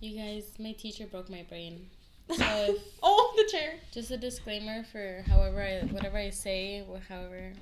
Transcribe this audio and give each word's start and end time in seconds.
You 0.00 0.16
guys, 0.16 0.52
my 0.58 0.72
teacher 0.72 1.06
broke 1.06 1.28
my 1.30 1.42
brain. 1.48 1.88
So 2.30 2.44
if, 2.44 2.76
oh, 3.02 3.32
the 3.38 3.50
chair. 3.50 3.72
just 3.90 4.10
a 4.10 4.18
disclaimer 4.18 4.84
for 4.92 5.24
however 5.26 5.62
I 5.62 5.86
whatever 5.86 6.18
I 6.18 6.28
say, 6.28 6.84
however 7.08 7.54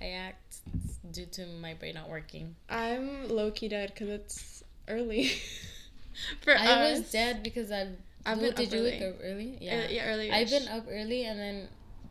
I 0.00 0.06
act, 0.06 0.56
it's 0.84 0.96
due 1.16 1.26
to 1.26 1.46
my 1.46 1.74
brain 1.74 1.94
not 1.94 2.08
working. 2.10 2.56
I'm 2.68 3.28
low 3.28 3.52
key 3.52 3.68
dead 3.76 3.92
because 3.94 4.08
it's 4.08 4.64
early. 4.88 5.30
For 6.42 6.50
I 6.58 6.66
us. 6.66 6.98
was 6.98 7.12
dead 7.12 7.44
because 7.44 7.70
I've. 7.70 7.94
I've 8.26 8.40
been 8.40 8.54
did 8.56 8.66
up 8.68 8.74
you 8.74 8.80
early. 8.80 8.90
wake 8.90 9.02
up 9.02 9.14
early? 9.22 9.52
Uh, 9.54 9.58
Yeah. 9.60 9.88
yeah, 9.88 10.04
early. 10.10 10.32
I've 10.32 10.50
been 10.50 10.66
up 10.66 10.86
early 10.90 11.24
and 11.24 11.38
then, 11.38 11.68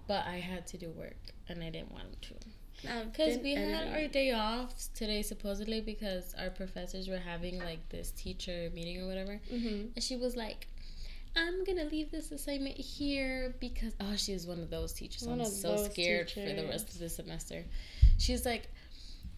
but 0.07 0.25
I 0.25 0.37
had 0.37 0.65
to 0.67 0.77
do 0.77 0.89
work 0.91 1.17
and 1.49 1.61
I 1.61 1.69
didn't 1.69 1.91
want 1.91 2.21
to. 2.21 2.35
Because 2.81 3.39
we 3.39 3.55
had 3.55 3.87
our 3.87 4.07
day 4.07 4.31
off 4.31 4.73
today 4.93 5.21
supposedly 5.23 5.81
because 5.81 6.35
our 6.37 6.49
professors 6.49 7.07
were 7.07 7.17
having 7.17 7.59
like 7.59 7.87
this 7.89 8.11
teacher 8.11 8.69
meeting 8.73 9.01
or 9.01 9.07
whatever. 9.07 9.39
hmm 9.49 9.85
And 9.95 10.03
she 10.03 10.15
was 10.15 10.35
like, 10.35 10.67
I'm 11.35 11.63
gonna 11.65 11.85
leave 11.85 12.11
this 12.11 12.31
assignment 12.31 12.77
here 12.77 13.55
because 13.59 13.93
oh 13.99 14.15
she 14.15 14.33
was 14.33 14.45
one 14.47 14.59
of 14.59 14.69
those 14.69 14.93
teachers. 14.93 15.27
One 15.27 15.39
I'm 15.41 15.45
so 15.47 15.77
scared 15.77 16.29
for 16.31 16.39
the 16.41 16.65
rest 16.67 16.89
of 16.93 16.99
the 16.99 17.09
semester. 17.09 17.63
She's 18.17 18.45
like, 18.45 18.69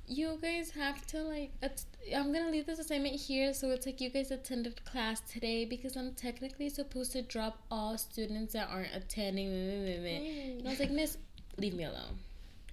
You 0.07 0.37
guys 0.41 0.71
have 0.71 1.05
to 1.07 1.21
like 1.23 1.51
att- 1.61 1.85
I'm 2.15 2.33
gonna 2.33 2.49
leave 2.51 2.65
this 2.65 2.79
assignment 2.79 3.15
here 3.15 3.53
so 3.53 3.69
it's 3.71 3.85
like 3.85 4.01
you 4.01 4.09
guys 4.09 4.31
attended 4.31 4.83
class 4.85 5.21
today 5.21 5.65
because 5.65 5.95
I'm 5.95 6.13
technically 6.13 6.69
supposed 6.69 7.11
to 7.13 7.21
drop 7.21 7.61
all 7.71 7.97
students 7.97 8.53
that 8.53 8.67
aren't 8.69 8.93
attending. 8.95 9.47
And 9.49 10.67
I 10.67 10.69
was 10.71 10.79
like, 10.79 10.91
Miss, 10.91 11.17
leave 11.57 11.73
me 11.75 11.83
alone. 11.85 12.17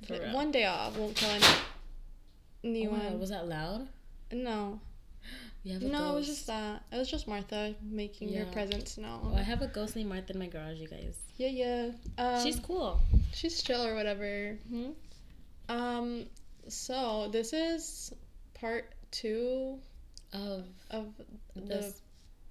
For. 0.07 0.15
One 0.33 0.51
day 0.53 0.65
off. 0.67 0.97
Won't 0.99 1.17
tell 1.17 1.31
anyone. 2.65 2.91
Oh 2.95 2.97
my 3.05 3.11
God, 3.11 3.21
was 3.21 3.31
that 3.31 3.49
loud? 3.49 3.89
No. 4.33 4.81
You 5.65 5.73
have 5.73 5.83
a 5.83 5.87
No, 5.89 6.13
it 6.13 6.15
was 6.17 6.27
just 6.27 6.47
that. 6.47 6.85
It 6.93 6.97
was 6.97 7.11
just 7.11 7.27
Martha 7.27 7.75
making 7.83 8.29
her 8.35 8.45
Yeah. 8.45 8.53
presence 8.53 8.97
Oh, 9.03 9.35
I 9.37 9.43
have 9.43 9.63
a 9.63 9.67
ghost 9.67 9.97
named 9.97 10.09
Martha 10.11 10.33
in 10.33 10.39
my 10.39 10.47
garage, 10.47 10.79
you 10.79 10.87
guys. 10.87 11.17
Yeah, 11.39 11.49
yeah. 11.49 11.91
Um, 12.19 12.45
She's 12.45 12.61
cool. 12.61 13.01
she's 13.35 13.61
chill 13.63 13.85
or 13.85 13.97
whatever. 13.97 14.57
hmm 14.69 14.91
Um, 15.69 16.27
so 16.69 17.29
this 17.33 17.53
is 17.53 18.13
part 18.55 18.93
two 19.11 19.81
Of 20.33 20.67
of 20.91 21.07
the 21.57 21.93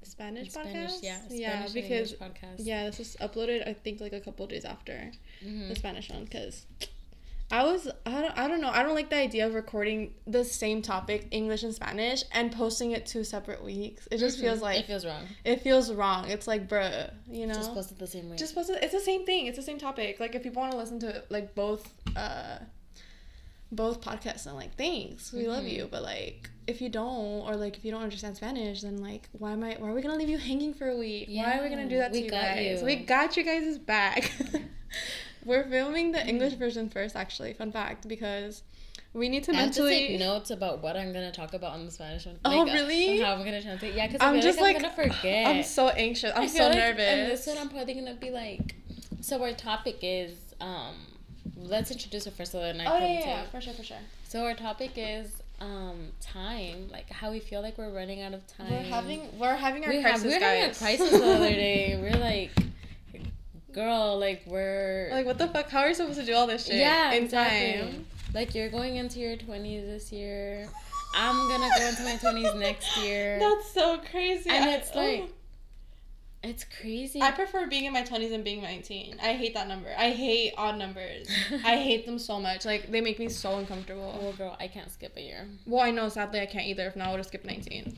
Spanish, 0.03 0.51
Spanish, 0.51 0.91
podcast. 0.91 0.99
yeah, 1.01 1.17
Spanish 1.21 1.39
yeah, 1.39 1.67
because 1.73 2.13
podcast. 2.13 2.55
yeah, 2.59 2.83
this 2.85 2.99
is 2.99 3.16
uploaded. 3.21 3.66
I 3.66 3.73
think 3.73 4.01
like 4.01 4.11
a 4.13 4.19
couple 4.19 4.45
days 4.47 4.66
after 4.66 5.09
Mhm. 5.41 5.69
the 5.69 5.75
Spanish 5.75 6.09
one 6.09 6.25
because 6.25 6.66
I 7.51 7.63
was 7.63 7.88
I 8.05 8.21
don't 8.21 8.38
I 8.38 8.47
don't 8.47 8.59
know 8.59 8.69
I 8.69 8.81
don't 8.81 8.95
like 8.95 9.09
the 9.11 9.17
idea 9.17 9.45
of 9.45 9.53
recording 9.53 10.13
the 10.25 10.43
same 10.43 10.81
topic 10.81 11.27
English 11.31 11.61
and 11.63 11.73
Spanish 11.73 12.23
and 12.31 12.51
posting 12.51 12.91
it 12.91 13.05
two 13.05 13.23
separate 13.23 13.63
weeks. 13.63 14.07
It 14.11 14.17
just 14.17 14.38
Mhm. 14.39 14.41
feels 14.41 14.61
like 14.61 14.79
it 14.79 14.85
feels 14.88 15.05
wrong. 15.05 15.23
it 15.43 15.61
feels 15.61 15.93
wrong. 15.93 16.27
It's 16.29 16.47
like 16.47 16.67
bruh, 16.67 17.11
you 17.29 17.45
know. 17.45 17.53
Just 17.53 17.73
post 17.73 17.91
it 17.91 17.99
the 17.99 18.07
same 18.07 18.29
way. 18.29 18.35
just 18.35 18.55
post 18.55 18.71
it. 18.71 18.83
It's 18.83 18.93
the 18.93 18.99
same 18.99 19.25
thing. 19.25 19.45
It's 19.45 19.57
the 19.57 19.63
same 19.63 19.77
topic. 19.77 20.19
Like 20.19 20.33
if 20.33 20.41
people 20.43 20.61
want 20.61 20.71
to 20.71 20.77
listen 20.77 20.99
to 21.01 21.23
like 21.29 21.53
both 21.55 21.93
uh 22.16 22.57
both 23.71 23.99
podcasts 24.01 24.45
and 24.45 24.55
like 24.55 24.75
thanks 24.77 25.33
we 25.33 25.47
love 25.47 25.63
Mhm. 25.63 25.71
you 25.71 25.88
but 25.91 26.01
like 26.03 26.49
if 26.67 26.81
you 26.81 26.88
don't 26.88 27.41
or 27.47 27.55
like 27.55 27.75
if 27.75 27.83
you 27.83 27.91
don't 27.91 28.03
understand 28.03 28.38
spanish 28.38 28.81
then 28.81 28.97
like 29.01 29.27
why 29.33 29.51
am 29.51 29.63
i 29.63 29.75
why 29.79 29.89
are 29.89 29.93
we 29.93 30.01
gonna 30.03 30.16
leave 30.16 30.29
you 30.29 30.38
hanging 30.38 30.71
for 30.73 30.88
a 30.88 30.95
week 30.95 31.27
why 31.29 31.57
are 31.57 31.63
we 31.63 31.69
gonna 31.69 31.89
do 31.89 31.95
Yeah, 31.95 32.01
that 32.01 32.13
to 32.13 32.19
we 32.19 32.25
you 32.25 32.29
got 32.29 32.41
guys 32.55 32.79
you. 32.79 32.85
we 32.85 32.95
got 32.97 33.35
you 33.35 33.43
guys 33.43 33.77
back 33.79 34.31
we're 35.45 35.63
filming 35.69 36.11
the 36.11 36.25
english 36.27 36.53
version 36.53 36.89
first 36.89 37.15
actually 37.15 37.53
fun 37.53 37.71
fact 37.71 38.07
because 38.07 38.63
we 39.13 39.29
need 39.29 39.45
to 39.45 39.51
I 39.53 39.55
have 39.55 39.71
to 39.75 39.81
mentally 39.81 40.07
take 40.09 40.19
notes 40.19 40.51
about 40.51 40.83
what 40.83 40.97
I'm 40.97 41.13
gonna 41.13 41.31
talk 41.31 41.53
about 41.53 41.71
on 41.71 41.85
the 41.85 41.91
Spanish 41.91 42.25
one. 42.25 42.38
Oh, 42.43 42.49
Like, 42.49 42.69
uh, 42.69 42.73
really? 42.73 43.19
How 43.21 43.31
I'm 43.33 43.45
gonna 43.45 43.61
translate? 43.61 43.93
Yeah, 43.95 44.07
because 44.07 44.21
I'm 44.21 44.41
just 44.41 44.59
like, 44.59 44.75
like 44.75 44.83
I'm 44.83 44.95
gonna 44.95 45.13
forget. 45.13 45.47
i'm 45.47 45.63
so 45.63 45.88
anxious 45.88 46.33
i'm 46.35 46.49
so 46.49 46.67
like 46.67 46.75
nervous 46.75 46.99
And 47.07 47.31
this 47.31 47.47
one, 47.47 47.57
I'm 47.57 47.69
probably 47.69 47.93
gonna 47.93 48.16
be 48.16 48.29
like. 48.29 48.75
So 49.21 49.41
our 49.41 49.53
topic 49.53 49.99
is 50.01 50.33
um. 50.59 50.95
Let's 51.57 51.91
introduce 51.91 52.27
it 52.27 52.33
first, 52.33 52.51
so 52.51 52.59
then 52.59 52.81
I 52.81 52.85
oh 52.85 52.97
yeah, 53.00 53.19
yeah, 53.19 53.44
for 53.45 53.62
sure 53.62 53.73
for 53.73 53.83
sure 53.83 53.97
So 54.27 54.44
our 54.44 54.53
topic 54.53 54.91
is 54.97 55.41
um 55.62 56.09
time, 56.19 56.89
like 56.91 57.09
how 57.09 57.31
we 57.31 57.39
feel 57.39 57.62
like 57.62 57.77
we're 57.77 57.91
running 57.94 58.22
out 58.22 58.33
of 58.33 58.45
time. 58.47 58.69
we're 58.69 58.79
having 58.81 59.39
we're 59.39 59.56
having 59.56 59.85
our 59.85 59.91
we 59.91 60.01
have, 60.01 60.22
we're 60.25 60.39
guys 60.41 60.41
having 60.41 60.72
a 60.72 60.73
crisis 60.75 61.12
the 61.12 61.35
other 61.35 61.50
day. 61.67 61.97
We're 62.01 62.19
like, 62.19 62.51
girl, 63.75 64.18
like 64.18 64.41
we're 64.47 65.09
Like, 65.12 65.25
what 65.25 65.38
the 65.38 65.47
fuck? 65.47 65.69
How 65.69 65.81
are 65.81 65.90
you 65.90 65.94
supposed 65.94 66.19
to 66.19 66.25
do 66.25 66.34
all 66.34 66.47
this 66.47 66.66
shit? 66.66 66.78
yeah, 66.78 67.12
in 67.12 67.25
exactly. 67.25 67.81
time. 67.91 68.06
Like 68.34 68.56
you're 68.56 68.69
going 68.69 68.96
into 68.96 69.19
your 69.19 69.36
twenties 69.38 69.86
this 69.86 70.12
year. 70.12 70.68
I'm 71.16 71.47
gonna 71.50 71.69
go 71.78 71.86
into 71.88 72.03
my 72.03 72.16
twenties 72.18 72.53
next 72.56 72.97
year. 72.97 73.38
That's 73.46 73.72
so 73.72 74.00
crazy. 74.09 74.50
and 74.50 74.66
I- 74.66 74.74
it's 74.75 74.96
like, 74.96 75.30
it's 76.44 76.66
crazy. 76.80 77.19
oh. 77.22 77.25
I 77.25 77.31
prefer 77.31 77.68
being 77.68 77.86
in 77.86 77.94
my 77.94 78.03
20s 78.03 78.31
and 78.31 78.44
being 78.44 78.62
19. 78.62 79.18
I 79.19 79.34
hate 79.34 79.56
that 79.56 79.68
number. 79.68 79.90
I 79.97 80.12
hate 80.12 80.53
odd 80.57 80.78
numbers. 80.78 81.28
I 81.66 81.78
hate 81.78 82.06
them 82.06 82.19
so 82.19 82.40
much. 82.40 82.66
Like, 82.66 82.92
they 82.92 83.02
make 83.02 83.18
me 83.18 83.30
so 83.30 83.57
uncomfortable. 83.57 84.16
well, 84.22 84.31
girl, 84.34 84.56
I 84.59 84.68
can't 84.68 84.92
skip 84.92 85.18
a 85.18 85.22
year. 85.22 85.47
Well, 85.66 85.81
I 85.81 85.90
know, 85.90 86.07
sadly, 86.07 86.40
I 86.42 86.46
can't 86.46 86.68
either. 86.68 86.86
If 86.86 86.96
not, 86.96 87.07
I 87.07 87.12
would 87.12 87.18
have 87.18 87.25
skipped 87.25 87.46
19. 87.46 87.97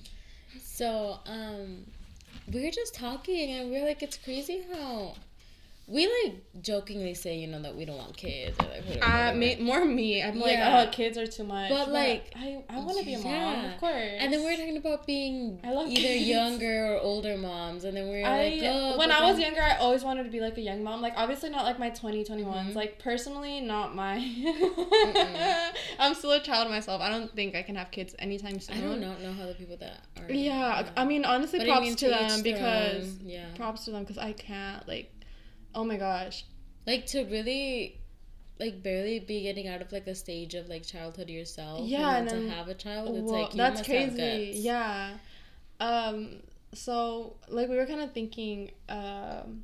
So, 0.62 1.20
um, 1.26 1.88
we 2.54 2.64
were 2.64 2.72
just 2.72 2.96
talking, 2.96 3.52
and 3.52 3.70
we 3.70 3.80
are 3.80 3.86
like, 3.86 4.02
it's 4.02 4.18
crazy 4.18 4.64
how 4.74 5.16
we 5.90 6.06
like 6.24 6.44
jokingly 6.62 7.14
say, 7.14 7.38
you 7.38 7.48
know, 7.48 7.62
that 7.62 7.74
we 7.74 7.86
don't 7.86 7.96
want 7.98 8.18
kids 8.18 8.58
or 8.60 8.66
like. 8.66 9.02
Uh, 9.02 9.34
me, 9.34 9.56
more 9.56 9.86
me. 9.86 10.22
I'm 10.22 10.36
Yeah. 10.38 10.44
like, 10.44 10.60
oh, 10.60 10.92
kids 10.92 11.18
are 11.18 11.26
too 11.26 11.46
much. 11.46 11.70
But, 11.70 11.90
like, 11.92 12.34
I, 12.36 12.62
I 12.70 12.80
want 12.80 12.98
to 13.00 13.06
be 13.06 13.14
a 13.14 13.20
mom, 13.20 13.26
yeah. 13.32 13.74
of 13.74 13.80
course. 13.80 13.94
And 14.20 14.34
then 14.34 14.44
we're 14.44 14.58
talking 14.58 14.76
about 14.76 15.08
being 15.08 15.62
I 15.64 15.72
love 15.72 15.88
either 15.88 16.02
kids. 16.02 16.28
younger 16.28 16.88
or 16.96 17.00
older 17.00 17.38
moms, 17.38 17.86
and 17.86 17.96
then 17.96 18.10
we're 18.10 18.24
like, 18.24 18.60
oh, 18.64 18.98
when 18.98 19.12
I 19.12 19.22
was 19.28 19.38
then- 19.38 19.46
younger, 19.46 19.62
I 19.62 19.78
always 19.78 20.04
wanted 20.04 20.24
to 20.26 20.30
be 20.30 20.42
like 20.42 20.58
a 20.58 20.62
young 20.62 20.84
mom. 20.84 21.02
Like, 21.02 21.14
obviously, 21.16 21.50
not 21.52 21.64
like 21.64 21.80
my 21.80 21.90
20, 21.90 22.26
21s. 22.26 22.44
Mhm. 22.72 22.76
Like, 22.76 23.00
personally, 23.00 23.62
not 23.62 23.96
my. 23.96 24.18
I'm 26.00 26.14
still 26.16 26.32
a 26.32 26.42
child 26.42 26.70
myself. 26.70 27.02
I 27.02 27.10
don't 27.10 27.34
think 27.34 27.56
I 27.56 27.62
can 27.64 27.76
have 27.76 27.92
kids 27.92 28.14
anytime 28.20 28.60
soon. 28.60 28.78
I 28.78 28.82
do 28.82 29.00
not 29.00 29.22
know 29.22 29.32
how 29.32 29.46
the 29.46 29.54
people 29.54 29.78
that 29.78 30.02
are. 30.20 30.32
Yeah, 30.32 30.90
I 30.98 31.06
mean, 31.06 31.24
honestly, 31.24 31.60
But 31.60 31.70
I 31.70 31.72
props 31.72 31.86
mean, 31.88 31.96
to 31.96 32.10
them 32.10 32.42
because. 32.42 33.18
yeah, 33.24 33.46
Props 33.56 33.86
to 33.86 33.92
them 33.92 34.04
because 34.04 34.18
I 34.18 34.34
can't, 34.34 34.86
like. 34.88 35.12
Oh 35.78 35.84
my 35.84 35.96
gosh. 35.98 36.44
like 36.88 37.06
to 37.08 37.24
really, 37.26 38.00
like 38.60 38.82
barely 38.82 39.20
be 39.20 39.44
getting 39.44 39.68
out 39.68 39.82
of 39.82 39.92
like 39.92 40.08
a 40.08 40.16
stage 40.16 40.56
of 40.56 40.68
like 40.68 40.84
childhood 40.84 41.30
yourself. 41.30 41.88
Yeah, 41.88 42.18
and 42.18 42.28
and 42.28 42.48
to 42.50 42.54
have 42.54 42.68
a 42.68 42.74
child, 42.74 43.16
it's 43.16 43.30
Well, 43.30 43.44
like 43.44 43.54
you 43.54 43.58
that's 43.58 43.82
crazy. 43.84 44.54
Yeah. 44.56 45.18
Um. 45.80 46.42
So 46.74 47.36
like 47.48 47.70
we 47.70 47.78
were 47.78 47.86
kind 47.86 48.02
of 48.02 48.12
thinking, 48.12 48.72
um, 48.90 49.64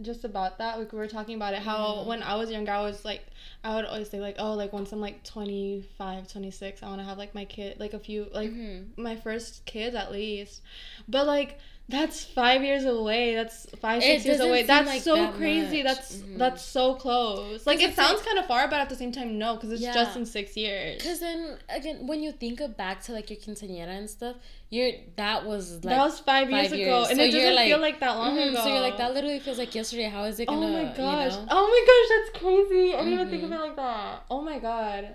just 0.00 0.24
about 0.24 0.56
that. 0.58 0.78
Like 0.78 0.90
we 0.90 0.98
were 0.98 1.06
talking 1.06 1.36
about 1.36 1.52
it. 1.52 1.60
How 1.60 1.96
Yeah. 2.00 2.08
when 2.08 2.22
I 2.22 2.36
was 2.36 2.50
younger, 2.50 2.72
I 2.72 2.80
was 2.80 3.04
like, 3.04 3.22
I 3.62 3.74
would 3.74 3.84
always 3.84 4.08
say 4.08 4.20
like, 4.20 4.36
oh, 4.38 4.54
like 4.54 4.72
once 4.72 4.90
I'm 4.92 5.00
like 5.00 5.22
25, 5.22 6.32
26, 6.32 6.82
I 6.82 6.86
want 6.86 7.00
to 7.00 7.04
have 7.04 7.18
like 7.18 7.34
my 7.34 7.44
kid, 7.44 7.78
like 7.78 7.92
a 7.92 7.98
few, 7.98 8.26
like 8.32 8.50
Mhm. 8.50 8.96
my 8.96 9.16
first 9.16 9.66
kids 9.66 9.94
at 9.94 10.10
least. 10.10 10.62
But 11.08 11.26
like 11.26 11.58
that's 11.88 12.24
five 12.24 12.62
years 12.64 12.84
away. 12.84 13.34
That's 13.34 13.66
five 13.80 14.02
six 14.02 14.24
years 14.24 14.40
away. 14.40 14.62
That's 14.62 14.86
like 14.88 15.02
so 15.02 15.16
that 15.16 15.34
crazy. 15.34 15.82
much. 15.82 15.84
That's 15.96 16.16
Mhm. 16.16 16.38
that's 16.38 16.62
so 16.64 16.94
close. 16.94 17.66
Like 17.66 17.80
it 17.82 17.94
sounds 17.94 18.18
like- 18.18 18.24
kind 18.26 18.38
of 18.38 18.46
far, 18.46 18.68
but 18.68 18.80
at 18.80 18.88
the 18.88 18.96
same 18.96 19.12
time, 19.12 19.38
no, 19.38 19.56
because 19.56 19.72
it's 19.72 19.82
Yeah. 19.82 19.92
just 19.92 20.16
in 20.16 20.24
six 20.24 20.56
years. 20.56 21.02
Cause 21.02 21.20
then 21.20 21.58
again, 21.68 22.06
when 22.06 22.22
you 22.22 22.32
think 22.32 22.60
of 22.60 22.76
back 22.76 23.02
to 23.04 23.12
like 23.12 23.28
your 23.30 23.38
quinceañera 23.38 23.88
and 23.98 24.08
stuff, 24.08 24.36
you're 24.70 24.92
that 25.16 25.44
was 25.44 25.84
like 25.84 25.96
that 25.96 25.98
was 25.98 26.18
five, 26.20 26.50
years 26.50 26.68
five 26.70 26.80
ago, 26.80 27.04
and 27.10 27.18
So 27.18 27.24
it 27.24 27.30
doesn't 27.32 27.54
like- 27.56 27.66
feel 27.68 27.78
like 27.78 28.00
that 28.00 28.16
long 28.16 28.36
Mhm, 28.38 28.50
ago. 28.52 28.62
So 28.62 28.68
you're 28.68 28.80
like 28.80 28.96
that 28.96 29.12
literally 29.12 29.40
feels 29.40 29.58
like 29.58 29.74
yesterday. 29.74 30.04
How 30.08 30.24
is 30.24 30.40
it 30.40 30.48
Oh 30.48 30.54
gonna? 30.58 30.84
my 30.84 30.96
gosh! 30.96 31.32
You 31.32 31.38
know? 31.40 31.46
Oh 31.50 31.66
my 31.68 31.82
gosh, 31.90 32.08
that's 32.32 32.38
crazy! 32.42 32.94
I 32.94 32.98
didn't 32.98 33.12
even 33.14 33.28
think 33.28 33.42
of 33.42 33.50
Mhm. 33.50 33.56
it 33.56 33.60
like 33.60 33.76
that. 33.76 34.22
Oh 34.30 34.40
my 34.40 34.58
god. 34.58 35.08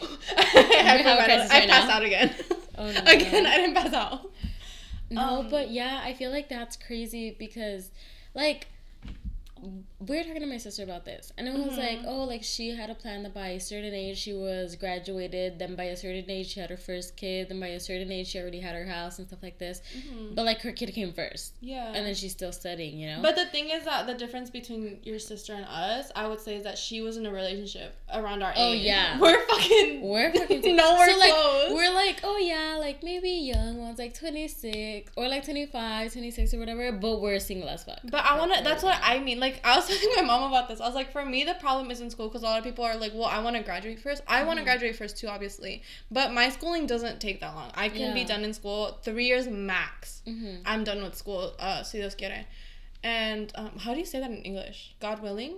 I, 0.36 0.98
forgot- 0.98 1.24
crisis 1.24 1.50
I 1.50 1.66
passed 1.66 1.88
now. 1.88 1.96
out 1.96 2.02
again. 2.04 2.34
Oh, 2.78 2.84
no. 2.92 3.00
again, 3.06 3.46
I 3.46 3.56
didn't 3.56 3.74
pass 3.74 3.92
out. 3.92 4.30
No, 5.10 5.40
Um, 5.40 5.48
but 5.48 5.70
yeah, 5.70 6.00
I 6.04 6.14
feel 6.14 6.30
like 6.30 6.48
that's 6.48 6.76
crazy 6.76 7.34
because, 7.38 7.90
like, 8.34 8.68
we 10.06 10.16
were 10.16 10.22
talking 10.24 10.40
to 10.40 10.46
my 10.46 10.56
sister 10.56 10.82
about 10.82 11.04
this, 11.04 11.30
and 11.36 11.46
it 11.46 11.52
was 11.54 11.74
Mhm. 11.74 11.78
like, 11.78 11.98
oh, 12.06 12.24
like 12.24 12.42
she 12.42 12.70
had 12.70 12.88
a 12.88 12.94
plan 12.94 13.22
that 13.24 13.34
by 13.34 13.48
a 13.48 13.60
certain 13.60 13.92
age 13.92 14.16
she 14.16 14.32
was 14.32 14.74
graduated, 14.76 15.58
then 15.58 15.74
by 15.74 15.84
a 15.84 15.96
certain 15.96 16.24
age 16.30 16.48
she 16.54 16.60
had 16.60 16.70
her 16.70 16.76
first 16.78 17.16
kid, 17.16 17.50
then 17.50 17.60
by 17.60 17.66
a 17.68 17.78
certain 17.80 18.10
age 18.10 18.28
she 18.28 18.38
already 18.38 18.60
had 18.60 18.74
her 18.74 18.86
house 18.86 19.18
and 19.18 19.28
stuff 19.28 19.42
like 19.42 19.58
this. 19.58 19.82
But 20.34 20.46
like 20.46 20.62
her 20.62 20.72
kid 20.72 20.94
came 20.94 21.12
first, 21.12 21.52
Yeah. 21.60 21.92
and 21.94 22.06
then 22.06 22.14
she's 22.14 22.32
still 22.32 22.50
studying, 22.52 22.98
you 22.98 23.08
know. 23.08 23.20
But 23.20 23.36
the 23.36 23.44
thing 23.46 23.68
is 23.68 23.84
that 23.84 24.06
the 24.06 24.14
difference 24.14 24.48
between 24.48 25.00
your 25.02 25.18
sister 25.18 25.52
and 25.52 25.66
us, 25.66 26.10
I 26.16 26.26
would 26.26 26.40
say, 26.40 26.56
is 26.56 26.64
that 26.64 26.78
she 26.78 27.02
was 27.02 27.18
in 27.18 27.26
a 27.26 27.30
relationship 27.30 27.94
around 28.10 28.42
our 28.42 28.52
age. 28.52 28.56
Oh, 28.58 28.72
yeah. 28.72 29.18
We're 29.20 29.46
fucking. 29.48 30.00
we're 30.00 30.32
fucking 30.32 30.76
nowhere 30.76 31.10
so, 31.10 31.18
like, 31.18 31.30
close. 31.32 31.72
We're 31.74 31.92
like, 31.94 32.20
oh 32.24 32.38
yeah, 32.38 32.76
like 32.80 33.02
maybe 33.02 33.28
young 33.30 33.76
ones, 33.76 33.98
like 33.98 34.14
twenty 34.14 34.48
six 34.48 35.12
or 35.16 35.28
like 35.28 35.44
25, 35.44 36.12
26 36.12 36.54
or 36.54 36.58
whatever. 36.58 36.90
But 36.92 37.20
we're 37.20 37.38
single 37.38 37.68
as 37.68 37.84
fuck. 37.84 37.98
But 38.04 38.24
I 38.24 38.38
wanna. 38.38 38.62
That's 38.64 38.82
what 38.82 38.98
I 39.02 39.18
mean. 39.18 39.38
Like 39.38 39.50
like 39.50 39.66
I 39.66 39.74
was 39.74 39.89
telling 39.90 40.16
my 40.16 40.22
mom 40.22 40.50
about 40.50 40.68
this. 40.68 40.80
I 40.80 40.86
was 40.86 40.94
like, 40.94 41.10
for 41.12 41.24
me, 41.24 41.44
the 41.44 41.54
problem 41.54 41.90
is 41.90 42.00
in 42.00 42.10
school 42.10 42.28
because 42.28 42.42
a 42.42 42.46
lot 42.46 42.58
of 42.58 42.64
people 42.64 42.84
are 42.84 42.96
like, 42.96 43.12
well, 43.14 43.24
I 43.26 43.40
want 43.40 43.56
to 43.56 43.62
graduate 43.62 44.00
first. 44.00 44.22
I 44.28 44.42
want 44.44 44.58
to 44.58 44.62
Mhm. 44.62 44.66
graduate 44.66 44.96
first 44.96 45.18
too, 45.18 45.28
obviously. 45.28 45.82
But 46.10 46.32
my 46.32 46.48
schooling 46.50 46.86
doesn't 46.86 47.20
take 47.20 47.40
that 47.40 47.54
long. 47.54 47.70
I 47.74 47.88
can 47.88 48.14
be 48.14 48.24
done 48.24 48.44
in 48.44 48.52
school 48.54 48.98
three 49.02 49.26
years 49.26 49.46
max. 49.48 50.22
Mm-hmm. 50.26 50.62
I'm 50.64 50.84
done 50.84 51.02
with 51.02 51.14
school. 51.14 51.54
Uh, 51.58 51.82
si 51.82 51.98
Dios 51.98 52.14
quiere. 52.14 52.46
And 53.02 53.50
um, 53.54 53.72
how 53.78 53.94
do 53.94 53.98
you 54.00 54.06
say 54.06 54.20
that 54.20 54.30
in 54.30 54.42
English? 54.42 54.94
God 55.00 55.20
willing. 55.22 55.56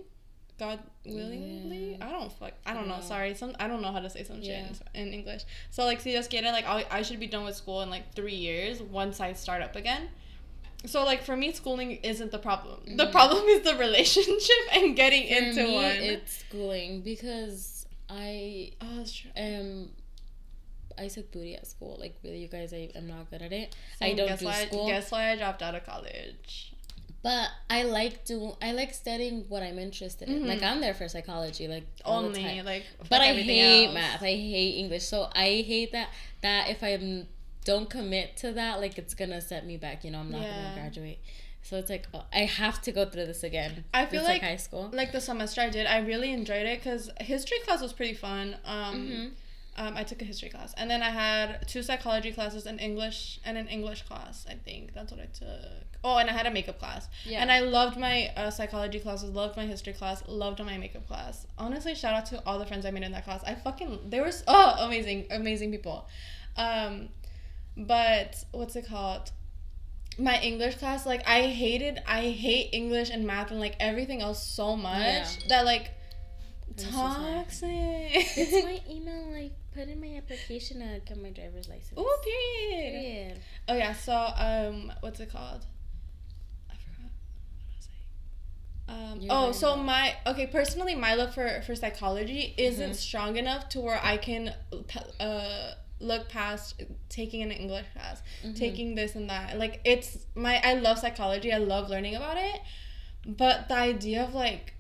God 0.59 0.79
willingly? 1.05 1.97
Yeah. 1.99 2.07
I 2.07 2.11
don't 2.13 2.31
fuck. 2.33 2.53
I 2.65 2.75
don't 2.75 2.87
know. 2.87 2.97
No. 2.97 3.03
Sorry, 3.03 3.35
some 3.35 3.55
I 3.59 3.67
don't 3.67 3.83
know 3.83 3.91
how 3.93 4.01
to 4.01 4.11
say 4.11 4.23
some 4.23 4.37
shit 4.43 4.51
Yeah. 4.51 4.69
in, 4.95 5.09
in 5.09 5.15
English. 5.15 5.43
So 5.71 5.85
like, 5.85 6.01
si 6.01 6.13
Dios 6.13 6.29
quiere, 6.29 6.53
like 6.53 6.67
I, 6.67 6.85
I 6.91 7.03
should 7.03 7.19
be 7.21 7.27
done 7.27 7.45
with 7.45 7.57
school 7.57 7.83
in 7.83 7.91
like 7.91 8.15
three 8.15 8.35
years 8.37 8.81
once 8.81 9.21
I 9.21 9.33
start 9.33 9.63
up 9.63 9.75
again. 9.77 10.09
So 10.87 11.05
like 11.05 11.23
for 11.23 11.37
me, 11.37 11.53
schooling 11.53 11.93
isn't 12.03 12.33
the 12.33 12.39
problem. 12.39 12.97
The 12.97 13.07
Mhm. 13.07 13.13
problem 13.13 13.45
is 13.47 13.63
the 13.63 13.77
relationship 13.77 14.57
and 14.73 14.97
getting 14.97 15.29
For 15.29 15.35
into 15.35 15.63
me, 15.65 15.75
one. 15.75 15.85
it's 15.97 16.39
schooling 16.39 17.01
because 17.03 17.87
I 18.09 18.73
oh, 18.81 18.97
that's 18.99 19.13
true. 19.15 19.31
am. 19.37 19.91
I 20.99 21.09
took 21.09 21.31
booty 21.33 21.55
at 21.55 21.67
school. 21.67 21.97
Like 21.99 22.17
really, 22.23 22.39
you 22.39 22.49
guys, 22.49 22.73
I 22.75 22.91
am 22.95 23.07
not 23.07 23.31
good 23.31 23.43
at 23.43 23.53
it. 23.53 23.75
So 23.99 24.07
I 24.07 24.13
don't 24.15 24.27
guess 24.29 24.41
do 24.41 24.47
why, 24.47 24.67
school. 24.67 24.87
Guess 24.87 25.11
why 25.11 25.31
I 25.31 25.37
dropped 25.37 25.63
out 25.63 25.75
of 25.75 25.85
college? 25.87 26.73
But 27.23 27.49
I 27.71 27.85
like 27.85 28.25
do 28.25 28.57
I 28.61 28.73
like 28.73 28.93
studying 28.93 29.45
what 29.49 29.63
I'm 29.63 29.79
interested 29.79 30.29
in. 30.29 30.43
Mhm. 30.43 30.47
Like 30.49 30.63
I'm 30.63 30.81
there 30.81 30.93
for 30.95 31.09
psychology, 31.09 31.69
like 31.69 31.85
all 32.05 32.23
the 32.23 32.27
Only 32.29 32.43
time. 32.43 32.65
like. 32.65 32.85
But 33.09 33.21
I 33.21 33.33
hate 33.35 33.85
else. 33.87 33.95
math. 33.95 34.23
I 34.23 34.35
hate 34.35 34.75
English. 34.79 35.05
So 35.05 35.31
I 35.33 35.63
hate 35.67 35.93
that 35.93 36.09
that 36.43 36.69
if 36.71 36.83
I 36.83 37.25
don't 37.65 37.89
commit 37.89 38.37
to 38.39 38.53
that, 38.53 38.81
like 38.81 38.99
it's 38.99 39.15
gonna 39.15 39.41
set 39.41 39.67
me 39.67 39.77
back. 39.77 40.05
You 40.05 40.11
know, 40.11 40.21
I'm 40.21 40.31
not 40.31 40.43
Yeah. 40.43 40.63
gonna 40.63 40.75
graduate. 40.75 41.19
So 41.63 41.77
it's 41.77 41.89
like 41.91 42.07
oh, 42.13 42.25
I 42.33 42.41
have 42.41 42.83
to 42.83 42.93
go 42.93 43.05
through 43.05 43.27
this 43.27 43.45
again. 43.45 43.85
I 43.95 44.07
feel 44.07 44.21
It's 44.21 44.29
like- 44.29 44.43
high 44.43 44.57
school. 44.57 44.91
like 44.93 45.13
the 45.13 45.21
semester 45.21 45.61
I 45.61 45.71
did, 45.71 45.87
I 45.87 45.99
really 45.99 46.33
enjoyed 46.33 46.67
it 46.67 46.79
because 46.81 47.09
history 47.21 47.59
class 47.65 47.81
was 47.81 47.93
pretty 47.93 48.15
fun. 48.15 48.57
Um, 48.65 49.09
Mhm. 49.09 49.31
um, 49.77 49.97
I 49.97 50.03
took 50.03 50.21
a 50.21 50.25
history 50.25 50.49
class, 50.49 50.75
and 50.77 50.91
then 50.91 51.03
I 51.03 51.11
had 51.11 51.67
two 51.69 51.83
psychology 51.85 52.33
classes, 52.33 52.67
an 52.67 52.79
English 52.81 53.39
and 53.45 53.57
an 53.57 53.69
English 53.69 54.03
class. 54.03 54.45
I 54.51 54.55
think 54.55 54.93
that's 54.93 55.13
what 55.13 55.21
I 55.21 55.27
took. 55.27 55.87
Oh, 56.05 56.17
and 56.17 56.29
I 56.29 56.33
had 56.33 56.47
a 56.47 56.51
makeup 56.51 56.81
class, 56.81 57.09
Yeah. 57.25 57.41
and 57.43 57.53
I 57.53 57.61
loved 57.61 57.97
my 57.97 58.33
uh, 58.37 58.51
psychology 58.51 58.99
classes, 58.99 59.31
loved 59.31 59.57
my 59.57 59.67
history 59.67 59.93
class, 59.93 60.25
loved 60.27 60.59
my 60.59 60.77
makeup 60.77 61.07
class. 61.07 61.47
Honestly, 61.57 61.95
shout 61.95 62.13
out 62.13 62.27
to 62.27 62.43
all 62.45 62.59
the 62.59 62.67
friends 62.67 62.85
I 62.85 62.91
made 62.91 63.05
in 63.05 63.13
that 63.13 63.23
class. 63.25 63.41
I 63.45 63.55
fucking 63.55 64.11
they 64.11 64.19
were 64.21 64.27
s- 64.27 64.43
oh 64.49 64.75
amazing, 64.85 65.29
amazing 65.31 65.71
people. 65.71 66.09
Um, 66.57 67.09
but 67.77 68.45
what's 68.53 68.77
it 68.77 68.87
called? 68.87 69.31
my 70.19 70.39
English 70.43 70.75
class, 70.77 71.07
like 71.07 71.27
I 71.27 71.47
hated, 71.47 71.99
I 72.07 72.29
hate 72.29 72.69
English 72.75 73.09
and 73.09 73.27
math 73.27 73.51
and 73.51 73.59
like 73.59 73.77
everything 73.81 74.21
else 74.21 74.47
so 74.47 74.77
much 74.77 74.99
Yeah. 75.01 75.27
that 75.49 75.65
like 75.65 75.91
I'm 76.69 76.93
so 76.93 76.93
toxic. 76.93 77.69
it's 77.71 78.65
my 78.65 78.81
email. 78.91 79.33
like 79.33 79.53
put 79.75 79.89
in 79.89 80.01
my 80.03 80.15
application 80.19 80.81
to 80.81 81.01
get 81.07 81.17
my 81.17 81.31
driver's 81.31 81.67
license. 81.67 81.99
Ooh, 81.99 82.17
period. 82.23 82.93
Period. 82.93 83.41
Oh 83.69 83.75
yeah, 83.75 83.95
so 83.95 84.13
um, 84.37 84.93
what's 85.01 85.19
it 85.21 85.31
called? 85.33 85.65
I 86.71 86.75
forgot. 86.75 87.11
What 87.57 87.77
was 87.79 87.89
I? 88.89 89.13
Um, 89.13 89.21
You're 89.23 89.33
oh, 89.33 89.53
so 89.53 89.77
my 89.77 90.15
okay, 90.27 90.47
personally, 90.47 90.95
my 90.95 91.15
love 91.15 91.33
for 91.33 91.63
for 91.63 91.75
psychology 91.75 92.55
isn't 92.59 92.91
Mhm. 92.91 92.95
strong 92.97 93.37
enough 93.39 93.71
to 93.71 93.81
where 93.81 93.99
I 94.03 94.19
can 94.19 94.55
uh 95.19 95.73
look 96.03 96.29
past 96.29 96.83
taking 97.09 97.43
an 97.43 97.51
English 97.51 97.87
class, 97.95 98.23
Mhm. 98.45 98.57
taking 98.57 98.95
this 98.95 99.15
and 99.15 99.31
that. 99.31 99.59
Like 99.59 99.81
it's 99.85 100.19
my 100.35 100.61
I 100.63 100.75
love 100.75 100.99
psychology. 100.99 101.53
I 101.53 101.59
love 101.59 101.89
learning 101.89 102.15
about 102.17 102.37
it, 102.39 102.61
but 103.27 103.69
the 103.69 103.75
idea 103.77 104.23
of 104.25 104.35
like 104.35 104.75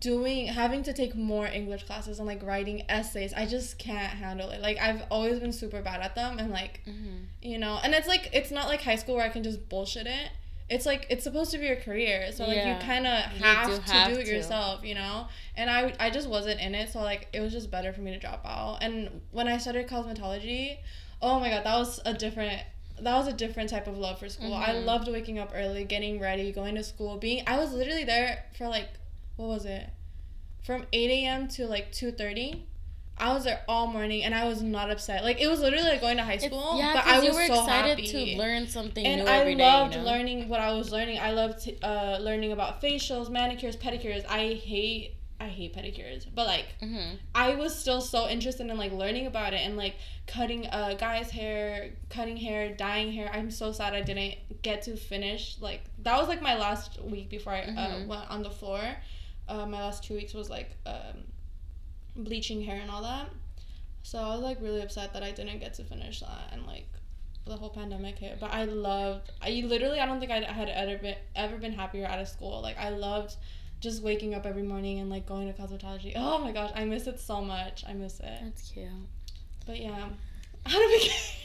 doing 0.00 0.46
having 0.46 0.82
to 0.82 0.94
take 0.94 1.14
more 1.14 1.46
english 1.46 1.84
classes 1.84 2.18
and 2.18 2.26
like 2.26 2.42
writing 2.42 2.82
essays 2.88 3.34
i 3.34 3.44
just 3.44 3.78
can't 3.78 4.14
handle 4.14 4.48
it 4.48 4.62
like 4.62 4.78
i've 4.78 5.02
always 5.10 5.38
been 5.40 5.52
super 5.52 5.82
bad 5.82 6.00
at 6.00 6.14
them 6.14 6.38
and 6.38 6.50
like 6.50 6.80
Mhm. 6.86 7.26
you 7.42 7.58
know 7.58 7.78
and 7.84 7.92
it's 7.92 8.08
like 8.08 8.30
it's 8.32 8.50
not 8.50 8.66
like 8.68 8.80
high 8.80 8.96
school 8.96 9.16
where 9.16 9.26
i 9.26 9.28
can 9.28 9.42
just 9.42 9.68
bullshit 9.68 10.06
it 10.06 10.30
it's 10.70 10.86
like 10.86 11.06
it's 11.10 11.22
supposed 11.24 11.50
to 11.50 11.58
be 11.58 11.66
your 11.66 11.76
career 11.76 12.30
so 12.32 12.46
like 12.46 12.56
Yeah. 12.56 12.78
you 12.80 12.86
kind 12.86 13.06
of 13.06 13.20
have 13.42 13.66
do 13.68 13.76
to 13.76 14.14
do 14.14 14.18
it 14.20 14.24
to. 14.24 14.30
yourself 14.34 14.84
you 14.84 14.94
know 14.94 15.26
and 15.56 15.68
i 15.68 15.94
i 16.00 16.08
just 16.10 16.28
wasn't 16.28 16.58
in 16.60 16.74
it 16.74 16.88
so 16.90 17.00
like 17.00 17.28
it 17.34 17.40
was 17.40 17.52
just 17.52 17.70
better 17.70 17.92
for 17.92 18.00
me 18.00 18.10
to 18.12 18.18
drop 18.18 18.42
out 18.46 18.78
and 18.80 19.20
when 19.30 19.46
i 19.46 19.58
started 19.58 19.86
cosmetology 19.88 20.78
oh 21.20 21.38
my 21.38 21.50
god 21.50 21.64
that 21.64 21.76
was 21.76 22.00
a 22.06 22.14
different 22.14 22.62
that 23.00 23.14
was 23.16 23.26
a 23.28 23.32
different 23.32 23.68
type 23.68 23.86
of 23.86 23.98
love 23.98 24.18
for 24.18 24.28
school 24.28 24.54
i 24.54 24.70
Mhm. 24.70 24.84
loved 24.86 25.08
waking 25.08 25.38
up 25.38 25.52
early 25.54 25.84
getting 25.84 26.18
ready 26.18 26.50
going 26.52 26.74
to 26.76 26.82
school 26.84 27.16
being 27.18 27.42
i 27.46 27.58
was 27.58 27.72
literally 27.72 28.04
there 28.04 28.44
for 28.56 28.66
like 28.68 28.88
what 29.36 29.48
was 29.48 29.66
it 29.66 29.90
from 30.64 30.86
8 30.92 31.10
a.m 31.10 31.48
to 31.48 31.66
like 31.66 31.92
2.30 31.92 32.62
I 33.16 33.32
was 33.32 33.44
there 33.44 33.62
all 33.68 33.86
morning 33.86 34.24
and 34.24 34.34
I 34.34 34.44
was 34.46 34.60
not 34.62 34.90
upset. 34.90 35.22
Like 35.24 35.40
it 35.40 35.46
was 35.48 35.60
literally 35.60 35.84
like 35.88 36.00
going 36.00 36.16
to 36.16 36.24
high 36.24 36.34
It's- 36.34 36.50
school, 36.50 36.78
yeah, 36.78 36.94
but 36.94 37.06
I 37.06 37.16
was 37.18 37.24
you 37.26 37.34
were 37.34 37.46
so 37.46 37.60
excited 37.62 37.98
happy 38.00 38.34
to 38.34 38.38
learn 38.38 38.66
something 38.66 39.06
and 39.06 39.22
new 39.22 39.26
I 39.30 39.36
every 39.38 39.54
day. 39.54 39.62
loved 39.64 39.94
you 39.94 40.00
know? 40.00 40.06
learning 40.06 40.48
what 40.48 40.60
I 40.60 40.72
was 40.72 40.90
learning. 40.90 41.18
I 41.20 41.30
loved 41.32 41.70
uh, 41.82 42.18
learning 42.20 42.52
about 42.52 42.82
facials, 42.82 43.30
manicures, 43.30 43.76
pedicures. 43.76 44.24
I 44.28 44.54
hate 44.54 45.14
I 45.40 45.48
hate 45.48 45.74
pedicures, 45.76 46.26
but 46.34 46.46
like 46.46 46.66
Mhm. 46.82 47.18
I 47.34 47.54
was 47.56 47.76
still 47.78 48.00
so 48.00 48.28
interested 48.28 48.68
in 48.68 48.76
like 48.78 48.92
learning 48.92 49.26
about 49.26 49.52
it 49.52 49.60
and 49.66 49.76
like 49.76 49.96
cutting 50.26 50.66
a 50.66 50.94
guy's 50.98 51.30
hair, 51.30 51.90
cutting 52.08 52.36
hair, 52.36 52.74
dyeing 52.74 53.12
hair. 53.12 53.30
I'm 53.32 53.50
so 53.50 53.70
sad 53.72 53.94
I 53.94 54.00
didn't 54.00 54.36
get 54.62 54.82
to 54.82 54.96
finish. 54.96 55.56
Like 55.60 55.82
that 56.02 56.18
was 56.18 56.28
like 56.28 56.40
my 56.42 56.56
last 56.56 57.00
week 57.02 57.28
before 57.30 57.52
I 57.52 57.60
uh, 57.62 57.64
Mhm. 57.94 58.06
went 58.06 58.30
on 58.30 58.42
the 58.42 58.50
floor. 58.50 58.80
Uh, 59.48 59.66
my 59.66 59.82
last 59.82 60.02
two 60.04 60.14
weeks 60.14 60.32
was 60.34 60.48
like 60.48 60.70
um, 60.86 61.24
bleaching 62.16 62.62
hair 62.62 62.80
and 62.80 62.90
all 62.90 63.02
that. 63.02 63.28
So 64.02 64.18
I 64.18 64.34
was 64.34 64.40
like 64.40 64.60
really 64.60 64.82
upset 64.82 65.12
that 65.14 65.22
I 65.22 65.30
didn't 65.32 65.58
get 65.60 65.74
to 65.74 65.84
finish 65.84 66.20
that 66.20 66.50
and 66.52 66.66
like 66.66 66.86
the 67.46 67.56
whole 67.56 67.70
pandemic 67.70 68.18
hit. 68.18 68.38
But 68.40 68.52
I 68.52 68.64
loved. 68.64 69.30
I 69.42 69.62
literally 69.66 70.00
I 70.00 70.06
don't 70.06 70.20
think 70.20 70.30
I 70.30 70.40
had 70.40 70.68
ever 70.68 70.98
been 70.98 71.16
ever 71.34 71.56
been 71.56 71.72
happier 71.72 72.06
out 72.06 72.18
of 72.18 72.28
school. 72.28 72.60
Like 72.60 72.78
I 72.78 72.90
loved 72.90 73.36
just 73.80 74.02
waking 74.02 74.34
up 74.34 74.46
every 74.46 74.62
morning 74.62 75.00
and 75.00 75.10
like 75.10 75.26
going 75.26 75.52
to 75.52 75.60
cosmetology. 75.60 76.12
Oh 76.16 76.38
my 76.38 76.52
gosh, 76.52 76.70
I 76.74 76.84
miss 76.84 77.06
it 77.06 77.20
so 77.20 77.40
much. 77.40 77.84
I 77.86 77.92
miss 77.92 78.20
it. 78.20 78.38
That's 78.42 78.70
cute. 78.70 78.88
But 79.66 79.80
yeah, 79.80 80.08
how 80.66 80.78
do 80.78 80.86
we 80.86 81.04
get? 81.04 81.36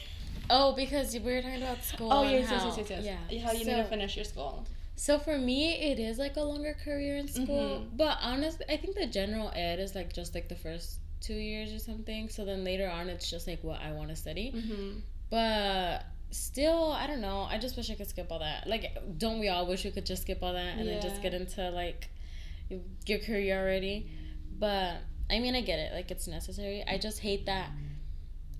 Oh, 0.48 0.74
because 0.74 1.14
we 1.14 1.20
were 1.20 1.42
talking 1.42 1.62
about 1.62 1.84
school. 1.84 2.12
Oh 2.12 2.22
yes, 2.24 2.48
yes, 2.50 2.64
yes, 2.64 2.76
yes, 2.76 3.04
yes. 3.04 3.16
Yeah. 3.30 3.42
How 3.42 3.52
you 3.52 3.64
so, 3.64 3.70
need 3.70 3.82
to 3.82 3.84
finish 3.84 4.16
your 4.16 4.24
school. 4.24 4.66
So 5.00 5.18
for 5.18 5.38
me, 5.38 5.80
it 5.90 5.98
is 5.98 6.18
like 6.18 6.36
a 6.36 6.42
longer 6.42 6.76
career 6.84 7.16
in 7.16 7.26
school. 7.26 7.80
Mhm. 7.80 7.96
But 7.96 8.18
honestly, 8.20 8.66
I 8.68 8.76
think 8.76 8.96
the 8.96 9.06
general 9.06 9.50
ed 9.54 9.80
is 9.80 9.94
like 9.94 10.12
just 10.12 10.34
like 10.34 10.50
the 10.50 10.54
first 10.54 10.98
two 11.22 11.32
years 11.32 11.72
or 11.72 11.78
something. 11.78 12.28
So 12.28 12.44
then 12.44 12.64
later 12.64 12.86
on, 12.86 13.08
it's 13.08 13.30
just 13.30 13.46
like 13.46 13.64
what 13.64 13.80
I 13.80 13.92
want 13.92 14.10
to 14.10 14.16
study. 14.16 14.52
Mm-hmm. 14.54 14.98
But 15.30 16.04
still, 16.30 16.92
I 16.92 17.06
don't 17.06 17.22
know. 17.22 17.46
I 17.48 17.56
just 17.56 17.78
wish 17.78 17.90
I 17.90 17.94
could 17.94 18.10
skip 18.10 18.30
all 18.30 18.40
that. 18.40 18.66
Like, 18.66 18.84
don't 19.16 19.38
we 19.38 19.48
all 19.48 19.66
wish 19.66 19.86
we 19.86 19.90
could 19.90 20.04
just 20.04 20.20
skip 20.20 20.42
all 20.42 20.52
that 20.52 20.76
and 20.76 20.86
then 20.86 21.00
just 21.00 21.22
get 21.22 21.32
into 21.32 21.70
like 21.70 22.10
your 23.06 23.20
career 23.20 23.58
already? 23.58 24.10
But 24.58 24.98
I 25.30 25.38
mean, 25.38 25.54
I 25.54 25.62
get 25.62 25.78
it. 25.78 25.94
Like, 25.94 26.10
it's 26.10 26.26
necessary. 26.26 26.84
I 26.86 26.98
just 26.98 27.20
hate 27.20 27.46
that. 27.46 27.70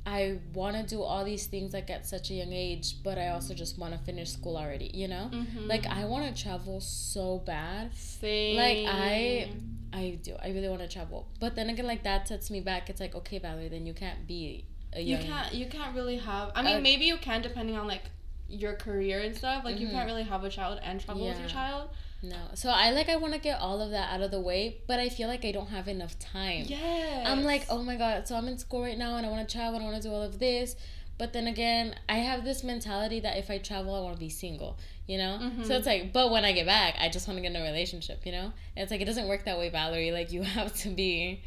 I 0.07 0.39
want 0.55 0.77
to 0.77 0.83
do 0.83 1.03
all 1.03 1.25
these 1.25 1.47
things 1.47 1.73
like 1.73 1.91
at 1.91 2.07
such 2.07 2.31
a 2.31 2.35
young 2.35 2.53
age, 2.53 3.03
but 3.03 3.19
I 3.19 3.29
also 3.29 3.53
just 3.55 3.79
want 3.79 3.93
to 3.93 3.99
finish 4.01 4.31
school 4.31 4.57
already, 4.57 4.91
you 4.95 5.09
know? 5.09 5.31
Mm-hmm. 5.33 5.67
Like 5.69 5.87
I 5.87 6.05
want 6.07 6.35
to 6.35 6.43
travel 6.43 6.81
so 6.81 7.39
bad. 7.39 7.95
Same. 7.95 8.57
Like 8.57 8.79
I 8.89 9.51
I 9.93 10.19
do. 10.23 10.35
I 10.43 10.49
really 10.51 10.69
want 10.69 10.81
to 10.81 10.89
travel. 10.89 11.29
But 11.39 11.55
then 11.55 11.69
again 11.69 11.87
like 11.87 12.03
that 12.05 12.29
sets 12.29 12.51
me 12.51 12.61
back. 12.61 12.89
It's 12.89 13.01
like, 13.01 13.15
okay, 13.15 13.39
Valerie, 13.39 13.69
then 13.69 13.87
you 13.87 13.93
can't 13.95 14.27
be 14.27 14.65
a 14.93 15.01
You 15.03 15.19
can't. 15.19 15.53
You 15.55 15.67
can't 15.67 15.95
really 15.95 16.17
have. 16.17 16.53
I 16.55 16.63
mean, 16.63 16.77
Uh, 16.79 16.81
maybe 16.81 17.05
you 17.05 17.19
can 17.19 17.43
depending 17.43 17.77
on 17.77 17.87
like 17.87 18.05
your 18.49 18.75
career 18.75 19.21
and 19.21 19.37
stuff. 19.37 19.65
Like 19.65 19.79
you 19.79 19.89
Mhm. 19.89 19.93
can't 19.93 20.07
really 20.07 20.25
have 20.25 20.43
a 20.45 20.51
child 20.51 20.81
and 20.83 21.01
travel 21.01 21.27
with 21.27 21.39
your 21.39 21.49
child. 21.49 21.91
No. 22.23 22.37
So 22.55 22.69
I 22.71 22.91
like 22.91 23.09
I 23.09 23.17
want 23.17 23.33
to 23.35 23.41
get 23.41 23.61
all 23.61 23.81
of 23.81 23.91
that 23.93 24.13
out 24.13 24.21
of 24.21 24.31
the 24.31 24.41
way, 24.41 24.79
but 24.87 24.99
I 25.01 25.09
feel 25.09 25.29
like 25.29 25.45
I 25.45 25.53
don't 25.53 25.69
have 25.69 25.89
enough 25.89 26.19
time. 26.19 26.65
Yeah. 26.67 27.25
I'm 27.27 27.45
like, 27.45 27.67
oh 27.71 27.83
my 27.83 27.97
god, 27.97 28.29
so 28.29 28.37
I'm 28.37 28.47
in 28.49 28.59
school 28.59 28.83
right 28.83 28.99
now 28.99 29.17
and 29.17 29.25
I 29.27 29.31
want 29.31 29.49
to 29.49 29.53
travel 29.53 29.77
and 29.77 29.83
I 29.87 29.91
want 29.91 30.03
to 30.03 30.09
do 30.09 30.15
all 30.15 30.23
of 30.23 30.39
this. 30.39 30.77
But 31.19 31.33
then 31.35 31.47
again, 31.47 31.95
I 32.09 32.17
have 32.19 32.45
this 32.45 32.65
mentality 32.65 33.21
that 33.21 33.37
if 33.37 33.51
I 33.51 33.59
travel, 33.59 33.95
I 33.95 34.01
want 34.01 34.15
to 34.15 34.21
be 34.21 34.31
single, 34.31 34.79
you 35.07 35.19
know? 35.19 35.39
Mhm. 35.39 35.67
So 35.67 35.77
it's 35.77 35.87
like, 35.87 36.15
but 36.15 36.31
when 36.31 36.47
I 36.47 36.53
get 36.53 36.65
back, 36.65 36.95
I 36.99 37.11
just 37.11 37.29
want 37.29 37.37
to 37.37 37.43
get 37.43 37.51
in 37.55 37.61
a 37.61 37.63
relationship, 37.65 38.25
you 38.25 38.33
know? 38.33 38.45
And 38.75 38.83
it's 38.83 38.91
like, 38.91 39.03
it 39.03 39.05
doesn't 39.05 39.29
work 39.29 39.45
that 39.45 39.59
way, 39.59 39.69
Valerie. 39.69 40.13
Like, 40.13 40.33
you 40.33 40.43
have 40.59 40.75
to 40.77 40.89
be 40.89 41.43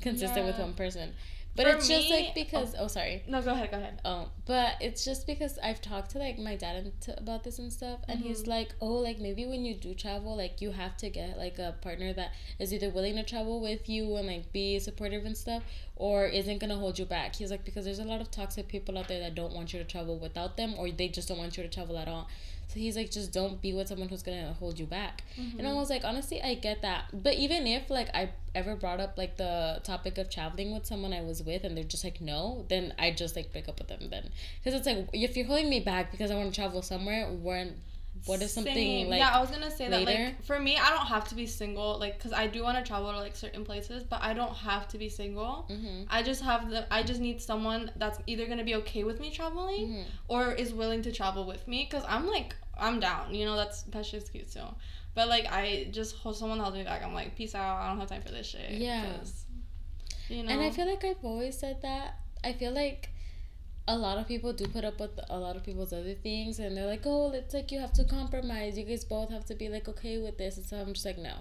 consistent 0.00 0.44
with 0.44 0.58
one 0.58 0.74
person. 0.74 1.12
But 1.54 1.66
For 1.66 1.76
it's 1.76 1.86
just 1.88 2.08
like 2.08 2.34
because, 2.34 2.74
oh, 2.78 2.86
sorry. 2.88 3.22
No, 3.28 3.42
go 3.42 3.50
ahead. 3.52 3.70
Go 3.70 3.76
ahead. 3.76 4.00
Oh, 4.06 4.30
but 4.46 4.76
it's 4.80 5.04
just 5.04 5.26
because 5.26 5.58
I've 5.62 5.82
talked 5.82 6.12
to 6.12 6.18
like 6.18 6.38
my 6.38 6.56
dad 6.56 6.76
and 6.76 6.98
t- 7.00 7.12
about 7.18 7.44
this 7.44 7.58
and 7.58 7.70
stuff, 7.70 8.00
and 8.08 8.20
he's 8.20 8.44
Mhm. 8.44 8.46
like, 8.46 8.74
"Oh, 8.80 8.94
like 8.94 9.18
maybe 9.18 9.44
when 9.44 9.62
you 9.66 9.74
do 9.74 9.92
travel, 9.92 10.34
like 10.34 10.62
you 10.62 10.70
have 10.70 10.96
to 10.96 11.10
get 11.10 11.36
like 11.36 11.58
a 11.58 11.74
partner 11.82 12.14
that 12.14 12.32
is 12.58 12.72
either 12.72 12.88
willing 12.88 13.16
to 13.16 13.22
travel 13.22 13.60
with 13.60 13.86
you 13.86 14.16
and 14.16 14.26
like 14.28 14.50
be 14.52 14.78
supportive 14.78 15.26
and 15.26 15.36
stuff, 15.36 15.62
or 15.94 16.26
isn't 16.26 16.56
gonna 16.58 16.78
hold 16.78 16.98
you 16.98 17.04
back. 17.04 17.36
He's 17.36 17.50
like 17.50 17.64
because 17.66 17.84
there's 17.84 17.98
a 17.98 18.04
lot 18.04 18.22
of 18.22 18.30
toxic 18.30 18.66
people 18.68 18.96
out 18.96 19.08
there 19.08 19.20
that 19.20 19.34
don't 19.34 19.52
want 19.52 19.74
you 19.74 19.78
to 19.78 19.84
travel 19.84 20.16
without 20.18 20.56
them, 20.56 20.74
or 20.78 20.90
they 20.90 21.08
just 21.08 21.28
don't 21.28 21.38
want 21.38 21.58
you 21.58 21.62
to 21.62 21.68
travel 21.68 21.98
at 21.98 22.08
all. 22.08 22.28
So 22.72 22.80
he's 22.80 22.96
like, 22.96 23.10
just 23.10 23.32
don't 23.32 23.60
be 23.60 23.74
with 23.74 23.88
someone 23.88 24.08
who's 24.08 24.22
gonna 24.22 24.54
hold 24.54 24.78
you 24.78 24.86
back. 24.86 25.24
Mm-hmm. 25.38 25.58
And 25.58 25.68
I 25.68 25.74
was 25.74 25.90
like, 25.90 26.04
honestly, 26.04 26.40
I 26.40 26.54
get 26.54 26.80
that. 26.82 27.04
But 27.12 27.34
even 27.34 27.66
if 27.66 27.90
like 27.90 28.08
I 28.14 28.30
ever 28.54 28.76
brought 28.76 28.98
up 28.98 29.18
like 29.18 29.36
the 29.36 29.80
topic 29.84 30.16
of 30.16 30.30
traveling 30.30 30.72
with 30.72 30.86
someone 30.86 31.12
I 31.12 31.20
was 31.20 31.42
with, 31.42 31.64
and 31.64 31.76
they're 31.76 31.84
just 31.84 32.02
like 32.02 32.22
no, 32.22 32.64
then 32.70 32.94
I 32.98 33.10
just 33.10 33.36
like 33.36 33.52
break 33.52 33.68
up 33.68 33.78
with 33.78 33.88
them 33.88 34.08
then, 34.10 34.30
because 34.62 34.78
it's 34.78 34.86
like 34.86 35.10
if 35.12 35.36
you're 35.36 35.46
holding 35.46 35.68
me 35.68 35.80
back 35.80 36.10
because 36.12 36.30
I 36.30 36.34
want 36.34 36.54
to 36.54 36.58
travel 36.58 36.80
somewhere, 36.80 37.26
when 37.30 37.74
what 38.26 38.40
is 38.40 38.52
something 38.52 38.74
Same. 38.74 39.08
like 39.08 39.18
yeah 39.18 39.30
i 39.34 39.40
was 39.40 39.50
gonna 39.50 39.70
say 39.70 39.88
later? 39.88 40.04
that 40.04 40.24
like 40.26 40.44
for 40.44 40.60
me 40.60 40.76
i 40.76 40.90
don't 40.90 41.06
have 41.06 41.26
to 41.28 41.34
be 41.34 41.46
single 41.46 41.98
like 41.98 42.18
because 42.18 42.32
i 42.32 42.46
do 42.46 42.62
want 42.62 42.76
to 42.78 42.84
travel 42.84 43.10
to 43.10 43.18
like 43.18 43.34
certain 43.34 43.64
places 43.64 44.04
but 44.04 44.22
i 44.22 44.32
don't 44.32 44.54
have 44.54 44.86
to 44.86 44.98
be 44.98 45.08
single 45.08 45.66
mm-hmm. 45.70 46.04
i 46.08 46.22
just 46.22 46.42
have 46.42 46.70
the 46.70 46.92
i 46.92 47.02
just 47.02 47.20
need 47.20 47.40
someone 47.40 47.90
that's 47.96 48.18
either 48.26 48.46
gonna 48.46 48.64
be 48.64 48.74
okay 48.74 49.02
with 49.02 49.18
me 49.18 49.30
traveling 49.30 49.88
mm-hmm. 49.88 50.02
or 50.28 50.52
is 50.52 50.72
willing 50.72 51.02
to 51.02 51.10
travel 51.10 51.46
with 51.46 51.66
me 51.66 51.86
because 51.90 52.04
i'm 52.08 52.26
like 52.26 52.54
i'm 52.78 53.00
down. 53.00 53.34
You 53.34 53.44
know 53.44 53.56
that's 53.56 53.82
that's 53.84 54.10
just 54.10 54.32
cute 54.32 54.50
too. 54.50 54.60
But 55.14 55.28
like 55.28 55.46
i 55.50 55.88
just 55.90 56.16
hold 56.16 56.36
someone 56.36 56.58
holds 56.58 56.76
me 56.76 56.84
back. 56.84 57.02
I'm 57.02 57.14
like 57.14 57.36
peace 57.36 57.54
out. 57.54 57.76
I 57.76 57.88
don't 57.88 57.98
have 57.98 58.08
time 58.08 58.22
for 58.22 58.30
this 58.30 58.46
shit. 58.46 58.72
Yeah. 58.72 59.06
You 60.28 60.44
know 60.44 60.50
and 60.50 60.62
i 60.62 60.70
feel 60.70 60.86
like 60.86 61.04
i've 61.04 61.24
always 61.24 61.58
said 61.58 61.82
that. 61.82 62.16
I 62.44 62.52
feel 62.52 62.72
like 62.72 63.10
a 63.88 63.96
lot 63.96 64.16
of 64.18 64.28
people 64.28 64.52
do 64.52 64.66
put 64.66 64.84
up 64.84 65.00
with 65.00 65.18
a 65.28 65.38
lot 65.38 65.56
of 65.56 65.64
people's 65.64 65.92
other 65.92 66.14
things 66.14 66.60
and 66.60 66.76
they're 66.76 66.86
like 66.86 67.02
oh 67.04 67.32
it's 67.32 67.52
like 67.52 67.72
you 67.72 67.80
have 67.80 67.92
to 67.94 68.04
compromise. 68.04 68.78
You 68.78 68.84
guys 68.84 69.04
both 69.04 69.30
have 69.30 69.44
to 69.46 69.54
be 69.54 69.68
like 69.68 69.88
okay 69.88 70.18
with 70.18 70.38
this. 70.38 70.56
And 70.56 70.66
so 70.66 70.76
i'm 70.78 70.92
just 70.92 71.04
like 71.04 71.18
no 71.18 71.34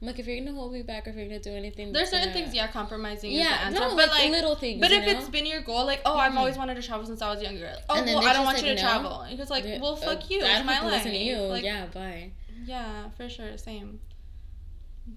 I'm 0.00 0.06
like 0.06 0.18
if 0.18 0.26
you're 0.26 0.38
gonna 0.38 0.52
hold 0.52 0.72
me 0.72 0.82
back 0.82 1.06
or 1.06 1.10
if 1.10 1.16
you're 1.16 1.26
gonna 1.26 1.40
do 1.40 1.52
anything 1.52 1.92
there's 1.92 2.10
certain 2.10 2.28
gonna... 2.28 2.40
things 2.40 2.54
yeah 2.54 2.66
compromising 2.66 3.32
yeah, 3.32 3.68
is 3.68 3.74
the 3.74 3.80
answer. 3.80 3.80
no, 3.80 3.96
but 3.96 4.08
like, 4.10 4.30
little 4.30 4.54
things 4.54 4.80
but 4.80 4.90
if 4.92 5.04
know? 5.04 5.12
it's 5.12 5.28
been 5.28 5.46
your 5.46 5.60
goal 5.62 5.84
like 5.84 6.00
oh 6.04 6.10
mm-hmm. 6.10 6.20
I've 6.20 6.36
always 6.36 6.56
wanted 6.56 6.74
to 6.74 6.82
travel 6.82 7.06
since 7.06 7.22
I 7.22 7.30
was 7.30 7.42
younger. 7.42 7.72
Oh 7.88 8.02
well 8.04 8.26
I 8.26 8.32
don't 8.32 8.44
want 8.44 8.58
like, 8.58 8.66
you 8.66 8.74
to 8.74 8.74
no. 8.76 8.80
travel. 8.80 9.20
And 9.20 9.38
it's 9.38 9.50
like 9.50 9.64
well 9.80 9.96
fuck 9.96 10.18
uh, 10.18 10.26
you 10.28 10.40
it's 10.42 10.64
my 10.64 10.80
life. 10.80 11.06
you. 11.06 11.38
Like, 11.38 11.64
yeah 11.64 11.86
bye. 11.86 12.32
yeah 12.64 13.08
for 13.16 13.28
sure 13.28 13.56
same. 13.56 14.00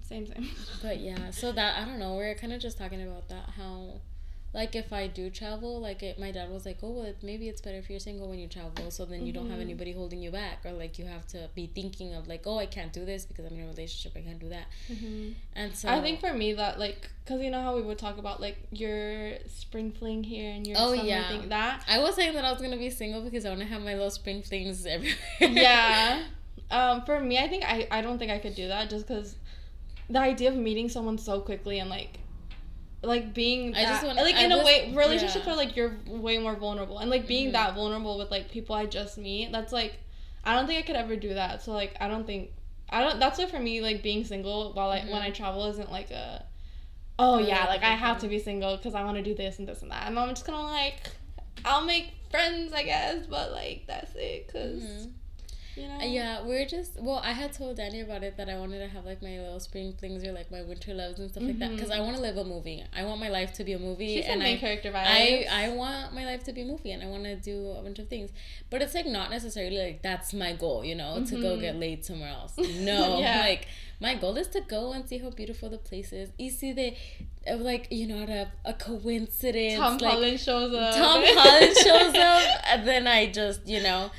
Same 0.02 0.26
same. 0.26 0.48
But 0.82 1.00
yeah 1.00 1.30
so 1.30 1.52
that 1.52 1.80
I 1.80 1.84
don't 1.84 1.98
know 1.98 2.14
we're 2.14 2.34
kind 2.34 2.52
of 2.52 2.60
just 2.60 2.78
talking 2.78 3.02
about 3.02 3.28
that 3.28 3.50
how 3.56 4.00
like 4.58 4.74
if 4.74 4.92
I 4.92 5.06
do 5.06 5.30
travel, 5.30 5.80
like 5.80 6.02
it, 6.02 6.18
my 6.18 6.32
dad 6.32 6.50
was 6.50 6.66
like, 6.66 6.78
oh 6.82 6.90
well, 6.90 7.14
maybe 7.22 7.48
it's 7.48 7.60
better 7.60 7.76
if 7.76 7.88
you're 7.88 8.00
single 8.00 8.28
when 8.28 8.40
you 8.40 8.48
travel, 8.48 8.90
so 8.90 9.04
then 9.04 9.24
you 9.24 9.32
mm-hmm. 9.32 9.42
don't 9.42 9.50
have 9.50 9.60
mm-hmm. 9.60 9.70
anybody 9.70 9.92
holding 9.92 10.20
you 10.20 10.32
back, 10.32 10.66
or 10.66 10.72
like 10.72 10.98
you 10.98 11.04
have 11.04 11.24
to 11.28 11.48
be 11.54 11.68
thinking 11.68 12.12
of 12.12 12.26
like, 12.26 12.42
oh, 12.44 12.58
I 12.58 12.66
can't 12.66 12.92
do 12.92 13.04
this 13.04 13.24
because 13.24 13.44
I'm 13.44 13.56
in 13.56 13.64
a 13.64 13.68
relationship, 13.68 14.14
I 14.16 14.22
can't 14.22 14.40
do 14.40 14.48
that. 14.48 14.66
Mm-hmm. 14.90 15.30
And 15.54 15.76
so 15.76 15.88
I 15.88 16.00
think 16.00 16.18
for 16.18 16.34
me 16.34 16.54
that 16.54 16.76
like, 16.76 17.08
cause 17.24 17.40
you 17.40 17.52
know 17.52 17.62
how 17.62 17.76
we 17.76 17.82
would 17.82 17.98
talk 17.98 18.18
about 18.18 18.40
like 18.40 18.58
your 18.72 19.34
spring 19.46 19.92
fling 19.92 20.24
here 20.24 20.50
and 20.50 20.66
your 20.66 20.76
oh 20.76 20.92
yeah 20.92 21.28
thing, 21.28 21.48
that 21.50 21.84
I 21.88 22.00
was 22.00 22.16
saying 22.16 22.34
that 22.34 22.44
I 22.44 22.50
was 22.50 22.60
gonna 22.60 22.76
be 22.76 22.90
single 22.90 23.22
because 23.22 23.46
I 23.46 23.50
want 23.50 23.60
to 23.60 23.66
have 23.66 23.82
my 23.82 23.94
little 23.94 24.10
spring 24.10 24.42
flings 24.42 24.84
everywhere. 24.86 25.16
yeah. 25.40 26.24
Um, 26.70 27.00
for 27.06 27.18
me, 27.18 27.38
I 27.38 27.48
think 27.48 27.64
I 27.64 27.88
I 27.90 28.02
don't 28.02 28.18
think 28.18 28.30
I 28.30 28.38
could 28.38 28.54
do 28.54 28.68
that 28.68 28.90
just 28.90 29.08
because 29.08 29.36
the 30.10 30.18
idea 30.18 30.50
of 30.50 30.56
meeting 30.56 30.90
someone 30.90 31.16
so 31.16 31.40
quickly 31.40 31.78
and 31.78 31.88
like 31.88 32.18
like 33.02 33.32
being 33.32 33.72
that, 33.72 33.78
I 33.78 33.84
just 33.84 34.04
want 34.04 34.16
like 34.16 34.40
in 34.40 34.52
I 34.52 34.56
a 34.56 34.64
way 34.64 34.92
relationships 34.94 35.46
yeah. 35.46 35.52
are 35.52 35.56
like 35.56 35.76
you're 35.76 35.96
way 36.06 36.38
more 36.38 36.56
vulnerable 36.56 36.98
and 36.98 37.10
like 37.10 37.26
being 37.26 37.46
mm-hmm. 37.46 37.52
that 37.52 37.74
vulnerable 37.74 38.18
with 38.18 38.30
like 38.30 38.50
people 38.50 38.74
I 38.74 38.86
just 38.86 39.18
meet 39.18 39.52
that's 39.52 39.72
like 39.72 39.98
I 40.44 40.54
don't 40.54 40.66
think 40.66 40.80
I 40.80 40.86
could 40.86 40.96
ever 40.96 41.14
do 41.14 41.34
that 41.34 41.62
so 41.62 41.72
like 41.72 41.96
I 42.00 42.08
don't 42.08 42.26
think 42.26 42.50
I 42.90 43.02
don't 43.02 43.20
that's 43.20 43.38
why 43.38 43.46
for 43.46 43.60
me 43.60 43.80
like 43.80 44.02
being 44.02 44.24
single 44.24 44.72
while 44.72 44.90
I 44.90 45.00
mm-hmm. 45.00 45.10
when 45.10 45.22
I 45.22 45.30
travel 45.30 45.66
isn't 45.66 45.92
like 45.92 46.10
a 46.10 46.44
oh 47.20 47.38
yeah 47.38 47.66
like 47.66 47.84
I 47.84 47.90
have 47.90 48.18
to 48.18 48.28
be 48.28 48.40
single 48.40 48.76
because 48.76 48.94
I 48.94 49.04
want 49.04 49.16
to 49.16 49.22
do 49.22 49.34
this 49.34 49.60
and 49.60 49.68
this 49.68 49.82
and 49.82 49.92
that 49.92 50.08
and 50.08 50.18
I'm 50.18 50.28
just 50.30 50.48
of 50.48 50.54
like 50.64 51.08
I'll 51.64 51.84
make 51.84 52.12
friends 52.30 52.72
I 52.72 52.82
guess 52.82 53.26
but 53.26 53.52
like 53.52 53.84
that's 53.86 54.12
it 54.16 54.48
because 54.48 54.82
mm-hmm. 54.82 55.10
You 55.78 55.88
know? 55.88 55.98
Yeah, 56.00 56.42
we're 56.44 56.66
just 56.66 57.00
well. 57.00 57.20
I 57.22 57.32
had 57.32 57.52
told 57.52 57.76
Danny 57.76 58.00
about 58.00 58.22
it 58.24 58.36
that 58.36 58.48
I 58.48 58.58
wanted 58.58 58.80
to 58.80 58.88
have 58.88 59.04
like 59.04 59.22
my 59.22 59.38
little 59.38 59.60
spring 59.60 59.94
flings 59.98 60.24
or 60.24 60.32
like 60.32 60.50
my 60.50 60.62
winter 60.62 60.92
loves 60.92 61.20
and 61.20 61.30
stuff 61.30 61.42
mm-hmm. 61.42 61.50
like 61.50 61.58
that 61.60 61.70
because 61.70 61.90
I 61.90 61.96
mm-hmm. 61.96 62.04
want 62.04 62.16
to 62.16 62.22
live 62.22 62.36
a 62.36 62.44
movie. 62.44 62.84
I 62.94 63.04
want 63.04 63.20
my 63.20 63.28
life 63.28 63.52
to 63.54 63.64
be 63.64 63.74
a 63.74 63.78
movie. 63.78 64.16
She's 64.16 64.24
and 64.24 64.40
main 64.40 64.56
I, 64.56 64.60
character 64.60 64.90
vibes. 64.90 65.06
I 65.06 65.46
I 65.50 65.68
want 65.70 66.14
my 66.14 66.24
life 66.24 66.42
to 66.44 66.52
be 66.52 66.62
a 66.62 66.64
movie 66.64 66.90
and 66.90 67.02
I 67.02 67.06
want 67.06 67.24
to 67.24 67.36
do 67.36 67.70
a 67.70 67.82
bunch 67.82 67.98
of 68.00 68.08
things, 68.08 68.30
but 68.70 68.82
it's 68.82 68.94
like 68.94 69.06
not 69.06 69.30
necessarily 69.30 69.78
like 69.78 70.02
that's 70.02 70.34
my 70.34 70.52
goal. 70.52 70.84
You 70.84 70.96
know, 70.96 71.14
mm-hmm. 71.16 71.36
to 71.36 71.40
go 71.40 71.60
get 71.60 71.72
mm-hmm. 71.72 71.80
laid 71.80 72.04
somewhere 72.04 72.30
else. 72.30 72.54
No, 72.78 73.18
yeah. 73.18 73.40
like 73.40 73.66
my 74.00 74.14
goal 74.14 74.36
is 74.36 74.46
to 74.48 74.60
go 74.60 74.92
and 74.92 75.08
see 75.08 75.18
how 75.18 75.30
beautiful 75.30 75.68
the 75.68 75.78
place 75.78 76.12
is. 76.12 76.30
You 76.38 76.50
see 76.50 76.72
the 76.72 76.94
like 77.56 77.88
you 77.90 78.06
know 78.06 78.24
a, 78.24 78.70
a 78.70 78.74
coincidence. 78.74 79.78
Tom 79.78 79.98
like, 79.98 80.12
Holland 80.12 80.40
shows 80.40 80.74
up. 80.74 80.94
Tom 80.94 81.22
Holland 81.24 81.76
shows 81.76 82.14
up, 82.14 82.60
and 82.66 82.86
then 82.86 83.06
I 83.06 83.26
just 83.26 83.66
you 83.66 83.82
know 83.82 84.10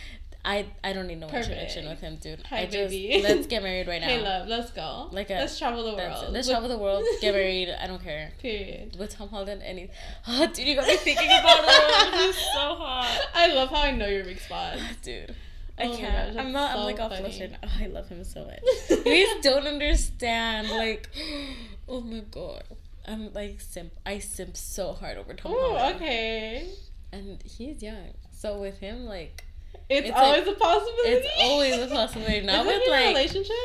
I 0.45 0.67
I 0.83 0.93
don't 0.93 1.07
need 1.07 1.19
no 1.19 1.27
Perfect. 1.27 1.49
introduction 1.49 1.89
with 1.89 1.99
him, 1.99 2.15
dude. 2.15 2.41
Hi, 2.47 2.59
I 2.61 2.65
just 2.65 2.91
baby. 2.91 3.21
let's 3.21 3.45
get 3.47 3.61
married 3.61 3.87
right 3.87 3.99
now. 4.01 4.07
Hey, 4.07 4.21
love, 4.21 4.47
let's 4.47 4.71
go. 4.71 5.09
Like 5.11 5.29
a, 5.29 5.33
let's 5.33 5.59
travel 5.59 5.83
the 5.83 5.95
world. 5.97 6.31
Let's 6.31 6.47
travel 6.47 6.69
the 6.69 6.77
world. 6.77 7.03
Get 7.21 7.33
married. 7.35 7.69
I 7.69 7.87
don't 7.87 8.01
care. 8.01 8.31
Period. 8.39 8.95
With 8.97 9.15
Tom 9.15 9.29
Holland, 9.29 9.61
any. 9.63 9.89
Oh, 10.27 10.47
dude, 10.47 10.65
you 10.67 10.75
got 10.75 10.87
me 10.87 10.95
thinking 10.97 11.27
about 11.27 11.59
it. 11.63 12.25
He's 12.25 12.35
so 12.35 12.75
hot. 12.75 13.19
I 13.33 13.53
love 13.53 13.69
how 13.69 13.81
I 13.81 13.91
know 13.91 14.07
your 14.07 14.23
big 14.23 14.39
spot, 14.39 14.75
ah, 14.77 14.91
dude. 15.01 15.35
I 15.77 15.83
oh 15.85 15.95
can't. 15.97 16.35
Gosh, 16.35 16.45
I'm 16.45 16.51
not. 16.51 16.71
So 16.73 16.79
I'm 16.79 16.85
like 16.85 16.99
all 16.99 17.09
flustered. 17.09 17.57
Oh, 17.63 17.67
I 17.79 17.87
love 17.87 18.07
him 18.07 18.23
so 18.23 18.45
much. 18.45 18.59
you 19.05 19.25
guys 19.25 19.43
don't 19.43 19.67
understand. 19.67 20.69
Like, 20.69 21.09
oh 21.87 22.01
my 22.01 22.19
god. 22.31 22.63
I'm 23.07 23.33
like 23.33 23.59
simp. 23.59 23.91
I 24.05 24.19
simp 24.19 24.55
so 24.55 24.93
hard 24.93 25.17
over 25.17 25.33
Tom 25.33 25.53
Holland. 25.55 25.95
okay. 25.95 26.69
And 27.11 27.41
he's 27.43 27.81
young, 27.81 28.13
so 28.31 28.59
with 28.59 28.77
him, 28.77 29.05
like 29.05 29.43
it's, 29.89 30.09
it's 30.09 30.17
always 30.17 30.45
like, 30.45 30.55
a 30.55 30.59
possibility. 30.59 31.09
It's 31.09 31.27
always 31.41 31.77
a 31.77 31.87
possibility. 31.87 32.41
Not 32.45 32.65
with 32.65 32.81
like 32.87 33.07
relationship. 33.07 33.55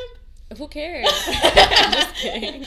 Who 0.56 0.68
cares? 0.68 1.06
just 1.26 2.14
kidding. 2.14 2.64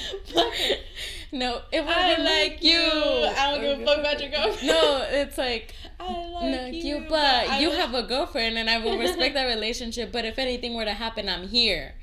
no, 1.31 1.61
it 1.71 1.81
would 1.81 1.89
I 1.89 2.17
like 2.17 2.63
you. 2.63 2.79
I 2.79 3.51
don't 3.51 3.61
give 3.61 3.81
a 3.81 3.85
fuck 3.85 3.99
about 3.99 4.19
your 4.19 4.29
girlfriend. 4.29 4.67
No, 4.67 5.05
it's 5.09 5.37
like 5.37 5.73
I 5.99 6.27
like 6.31 6.51
no, 6.51 6.65
you, 6.67 6.83
you 6.83 7.05
but, 7.09 7.47
but 7.47 7.61
you 7.61 7.71
have 7.71 7.93
a 7.93 8.03
girlfriend, 8.03 8.57
and 8.57 8.69
I 8.69 8.77
will 8.79 8.97
respect 8.97 9.33
that 9.35 9.45
relationship. 9.45 10.11
But 10.11 10.25
if 10.25 10.37
anything 10.37 10.75
were 10.75 10.85
to 10.85 10.93
happen, 10.93 11.29
I'm 11.29 11.47
here. 11.47 11.93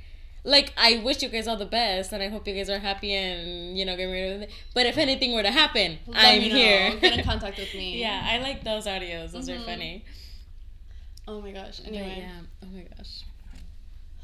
Like 0.42 0.72
I 0.76 0.98
wish 1.04 1.22
you 1.22 1.28
guys 1.28 1.46
all 1.46 1.56
the 1.56 1.66
best, 1.66 2.12
and 2.12 2.22
I 2.22 2.28
hope 2.28 2.46
you 2.48 2.54
guys 2.54 2.68
are 2.68 2.78
happy 2.78 3.14
and 3.14 3.78
you 3.78 3.84
know 3.84 3.96
get 3.96 4.06
rid 4.06 4.36
of 4.36 4.42
it. 4.42 4.50
But 4.74 4.86
if 4.86 4.98
anything 4.98 5.34
were 5.34 5.42
to 5.42 5.50
happen, 5.50 5.98
Let 6.06 6.24
I'm 6.24 6.40
here. 6.40 6.96
Get 6.96 7.18
in 7.18 7.24
contact 7.24 7.58
with 7.58 7.74
me. 7.74 8.00
yeah, 8.00 8.26
I 8.30 8.38
like 8.38 8.64
those 8.64 8.86
audios. 8.86 9.32
Those 9.32 9.48
mm-hmm. 9.48 9.62
are 9.62 9.64
funny. 9.64 10.04
Oh 11.26 11.40
my 11.40 11.52
gosh. 11.52 11.80
Anyway. 11.86 12.16
yeah. 12.18 12.40
Oh 12.62 12.66
my 12.72 12.82
gosh. 12.96 13.22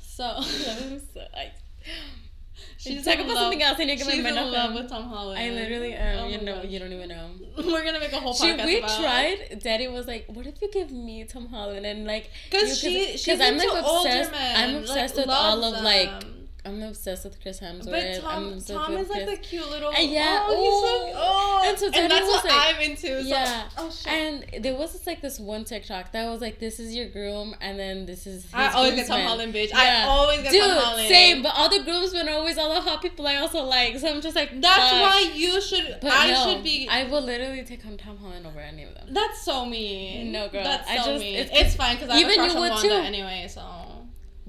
So. 0.01 0.41
so 0.43 1.21
I, 1.35 1.53
She's 2.77 3.05
talking 3.05 3.25
about 3.25 3.37
something 3.37 3.63
else. 3.63 3.79
To 3.79 3.87
get 3.87 4.07
my 4.07 4.17
mind 4.17 4.37
in 4.37 4.53
love 4.53 4.75
with 4.75 4.89
Tom 4.89 5.05
Holland. 5.09 5.39
I 5.39 5.51
literally 5.51 5.95
am. 5.95 6.19
Oh 6.19 6.29
you 6.29 6.41
know, 6.43 6.57
gosh. 6.57 6.67
you 6.67 6.79
don't 6.79 6.93
even 6.93 7.09
know. 7.09 7.31
We're 7.57 7.85
gonna 7.85 8.01
make 8.01 8.13
a 8.13 8.21
whole 8.21 8.35
podcast. 8.35 8.61
She, 8.61 8.67
we 8.67 8.79
about. 8.79 9.01
tried. 9.01 9.61
Daddy 9.63 9.89
was 9.89 10.07
like, 10.07 10.27
"What 10.29 10.47
if 10.47 10.61
you 10.61 10.71
give 10.71 10.91
me 10.91 11.25
Tom 11.25 11.47
Holland?" 11.47 11.87
And 11.87 12.07
like, 12.07 12.31
because 12.51 12.79
she, 12.79 13.17
she's 13.17 13.41
I'm 13.41 13.57
like 13.57 13.69
obsessed. 13.69 14.33
I'm 14.35 14.77
obsessed 14.77 15.17
like, 15.17 15.27
with 15.27 15.35
all 15.35 15.65
of 15.65 15.75
them. 15.75 15.85
like 15.85 16.25
I'm 16.65 16.83
obsessed 16.83 17.25
with 17.25 17.41
Chris 17.41 17.61
Hemsworth. 17.61 17.91
But 17.91 18.21
Tom, 18.21 18.61
Tom 18.61 18.97
is 18.97 19.09
like 19.09 19.25
Chris. 19.25 19.39
the 19.39 19.45
cute 19.45 19.71
little. 19.71 19.91
And 19.91 20.11
yeah, 20.11 20.45
oh, 20.47 20.51
he's 20.51 21.15
so, 21.15 21.21
oh, 21.23 21.63
and 21.67 21.79
so 21.79 21.87
and 21.87 22.11
that's 22.11 22.27
what 22.27 22.45
like, 22.45 22.77
I'm 22.77 22.81
into. 22.83 23.23
So, 23.23 23.29
yeah, 23.29 23.69
oh 23.79 23.91
shit. 23.91 24.13
And 24.13 24.63
there 24.63 24.75
was 24.75 24.93
just 24.93 25.07
like 25.07 25.23
this 25.23 25.41
one 25.41 25.65
TikTok 25.65 26.13
that 26.13 26.29
was 26.29 26.41
like, 26.43 26.59
"This 26.59 26.79
is 26.79 26.95
your 26.95 27.09
groom," 27.09 27.55
and 27.61 27.79
then 27.79 28.05
this 28.05 28.27
is. 28.27 28.45
His 28.45 28.55
I 28.55 28.73
always 28.73 28.95
get 28.95 29.07
Tom 29.07 29.23
Holland, 29.23 29.55
bitch. 29.55 29.71
Yeah. 29.71 29.79
I 29.79 30.03
always 30.09 30.43
get 30.43 30.53
Dude, 30.53 30.63
Tom 30.63 30.71
Holland. 30.71 31.09
same. 31.09 31.43
But 31.43 31.55
all 31.57 31.71
the 31.71 31.83
groomsmen 31.83 32.29
are 32.29 32.35
always 32.35 32.59
all 32.59 32.75
the 32.75 32.81
hot 32.81 33.01
people 33.01 33.27
I 33.27 33.37
also 33.37 33.65
like. 33.65 33.99
So 33.99 34.09
I'm 34.09 34.21
just 34.21 34.37
like, 34.37 34.61
that's 34.61 34.91
Fuck. 34.91 35.01
why 35.01 35.33
you 35.35 35.61
should. 35.63 35.99
But 36.03 36.13
I 36.13 36.31
no, 36.31 36.45
should 36.45 36.63
be. 36.63 36.89
I 36.91 37.05
will 37.05 37.23
literally 37.23 37.65
take 37.65 37.87
on 37.87 37.97
Tom 37.97 38.19
Holland 38.19 38.47
over 38.47 38.61
any 38.61 38.83
of 38.85 38.95
them. 38.95 39.09
That's 39.11 39.43
so 39.43 39.65
mean. 39.65 40.31
No, 40.33 40.49
girl. 40.49 40.65
That's 40.65 40.87
so 40.87 40.93
I 40.93 40.97
just, 40.97 41.21
mean. 41.21 41.37
It's, 41.37 41.51
it's 41.53 41.75
fine 41.75 41.97
because 41.97 42.11
I 42.11 42.19
have 42.19 42.31
a 42.31 42.35
crush 42.35 42.55
on 42.55 42.61
Wanda 42.61 42.83
too. 42.83 42.95
anyway. 42.95 43.47
So. 43.49 43.63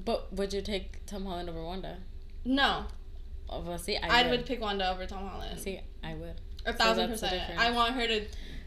But 0.04 0.34
would 0.34 0.54
you 0.54 0.62
take 0.62 1.06
Tom 1.06 1.26
Holland 1.26 1.50
over 1.50 1.64
Wanda? 1.64 1.98
No. 2.46 2.86
Oh, 3.50 3.62
well, 3.62 3.78
see, 3.78 3.98
I, 3.98 4.22
I 4.22 4.24
would. 4.24 4.32
would 4.32 4.46
pick 4.46 4.62
Wanda 4.62 4.90
over 4.92 5.06
Tom 5.06 5.28
Holland. 5.28 5.60
See, 5.60 5.82
I 6.04 6.14
would. 6.14 6.40
A 6.66 6.74
thousand 6.74 7.08
so 7.18 7.28
percent. 7.28 7.60
I 7.60 7.72
want 7.72 7.96
her 7.96 8.08
to 8.08 8.26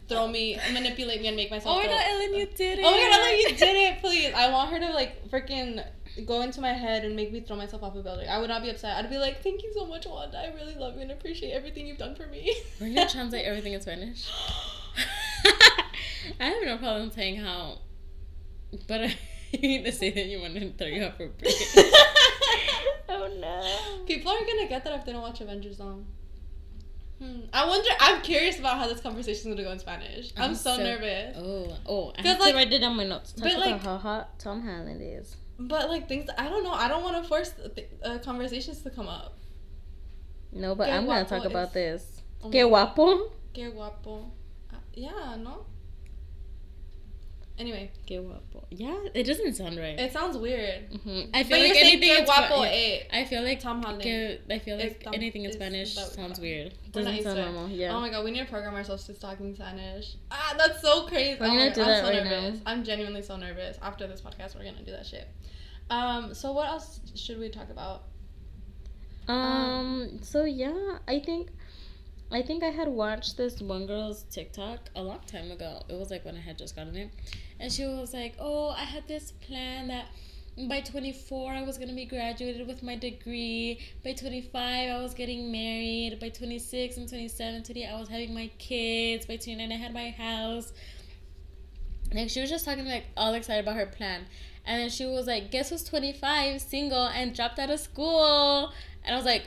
throw 0.09 0.29
me, 0.29 0.59
manipulate 0.73 1.21
me, 1.21 1.29
and 1.29 1.37
make 1.37 1.50
myself. 1.50 1.76
Oh 1.76 1.81
my 1.81 1.87
god, 1.87 2.03
Ellen, 2.07 2.35
you 2.35 2.47
did 2.47 2.79
it! 2.79 2.85
Oh 2.85 2.91
my 2.91 2.99
god, 2.99 3.21
Ellen, 3.21 3.38
you 3.38 3.49
did 3.57 3.76
it! 3.76 4.00
Please, 4.00 4.33
I 4.35 4.50
want 4.53 4.71
her 4.71 4.79
to 4.81 4.91
like 4.91 5.29
freaking 5.31 5.85
go 6.26 6.43
into 6.43 6.61
my 6.61 6.73
head 6.73 7.05
and 7.05 7.17
make 7.17 7.33
me 7.33 7.41
throw 7.41 7.57
myself 7.57 7.83
off 7.83 7.97
a 7.97 8.03
building. 8.03 8.29
I 8.29 8.38
would 8.38 8.49
not 8.49 8.62
be 8.62 8.71
upset. 8.71 8.97
I'd 8.97 9.11
be 9.11 9.19
like, 9.19 9.43
"Thank 9.43 9.62
you 9.62 9.73
so 9.75 9.87
much, 9.87 10.07
Wanda. 10.07 10.38
I 10.38 10.55
really 10.55 10.75
love 10.75 10.97
you 10.97 11.03
and 11.03 11.11
appreciate 11.11 11.53
everything 11.53 11.87
you've 11.87 11.99
done 11.99 12.14
for 12.14 12.26
me." 12.26 12.55
We're 12.81 12.95
gonna 12.95 13.09
translate 13.11 13.47
everything 13.47 13.73
in 13.73 13.81
Spanish. 13.81 14.29
I 16.41 16.45
have 16.45 16.64
no 16.64 16.79
problem 16.79 17.11
saying 17.11 17.37
how, 17.37 17.79
but 18.87 19.03
I 19.03 19.14
need 19.58 19.84
to 19.84 19.92
say 19.92 20.11
that 20.11 20.26
you 20.26 20.40
wanted 20.40 20.61
to 20.61 20.73
throw 20.78 20.87
you 20.87 21.04
off 21.04 21.16
for 21.16 21.25
a 21.25 21.28
break. 21.28 21.54
oh 23.08 23.28
no. 23.40 24.04
People 24.06 24.32
are 24.32 24.40
gonna 24.44 24.68
get 24.68 24.84
that 24.84 24.92
if 24.99 25.04
they 25.04 25.12
don't 25.12 25.23
watch 25.23 25.40
Avengers 25.40 25.78
though. 25.78 26.04
Hmm. 27.20 27.40
I 27.52 27.66
wonder. 27.68 27.88
I'm 28.00 28.20
curious 28.23 28.58
about 28.58 28.78
how 28.78 28.88
this 28.88 29.00
conversation 29.00 29.50
is 29.50 29.54
gonna 29.56 29.66
go 29.66 29.73
in 29.73 29.78
Spanish. 29.78 30.32
I'm, 30.37 30.50
I'm 30.50 30.54
so, 30.54 30.76
so- 30.76 30.82
nervous. 30.82 31.37
Oh, 31.38 31.76
oh, 31.87 32.12
I 32.18 32.23
have 32.26 32.40
like- 32.40 32.50
to 32.50 32.56
write 32.56 32.73
it 32.73 32.80
down 32.80 32.96
my 32.96 33.04
notes. 33.04 33.32
Talk 33.32 33.44
but, 33.44 33.52
about 33.54 33.66
like- 33.70 33.82
how 33.82 33.96
hot 33.99 34.38
Tom 34.38 34.62
Holland 34.62 35.00
is. 35.02 35.37
But 35.58 35.88
like 35.88 36.08
things, 36.08 36.28
I 36.37 36.49
don't 36.49 36.64
know. 36.64 36.73
I 36.73 36.88
don't 36.88 37.04
want 37.04 37.23
to 37.23 37.28
force 37.28 37.52
th- 37.76 37.88
uh, 38.04 38.18
conversations 38.18 38.82
to 38.82 38.90
come 38.90 39.06
up. 39.08 39.38
No, 40.52 40.75
but 40.75 40.87
Que 40.87 40.92
I'm 40.94 41.06
gonna 41.06 41.25
talk 41.25 41.44
about 41.44 41.68
is- 41.68 41.73
this. 41.75 42.23
Oh 42.42 42.50
Que 42.50 42.64
guapo. 42.68 43.30
Que 43.52 43.70
guapo. 43.70 44.30
Uh, 44.73 44.76
yeah. 44.94 45.37
No. 45.38 45.64
Anyway, 47.56 47.88
Que 48.04 48.20
guapo. 48.20 48.66
Yeah, 48.70 48.99
it 49.14 49.25
doesn't 49.25 49.54
sound 49.54 49.78
right. 49.78 49.96
it 49.99 50.12
sounds 50.12 50.37
weird. 50.37 50.90
Mhm. 50.90 51.28
I 51.32 51.42
But 51.44 51.46
feel 51.46 51.58
you 51.58 51.68
like 51.68 51.76
anything 51.84 52.08
que 52.08 52.18
in 52.18 52.25
guapo 52.25 52.54
Spa- 52.54 52.62
eh. 52.64 52.99
I 53.12 53.25
feel 53.25 53.42
like 53.44 53.61
Tom 53.61 53.80
Holland. 53.80 54.02
que- 54.02 54.38
I 54.50 54.58
feel 54.58 54.76
like 54.76 55.04
Tom- 55.04 55.14
anything 55.14 55.44
in 55.44 55.52
Spanish 55.52 55.94
sounds 55.94 56.40
weird. 56.40 56.75
Doesn't 56.90 57.23
sound 57.23 57.38
normal. 57.38 57.68
Yeah. 57.68 57.94
Oh 57.96 58.00
my 58.00 58.11
god, 58.11 58.25
we 58.25 58.32
need 58.32 58.40
to 58.40 58.46
program 58.46 58.75
ourselves 58.75 59.04
to 59.04 59.14
talking 59.14 59.54
Spanish. 59.54 60.16
Ah, 60.32 60.54
that's 60.58 60.82
so 60.82 61.06
crazy. 61.06 61.38
We're 61.38 61.46
oh 61.46 61.50
gonna 61.50 61.66
my- 61.66 61.75
do 61.75 61.82
I'm 61.82 61.87
that 61.88 62.04
so 62.04 62.11
right 62.11 62.25
nervous. 62.25 62.54
now. 62.56 62.62
I'm 62.73 62.82
genuinely 62.82 63.23
so 63.23 63.37
nervous. 63.37 63.78
After 63.80 64.08
this 64.08 64.20
podcast, 64.20 64.56
we're 64.56 64.64
gonna 64.64 64.82
do 64.82 64.90
that 64.90 65.06
shit. 65.06 65.28
Um. 65.90 66.34
So 66.34 66.50
what 66.50 66.66
else 66.66 67.00
should 67.14 67.38
we 67.38 67.50
talk 67.50 67.70
about? 67.70 68.02
Um. 69.28 70.18
So 70.23 70.44
yeah, 70.44 70.99
I 71.08 71.20
think, 71.20 71.50
I 72.32 72.42
think 72.42 72.62
I 72.64 72.70
had 72.70 72.88
watched 72.88 73.37
this 73.37 73.61
one 73.61 73.87
girl's 73.87 74.25
TikTok 74.25 74.90
a 74.96 75.02
long 75.02 75.20
time 75.26 75.50
ago. 75.50 75.82
It 75.88 75.94
was 75.99 76.11
like 76.11 76.25
when 76.25 76.37
I 76.37 76.40
had 76.40 76.58
just 76.58 76.75
gotten 76.76 76.96
it, 76.96 77.11
and 77.61 77.73
she 77.73 77.84
was 77.84 78.12
like, 78.12 78.34
"Oh, 78.38 78.70
I 78.70 78.84
had 78.84 79.06
this 79.08 79.32
plan 79.32 79.88
that." 79.88 80.06
By 80.68 80.82
24, 80.82 81.50
I 81.50 81.62
was 81.62 81.78
gonna 81.78 81.94
be 81.94 82.04
graduated 82.04 82.68
with 82.68 82.80
my 82.84 82.94
degree. 82.94 83.80
By 84.04 84.12
25, 84.12 84.88
I 84.88 85.02
was 85.02 85.12
getting 85.12 85.50
married. 85.50 86.20
By 86.20 86.28
26 86.28 86.96
and 86.96 87.08
27, 87.08 87.64
28, 87.64 87.87
I 87.88 87.99
was 87.99 88.08
having 88.08 88.32
my 88.32 88.49
kids. 88.58 89.26
By 89.26 89.34
29, 89.34 89.73
I 89.73 89.75
had 89.75 89.92
my 89.92 90.11
house. 90.11 90.73
Like 92.12 92.30
she 92.30 92.40
was 92.40 92.50
just 92.50 92.64
talking 92.64 92.87
like 92.87 93.06
all 93.16 93.34
excited 93.34 93.64
about 93.64 93.76
her 93.76 93.87
plan. 93.87 94.26
And 94.66 94.80
then 94.80 94.90
she 94.90 95.06
was 95.06 95.26
like, 95.26 95.50
Guess 95.50 95.70
who's 95.70 95.84
25, 95.84 96.61
single, 96.61 97.06
and 97.06 97.34
dropped 97.34 97.58
out 97.58 97.70
of 97.70 97.80
school? 97.80 98.73
And 99.04 99.14
I 99.14 99.16
was 99.16 99.26
like, 99.26 99.42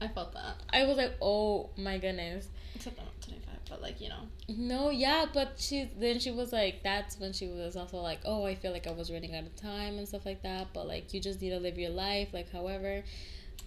I 0.00 0.08
felt 0.08 0.32
that. 0.34 0.56
I 0.70 0.84
was 0.84 0.96
like, 0.96 1.14
Oh 1.20 1.70
my 1.76 1.98
goodness. 1.98 2.48
Except 2.74 2.96
25, 2.96 3.07
but 3.68 3.80
like 3.82 4.00
you 4.00 4.08
know. 4.08 4.22
No, 4.48 4.90
yeah, 4.90 5.26
but 5.32 5.54
she 5.58 5.90
then 5.98 6.18
she 6.18 6.30
was 6.30 6.52
like, 6.52 6.82
that's 6.82 7.18
when 7.20 7.32
she 7.32 7.46
was 7.48 7.76
also 7.76 7.98
like, 7.98 8.20
Oh, 8.24 8.44
I 8.46 8.54
feel 8.54 8.72
like 8.72 8.86
I 8.86 8.92
was 8.92 9.10
running 9.10 9.34
out 9.34 9.44
of 9.44 9.54
time 9.56 9.98
and 9.98 10.08
stuff 10.08 10.24
like 10.26 10.42
that. 10.42 10.68
But 10.72 10.86
like 10.86 11.12
you 11.14 11.20
just 11.20 11.40
need 11.42 11.50
to 11.50 11.58
live 11.60 11.78
your 11.78 11.90
life, 11.90 12.28
like 12.32 12.50
however. 12.50 13.02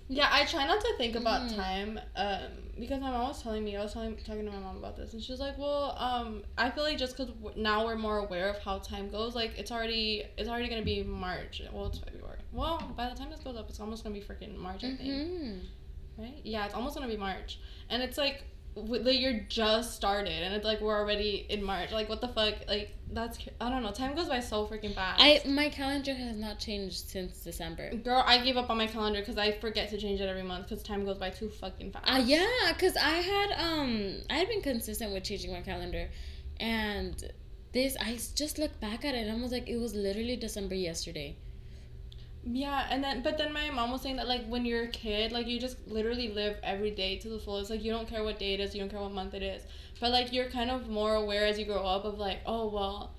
Yeah, 0.08 0.28
I 0.30 0.44
try 0.46 0.66
not 0.68 0.82
to 0.82 0.94
think 0.98 1.16
about 1.16 1.44
Mm. 1.44 1.56
time, 1.56 2.00
um, 2.18 2.42
because 2.78 3.00
my 3.00 3.12
mom 3.12 3.30
was 3.30 3.42
telling 3.42 3.64
me, 3.64 3.78
I 3.78 3.84
was 3.84 3.94
telling, 3.94 4.18
talking 4.18 4.44
to 4.44 4.52
my 4.52 4.58
mom 4.60 4.76
about 4.76 4.98
this, 4.98 5.14
and 5.14 5.24
she 5.24 5.32
was 5.32 5.40
like, 5.40 5.58
"Well, 5.58 5.96
um, 5.98 6.44
I 6.58 6.70
feel 6.70 6.84
like 6.84 6.98
just 6.98 7.16
because 7.16 7.32
now 7.56 7.86
we're 7.86 7.96
more 7.96 8.18
aware 8.18 8.50
of 8.50 8.58
how 8.60 8.80
time 8.80 9.10
goes, 9.10 9.36
like 9.36 9.58
it's 9.58 9.72
already, 9.72 10.24
it's 10.38 10.50
already 10.50 10.68
gonna 10.68 10.82
be 10.82 11.02
March. 11.04 11.62
Well, 11.72 11.86
it's 11.86 12.00
February. 12.00 12.40
Well, 12.52 12.92
by 12.98 13.08
the 13.10 13.16
time 13.16 13.30
this 13.30 13.40
goes 13.40 13.56
up, 13.56 13.70
it's 13.70 13.80
almost 13.80 14.04
gonna 14.04 14.16
be 14.16 14.22
freaking 14.22 14.58
March, 14.58 14.84
I 14.84 14.96
think, 14.96 15.10
Mhm. 15.14 15.60
right? 16.18 16.42
Yeah, 16.44 16.66
it's 16.66 16.74
almost 16.76 16.96
gonna 16.96 17.08
be 17.08 17.16
March, 17.16 17.60
and 17.90 18.04
it's 18.04 18.18
like, 18.18 18.44
like 18.76 19.20
you're 19.20 19.42
just 19.50 19.96
started, 19.96 20.44
and 20.44 20.54
it's 20.54 20.66
like 20.66 20.82
we're 20.82 20.98
already 20.98 21.46
in 21.50 21.64
March. 21.64 21.92
Like, 21.92 22.08
what 22.10 22.22
the 22.22 22.30
fuck? 22.30 22.56
Like, 22.68 22.96
that's 23.12 23.38
I 23.60 23.70
don't 23.70 23.84
know. 23.84 23.92
Time 23.92 24.16
goes 24.16 24.30
by 24.30 24.40
so 24.40 24.66
freaking 24.66 24.96
fast. 24.96 25.22
I 25.22 25.42
my 25.48 25.70
calendar 25.70 26.14
has 26.14 26.38
not 26.38 26.60
changed 26.60 27.10
since 27.10 27.40
December. 27.40 27.94
Girl, 27.96 28.24
I 28.26 28.44
gave 28.44 28.58
up 28.58 28.70
on 28.70 28.78
my 28.78 28.88
calendar 28.88 29.20
because 29.20 29.38
I 29.38 29.52
forget 29.52 29.90
to 29.90 29.98
change 29.98 30.22
it 30.22 30.30
every 30.30 30.44
month 30.44 30.70
because 30.70 30.84
time 30.84 31.06
goes 31.06 31.18
by 31.18 31.30
too 31.30 31.50
fucking 31.50 31.92
fast. 31.92 32.10
Uh, 32.10 32.24
yeah, 32.26 32.48
cause 32.80 32.96
I 32.96 33.18
had 33.18 33.52
um 33.60 34.18
I 34.30 34.36
had 34.36 34.48
been 34.48 34.62
consistent 34.62 35.14
with 35.14 35.24
changing 35.24 35.52
my 35.52 35.62
calendar, 35.62 36.10
and 36.60 37.32
this 37.74 37.96
i 38.02 38.18
just 38.36 38.60
looked 38.60 38.82
back 38.82 39.06
at 39.06 39.16
it 39.16 39.28
and 39.28 39.32
I 39.32 39.42
was 39.42 39.52
like, 39.52 39.68
it 39.70 39.78
was 39.78 39.96
literally 39.96 40.36
December 40.36 40.76
yesterday. 40.76 41.38
Yeah, 42.44 42.88
and 42.90 43.04
then 43.04 43.22
but 43.22 43.38
then 43.38 43.54
my 43.54 43.70
mom 43.70 43.92
was 43.92 44.02
saying 44.02 44.16
that 44.16 44.28
like 44.28 44.46
when 44.48 44.66
you're 44.66 44.84
a 44.84 44.88
kid, 44.88 45.32
like 45.32 45.48
you 45.48 45.60
just 45.60 45.78
literally 45.88 46.30
live 46.30 46.58
every 46.64 46.90
day 46.92 47.18
to 47.20 47.30
the 47.30 47.38
fullest. 47.40 47.70
Like 47.70 47.84
you 47.84 47.92
don't 47.92 48.08
care 48.08 48.24
what 48.24 48.40
day 48.40 48.54
it 48.56 48.60
is, 48.60 48.74
you 48.74 48.82
don't 48.82 48.90
care 48.90 49.00
what 49.00 49.12
month 49.12 49.34
it 49.36 49.44
is. 49.44 49.62
But 50.00 50.12
like 50.12 50.34
you're 50.34 50.50
kind 50.50 50.72
of 50.72 50.90
more 50.90 51.14
aware 51.16 51.46
as 51.46 51.60
you 51.60 51.66
grow 51.66 51.84
up 51.86 52.04
of 52.04 52.18
like, 52.18 52.40
oh 52.48 52.70
well, 52.70 53.14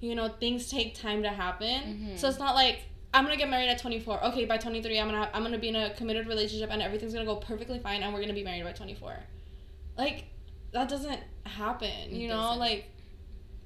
you 0.00 0.14
know, 0.16 0.28
things 0.28 0.68
take 0.68 0.94
time 0.96 1.22
to 1.22 1.28
happen. 1.28 2.10
Mhm. 2.14 2.18
So 2.18 2.28
it's 2.28 2.40
not 2.40 2.54
like 2.56 2.80
I'm 3.12 3.22
gonna 3.22 3.36
get 3.36 3.48
married 3.48 3.68
at 3.68 3.78
24. 3.78 4.24
Okay, 4.24 4.44
by 4.44 4.56
23, 4.56 4.98
I'm 4.98 5.06
gonna 5.08 5.30
I'm 5.32 5.44
gonna 5.44 5.58
be 5.58 5.68
in 5.68 5.76
a 5.76 5.90
committed 5.94 6.26
relationship 6.26 6.70
and 6.72 6.82
everything's 6.82 7.12
gonna 7.12 7.24
go 7.26 7.36
perfectly 7.36 7.78
fine, 7.78 8.02
and 8.02 8.12
we're 8.12 8.20
gonna 8.20 8.32
be 8.32 8.42
married 8.42 8.64
by 8.64 8.72
24. 8.72 9.16
Like 9.96 10.24
that 10.72 10.88
doesn't 10.88 11.20
happen, 11.44 12.10
you 12.10 12.24
It 12.24 12.28
know. 12.30 12.40
doesn't. 12.40 12.58
Like 12.58 12.90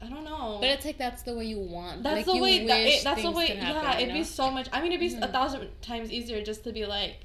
I 0.00 0.06
don't 0.08 0.24
know. 0.24 0.58
But 0.60 0.70
it's 0.70 0.84
like 0.84 0.98
that's 0.98 1.22
the 1.22 1.34
way 1.34 1.44
you 1.46 1.58
want. 1.58 2.02
That's 2.02 2.26
like, 2.26 2.26
the 2.26 2.42
way. 2.42 2.66
That, 2.66 2.78
it, 2.80 3.04
that's 3.04 3.22
the 3.22 3.30
way. 3.30 3.48
happen, 3.48 3.82
yeah, 3.82 3.98
it'd 3.98 4.14
be 4.14 4.24
so 4.24 4.50
much. 4.50 4.68
I 4.72 4.80
mean, 4.80 4.92
it'd 4.92 5.00
be 5.00 5.14
a 5.16 5.20
Mhm. 5.26 5.32
thousand 5.32 5.68
times 5.82 6.12
easier 6.12 6.42
just 6.42 6.62
to 6.64 6.72
be 6.72 6.86
like, 6.86 7.16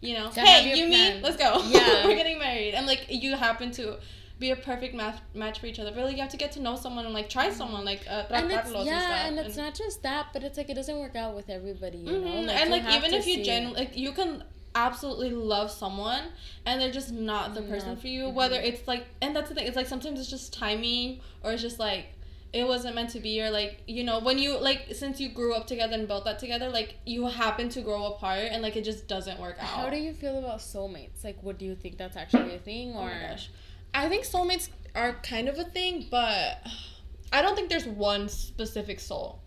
you 0.00 0.14
know, 0.14 0.30
To 0.30 0.40
hey, 0.40 0.76
you 0.78 0.88
meet, 0.88 1.22
let's 1.22 1.36
go. 1.36 1.60
Yeah. 1.68 2.06
we're 2.06 2.14
getting 2.14 2.38
married, 2.38 2.74
and 2.74 2.86
like 2.86 3.06
you 3.08 3.34
happen 3.36 3.70
to 3.72 3.96
be 4.38 4.50
a 4.52 4.56
perfect 4.56 4.94
match 4.94 5.18
match 5.34 5.58
for 5.60 5.66
each 5.66 5.78
other. 5.80 5.90
But 5.94 6.04
like 6.04 6.14
you 6.16 6.22
have 6.22 6.30
to 6.30 6.36
get 6.36 6.52
to 6.52 6.60
know 6.60 6.76
someone 6.76 7.04
and 7.04 7.12
like 7.12 7.28
try 7.28 7.50
someone, 7.50 7.84
like 7.84 8.06
uh, 8.08 8.24
and 8.30 8.50
it's 8.50 8.70
yeah, 8.84 9.00
stuff. 9.00 9.26
and 9.26 9.38
it's 9.40 9.56
not 9.56 9.74
just 9.74 10.02
that, 10.04 10.28
but 10.32 10.42
it's 10.44 10.56
like 10.56 10.70
it 10.70 10.74
doesn't 10.74 10.98
work 10.98 11.16
out 11.16 11.34
with 11.34 11.50
everybody, 11.50 11.98
you 11.98 12.12
know. 12.12 12.18
Mhm, 12.28 12.46
Like, 12.46 12.56
and 12.60 12.70
like 12.70 12.84
even 12.96 13.12
if 13.12 13.26
you 13.26 13.44
genuinely, 13.44 13.80
like 13.86 13.96
you 13.96 14.12
can 14.12 14.44
absolutely 14.72 15.30
love 15.30 15.68
someone 15.68 16.22
and 16.64 16.80
they're 16.80 16.92
just 16.92 17.10
not 17.10 17.54
the 17.54 17.62
person 17.62 17.88
Not- 17.88 18.00
for 18.00 18.06
you 18.06 18.28
whether 18.28 18.54
it's 18.54 18.86
like 18.86 19.04
and 19.20 19.34
that's 19.34 19.48
the 19.48 19.54
thing 19.56 19.66
it's 19.66 19.74
like 19.74 19.88
sometimes 19.88 20.20
it's 20.20 20.30
just 20.30 20.52
timing 20.52 21.18
or 21.42 21.50
it's 21.50 21.60
just 21.60 21.80
like 21.80 22.06
it 22.52 22.66
wasn't 22.66 22.94
meant 22.94 23.10
to 23.10 23.20
be 23.20 23.40
or 23.40 23.50
like 23.50 23.82
you 23.86 24.02
know 24.02 24.18
when 24.18 24.38
you 24.38 24.58
like 24.58 24.88
since 24.92 25.20
you 25.20 25.28
grew 25.28 25.54
up 25.54 25.66
together 25.66 25.94
and 25.94 26.08
built 26.08 26.24
that 26.24 26.38
together 26.38 26.68
like 26.68 26.96
you 27.06 27.26
happen 27.26 27.68
to 27.68 27.80
grow 27.80 28.06
apart 28.06 28.48
and 28.50 28.60
like 28.62 28.76
it 28.76 28.84
just 28.84 29.06
doesn't 29.06 29.38
work 29.38 29.56
out. 29.60 29.66
How 29.66 29.90
do 29.90 29.96
you 29.96 30.12
feel 30.12 30.38
about 30.38 30.58
soulmates? 30.58 31.22
Like, 31.22 31.40
what 31.42 31.58
do 31.58 31.64
you 31.64 31.76
think 31.76 31.96
that's 31.96 32.16
actually 32.16 32.54
a 32.54 32.58
thing, 32.58 32.92
oh 32.94 33.00
or? 33.00 33.06
my 33.06 33.28
gosh. 33.28 33.50
I 33.94 34.08
think 34.08 34.24
soulmates 34.24 34.68
are 34.94 35.14
kind 35.22 35.48
of 35.48 35.58
a 35.58 35.64
thing 35.64 36.06
but 36.10 36.66
i 37.32 37.42
don't 37.42 37.54
think 37.54 37.68
there's 37.68 37.86
one 37.86 38.28
specific 38.28 39.00
soul 39.00 39.40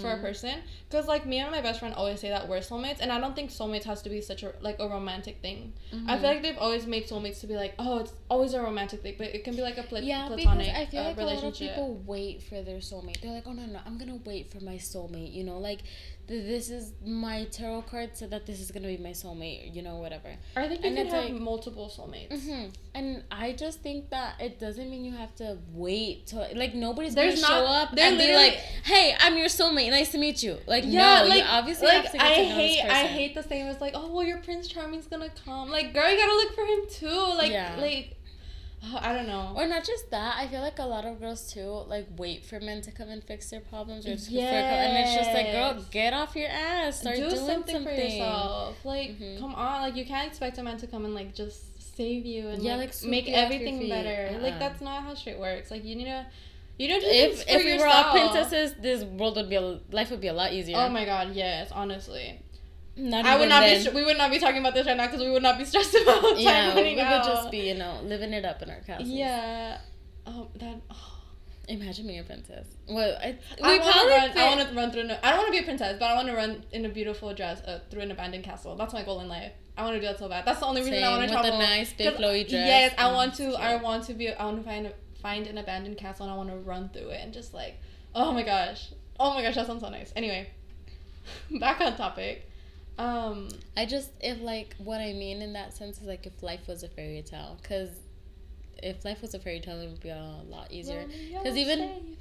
for 0.00 0.10
a 0.10 0.16
Mhm. 0.18 0.20
person 0.20 0.54
because 0.88 1.06
like 1.08 1.24
me 1.26 1.38
and 1.38 1.50
my 1.50 1.60
best 1.62 1.80
friend 1.80 1.94
always 1.94 2.20
say 2.20 2.28
that 2.28 2.46
we're 2.48 2.58
soulmates 2.58 2.98
and 3.00 3.10
i 3.10 3.18
don't 3.18 3.34
think 3.34 3.50
soulmates 3.50 3.84
has 3.84 4.02
to 4.02 4.10
be 4.10 4.20
such 4.20 4.42
a 4.42 4.52
like 4.60 4.78
a 4.78 4.86
romantic 4.88 5.40
thing 5.40 5.72
i 5.92 5.96
Mhm. 5.96 6.20
feel 6.20 6.28
like 6.30 6.42
they've 6.42 6.58
always 6.58 6.86
made 6.86 7.06
soulmates 7.08 7.40
to 7.40 7.46
be 7.46 7.56
like 7.56 7.74
oh 7.78 7.98
it's 8.00 8.12
always 8.28 8.52
a 8.52 8.60
romantic 8.60 9.02
thing 9.02 9.14
but 9.16 9.28
it 9.28 9.44
can 9.44 9.56
be 9.56 9.62
like 9.62 9.78
a 9.78 9.82
pla- 9.82 9.98
yeah, 10.00 10.26
platonic 10.28 10.66
because 10.66 10.82
I 10.82 10.86
feel 10.86 11.00
uh, 11.00 11.04
like 11.04 11.16
a 11.16 11.20
lot 11.20 11.32
of 11.32 11.42
relationship 11.42 11.68
people 11.70 12.02
wait 12.06 12.42
for 12.42 12.62
their 12.62 12.78
soulmate. 12.78 13.20
They're 13.22 13.32
like, 13.32 13.46
oh 13.46 13.52
no 13.52 13.64
no, 13.66 13.80
I'm 13.86 13.96
gonna 13.98 14.20
wait 14.24 14.50
for 14.52 14.60
my 14.62 14.76
soulmate. 14.76 15.32
You 15.32 15.44
know, 15.44 15.58
like 15.58 15.80
th- 16.28 16.44
this 16.52 16.70
is 16.70 16.92
my 17.04 17.44
tarot 17.44 17.82
card 17.82 18.10
said 18.14 18.30
that 18.30 18.44
this 18.46 18.60
is 18.60 18.70
gonna 18.70 18.88
be 18.88 18.98
my 18.98 19.10
soulmate. 19.10 19.74
You 19.74 19.82
know, 19.82 19.96
whatever. 19.96 20.30
i 20.56 20.68
think 20.68 20.80
you 20.82 20.88
and 20.88 20.96
can 20.96 21.06
it's 21.06 21.14
have 21.14 21.24
like- 21.30 21.34
multiple 21.50 21.88
soulmates 21.96 22.38
hmm 22.46 22.66
And 22.94 23.22
I 23.30 23.52
just 23.64 23.80
think 23.80 24.10
that 24.10 24.38
it 24.46 24.60
doesn't 24.60 24.88
mean 24.90 25.02
you 25.08 25.12
have 25.12 25.34
to 25.36 25.56
wait 25.72 26.26
till 26.26 26.46
like 26.62 26.74
nobody's 26.74 27.14
There's 27.14 27.40
gonna 27.40 27.46
show 27.54 27.64
not- 27.64 27.88
up 27.88 27.96
they're 27.96 28.08
and 28.08 28.18
be 28.18 28.34
like, 28.34 28.54
"Hey, 28.92 29.16
I'm 29.18 29.36
your 29.38 29.46
soulmate. 29.48 29.71
Nice 29.74 30.10
to 30.12 30.18
meet 30.18 30.42
you." 30.42 30.58
Like, 30.66 30.84
yeah 30.86 31.22
no, 31.22 31.28
like 31.28 31.44
obviously 31.48 31.86
like 31.88 32.02
have 32.04 32.12
to 32.12 32.18
get 32.18 32.26
i 32.26 32.34
to 32.36 32.42
know 32.48 32.54
hate 32.54 32.82
this 32.82 32.92
i 32.92 33.06
hate 33.06 33.34
the 33.34 33.42
same 33.42 33.66
as 33.66 33.80
like 33.80 33.92
oh 33.94 34.12
well 34.12 34.24
your 34.24 34.38
prince 34.38 34.68
charming's 34.68 35.06
gonna 35.06 35.28
come 35.44 35.70
like 35.70 35.92
girl 35.94 36.10
you 36.10 36.16
gotta 36.16 36.34
look 36.34 36.54
for 36.54 36.64
him 36.64 36.80
too 36.90 37.34
like 37.36 37.52
Yeah. 37.52 37.76
like 37.80 38.16
oh, 38.84 38.98
i 39.00 39.12
don't 39.12 39.26
know 39.26 39.52
Or 39.56 39.66
not 39.66 39.84
just 39.84 40.10
that, 40.10 40.36
I 40.38 40.48
feel 40.48 40.60
like 40.60 40.78
a 40.78 40.84
lot 40.84 41.04
of 41.04 41.20
girls 41.20 41.52
too 41.52 41.84
like 41.88 42.06
wait 42.16 42.44
for 42.44 42.58
men 42.60 42.82
to 42.82 42.90
come 42.90 43.08
and 43.08 43.22
fix 43.22 43.50
their 43.50 43.60
problems 43.60 44.06
or 44.06 44.10
just 44.14 44.30
and 44.30 44.96
it's 44.98 45.14
just 45.14 45.32
like, 45.32 45.52
girl, 45.52 45.84
get 45.90 46.12
off 46.12 46.34
your 46.36 46.48
ass, 46.48 47.00
start 47.00 47.16
do 47.16 47.28
doing 47.30 47.36
something, 47.36 47.74
something, 47.76 47.84
for 47.84 47.90
yourself. 48.02 48.84
Like, 48.84 49.10
Mhm. 49.18 49.38
come 49.40 49.54
on, 49.54 49.82
like 49.82 49.96
you 49.96 50.04
can't 50.04 50.26
expect 50.26 50.58
a 50.58 50.62
man 50.62 50.78
to 50.78 50.86
come 50.86 51.04
and 51.04 51.14
like 51.14 51.34
just 51.34 51.60
save 51.96 52.24
you 52.26 52.48
and 52.48 52.62
Yeah, 52.62 52.76
like, 52.76 52.92
like, 53.02 53.04
make 53.04 53.28
you 53.28 53.34
off 53.34 53.38
your 53.38 53.44
everything 53.60 53.88
better. 53.88 54.38
Like 54.40 54.54
Uh-uh. 54.54 54.58
that's 54.58 54.80
not 54.80 55.02
how 55.04 55.14
shit 55.14 55.38
works. 55.38 55.70
Like 55.70 55.84
you 55.84 55.94
need 55.94 56.06
to, 56.06 56.26
you 56.78 56.88
know, 56.88 56.98
to 56.98 57.04
do 57.04 57.10
things 57.10 57.40
If 57.42 57.48
if 57.48 57.64
we 57.64 57.78
were 57.78 57.86
all 57.86 58.12
princesses, 58.12 58.74
this 58.80 59.04
world 59.04 59.36
would 59.36 59.48
be 59.48 59.56
a, 59.56 59.80
life 59.90 60.10
would 60.10 60.20
be 60.20 60.28
a 60.28 60.32
lot 60.32 60.52
easier. 60.52 60.76
Oh 60.78 60.88
my 60.88 61.04
god, 61.04 61.34
yes, 61.34 61.70
honestly. 61.72 62.40
Not 62.96 63.24
I 63.24 63.38
would 63.38 63.48
not 63.48 63.60
then. 63.60 63.84
be. 63.84 63.90
We 63.90 64.04
would 64.04 64.18
not 64.18 64.30
be 64.30 64.38
talking 64.38 64.58
about 64.58 64.74
this 64.74 64.86
right 64.86 64.96
now 64.96 65.06
because 65.06 65.20
we 65.22 65.30
would 65.30 65.42
not 65.42 65.58
be 65.58 65.64
stressed 65.64 65.94
about 66.02 66.22
time 66.22 66.38
yeah, 66.38 66.74
we 66.74 66.82
running 66.82 66.96
would 66.98 67.24
just 67.24 67.50
be 67.50 67.68
you 67.68 67.74
know 67.74 68.00
living 68.04 68.32
it 68.32 68.44
up 68.44 68.60
in 68.62 68.70
our 68.70 68.80
castles. 68.80 69.08
Yeah. 69.08 69.78
Oh, 70.26 70.48
that. 70.56 70.80
Oh. 70.90 71.08
Imagine 71.68 72.08
being 72.08 72.18
a 72.18 72.24
princess. 72.24 72.66
Well, 72.88 73.16
I, 73.22 73.38
I 73.62 73.78
want 73.78 73.94
to 73.94 74.08
run. 74.08 74.30
I 74.36 74.56
want 74.56 74.68
to 74.68 74.74
run 74.74 74.90
through. 74.90 75.02
An, 75.02 75.10
I 75.22 75.30
don't 75.30 75.38
want 75.38 75.46
to 75.46 75.52
be 75.52 75.58
a 75.58 75.62
princess, 75.62 75.96
but 75.98 76.10
I 76.10 76.14
want 76.14 76.26
to 76.26 76.34
run 76.34 76.64
in 76.72 76.84
a 76.84 76.88
beautiful 76.88 77.32
dress 77.34 77.60
uh, 77.62 77.78
through 77.88 78.02
an 78.02 78.10
abandoned 78.10 78.42
castle. 78.42 78.74
That's 78.74 78.92
my 78.92 79.04
goal 79.04 79.20
in 79.20 79.28
life. 79.28 79.52
I 79.76 79.84
want 79.84 79.94
to 79.94 80.00
do 80.00 80.06
that 80.06 80.18
so 80.18 80.28
bad. 80.28 80.44
That's 80.44 80.58
the 80.58 80.66
only 80.66 80.82
reason 80.82 81.02
I 81.02 81.10
want 81.10 81.28
to 81.28 81.34
with 81.34 81.44
travel. 81.44 81.60
a 81.60 81.62
nice 81.62 81.92
big 81.92 82.14
flowy 82.14 82.46
dress. 82.46 82.66
Yes, 82.66 82.94
I 82.98 83.12
want 83.12 83.34
to. 83.34 83.52
I 83.54 83.76
want 83.76 84.04
to 84.04 84.14
be. 84.14 84.30
I 84.30 84.44
want 84.44 84.58
to 84.58 84.64
find 84.64 84.92
find 85.22 85.46
an 85.46 85.56
abandoned 85.56 85.96
castle, 85.96 86.26
and 86.26 86.34
I 86.34 86.36
want 86.36 86.50
to 86.50 86.56
run 86.56 86.90
through 86.90 87.08
it 87.10 87.20
and 87.22 87.32
just 87.32 87.54
like, 87.54 87.76
oh 88.14 88.32
my 88.32 88.42
gosh, 88.42 88.90
oh 89.18 89.34
my 89.34 89.42
gosh, 89.42 89.54
that 89.54 89.66
sounds 89.66 89.82
so 89.82 89.88
nice. 89.88 90.12
Anyway, 90.16 90.50
back 91.60 91.80
on 91.80 91.96
topic. 91.96 92.48
Um, 92.98 93.48
I 93.76 93.86
just 93.86 94.10
if 94.20 94.40
like 94.42 94.74
what 94.78 95.00
I 95.00 95.12
mean 95.14 95.40
in 95.40 95.54
that 95.54 95.74
sense 95.74 95.98
is 95.98 96.04
like 96.04 96.26
if 96.26 96.42
life 96.42 96.66
was 96.66 96.82
a 96.82 96.88
fairy 96.88 97.22
tale, 97.22 97.56
because 97.62 97.88
if 98.82 99.04
life 99.04 99.22
was 99.22 99.32
a 99.34 99.38
fairy 99.38 99.60
tale, 99.60 99.80
it 99.80 99.88
would 99.88 100.00
be 100.00 100.10
a 100.10 100.40
lot 100.48 100.70
easier. 100.70 101.06
Because 101.32 101.56
even 101.56 102.16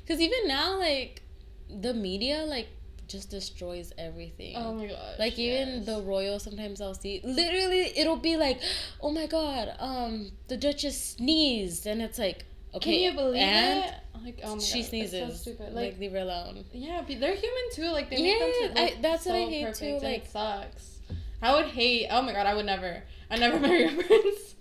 because 0.00 0.20
even 0.20 0.46
now, 0.46 0.78
like 0.78 1.22
the 1.70 1.94
media, 1.94 2.44
like 2.46 2.68
just 3.08 3.30
destroys 3.30 3.92
everything. 3.98 4.54
Oh 4.56 4.74
my 4.74 4.86
gosh. 4.86 5.18
like 5.18 5.38
even 5.38 5.68
yes. 5.68 5.86
the 5.86 6.02
royal 6.02 6.38
sometimes 6.38 6.80
i'll 6.80 6.94
see 6.94 7.20
literally 7.24 7.92
it'll 7.98 8.16
be 8.16 8.36
like 8.36 8.60
oh 9.00 9.10
my 9.10 9.26
god 9.26 9.74
um 9.78 10.30
the 10.48 10.56
duchess 10.56 11.16
sneezed 11.16 11.86
and 11.86 12.02
it's 12.02 12.18
like 12.18 12.44
okay 12.74 12.92
Can 12.92 13.00
you 13.04 13.12
believe 13.12 13.42
and 13.42 13.84
it? 13.84 13.94
Like, 14.24 14.40
oh 14.44 14.56
my 14.56 14.60
she 14.62 14.80
God, 14.80 14.88
sneezes 14.88 15.14
It's 15.14 15.36
so 15.36 15.52
stupid. 15.52 15.72
like, 15.74 15.92
Like, 15.92 15.98
leave 16.00 16.12
her 16.12 16.18
alone 16.18 16.64
yeah, 16.72 17.02
they're 17.06 17.34
human 17.34 17.66
too. 17.72 17.88
Like, 17.90 18.10
they 18.10 18.20
make 18.20 18.38
them 18.38 18.52
Yeah, 18.60 18.68
to 18.74 18.80
I- 18.80 18.84
look 18.86 19.02
that's 19.02 19.26
what 19.26 19.34
I 19.36 19.44
so 19.44 19.50
hate 19.50 19.64
perfect, 19.64 20.00
too, 20.00 20.06
like- 20.06 20.24
it 20.24 20.30
sucks. 20.30 20.98
I 21.40 21.54
would 21.54 21.66
hate. 21.66 22.08
Oh 22.10 22.20
my 22.22 22.32
god, 22.32 22.46
I 22.46 22.54
would 22.54 22.66
never. 22.66 23.02
I 23.30 23.36
never 23.36 23.60
marry 23.66 23.84
a 23.86 23.90
prince. 24.02 24.54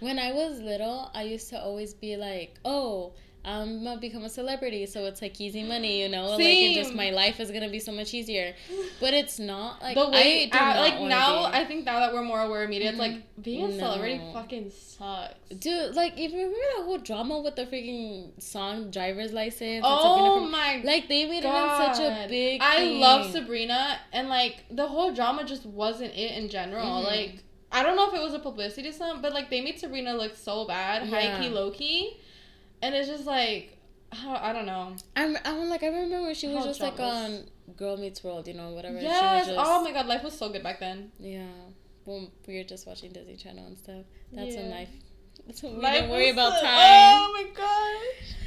when 0.00 0.18
i 0.18 0.32
was 0.32 0.60
little 0.60 1.10
i 1.14 1.22
used 1.22 1.48
to 1.50 1.58
always 1.60 1.94
be 1.94 2.16
like 2.16 2.54
oh 2.64 3.14
i'm 3.46 3.84
gonna 3.84 4.00
become 4.00 4.24
a 4.24 4.28
celebrity 4.28 4.84
so 4.86 5.04
it's 5.04 5.22
like 5.22 5.40
easy 5.40 5.62
money 5.62 6.02
you 6.02 6.08
know 6.08 6.24
like 6.30 6.40
it 6.40 6.74
just 6.74 6.94
my 6.94 7.10
life 7.10 7.38
is 7.40 7.50
gonna 7.52 7.68
be 7.70 7.78
so 7.78 7.92
much 7.92 8.12
easier 8.12 8.52
but 9.00 9.14
it's 9.14 9.38
not 9.38 9.80
like 9.80 9.94
the 9.96 10.08
way, 10.10 10.50
I 10.52 10.58
not 10.58 10.76
like 10.80 11.00
now, 11.02 11.50
be. 11.50 11.56
I 11.58 11.64
think 11.64 11.84
now 11.84 12.00
that 12.00 12.12
we're 12.12 12.22
more 12.24 12.40
aware 12.40 12.64
of 12.64 12.70
media, 12.70 12.90
it's 12.90 12.98
like 12.98 13.22
being 13.42 13.66
a 13.66 13.78
celebrity 13.78 14.20
fucking 14.32 14.70
sucks. 14.70 15.34
Dude, 15.58 15.94
like, 15.94 16.16
even 16.18 16.38
remember 16.38 16.56
that 16.76 16.84
whole 16.84 16.98
drama 16.98 17.40
with 17.40 17.56
the 17.56 17.66
freaking 17.66 18.30
song 18.42 18.90
driver's 18.90 19.32
license? 19.32 19.84
Oh 19.86 20.40
from- 20.40 20.50
my 20.50 20.80
Like 20.84 21.08
they 21.08 21.26
made 21.26 21.44
it 21.44 21.44
in 21.44 21.68
such 21.94 22.00
a 22.00 22.26
big. 22.28 22.60
I 22.62 22.76
thing. 22.76 23.00
love 23.00 23.30
Sabrina, 23.30 23.98
and 24.12 24.28
like 24.28 24.64
the 24.70 24.86
whole 24.88 25.12
drama 25.12 25.44
just 25.44 25.64
wasn't 25.66 26.14
it 26.14 26.32
in 26.38 26.48
general. 26.48 26.84
Mhm. 27.02 27.04
Like 27.04 27.32
I 27.70 27.82
don't 27.82 27.96
know 27.96 28.08
if 28.08 28.14
it 28.14 28.22
was 28.22 28.32
a 28.34 28.38
publicity 28.38 28.90
stunt, 28.92 29.22
but 29.22 29.32
like 29.32 29.50
they 29.50 29.60
made 29.60 29.78
Sabrina 29.78 30.14
look 30.14 30.34
so 30.36 30.66
bad, 30.66 31.08
high 31.08 31.22
Yeah. 31.24 31.40
key, 31.40 31.48
low 31.50 31.70
key, 31.70 32.16
and 32.82 32.94
it's 32.94 33.08
just 33.08 33.26
like 33.26 33.78
how- 34.12 34.36
I 34.36 34.52
don't 34.52 34.66
know. 34.66 34.94
I'm, 35.16 35.36
I'm 35.44 35.68
like 35.68 35.82
I 35.82 35.86
remember 35.88 36.22
when 36.22 36.34
she 36.34 36.46
was 36.48 36.58
How 36.58 36.64
just 36.66 36.80
like 36.80 36.98
on 37.00 37.44
Girl 37.76 37.96
Meets 37.96 38.22
World, 38.24 38.46
you 38.48 38.54
know, 38.54 38.70
whatever. 38.70 39.00
yes. 39.00 39.44
She 39.46 39.50
was 39.50 39.58
oh 39.58 39.62
just, 39.62 39.70
Oh 39.70 39.84
my 39.84 39.92
god, 39.92 40.06
life 40.06 40.22
was 40.22 40.36
so 40.38 40.48
good 40.50 40.62
back 40.62 40.80
then. 40.80 41.10
Yeah. 41.18 41.46
Well, 42.04 42.30
we 42.46 42.56
were 42.58 42.64
just 42.64 42.86
watching 42.86 43.10
Disney 43.12 43.36
Channel 43.36 43.66
and 43.66 43.76
stuff. 43.76 44.04
That's 44.32 44.54
when 44.54 44.66
Yeah. 44.70 44.74
life. 44.76 44.88
That's 45.46 45.62
when 45.62 45.76
we 45.76 45.82
Life 45.82 46.00
don't 46.02 46.10
worry 46.10 46.30
about 46.30 46.52
so- 46.54 46.60
time. 46.62 46.72
Oh 46.72 47.32
my 47.32 47.50
gosh. 47.54 48.32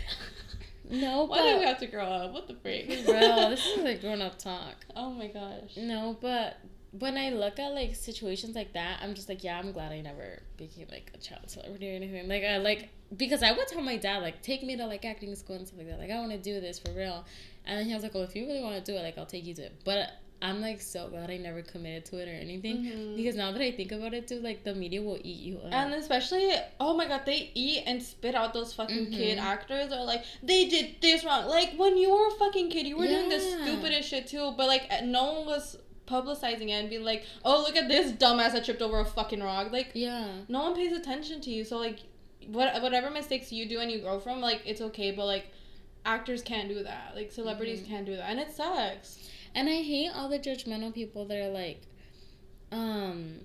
No, 0.92 1.26
Why 1.26 1.44
did 1.44 1.54
we 1.60 1.66
but 1.66 1.68
have 1.68 1.78
to 1.82 1.86
grow 1.88 2.04
up? 2.06 2.34
What 2.34 2.48
the 2.48 2.56
freak? 2.56 2.88
bro, 3.06 3.50
this 3.52 3.64
is 3.64 3.78
like 3.84 4.02
grown 4.02 4.24
up 4.24 4.40
talk. 4.40 4.74
oh 4.96 5.12
my 5.12 5.28
gosh. 5.28 5.78
No, 5.78 6.18
but 6.20 6.58
when 6.92 7.18
I 7.18 7.30
look 7.30 7.60
at 7.60 7.74
like 7.74 7.96
situations 7.96 8.56
like 8.56 8.74
that, 8.74 9.00
I'm 9.02 9.14
just 9.14 9.30
like, 9.30 9.44
yeah, 9.44 9.60
I'm 9.60 9.72
glad 9.72 9.92
I 9.92 10.02
never 10.02 10.42
became 10.58 10.88
like 10.92 11.12
a 11.14 11.18
child 11.18 11.50
celebrity 11.50 11.92
or 11.92 11.96
anything. 11.96 12.28
Like 12.28 12.44
I 12.44 12.58
like 12.58 12.90
because 13.16 13.44
I 13.44 13.52
would 13.52 13.68
tell 13.68 13.82
my 13.82 13.98
dad 13.98 14.20
like 14.24 14.42
take 14.42 14.64
me 14.64 14.76
to 14.78 14.86
like 14.86 15.06
acting 15.06 15.36
school 15.36 15.56
and 15.58 15.68
stuff 15.68 15.78
like 15.80 15.88
that. 15.90 16.00
Like 16.00 16.10
I 16.12 16.20
want 16.20 16.32
to 16.32 16.38
do 16.38 16.60
this 16.60 16.80
for 16.80 16.92
real, 16.92 17.26
and 17.66 17.78
then 17.80 17.86
he 17.86 17.94
was 17.94 18.04
like, 18.04 18.14
well, 18.14 18.24
if 18.24 18.36
you 18.36 18.46
really 18.48 18.62
want 18.64 18.84
to 18.84 18.92
do 18.92 18.98
it, 18.98 19.04
like 19.04 19.18
I'll 19.18 19.26
take 19.26 19.46
you 19.46 19.54
to 19.56 19.64
it. 19.64 19.74
But 19.86 20.10
I'm 20.42 20.62
like 20.62 20.80
so 20.82 21.10
glad 21.10 21.30
I 21.30 21.36
never 21.36 21.62
committed 21.62 22.06
to 22.06 22.18
it 22.20 22.28
or 22.30 22.32
anything 22.32 22.78
Mhm. 22.78 23.18
because 23.18 23.36
now 23.36 23.52
that 23.52 23.62
I 23.62 23.72
think 23.74 23.92
about 23.92 24.14
it 24.14 24.28
too, 24.30 24.40
like 24.40 24.64
the 24.64 24.74
media 24.74 25.02
will 25.02 25.20
eat 25.22 25.42
you 25.42 25.58
up. 25.60 25.74
And 25.74 25.94
especially, 25.94 26.54
oh 26.80 26.96
my 26.96 27.08
god, 27.08 27.24
they 27.26 27.52
eat 27.54 27.84
and 27.86 28.02
spit 28.02 28.36
out 28.36 28.54
those 28.54 28.74
fucking 28.74 29.12
kid 29.12 29.38
Mhm. 29.38 29.42
actors. 29.42 29.92
Are 29.92 30.06
like, 30.06 30.24
they 30.42 30.68
did 30.70 30.96
this 31.02 31.26
wrong. 31.26 31.46
Like 31.48 31.74
when 31.76 31.98
you 31.98 32.12
were 32.16 32.28
a 32.30 32.32
fucking 32.40 32.70
kid, 32.72 32.88
you 32.88 32.96
were 32.98 33.06
doing 33.06 33.28
the 33.30 33.40
stupidest 33.42 34.08
shit 34.10 34.28
too. 34.28 34.54
But 34.58 34.68
like, 34.68 35.04
no 35.04 35.34
one 35.34 35.46
was 35.46 35.78
publicizing 36.10 36.70
it 36.70 36.72
and 36.72 36.90
being 36.90 37.04
like, 37.04 37.24
oh 37.46 37.62
look 37.62 37.76
at 37.76 37.88
this 37.88 38.12
dumbass 38.14 38.54
that 38.54 38.66
tripped 38.66 38.82
over 38.82 39.00
a 39.00 39.06
fucking 39.06 39.42
rock. 39.42 39.72
Like, 39.72 39.92
yeah. 39.94 40.28
no 40.48 40.64
one 40.64 40.76
pays 40.76 40.92
attention 40.92 41.40
to 41.42 41.50
you. 41.52 41.64
So 41.64 41.78
like, 41.78 42.00
what 42.48 42.82
whatever 42.82 43.10
mistakes 43.12 43.52
you 43.52 43.68
do 43.70 43.80
and 43.80 43.92
you 43.92 44.00
grow 44.00 44.20
from, 44.20 44.42
like 44.42 44.62
it's 44.66 44.82
okay. 44.82 45.12
But 45.12 45.26
like, 45.26 45.46
actors 46.06 46.42
can't 46.42 46.70
do 46.70 46.84
that. 46.84 47.14
Like 47.16 47.32
celebrities 47.32 47.82
Mhm. 47.82 47.88
can't 47.88 48.06
do 48.06 48.16
that, 48.16 48.30
and 48.30 48.40
it 48.40 48.52
sucks. 48.52 49.30
And 49.56 49.68
I 49.70 49.82
hate 49.82 50.10
all 50.16 50.30
the 50.30 50.40
judgmental 50.40 50.94
people 50.94 51.26
that 51.26 51.38
are 51.38 51.50
like, 51.50 51.82
um, 52.72 53.42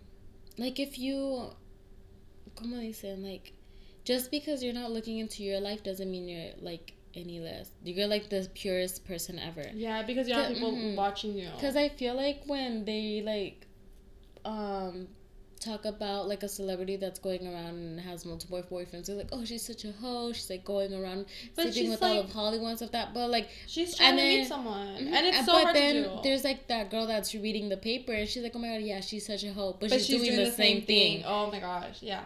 like 0.59 0.79
if 0.79 0.99
you, 0.99 1.51
como 2.57 2.77
dicen, 2.77 3.23
like, 3.23 3.53
just 4.05 4.31
because 4.31 4.63
you're 4.63 4.75
not 4.75 4.91
looking 4.93 5.19
into 5.19 5.43
your 5.43 5.61
life 5.61 5.83
doesn't 5.83 6.11
mean 6.11 6.29
you're 6.29 6.53
like 6.61 6.93
any 7.17 7.41
less. 7.41 7.71
You're 7.85 8.07
like 8.07 8.29
the 8.29 8.49
purest 8.55 9.05
person 9.05 9.39
ever. 9.39 9.65
Yeah, 9.75 10.03
because 10.03 10.29
you 10.29 10.35
have 10.35 10.49
The- 10.49 10.55
people 10.55 10.73
mhm. 10.73 10.97
watching 10.97 11.37
you. 11.37 11.49
Because 11.55 11.77
I 11.77 11.89
feel 11.89 12.15
like 12.15 12.43
when 12.47 12.85
they 12.85 13.23
like, 13.25 13.67
um, 14.45 15.09
talk 15.61 15.87
about 15.87 16.29
like 16.29 16.43
a 16.43 16.49
celebrity 16.49 16.97
that's 16.97 17.19
going 17.19 17.47
around 17.47 17.69
and 17.77 18.01
has 18.01 18.27
multiple 18.27 18.63
boyfriends, 18.71 19.07
they're 19.07 19.17
like, 19.17 19.31
oh, 19.33 19.45
she's 19.47 19.65
such 19.65 19.85
a 19.87 19.93
hoe. 19.93 20.31
She's 20.33 20.51
like 20.51 20.63
going 20.65 20.93
around 20.93 21.25
But 21.57 21.63
sleeping 21.73 21.83
she's 21.83 21.91
with 21.91 22.03
all 22.03 22.17
like- 22.17 22.25
of 22.25 22.33
Hollywood 22.33 22.69
and 22.69 22.77
stuff 22.77 22.91
that. 22.93 23.15
But 23.15 23.31
like, 23.31 23.49
she's 23.67 23.97
trying 23.97 24.11
and 24.11 24.19
to 24.19 24.25
meet 24.25 24.37
then- 24.41 24.47
someone, 24.49 24.87
Mhm. 24.99 25.13
and 25.13 25.27
it's 25.27 25.39
so 25.47 25.53
but 25.53 25.63
hard 25.65 25.77
then 25.77 25.95
to 25.95 26.03
do. 26.03 26.21
there's 26.23 26.45
like 26.45 26.67
that 26.69 26.91
girl 26.91 27.07
that's 27.07 27.35
reading 27.35 27.71
the 27.71 27.79
paper 27.79 28.13
and 28.13 28.29
she's 28.29 28.43
like, 28.43 28.53
oh 28.55 28.59
my 28.59 28.69
god, 28.75 28.83
yeah, 28.83 29.01
she's 29.01 29.25
such 29.27 29.43
a 29.45 29.53
hoe, 29.55 29.77
but, 29.81 29.89
but 29.89 30.03
she's, 30.03 30.21
doing, 30.21 30.37
the, 30.37 30.51
same 30.51 30.83
thing. 30.83 31.25
Oh 31.25 31.51
my 31.51 31.61
gosh, 31.61 32.03
yeah, 32.03 32.25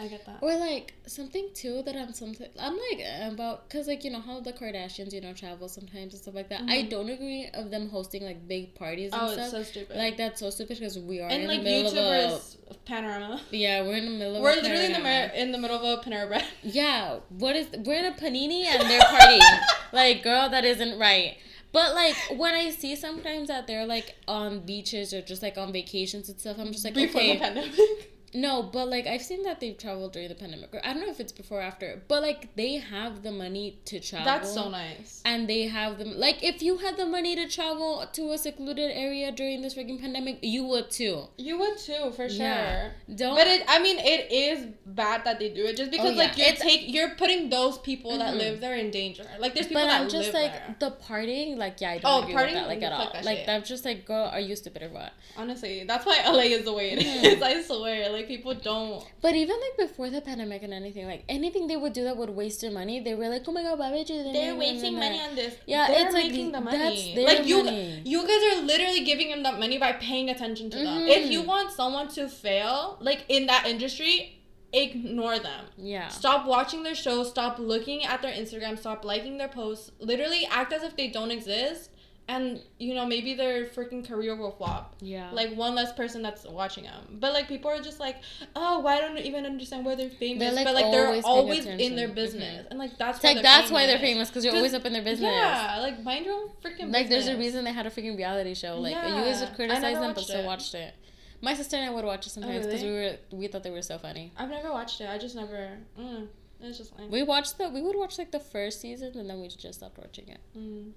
I 0.00 0.08
get 0.08 0.26
that. 0.26 0.38
Or 0.42 0.56
like 0.56 0.92
something 1.06 1.50
too 1.54 1.82
that 1.86 1.94
I'm 1.94 2.12
something 2.12 2.48
I'm 2.58 2.76
like 2.90 3.04
about 3.32 3.68
because 3.68 3.86
like 3.86 4.02
you 4.04 4.10
know 4.10 4.20
how 4.20 4.40
the 4.40 4.52
Kardashians 4.52 5.12
you 5.12 5.20
know 5.20 5.32
travel 5.32 5.68
sometimes 5.68 6.14
and 6.14 6.22
stuff 6.22 6.34
like 6.34 6.48
that. 6.48 6.62
I 6.62 6.78
Mhm. 6.82 6.90
don't 6.90 7.08
agree 7.10 7.48
of 7.54 7.70
them 7.70 7.88
hosting 7.88 8.24
like 8.24 8.48
big 8.48 8.74
parties 8.74 9.12
and 9.12 9.22
Oh, 9.22 9.32
stuff. 9.32 9.44
it's 9.44 9.50
so 9.52 9.62
stupid. 9.62 9.96
like 9.96 10.16
that's 10.16 10.40
so 10.40 10.50
stupid 10.50 10.78
because 10.80 10.98
we 10.98 11.20
are 11.20 11.28
and 11.30 11.42
in 11.42 11.48
like 11.48 11.58
the 11.62 11.64
middle 11.70 11.92
YouTubers 11.92 12.56
panorama. 12.84 13.34
of 13.34 13.52
a 13.52 13.56
yeah 13.56 13.82
we're 13.82 13.96
in 13.96 14.06
the 14.06 14.10
middle 14.10 14.36
of 14.36 14.42
We're 14.42 14.56
literally 14.56 14.86
in 14.86 14.92
the 14.94 14.98
panorama. 14.98 15.32
in 15.34 15.52
the 15.52 15.58
middle 15.58 15.76
of 15.76 15.98
a 15.98 16.02
Panera 16.02 16.26
Bread. 16.26 16.44
Yeah, 16.64 17.20
what 17.28 17.54
is 17.54 17.68
we're 17.84 17.94
in 17.98 18.06
a 18.06 18.16
panini 18.16 18.64
and 18.64 18.82
they're 18.90 19.00
partying. 19.00 19.60
like, 19.92 20.22
girl, 20.24 20.48
that 20.48 20.64
isn't 20.64 20.98
right. 20.98 21.36
But 21.70 21.94
like 21.94 22.16
when 22.36 22.54
I 22.54 22.70
see 22.70 22.96
sometimes 22.96 23.46
that 23.48 23.66
they're 23.68 23.86
like 23.86 24.16
on 24.26 24.60
beaches 24.60 25.12
or 25.14 25.22
just 25.22 25.40
like 25.42 25.56
on 25.56 25.72
vacations 25.72 26.28
and 26.28 26.38
stuff, 26.40 26.56
I'm 26.58 26.72
just 26.72 26.84
like, 26.84 26.94
Before 26.94 27.20
the 27.20 27.30
okay, 27.30 27.38
pandemic. 27.38 27.74
no. 28.34 28.62
But 28.62 28.88
like 28.88 29.06
I've 29.06 29.22
seen 29.22 29.42
that 29.44 29.60
they've 29.60 29.76
traveled 29.78 30.12
during 30.12 30.28
the 30.28 30.34
pandemic. 30.34 30.74
I 30.84 30.92
don't 30.92 31.02
know 31.02 31.10
if 31.10 31.20
it's 31.20 31.32
before 31.32 31.58
or 31.60 31.62
after, 31.62 32.02
but 32.08 32.22
like 32.22 32.54
they 32.56 32.74
have 32.76 33.22
the 33.22 33.30
money 33.30 33.78
to 33.86 34.00
travel. 34.00 34.24
That's 34.26 34.52
so 34.52 34.68
nice. 34.68 35.22
And 35.24 35.48
they 35.48 35.62
have 35.68 35.98
them 35.98 36.18
like 36.18 36.42
if 36.42 36.62
you 36.62 36.78
had 36.78 36.96
the 36.96 37.06
money 37.06 37.34
to 37.36 37.48
travel 37.48 38.04
to 38.12 38.32
a 38.32 38.38
secluded 38.38 38.90
area 38.92 39.30
during 39.32 39.62
this 39.62 39.74
freaking 39.74 40.00
pandemic, 40.00 40.38
you 40.42 40.64
would 40.64 40.90
too. 40.90 41.28
You 41.36 41.58
would 41.58 41.78
too, 41.78 42.10
for 42.16 42.28
sure. 42.28 42.44
Yeah. 42.46 42.90
Don't. 43.14 43.36
But 43.36 43.46
it, 43.46 43.62
I 43.68 43.78
mean, 43.82 43.98
it 43.98 44.30
is 44.32 44.66
bad 44.86 45.24
that 45.24 45.38
they 45.38 45.48
do 45.50 45.64
it 45.66 45.76
just 45.76 45.90
because, 45.90 46.12
Oh, 46.12 46.18
like, 46.18 46.36
yeah. 46.36 46.48
you're 46.48 46.56
take, 46.56 46.82
you're 46.92 47.10
putting 47.16 47.50
those 47.50 47.78
people 47.78 48.18
that 48.18 48.34
Mhm. 48.34 48.38
live 48.38 48.60
there 48.60 48.76
in 48.76 48.90
danger. 48.90 49.24
Like, 49.38 49.54
there's 49.54 49.66
people 49.66 49.82
but 49.82 49.88
that 49.88 50.00
I'm 50.02 50.08
just 50.08 50.32
like 50.34 50.52
there. 50.52 50.76
the 50.80 50.90
partying, 50.92 51.56
like 51.56 51.80
yeah, 51.80 51.90
I 51.92 51.98
don't 51.98 52.10
Oh, 52.12 52.22
agree 52.22 52.34
with 52.34 52.44
partying? 52.44 52.54
that 52.54 52.68
like 52.68 52.82
at 52.82 52.92
all. 52.92 53.12
that 53.12 53.24
like 53.24 53.38
shit. 53.38 53.46
that's 53.46 53.68
just 53.68 53.84
like, 53.84 54.04
girl, 54.04 54.28
are 54.32 54.40
you 54.40 54.56
stupid 54.56 54.82
or 54.82 54.88
what? 54.88 55.12
Honestly, 55.36 55.84
that's 55.84 56.04
why 56.06 56.18
LA 56.26 56.42
is 56.58 56.64
the 56.64 56.72
way 56.72 56.92
it 56.92 56.98
Mhm. 57.00 57.42
I 57.54 57.62
swear, 57.62 58.10
like, 58.10 58.23
people 58.26 58.54
don't. 58.54 59.04
But 59.20 59.34
even 59.34 59.56
like 59.60 59.88
before 59.88 60.10
the 60.10 60.20
pandemic 60.20 60.62
and 60.62 60.72
anything, 60.72 61.06
like 61.06 61.24
anything 61.28 61.66
they 61.66 61.76
would 61.76 61.92
do 61.92 62.04
that 62.04 62.16
would 62.16 62.30
waste 62.30 62.60
their 62.60 62.70
money, 62.70 63.00
they 63.00 63.14
were 63.14 63.28
like, 63.28 63.42
oh 63.46 63.52
my 63.52 63.62
god, 63.62 63.78
why 63.78 63.90
would 63.92 64.08
you? 64.08 64.22
They're 64.22 64.52
that?" 64.52 64.58
wasting 64.58 64.94
money 64.94 65.20
on 65.20 65.34
this. 65.34 65.56
Yeah, 65.66 65.88
they're 65.88 66.06
it's 66.06 66.14
like, 66.14 66.24
making 66.24 66.52
the 66.52 66.60
that's 66.60 66.76
money. 66.76 67.24
Like 67.26 67.46
you, 67.46 67.64
money. 67.64 68.02
you 68.04 68.26
guys 68.26 68.58
are 68.58 68.62
literally 68.62 69.04
giving 69.04 69.30
them 69.30 69.42
that 69.42 69.58
money 69.58 69.78
by 69.78 69.92
paying 69.92 70.30
attention 70.30 70.70
to 70.70 70.78
them. 70.78 71.02
Mhm. 71.02 71.08
If 71.08 71.30
you 71.30 71.42
want 71.42 71.70
someone 71.72 72.08
to 72.08 72.28
fail, 72.28 72.98
like 73.00 73.24
in 73.28 73.46
that 73.46 73.66
industry, 73.66 74.40
ignore 74.72 75.38
them. 75.38 75.66
Yeah. 75.76 76.08
Stop 76.08 76.46
watching 76.46 76.82
their 76.82 76.94
shows. 76.94 77.30
Stop 77.30 77.58
looking 77.58 78.04
at 78.04 78.22
their 78.22 78.32
Instagram. 78.32 78.78
Stop 78.78 79.04
liking 79.04 79.38
their 79.38 79.48
posts. 79.48 79.92
Literally 80.00 80.46
act 80.50 80.72
as 80.72 80.82
if 80.82 80.96
they 80.96 81.08
don't 81.08 81.30
exist. 81.30 81.90
And 82.26 82.62
you 82.78 82.94
know 82.94 83.04
maybe 83.04 83.34
their 83.34 83.66
freaking 83.66 84.06
career 84.06 84.34
will 84.34 84.52
flop. 84.52 84.94
Yeah. 85.00 85.30
Like 85.30 85.54
one 85.54 85.74
less 85.74 85.92
person 85.92 86.22
that's 86.22 86.46
watching 86.46 86.84
them. 86.84 87.18
But 87.20 87.34
like 87.34 87.48
people 87.48 87.70
are 87.70 87.82
just 87.82 88.00
like, 88.00 88.16
oh, 88.56 88.80
why 88.80 88.98
don't 88.98 89.16
you 89.18 89.24
even 89.24 89.44
understand 89.44 89.84
why 89.84 89.94
they're 89.94 90.08
famous? 90.08 90.54
like, 90.54 90.64
but 90.64 90.74
like 90.74 90.90
they're 90.90 91.06
always 91.06 91.24
always, 91.24 91.66
in 91.66 91.96
their 91.96 92.06
attention. 92.06 92.14
business, 92.14 92.66
and 92.70 92.78
like 92.78 92.96
that's 92.96 93.22
why 93.22 93.28
like 93.28 93.36
they're 93.36 93.42
that's 93.42 93.70
why 93.70 93.86
they're 93.86 93.98
famous 93.98 94.30
because 94.30 94.44
you're 94.44 94.54
always 94.54 94.72
up 94.72 94.86
in 94.86 94.94
their 94.94 95.04
business. 95.04 95.30
Yeah, 95.30 95.78
like 95.80 96.02
mind 96.02 96.24
your 96.24 96.34
own 96.34 96.48
freaking. 96.64 96.90
Like 96.90 97.10
there's 97.10 97.28
a 97.28 97.36
reason 97.36 97.64
they 97.64 97.72
had 97.72 97.86
a 97.86 97.90
freaking 97.90 98.16
reality 98.16 98.54
show. 98.54 98.78
Like 98.78 98.94
you 98.94 99.02
guys 99.02 99.40
would 99.40 99.54
criticize 99.54 99.98
them, 99.98 100.14
but 100.14 100.24
still 100.24 100.40
it. 100.40 100.46
watched 100.46 100.74
it. 100.74 100.94
My 101.42 101.52
sister 101.52 101.76
and 101.76 101.84
I 101.84 101.90
would 101.90 102.06
watch 102.06 102.26
it 102.26 102.30
sometimes 102.30 102.64
because 102.64 102.82
really? 102.82 102.94
we 102.94 103.00
were 103.00 103.16
we 103.32 103.46
thought 103.48 103.62
they 103.62 103.70
were 103.70 103.82
so 103.82 103.98
funny. 103.98 104.32
I've 104.36 104.48
never 104.48 104.72
watched 104.72 105.02
it. 105.02 105.10
I 105.10 105.18
just 105.18 105.36
never. 105.36 105.76
Mm, 105.98 106.28
it's 106.62 106.78
just 106.78 106.98
like. 106.98 107.10
We 107.10 107.22
watched 107.22 107.58
the 107.58 107.68
we 107.68 107.82
would 107.82 107.96
watch 107.96 108.16
like 108.16 108.30
the 108.30 108.40
first 108.40 108.80
season 108.80 109.18
and 109.18 109.28
then 109.28 109.40
we 109.40 109.48
just 109.48 109.80
stopped 109.80 109.98
watching 109.98 110.28
it. 110.28 110.40
Mm, 110.56 110.92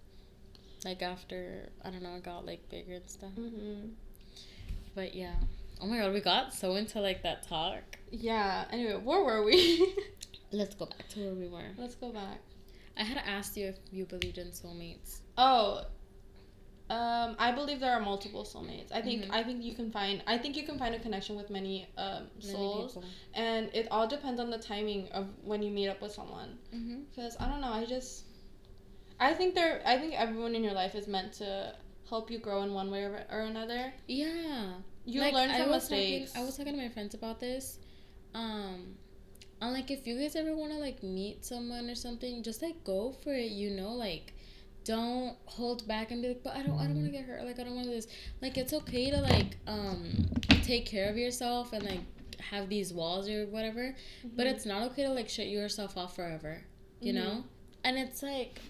Like 0.87 1.01
after 1.01 1.69
I 1.83 1.89
don't 1.89 2.01
know, 2.01 2.15
it 2.15 2.23
got 2.23 2.45
like 2.45 2.69
bigger 2.69 2.93
and 2.93 3.09
stuff. 3.09 3.31
hmm 3.35 3.89
But 4.95 5.13
yeah. 5.15 5.35
Oh 5.81 5.85
my 5.85 5.97
god, 5.97 6.13
we 6.13 6.21
got 6.21 6.53
so 6.53 6.75
into 6.75 7.01
like 7.01 7.23
that 7.23 7.43
talk. 7.47 7.83
Yeah. 8.09 8.65
Anyway, 8.71 8.95
where 9.03 9.21
were 9.23 9.43
we? 9.43 9.59
Let's 10.51 10.75
go 10.75 10.85
back 10.85 11.07
to 11.09 11.19
where 11.25 11.33
we 11.33 11.47
were. 11.49 11.71
Let's 11.77 11.95
go 11.95 12.09
back. 12.11 12.39
I 12.97 13.03
had 13.03 13.17
asked 13.17 13.57
you 13.57 13.67
if 13.67 13.77
you 13.91 14.05
believed 14.05 14.37
in 14.37 14.47
soulmates. 14.47 15.19
Oh. 15.37 15.81
Um, 16.89 17.35
I 17.37 17.51
believe 17.51 17.81
there 17.81 17.91
are 17.91 17.99
multiple 17.99 18.45
soulmates. 18.45 18.93
I 18.93 19.01
think 19.01 19.25
Mhm. 19.25 19.31
I 19.39 19.43
think 19.43 19.61
you 19.61 19.73
can 19.75 19.91
find 19.91 20.23
I 20.25 20.37
think 20.37 20.55
you 20.55 20.63
can 20.63 20.77
find 20.79 20.95
a 20.95 20.99
connection 20.99 21.35
with 21.35 21.49
many 21.49 21.85
um, 21.97 22.27
souls, 22.39 22.93
people. 22.93 23.03
and 23.33 23.69
it 23.73 23.89
all 23.91 24.07
depends 24.07 24.39
on 24.39 24.49
the 24.49 24.57
timing 24.57 25.09
of 25.09 25.27
when 25.43 25.61
you 25.61 25.69
meet 25.69 25.89
up 25.89 26.01
with 26.01 26.13
someone. 26.13 26.57
Because 26.71 27.35
I 27.41 27.49
don't 27.49 27.59
know, 27.59 27.73
I 27.73 27.83
just 27.85 28.23
I 29.19 29.33
think 29.33 29.55
there 29.55 29.81
I 29.85 29.97
think 29.97 30.13
everyone 30.19 30.55
in 30.55 30.63
your 30.63 30.73
life 30.73 30.95
is 30.95 31.07
meant 31.07 31.33
to 31.33 31.73
help 32.09 32.29
you 32.31 32.37
grow 32.39 32.61
in 32.63 32.73
one 32.73 32.91
way 32.91 33.03
or, 33.03 33.23
or 33.31 33.41
another. 33.41 33.93
Yeah. 34.07 34.73
You 35.05 35.21
Like, 35.21 35.33
learn 35.33 35.49
I 35.49 35.59
from 35.61 35.69
was 35.69 35.89
mistakes. 35.89 36.33
Talking, 36.33 36.43
I 36.43 36.45
was 36.45 36.57
talking 36.57 36.73
to 36.73 36.79
my 36.81 36.89
friends 36.89 37.13
about 37.15 37.39
this. 37.39 37.79
Um, 38.33 38.95
and 39.61 39.73
like 39.73 39.89
if 39.89 40.05
you 40.05 40.19
guys 40.19 40.35
ever 40.35 40.55
want 40.55 40.71
to 40.73 40.77
like 40.77 41.01
meet 41.01 41.43
someone 41.45 41.89
or 41.89 41.95
something, 41.95 42.43
just 42.43 42.61
like 42.61 42.83
go 42.83 43.11
for 43.23 43.33
it. 43.33 43.51
You 43.51 43.71
know, 43.71 43.93
like 43.93 44.33
don't 44.83 45.35
hold 45.45 45.87
back 45.87 46.11
and 46.11 46.21
be 46.21 46.29
like, 46.29 46.43
but 46.43 46.55
I 46.55 46.61
don't, 46.63 46.77
I 46.79 46.83
don't 46.85 46.95
want 46.95 47.05
to 47.07 47.11
get 47.11 47.25
hurt. 47.25 47.43
Like 47.43 47.59
I 47.59 47.63
don't 47.63 47.75
want 47.75 47.87
this. 47.87 48.07
Like 48.41 48.57
it's 48.57 48.73
okay 48.73 49.09
to 49.09 49.19
like 49.21 49.57
um 49.67 50.11
take 50.63 50.85
care 50.85 51.09
of 51.09 51.17
yourself 51.17 51.73
and 51.73 51.83
like 51.83 52.01
have 52.39 52.69
these 52.69 52.93
walls 52.93 53.27
or 53.27 53.45
whatever. 53.47 53.95
But 54.35 54.45
Mhm. 54.47 54.51
it's 54.51 54.65
not 54.65 54.83
okay 54.91 55.03
to 55.03 55.09
like 55.11 55.27
shut 55.29 55.47
yourself 55.47 55.97
off 55.97 56.15
forever. 56.15 56.63
You 57.01 57.13
Mhm. 57.13 57.15
know, 57.15 57.43
and 57.83 57.97
it's 57.97 58.21
like. 58.21 58.61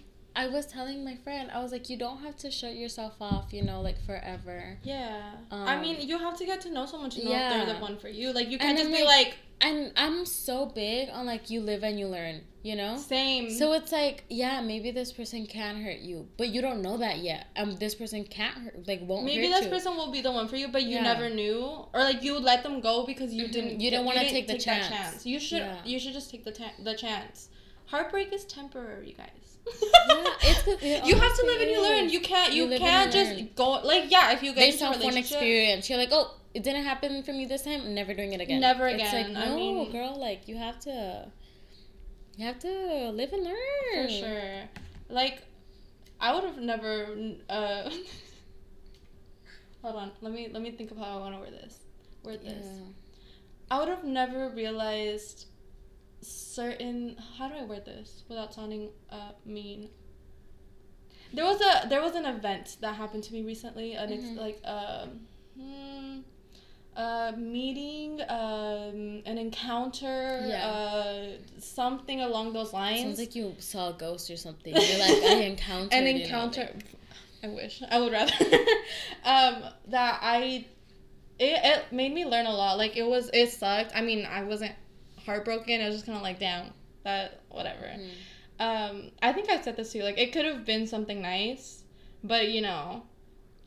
I 0.42 0.46
was 0.46 0.66
telling 0.66 1.04
my 1.04 1.16
friend, 1.16 1.50
I 1.52 1.60
was 1.62 1.72
like, 1.72 1.90
you 1.90 1.96
don't 1.96 2.20
have 2.22 2.36
to 2.44 2.50
shut 2.50 2.76
yourself 2.76 3.14
off, 3.20 3.46
you 3.52 3.62
know, 3.68 3.80
like 3.80 3.98
forever. 4.06 4.78
Yeah. 4.84 5.32
I 5.50 5.74
Um, 5.74 5.80
mean, 5.82 5.96
you 6.08 6.16
have 6.18 6.36
to 6.38 6.46
get 6.46 6.60
to 6.62 6.70
know 6.70 6.86
someone 6.86 7.10
to 7.10 7.18
know 7.24 7.30
if 7.32 7.36
yeah. 7.36 7.48
they're 7.64 7.74
the 7.74 7.80
one 7.80 7.96
for 7.98 8.08
you. 8.08 8.32
Like, 8.32 8.48
you 8.48 8.56
can't 8.58 8.78
just 8.78 8.92
be 8.92 9.02
like, 9.04 9.36
and 9.60 9.92
I'm 9.96 10.24
so 10.24 10.66
big 10.66 11.08
on 11.10 11.26
like 11.26 11.50
you 11.50 11.60
live 11.60 11.82
and 11.82 11.98
you 11.98 12.06
learn, 12.06 12.42
you 12.62 12.76
know? 12.76 12.96
same. 12.96 13.50
So 13.50 13.72
it's 13.72 13.90
like, 13.90 14.22
yeah, 14.28 14.60
maybe 14.60 14.92
this 14.92 15.10
person 15.12 15.44
can 15.46 15.82
hurt 15.82 15.98
you, 15.98 16.28
but 16.36 16.50
you 16.50 16.60
don't 16.62 16.82
know 16.82 16.96
that 16.98 17.18
yet. 17.18 17.48
Um, 17.56 17.74
this 17.74 17.96
person 17.96 18.22
can't 18.22 18.56
hurt, 18.58 18.86
like 18.86 19.00
won't 19.02 19.24
Maybe 19.24 19.48
this 19.48 19.64
you. 19.64 19.70
person 19.70 19.96
will 19.96 20.12
be 20.12 20.20
the 20.20 20.30
one 20.30 20.46
for 20.46 20.54
you, 20.54 20.68
but 20.68 20.84
you 20.84 20.96
Yeah. 20.98 21.02
never 21.12 21.28
knew, 21.28 21.62
or 21.92 22.00
like 22.10 22.22
you 22.22 22.34
would 22.34 22.44
let 22.44 22.62
them 22.62 22.80
go 22.80 23.04
because 23.04 23.34
you 23.34 23.46
Mhm. 23.48 23.52
didn't. 23.56 23.80
You 23.80 23.90
didn't 23.90 24.06
wanna 24.06 24.20
didn't 24.20 24.34
take 24.34 24.46
the 24.46 24.52
that 24.52 24.62
chance. 24.62 25.26
You 25.26 25.40
should. 25.40 25.62
Yeah. 25.62 25.84
You 25.84 25.98
should 25.98 26.12
just 26.12 26.30
take 26.30 26.44
the 26.44 26.52
ta- 26.52 26.78
the 26.78 26.94
chance. 26.94 27.48
Heartbreak 27.86 28.32
is 28.32 28.44
temporary, 28.44 29.08
you 29.08 29.14
guys. 29.24 29.47
Yeah, 30.08 30.24
it's 30.42 31.06
you 31.08 31.14
have 31.16 31.36
to 31.36 31.42
live 31.46 31.60
and 31.60 31.70
you 31.70 31.82
learn. 31.82 32.08
You 32.08 32.20
can't. 32.20 32.52
You 32.52 32.66
You, 32.66 32.78
can't 32.78 33.12
just 33.12 33.32
learn. 33.36 33.50
go 33.54 33.70
like 33.84 34.10
yeah. 34.10 34.32
If 34.32 34.42
you 34.42 34.52
get 34.54 34.60
Based 34.60 34.82
off 34.82 35.02
one 35.02 35.16
experience, 35.16 35.88
you're 35.88 35.98
like, 35.98 36.10
oh, 36.12 36.34
it 36.54 36.62
didn't 36.62 36.84
happen 36.84 37.22
for 37.22 37.32
me 37.32 37.46
this 37.46 37.62
time. 37.62 37.94
Never 37.94 38.14
doing 38.14 38.32
it 38.32 38.40
again. 38.40 38.60
Never 38.60 38.88
It's 38.88 39.02
like, 39.12 39.26
again. 39.26 39.36
I 39.36 39.46
no, 39.48 39.56
mean- 39.56 39.92
girl, 39.92 40.18
like 40.18 40.48
you 40.48 40.56
have 40.56 40.78
to, 40.80 41.26
you 42.36 42.46
have 42.46 42.58
to 42.60 43.10
live 43.10 43.32
and 43.32 43.44
learn. 43.44 44.06
for 44.06 44.08
sure. 44.12 44.60
Like, 45.08 45.42
I 46.20 46.34
would 46.34 46.44
have 46.44 46.58
never. 46.58 47.08
Uh, 47.48 47.90
hold 49.82 49.96
on. 49.96 50.10
Let 50.20 50.32
me 50.32 50.48
let 50.52 50.62
me 50.62 50.70
think 50.72 50.90
of 50.90 50.96
how 50.96 51.04
I 51.04 51.20
want 51.20 51.34
to 51.34 51.40
wear 51.40 51.50
this. 51.50 51.78
Word 52.24 52.40
Yeah. 52.42 52.52
this. 52.54 52.66
I 53.70 53.78
would 53.78 53.88
have 53.88 54.04
never 54.04 54.48
realized 54.50 55.46
certain 56.20 57.16
how 57.36 57.48
do 57.48 57.54
I 57.54 57.64
word 57.64 57.84
this 57.84 58.24
without 58.28 58.52
sounding 58.54 58.90
uh, 59.10 59.32
mean. 59.44 59.90
There 61.32 61.44
was 61.44 61.60
a 61.60 61.88
there 61.88 62.00
was 62.00 62.14
an 62.14 62.24
event 62.24 62.76
that 62.80 62.94
happened 62.94 63.22
to 63.24 63.32
me 63.32 63.42
recently, 63.42 63.92
and 63.94 64.10
Mhm. 64.10 64.16
it's 64.18 64.38
like 64.40 64.60
um, 64.64 65.20
hmm, 65.60 66.20
a 66.96 67.34
meeting, 67.36 68.20
um, 68.28 69.22
an 69.26 69.36
encounter, 69.38 70.46
Yeah. 70.48 70.66
uh, 70.66 71.26
something 71.60 72.22
along 72.22 72.54
those 72.54 72.72
lines. 72.72 73.02
Sounds 73.02 73.18
like 73.18 73.34
you 73.34 73.54
saw 73.58 73.90
a 73.90 73.92
ghost 73.92 74.30
or 74.30 74.36
something. 74.36 74.74
You're 74.74 74.98
like, 74.98 75.22
I 75.22 75.34
encountered 75.52 75.92
an 75.98 76.06
encounter. 76.06 76.70
I 77.42 77.48
wish 77.48 77.82
I 77.88 78.00
would 78.00 78.10
rather. 78.12 78.32
um, 79.24 79.64
that 79.88 80.18
I, 80.22 80.64
it, 81.38 81.60
it 81.62 81.92
made 81.92 82.12
me 82.12 82.24
learn 82.24 82.46
a 82.46 82.52
lot. 82.52 82.78
Like 82.78 82.96
it 82.96 83.06
was, 83.06 83.30
it 83.32 83.50
sucked. 83.50 83.92
I 83.94 84.00
mean, 84.00 84.26
I 84.26 84.42
wasn't 84.42 84.72
heartbroken. 85.28 85.80
I 85.80 85.86
was 85.86 85.96
just 85.96 86.06
kind 86.06 86.16
of 86.16 86.22
like, 86.22 86.40
damn, 86.40 86.72
that 87.04 87.42
whatever. 87.50 87.86
Mhm. 87.86 88.10
Um, 88.60 89.10
I 89.22 89.32
think 89.32 89.50
I 89.50 89.60
said 89.60 89.76
this 89.76 89.92
too. 89.92 90.02
Like 90.02 90.18
it 90.18 90.32
could 90.32 90.44
have 90.44 90.64
been 90.64 90.86
something 90.86 91.22
nice, 91.22 91.84
but 92.24 92.48
you 92.48 92.60
know, 92.60 93.02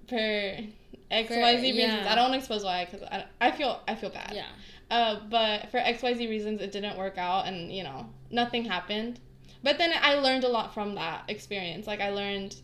for 0.09 0.15
X 0.15 1.29
Y 1.29 1.61
Z 1.61 1.71
reasons, 1.71 2.03
yeah. 2.03 2.11
I 2.11 2.15
don't 2.15 2.29
want 2.29 2.33
to 2.33 2.39
expose 2.39 2.63
why 2.63 2.85
because 2.85 3.03
I, 3.03 3.25
I 3.39 3.51
feel 3.51 3.79
I 3.87 3.95
feel 3.95 4.09
bad. 4.09 4.33
Yeah. 4.33 4.47
Uh, 4.89 5.21
but 5.29 5.71
for 5.71 5.77
X 5.77 6.03
Y 6.03 6.13
Z 6.13 6.27
reasons, 6.27 6.61
it 6.61 6.71
didn't 6.71 6.97
work 6.97 7.17
out, 7.17 7.47
and 7.47 7.71
you 7.71 7.83
know, 7.83 8.09
nothing 8.29 8.65
happened. 8.65 9.19
But 9.63 9.77
then 9.77 9.93
I 10.01 10.15
learned 10.15 10.43
a 10.43 10.49
lot 10.49 10.73
from 10.73 10.95
that 10.95 11.23
experience. 11.29 11.87
Like 11.87 12.01
I 12.01 12.09
learned 12.09 12.55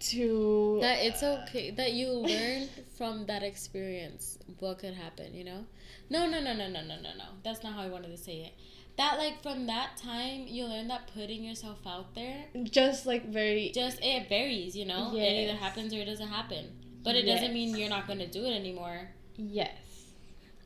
to 0.00 0.78
that 0.80 1.04
it's 1.04 1.22
okay 1.22 1.70
that 1.70 1.92
you 1.92 2.10
learn 2.10 2.66
from 2.96 3.26
that 3.26 3.42
experience 3.42 4.38
what 4.58 4.78
could 4.78 4.94
happen 4.94 5.34
you 5.34 5.44
know 5.44 5.62
no, 6.10 6.28
no, 6.28 6.40
no, 6.40 6.52
no, 6.52 6.68
no, 6.68 6.82
no, 6.82 6.96
no, 6.96 7.10
no. 7.16 7.24
That's 7.44 7.62
not 7.62 7.74
how 7.74 7.82
I 7.82 7.88
wanted 7.88 8.10
to 8.10 8.18
say 8.18 8.38
it. 8.38 8.52
That 8.96 9.16
like 9.16 9.42
from 9.42 9.66
that 9.66 9.96
time 9.96 10.46
you 10.46 10.66
learn 10.66 10.88
that 10.88 11.08
putting 11.14 11.44
yourself 11.44 11.78
out 11.86 12.14
there 12.14 12.44
just 12.64 13.06
like 13.06 13.26
very 13.28 13.70
just 13.72 13.98
it 14.02 14.28
varies, 14.28 14.76
you 14.76 14.84
know? 14.84 15.12
Yes. 15.14 15.24
It 15.24 15.34
either 15.44 15.56
happens 15.56 15.94
or 15.94 15.98
it 15.98 16.06
doesn't 16.06 16.28
happen. 16.28 16.66
But 17.02 17.14
it 17.14 17.24
yes. 17.24 17.38
doesn't 17.38 17.54
mean 17.54 17.76
you're 17.76 17.88
not 17.88 18.06
gonna 18.06 18.26
do 18.26 18.44
it 18.44 18.50
anymore. 18.50 19.08
Yes. 19.36 19.70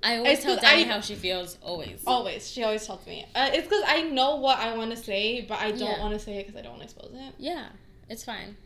I 0.03 0.17
always 0.19 0.39
it's 0.39 0.45
tell 0.45 0.57
Danny 0.57 0.85
how 0.85 1.01
she 1.01 1.15
feels. 1.15 1.59
Always. 1.63 2.03
Always. 2.07 2.51
She 2.51 2.63
always 2.63 2.87
tells 2.87 3.07
me. 3.07 3.25
Uh, 3.35 3.51
it's 3.53 3.67
because 3.67 3.85
I 3.87 4.03
know 4.03 4.37
what 4.37 4.59
I 4.59 4.77
want 4.77 4.91
to 4.91 4.97
say, 4.97 5.43
but 5.43 5.59
I 5.61 5.71
don't 5.71 5.81
yeah. 5.81 6.01
want 6.01 6.13
to 6.13 6.19
say 6.19 6.39
it 6.39 6.47
because 6.47 6.59
I 6.59 6.63
don't 6.63 6.79
want 6.79 6.89
to 6.89 6.95
expose 6.95 7.13
it. 7.15 7.35
Yeah, 7.39 7.69
it's 8.11 8.23
fine. 8.23 8.57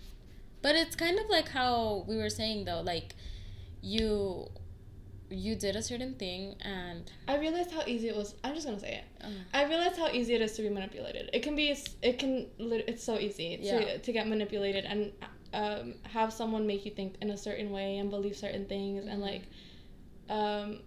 But 0.62 0.75
it's 0.75 0.97
kind 0.97 1.19
of 1.19 1.29
like 1.29 1.49
how 1.49 2.05
we 2.09 2.17
were 2.17 2.31
saying 2.31 2.64
though, 2.64 2.81
like 2.81 3.14
you 3.81 4.49
you 5.31 5.55
did 5.57 5.77
a 5.77 5.83
certain 5.83 6.14
thing 6.14 6.55
and 6.62 7.11
I 7.27 7.37
realized 7.38 7.71
how 7.71 7.83
easy 7.87 8.09
it 8.09 8.17
was. 8.17 8.35
I'm 8.43 8.55
just 8.55 8.67
gonna 8.67 8.81
say 8.81 8.95
it. 9.03 9.25
uh, 9.25 9.29
I 9.53 9.64
realized 9.64 9.97
how 9.99 10.09
easy 10.09 10.35
it 10.35 10.41
is 10.41 10.53
to 10.57 10.62
be 10.62 10.69
manipulated. 10.71 11.29
It 11.33 11.43
can 11.43 11.55
be. 11.57 11.77
It 12.03 12.19
can. 12.19 12.47
It's 12.59 13.05
so 13.05 13.19
easy 13.19 13.59
Yeah. 13.61 13.79
to 13.81 13.99
to 13.99 14.12
get 14.12 14.27
manipulated 14.27 14.85
and 14.85 15.12
um, 15.53 15.95
have 16.05 16.33
someone 16.33 16.67
make 16.67 16.85
you 16.85 16.91
think 16.93 17.14
in 17.23 17.31
a 17.31 17.37
certain 17.37 17.71
way 17.71 17.99
and 17.99 18.11
believe 18.11 18.37
certain 18.37 18.67
things 18.67 19.07
and 19.07 19.21
Mhm. 19.23 19.27
like, 19.27 19.43
um, 20.31 20.81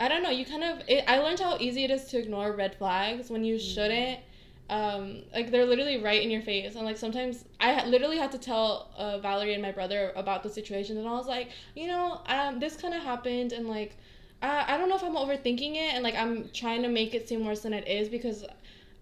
I 0.00 0.08
don't 0.08 0.22
know. 0.22 0.30
You 0.30 0.44
kind 0.44 0.64
of. 0.64 0.82
It, 0.88 1.04
I 1.08 1.18
learned 1.18 1.40
how 1.40 1.56
easy 1.58 1.84
it 1.84 1.90
is 1.90 2.04
to 2.10 2.18
ignore 2.18 2.52
red 2.52 2.74
flags 2.76 3.30
when 3.30 3.44
you 3.44 3.56
Mhm. 3.56 3.74
shouldn't. 3.74 4.20
Um, 4.70 5.22
like 5.34 5.50
they're 5.50 5.64
literally 5.64 5.96
right 6.02 6.22
in 6.22 6.30
your 6.30 6.42
face, 6.42 6.74
and 6.76 6.84
like 6.84 6.98
sometimes 6.98 7.44
I 7.58 7.86
literally 7.86 8.18
had 8.18 8.32
to 8.32 8.38
tell 8.38 8.90
uh, 8.96 9.18
Valerie 9.18 9.54
and 9.54 9.62
my 9.62 9.72
brother 9.72 10.12
about 10.14 10.42
the 10.42 10.50
situation, 10.50 10.98
and 10.98 11.08
I 11.08 11.12
was 11.12 11.26
like, 11.26 11.48
you 11.74 11.86
know, 11.86 12.20
um, 12.26 12.60
this 12.60 12.76
kind 12.76 12.92
of 12.92 13.02
happened, 13.02 13.52
and 13.52 13.66
like, 13.66 13.96
I, 14.42 14.74
I 14.74 14.76
don't 14.76 14.88
know 14.90 14.96
if 14.96 15.02
I'm 15.02 15.16
overthinking 15.16 15.74
it, 15.74 15.94
and 15.94 16.04
like 16.04 16.14
I'm 16.16 16.50
trying 16.52 16.82
to 16.82 16.88
make 16.88 17.14
it 17.14 17.26
seem 17.28 17.46
worse 17.46 17.60
than 17.60 17.72
it 17.72 17.88
is 17.88 18.08
because 18.10 18.44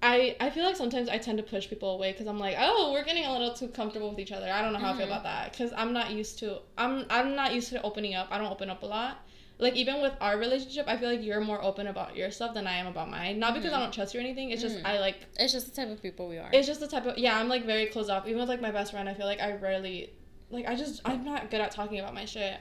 I 0.03 0.37
I 0.41 0.51
feel 0.51 0.65
like 0.65 0.77
sometimes 0.77 1.09
I 1.09 1.19
tend 1.19 1.39
to 1.39 1.45
push 1.45 1.69
people 1.69 1.91
away 1.95 2.13
because 2.13 2.27
I'm 2.29 2.39
like, 2.39 2.57
oh, 2.59 2.93
we're 2.93 3.05
getting 3.05 3.25
a 3.25 3.33
little 3.33 3.53
too 3.55 3.69
comfortable 3.69 4.11
with 4.11 4.19
each 4.21 4.33
other. 4.33 4.49
I 4.51 4.63
don't 4.63 4.73
know 4.73 4.79
how 4.79 4.91
I 4.93 4.97
feel 4.97 5.07
Mhm. 5.07 5.11
about 5.11 5.23
that 5.25 5.53
because 5.53 5.73
I'm 5.77 5.93
not 5.93 6.13
used 6.13 6.39
to 6.41 6.59
I'm 6.79 7.07
I'm 7.11 7.35
not 7.35 7.55
used 7.55 7.71
to 7.71 7.83
opening 7.83 8.15
up. 8.15 8.29
I 8.31 8.39
don't 8.39 8.53
open 8.53 8.71
up 8.71 8.83
a 8.83 8.87
lot. 8.87 9.26
Like 9.59 9.75
even 9.75 10.03
with 10.03 10.13
our 10.21 10.37
relationship, 10.37 10.87
I 10.87 10.99
feel 10.99 11.09
like 11.09 11.23
you're 11.23 11.41
more 11.41 11.63
open 11.65 11.87
about 11.87 12.15
your 12.15 12.31
stuff 12.31 12.53
than 12.53 12.67
I 12.67 12.75
am 12.75 12.87
about 12.87 13.11
mine. 13.11 13.39
Not 13.39 13.55
because 13.55 13.73
I 13.73 13.77
Mhm. 13.77 13.81
don't 13.85 13.93
trust 13.95 14.13
you 14.13 14.21
or 14.21 14.23
anything. 14.23 14.51
It's 14.51 14.61
just 14.61 14.77
Mhm. 14.77 14.85
I 14.87 14.99
like 15.01 15.17
it's 15.39 15.53
just 15.53 15.67
the 15.75 15.75
type 15.81 15.91
of 15.91 16.03
people 16.03 16.29
we 16.29 16.37
are. 16.39 16.51
it's 16.53 16.67
just 16.67 16.81
the 16.81 16.87
type 16.89 17.07
of 17.07 17.17
yeah. 17.19 17.39
I'm 17.39 17.49
like 17.49 17.65
very 17.65 17.87
closed 17.87 18.11
off. 18.11 18.27
Even 18.27 18.41
with 18.41 18.49
like 18.51 18.61
my 18.61 18.71
best 18.71 18.93
friend, 18.93 19.09
I 19.09 19.15
feel 19.15 19.27
like 19.27 19.41
I 19.41 19.53
rarely 19.55 20.11
like 20.51 20.69
I 20.69 20.75
just 20.77 21.01
I'm 21.05 21.25
not 21.25 21.51
good 21.51 21.61
at 21.63 21.71
talking 21.71 21.99
about 21.99 22.13
my 22.15 22.27
shit. 22.27 22.59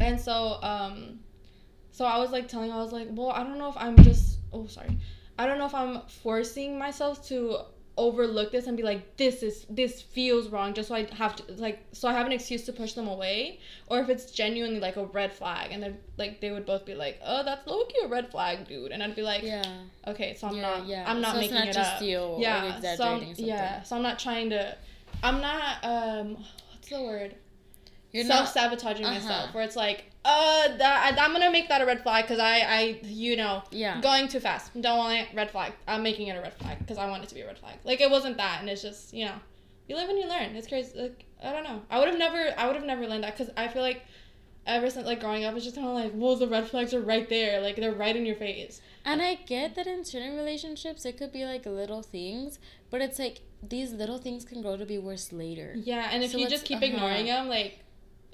And 0.00 0.20
so 0.20 0.58
um, 0.62 1.20
so 1.92 2.04
I 2.04 2.18
was 2.18 2.30
like 2.30 2.46
telling 2.48 2.70
her, 2.70 2.76
I 2.76 2.82
was 2.82 2.92
like, 2.92 3.08
well, 3.10 3.30
I 3.30 3.42
don't 3.42 3.58
know 3.58 3.68
if 3.70 3.76
I'm 3.78 3.96
just 4.04 4.38
oh 4.52 4.66
sorry, 4.66 4.98
I 5.38 5.46
don't 5.46 5.56
know 5.58 5.66
if 5.66 5.74
I'm 5.74 6.02
forcing 6.08 6.78
myself 6.78 7.26
to 7.28 7.58
overlook 7.98 8.50
this 8.50 8.66
and 8.66 8.76
be 8.76 8.82
like 8.82 9.18
this 9.18 9.42
is 9.42 9.66
this 9.68 10.00
feels 10.00 10.48
wrong 10.48 10.72
just 10.72 10.88
so 10.88 10.94
I 10.94 11.06
have 11.14 11.36
to 11.36 11.52
like 11.54 11.84
so 11.92 12.08
I 12.08 12.14
have 12.14 12.24
an 12.24 12.32
excuse 12.32 12.64
to 12.64 12.72
push 12.72 12.94
them 12.94 13.06
away 13.06 13.60
or 13.88 14.00
if 14.00 14.08
it's 14.08 14.30
genuinely 14.30 14.80
like 14.80 14.96
a 14.96 15.04
red 15.04 15.30
flag 15.30 15.72
and 15.72 15.82
then 15.82 15.98
like 16.16 16.40
they 16.40 16.50
would 16.50 16.64
both 16.64 16.86
be 16.86 16.94
like 16.94 17.20
oh 17.22 17.44
that's 17.44 17.66
low 17.66 17.84
key 17.84 17.98
a 18.02 18.08
red 18.08 18.30
flag 18.30 18.66
dude 18.66 18.92
and 18.92 19.02
I'd 19.02 19.14
be 19.14 19.20
like 19.20 19.42
yeah. 19.42 19.62
okay 20.06 20.34
so 20.34 20.48
I'm 20.48 20.56
yeah, 20.56 20.62
not 20.62 20.86
yeah. 20.86 21.04
I'm 21.06 21.20
not 21.20 21.34
so 21.34 21.40
making 21.40 21.54
not 21.54 21.68
it 21.68 21.74
just 21.74 21.96
up 21.96 22.02
yeah 22.02 22.96
so 22.96 23.04
I'm, 23.04 23.34
yeah 23.36 23.82
so 23.82 23.96
I'm 23.96 24.02
not 24.02 24.18
trying 24.18 24.48
to 24.50 24.74
I'm 25.22 25.42
not 25.42 25.84
um 25.84 26.36
what's 26.70 26.88
the 26.88 27.02
word 27.02 27.34
You're 28.12 28.24
self 28.24 28.46
not 28.46 28.54
sabotaging 28.54 29.04
uh-huh. 29.04 29.14
myself 29.14 29.54
where 29.54 29.64
it's 29.64 29.76
like 29.76 30.11
uh 30.24 30.76
that 30.76 31.16
I'm 31.18 31.32
gonna 31.32 31.50
make 31.50 31.68
that 31.68 31.80
a 31.80 31.86
red 31.86 32.02
flag 32.02 32.24
because 32.24 32.38
I 32.38 32.60
I 32.60 33.00
you 33.04 33.36
know 33.36 33.62
yeah. 33.70 34.00
going 34.00 34.28
too 34.28 34.40
fast 34.40 34.72
don't 34.80 34.98
want 34.98 35.18
it 35.18 35.28
red 35.34 35.50
flag 35.50 35.72
I'm 35.88 36.02
making 36.02 36.28
it 36.28 36.36
a 36.36 36.40
red 36.40 36.54
flag 36.54 36.78
because 36.78 36.98
I 36.98 37.08
want 37.08 37.24
it 37.24 37.28
to 37.30 37.34
be 37.34 37.40
a 37.40 37.46
red 37.46 37.58
flag 37.58 37.76
like 37.84 38.00
it 38.00 38.10
wasn't 38.10 38.36
that 38.36 38.60
and 38.60 38.70
it's 38.70 38.82
just 38.82 39.12
you 39.12 39.24
know 39.24 39.34
you 39.88 39.96
live 39.96 40.08
and 40.08 40.18
you 40.18 40.28
learn 40.28 40.54
it's 40.54 40.68
crazy 40.68 40.96
like 40.98 41.24
I 41.42 41.52
don't 41.52 41.64
know 41.64 41.82
I 41.90 41.98
would 41.98 42.08
have 42.08 42.18
never 42.18 42.54
I 42.56 42.66
would 42.66 42.76
have 42.76 42.84
never 42.84 43.06
learned 43.06 43.24
that 43.24 43.36
because 43.36 43.52
I 43.56 43.66
feel 43.68 43.82
like 43.82 44.02
ever 44.66 44.88
since 44.90 45.06
like 45.06 45.20
growing 45.20 45.44
up, 45.44 45.54
it's 45.54 45.64
just 45.64 45.76
kind 45.76 45.88
of 45.88 45.94
like, 45.94 46.12
well, 46.14 46.36
the 46.36 46.46
red 46.46 46.68
flags 46.68 46.94
are 46.94 47.00
right 47.00 47.28
there, 47.28 47.60
like 47.60 47.76
they're 47.76 47.92
right 47.92 48.14
in 48.14 48.24
your 48.24 48.36
face. 48.36 48.80
And 49.04 49.20
I 49.20 49.34
get 49.34 49.74
that 49.74 49.86
in 49.86 50.04
certain 50.04 50.36
relationships, 50.36 51.04
it 51.04 51.18
could 51.18 51.32
be 51.32 51.44
like 51.44 51.66
little 51.66 52.02
things, 52.02 52.58
but 52.90 53.00
it's 53.00 53.18
like 53.18 53.40
these 53.62 53.92
little 53.92 54.18
things 54.18 54.44
can 54.44 54.62
grow 54.62 54.76
to 54.76 54.86
be 54.86 54.98
worse 54.98 55.32
later. 55.32 55.74
Yeah, 55.76 56.08
and 56.12 56.22
if 56.22 56.32
So 56.32 56.38
you 56.38 56.48
just 56.48 56.64
keep 56.64 56.78
uh-huh. 56.78 56.86
ignoring 56.86 57.26
them, 57.26 57.48
like 57.48 57.80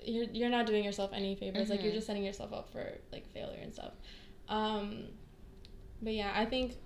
you're 0.04 0.24
you're 0.32 0.50
not 0.50 0.66
doing 0.66 0.84
yourself 0.84 1.10
any 1.12 1.34
favors. 1.34 1.70
Like 1.70 1.82
you're 1.82 1.92
Mhm. 1.92 1.96
just 1.96 2.06
setting 2.06 2.24
yourself 2.24 2.52
up 2.52 2.70
for 2.70 2.98
like 3.12 3.26
failure 3.32 3.60
and 3.62 3.72
stuff. 3.72 3.92
Um, 4.48 5.04
but 6.02 6.14
yeah, 6.14 6.32
I 6.34 6.44
think 6.46 6.76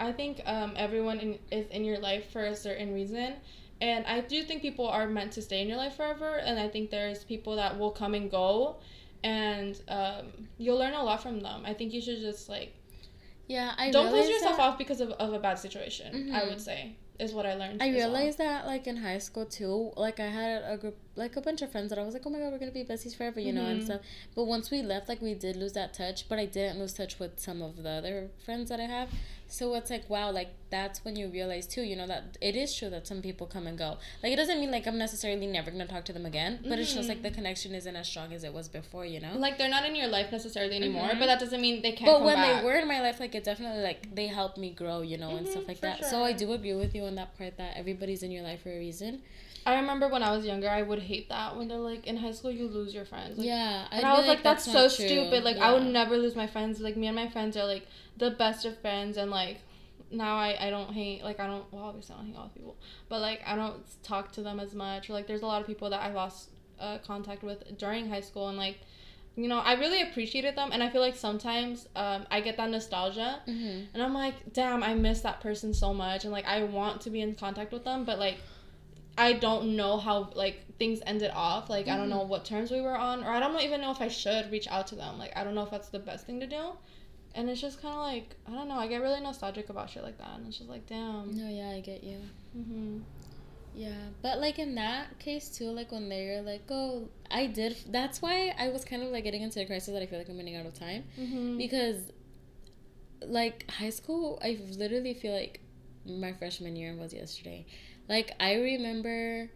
I 0.00 0.12
think 0.12 0.40
um, 0.46 0.72
everyone 0.76 1.20
in, 1.20 1.38
is 1.50 1.66
in 1.68 1.84
your 1.84 1.98
life 1.98 2.30
for 2.30 2.44
a 2.44 2.56
certain 2.56 2.92
reason. 2.94 3.34
And 3.80 4.06
I 4.06 4.20
do 4.20 4.42
think 4.44 4.62
people 4.62 4.86
are 4.88 5.06
meant 5.08 5.32
to 5.32 5.42
stay 5.42 5.60
in 5.60 5.68
your 5.68 5.76
life 5.76 5.96
forever. 5.96 6.36
And 6.36 6.58
I 6.58 6.68
think 6.68 6.90
there's 6.90 7.24
people 7.24 7.56
that 7.56 7.78
will 7.78 7.90
come 7.90 8.14
and 8.14 8.30
go, 8.30 8.76
and 9.24 9.80
um, 9.88 10.48
you'll 10.56 10.78
learn 10.78 10.94
a 10.94 11.02
lot 11.02 11.22
from 11.22 11.40
them. 11.40 11.62
I 11.64 11.74
think 11.74 11.92
you 11.92 12.00
should 12.00 12.20
just 12.20 12.48
like 12.48 12.74
Yeah, 13.48 13.72
I 13.76 13.90
don't 13.90 14.08
close 14.08 14.28
yourself 14.28 14.56
that- 14.56 14.62
off 14.62 14.78
because 14.78 15.00
of, 15.00 15.10
of 15.12 15.32
a 15.32 15.38
bad 15.38 15.58
situation. 15.58 16.32
I 16.32 16.40
Mhm. 16.42 16.48
would 16.50 16.60
say 16.60 16.96
is 17.22 17.32
what 17.32 17.46
I 17.46 17.54
learned. 17.54 17.82
I 17.82 17.88
as 17.88 17.96
well. 17.96 18.10
realized 18.12 18.38
that 18.38 18.66
like 18.66 18.86
in 18.86 18.96
high 18.96 19.18
school 19.18 19.46
too. 19.46 19.92
Like 19.96 20.18
I 20.20 20.26
had 20.26 20.62
a 20.66 20.76
group, 20.76 20.96
like 21.16 21.36
a 21.36 21.40
bunch 21.40 21.62
of 21.62 21.70
friends 21.72 21.90
that 21.90 21.98
I 21.98 22.02
was 22.04 22.14
like, 22.14 22.26
oh 22.26 22.30
my 22.30 22.38
god, 22.38 22.52
we're 22.52 22.58
gonna 22.58 22.70
be 22.72 22.84
besties 22.84 23.16
forever, 23.16 23.40
you 23.40 23.52
know, 23.52 23.66
and 23.66 23.80
Mhm. 23.80 23.84
stuff. 23.84 24.00
But 24.34 24.44
once 24.44 24.70
we 24.70 24.82
left, 24.82 25.08
like 25.08 25.20
we 25.22 25.34
did 25.34 25.56
lose 25.56 25.72
that 25.74 25.94
touch. 25.94 26.28
But 26.28 26.38
I 26.38 26.46
didn't 26.46 26.78
lose 26.78 26.92
touch 26.94 27.18
with 27.18 27.38
some 27.40 27.62
of 27.62 27.82
the 27.82 27.90
other 27.90 28.30
friends 28.44 28.68
that 28.70 28.80
I 28.80 28.84
have. 28.96 29.08
So 29.52 29.74
it's 29.74 29.90
like 29.90 30.08
wow, 30.08 30.30
like 30.30 30.48
that's 30.70 31.04
when 31.04 31.14
you 31.14 31.28
realize 31.28 31.66
too, 31.66 31.82
you 31.82 31.94
know, 31.94 32.06
that 32.06 32.38
it 32.40 32.56
is 32.56 32.74
true 32.74 32.88
that 32.88 33.06
some 33.06 33.20
people 33.20 33.46
come 33.46 33.66
and 33.66 33.76
go. 33.76 33.98
Like 34.22 34.32
it 34.32 34.36
doesn't 34.36 34.58
mean 34.58 34.70
like 34.70 34.86
I'm 34.86 34.96
necessarily 34.96 35.46
never 35.46 35.70
gonna 35.70 35.86
talk 35.86 36.06
to 36.06 36.12
them 36.14 36.24
again, 36.24 36.60
but 36.66 36.78
it's 36.78 36.94
just 36.94 37.08
like 37.10 37.22
the 37.22 37.30
connection 37.30 37.74
isn't 37.74 37.94
as 37.94 38.08
strong 38.08 38.32
as 38.32 38.44
it 38.44 38.54
was 38.54 38.68
before, 38.68 39.04
you 39.04 39.20
know. 39.20 39.34
Like 39.36 39.58
they're 39.58 39.68
not 39.68 39.84
in 39.84 39.94
your 39.94 40.08
life 40.08 40.32
necessarily 40.32 40.76
anymore, 40.76 41.10
Mhm. 41.10 41.18
but 41.18 41.26
that 41.26 41.38
doesn't 41.38 41.60
mean 41.60 41.82
they 41.82 41.92
can't. 41.92 42.10
but 42.10 42.22
when 42.24 42.36
back. 42.36 42.60
they 42.60 42.64
were 42.66 42.76
in 42.76 42.88
my 42.88 43.00
life 43.02 43.20
like 43.20 43.34
it 43.34 43.44
definitely 43.44 43.82
like 43.82 44.14
they 44.14 44.26
helped 44.26 44.56
me 44.56 44.70
grow 44.70 45.02
you 45.02 45.18
know 45.18 45.36
and 45.36 45.46
Mhm, 45.46 45.50
stuff 45.50 45.68
like 45.68 45.80
that 45.82 46.04
so 46.06 46.22
i 46.24 46.32
do 46.32 46.52
agree 46.52 46.74
with 46.74 46.94
you 46.94 47.04
on 47.04 47.14
that 47.16 47.36
part 47.36 47.56
that 47.58 47.76
everybody's 47.76 48.22
in 48.22 48.30
your 48.30 48.42
life 48.42 48.62
for 48.62 48.70
a 48.70 48.78
reason 48.78 49.20
I 49.64 49.76
remember 49.76 50.08
when 50.08 50.24
I 50.24 50.32
was 50.36 50.44
younger, 50.44 50.68
I 50.68 50.82
would 50.82 50.98
hate 50.98 51.28
that 51.28 51.56
when 51.56 51.68
they're 51.68 51.78
like 51.78 52.04
in 52.08 52.16
high 52.16 52.32
school 52.32 52.50
you 52.50 52.66
lose 52.66 52.92
your 52.92 53.04
friends. 53.04 53.38
Like, 53.38 53.46
yeah 53.46 53.86
And 53.92 54.04
I'd 54.04 54.12
I 54.12 54.18
was 54.18 54.26
like, 54.26 54.42
that's, 54.42 54.64
so 54.64 54.88
true." 54.88 55.06
stupid. 55.06 55.44
Like 55.44 55.56
I 55.58 55.72
would 55.72 55.84
never 55.84 56.16
lose 56.16 56.34
my 56.34 56.48
friends. 56.48 56.80
Like 56.80 56.96
me 56.96 57.06
and 57.06 57.14
my 57.14 57.28
friends 57.28 57.56
are 57.56 57.64
like 57.64 57.86
the 58.24 58.30
best 58.44 58.64
of 58.68 58.74
friends, 58.84 59.16
and 59.16 59.30
like 59.30 59.58
now 60.10 60.34
I 60.36 60.50
I 60.66 60.70
don't 60.74 60.90
hang 60.98 61.22
like 61.28 61.38
I 61.44 61.46
don't 61.46 61.64
well 61.72 61.84
obviously 61.84 62.14
I 62.14 62.18
don't 62.18 62.26
hang 62.28 62.36
out 62.36 62.44
with 62.48 62.54
people, 62.60 62.76
but 63.10 63.20
like 63.28 63.40
I 63.46 63.54
don't 63.56 63.80
talk 64.02 64.32
to 64.36 64.42
them 64.42 64.58
as 64.60 64.72
much. 64.74 65.08
Or 65.08 65.12
like 65.18 65.26
there's 65.26 65.42
a 65.42 65.50
lot 65.52 65.60
of 65.60 65.66
people 65.66 65.88
that 65.90 66.02
I 66.08 66.10
lost 66.12 66.50
uh, 66.78 66.98
contact 67.10 67.42
with 67.42 67.60
during 67.78 68.08
high 68.08 68.20
school, 68.30 68.48
and 68.48 68.58
like 68.66 68.78
you 69.36 69.48
know 69.48 69.60
I 69.70 69.72
really 69.74 70.02
appreciated 70.02 70.54
them, 70.56 70.70
and 70.72 70.82
I 70.82 70.88
feel 70.92 71.00
like 71.08 71.16
sometimes 71.16 71.88
um 71.96 72.20
I 72.30 72.40
get 72.40 72.56
that 72.58 72.70
nostalgia. 72.70 73.30
Mhm. 73.46 73.86
And 73.94 74.02
I'm 74.02 74.14
like, 74.14 74.34
damn, 74.52 74.82
I 74.82 74.92
miss 74.94 75.20
that 75.22 75.40
person 75.40 75.72
so 75.74 75.92
much, 76.04 76.24
and 76.24 76.32
like 76.32 76.46
I 76.46 76.58
want 76.64 77.00
to 77.02 77.10
be 77.10 77.20
in 77.26 77.34
contact 77.34 77.72
with 77.72 77.84
them, 77.84 78.04
but 78.04 78.18
like 78.26 78.38
I 79.18 79.34
don't 79.34 79.76
know 79.76 79.98
how 80.06 80.30
like 80.34 80.56
things 80.78 81.00
ended 81.06 81.30
off. 81.34 81.68
Like 81.68 81.86
I 81.88 81.96
don't 81.98 82.08
know 82.14 82.22
what 82.32 82.44
terms 82.44 82.70
we 82.70 82.80
were 82.80 82.96
on, 82.96 83.24
or 83.24 83.30
I 83.30 83.40
don't 83.40 83.60
even 83.60 83.80
know 83.80 83.90
if 83.90 84.00
I 84.00 84.08
should 84.08 84.50
reach 84.50 84.68
out 84.68 84.86
to 84.88 84.94
them. 84.94 85.18
Like 85.18 85.32
I 85.36 85.44
don't 85.44 85.54
know 85.54 85.64
if 85.64 85.70
that's 85.70 85.90
the 85.90 85.98
best 86.10 86.26
thing 86.26 86.40
to 86.40 86.46
do. 86.46 86.64
And 87.34 87.48
it's 87.48 87.60
just 87.60 87.80
kind 87.80 87.94
of 87.94 88.00
like 88.00 88.34
I 88.46 88.50
don't 88.52 88.68
know. 88.68 88.74
I 88.76 88.86
get 88.86 89.00
really 89.00 89.20
nostalgic 89.20 89.68
about 89.70 89.88
shit 89.90 90.02
like 90.02 90.18
that, 90.18 90.36
and 90.36 90.46
it's 90.46 90.58
just 90.58 90.68
like, 90.68 90.86
damn. 90.86 91.34
no 91.36 91.48
yeah 91.48 91.70
i 91.70 91.80
get 91.80 92.04
you 92.04 92.18
hmm 92.52 92.98
yeah 93.74 93.94
but 94.20 94.38
like 94.38 94.58
in 94.58 94.74
that 94.74 95.18
case 95.18 95.48
too 95.48 95.70
like 95.70 95.90
when 95.90 96.10
they're 96.10 96.42
like 96.42 96.60
oh 96.68 97.08
i 97.30 97.46
did 97.46 97.74
that's 97.88 98.20
why 98.20 98.54
i 98.58 98.68
was 98.68 98.84
kind 98.84 99.02
of 99.02 99.08
like 99.08 99.24
getting 99.24 99.40
into 99.40 99.58
a 99.62 99.64
crisis 99.64 99.94
that 99.94 100.02
i 100.02 100.04
feel 100.04 100.18
like 100.18 100.28
i'm 100.28 100.36
running 100.36 100.56
out 100.56 100.66
of 100.66 100.74
time 100.78 101.02
hmm 101.16 101.56
because 101.56 102.12
like 103.26 103.64
high 103.70 103.88
school 103.88 104.38
i 104.44 104.58
literally 104.76 105.14
feel 105.14 105.32
like 105.32 105.60
my 106.04 106.34
freshman 106.34 106.76
year 106.76 106.94
was 106.94 107.14
yesterday 107.14 107.64
like 108.10 108.32
i 108.40 108.54
remember 108.56 109.48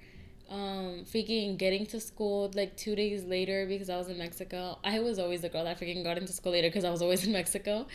um 0.49 1.05
freaking 1.13 1.59
getting 1.59 1.85
to 1.87 1.99
school 2.01 2.51
like 2.55 2.77
two 2.77 2.95
days 2.95 3.25
later 3.25 3.67
because 3.67 3.91
i 3.91 3.97
was 3.97 4.09
in 4.09 4.17
mexico. 4.19 4.79
I 4.85 5.01
was 5.01 5.19
always 5.19 5.41
the 5.43 5.49
girl 5.49 5.65
that 5.65 5.81
freaking 5.81 6.05
got 6.05 6.19
into 6.19 6.33
school 6.33 6.53
later 6.53 6.69
because 6.69 6.85
i 6.85 6.91
was 6.91 7.03
always 7.03 7.25
in 7.27 7.33
mexico. 7.33 7.87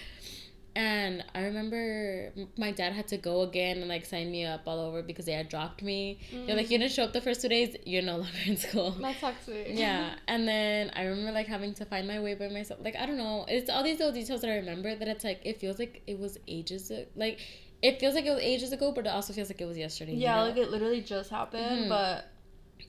And 0.73 1.21
i 1.35 1.41
remember 1.41 2.31
my 2.57 2.71
dad 2.71 2.93
had 2.93 3.07
to 3.09 3.17
go 3.17 3.41
again 3.41 3.79
and 3.79 3.89
like 3.89 4.05
sign 4.05 4.31
me 4.31 4.45
up 4.45 4.61
all 4.65 4.79
over 4.79 5.03
because 5.03 5.25
they 5.25 5.33
had 5.33 5.49
dropped 5.49 5.81
me. 5.83 6.19
They're 6.45 6.55
like 6.55 6.69
you 6.71 6.77
didn't 6.77 6.93
show 6.93 7.03
up 7.03 7.11
the 7.11 7.19
first 7.19 7.41
two 7.41 7.49
days 7.49 7.75
you're 7.85 8.01
no 8.03 8.17
longer 8.23 8.37
in 8.45 8.55
school. 8.55 8.91
That's 8.91 9.19
toxic. 9.19 9.67
yeah. 9.69 10.15
And 10.29 10.47
then 10.47 10.91
i 10.95 11.03
remember 11.03 11.33
like 11.33 11.47
having 11.47 11.73
to 11.75 11.85
find 11.85 12.07
my 12.07 12.21
way 12.21 12.35
by 12.35 12.47
myself. 12.47 12.79
Like 12.83 12.95
i 12.95 13.05
don't 13.05 13.17
know. 13.17 13.45
It's 13.49 13.69
all 13.69 13.83
these 13.83 13.99
little 13.99 14.13
details 14.13 14.41
that 14.41 14.49
i 14.49 14.55
remember 14.55 14.95
that 14.95 15.07
it's 15.09 15.25
like 15.25 15.41
it 15.43 15.59
feels 15.59 15.77
like 15.77 16.01
it 16.07 16.17
was 16.17 16.37
ages 16.47 16.89
a- 16.89 17.05
like 17.17 17.39
it 17.81 17.99
feels 17.99 18.13
like 18.15 18.25
it 18.25 18.29
was 18.29 18.39
ages 18.39 18.71
ago 18.71 18.91
but 18.93 19.05
it 19.07 19.09
also 19.09 19.33
feels 19.33 19.49
like 19.49 19.59
it 19.59 19.65
was 19.65 19.77
yesterday. 19.77 20.13
You 20.13 20.19
Yeah, 20.21 20.35
know? 20.37 20.45
like 20.45 20.57
it 20.57 20.69
literally 20.71 21.01
just 21.01 21.29
happened, 21.31 21.85
Mhm. 21.85 21.89
but 21.89 22.30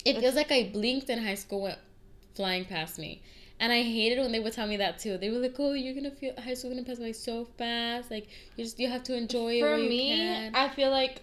it 0.05 0.18
feels 0.18 0.35
like 0.35 0.50
i 0.50 0.70
blinked 0.72 1.09
and 1.11 1.24
high 1.24 1.35
school 1.35 1.62
went 1.62 1.78
flying 2.35 2.64
past 2.64 2.98
me 2.98 3.22
and 3.61 3.72
i 3.72 3.83
hated 3.83 4.18
when 4.18 4.33
they 4.33 4.40
would 4.40 4.52
tell 4.52 4.66
me 4.66 4.76
that 4.76 4.98
too 4.98 5.16
they 5.18 5.31
were 5.31 5.38
like 5.38 5.55
oh 5.59 5.72
you're 5.72 5.94
gonna 5.94 6.11
feel 6.11 6.35
high 6.40 6.55
school 6.55 6.70
gonna 6.70 6.83
pass 6.83 6.98
by 6.98 7.12
so 7.12 7.44
fast 7.59 8.11
like 8.11 8.28
you 8.57 8.64
just 8.64 8.78
you 8.78 8.88
have 8.88 9.02
to 9.02 9.16
enjoy 9.16 9.55
it 9.55 9.61
for 9.61 9.70
while 9.70 9.78
you 9.78 9.88
me. 9.88 10.50
I 10.55 10.68
feel 10.68 10.90
like 10.90 11.22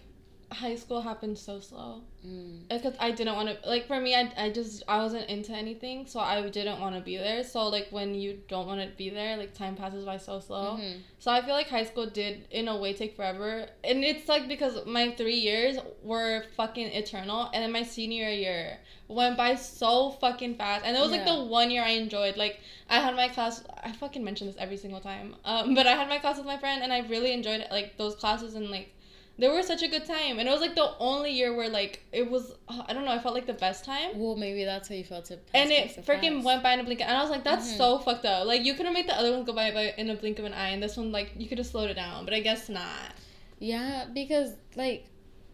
high 0.52 0.76
school 0.76 1.00
happened 1.00 1.38
so 1.38 1.60
slow. 1.60 2.02
Mm. 2.26 2.68
because 2.68 2.92
I 3.00 3.12
didn't 3.12 3.34
want 3.34 3.48
to 3.48 3.56
like 3.66 3.86
for 3.86 3.98
me 3.98 4.14
I, 4.14 4.30
I 4.36 4.50
just 4.50 4.82
I 4.86 4.98
wasn't 4.98 5.30
into 5.30 5.52
anything 5.52 6.06
so 6.06 6.20
I 6.20 6.46
didn't 6.50 6.78
want 6.78 6.94
to 6.94 7.00
be 7.00 7.16
there. 7.16 7.42
So 7.42 7.68
like 7.68 7.88
when 7.90 8.14
you 8.14 8.40
don't 8.46 8.66
want 8.66 8.82
to 8.82 8.94
be 8.94 9.08
there 9.08 9.38
like 9.38 9.54
time 9.54 9.74
passes 9.74 10.04
by 10.04 10.18
so 10.18 10.38
slow. 10.38 10.76
Mhm. 10.78 10.98
so 11.18 11.30
I 11.30 11.40
feel 11.40 11.54
like 11.54 11.68
high 11.68 11.84
school 11.84 12.04
did 12.04 12.46
in 12.50 12.68
a 12.68 12.76
way 12.76 12.92
take 12.92 13.16
forever. 13.16 13.66
And 13.82 14.04
it's 14.04 14.28
like 14.28 14.48
because 14.48 14.84
my 14.84 15.12
three 15.12 15.36
years 15.36 15.78
were 16.02 16.44
fucking 16.58 16.88
eternal 16.88 17.48
and 17.54 17.62
then 17.62 17.72
my 17.72 17.84
senior 17.84 18.28
year 18.28 18.76
went 19.08 19.38
by 19.38 19.54
so 19.54 20.10
fucking 20.10 20.56
fast. 20.56 20.84
And 20.84 20.96
it 20.96 21.00
was 21.00 21.12
like 21.12 21.24
the 21.24 21.44
one 21.44 21.70
year 21.70 21.82
I 21.82 21.92
enjoyed. 21.92 22.36
Like 22.36 22.60
I 22.90 23.00
had 23.00 23.16
my 23.16 23.28
class 23.28 23.64
I 23.82 23.92
fucking 23.92 24.22
mention 24.22 24.46
this 24.46 24.56
every 24.58 24.76
single 24.76 25.00
time 25.00 25.36
um 25.46 25.74
but 25.78 25.86
I 25.86 25.92
had 25.92 26.06
my 26.10 26.18
class 26.18 26.36
with 26.36 26.46
my 26.46 26.58
friend 26.58 26.82
and 26.82 26.92
I 26.92 26.98
really 27.08 27.32
enjoyed 27.32 27.64
like 27.70 27.96
those 27.96 28.14
classes 28.14 28.56
and 28.56 28.68
like 28.70 28.92
they 29.40 29.48
were 29.48 29.62
such 29.62 29.82
a 29.82 29.88
good 29.88 30.04
time. 30.04 30.38
And 30.38 30.48
it 30.48 30.52
was 30.52 30.60
like 30.60 30.74
the 30.74 30.92
only 30.98 31.32
year 31.32 31.54
where 31.56 31.68
like 31.68 32.04
it 32.12 32.30
was 32.30 32.52
uh, 32.68 32.82
i 32.88 32.92
don't 32.92 33.04
know 33.04 33.10
i 33.12 33.18
felt 33.18 33.34
like 33.34 33.46
the 33.46 33.60
best 33.66 33.84
time. 33.84 34.18
Well 34.18 34.36
maybe 34.36 34.64
that's 34.64 34.88
how 34.88 34.94
you 34.94 35.04
felt 35.04 35.30
it 35.30 35.42
and 35.54 35.70
it 35.70 36.04
freaking 36.06 36.42
went 36.44 36.62
by 36.62 36.72
in 36.74 36.80
a 36.80 36.84
blink 36.84 37.00
and 37.00 37.10
i 37.10 37.22
was 37.22 37.30
like 37.30 37.44
that's 37.44 37.72
Mhm. 37.72 37.76
so 37.78 37.98
fucked 37.98 38.26
up. 38.26 38.46
Like 38.46 38.64
you 38.64 38.74
could 38.74 38.86
have 38.86 38.94
made 38.94 39.08
the 39.08 39.16
other 39.16 39.32
one 39.32 39.44
go 39.44 39.52
by, 39.52 39.70
by 39.72 39.94
in 39.96 40.10
a 40.10 40.14
blink 40.14 40.38
of 40.38 40.44
an 40.44 40.52
eye 40.52 40.68
and 40.68 40.82
this 40.82 40.96
one 40.96 41.10
like 41.10 41.32
you 41.36 41.48
could 41.48 41.58
have 41.58 41.66
slowed 41.66 41.90
it 41.90 41.94
down. 41.94 42.24
But 42.24 42.34
i 42.34 42.40
guess 42.40 42.68
not. 42.68 43.12
Yeah, 43.58 44.06
because 44.14 44.54
like 44.76 45.06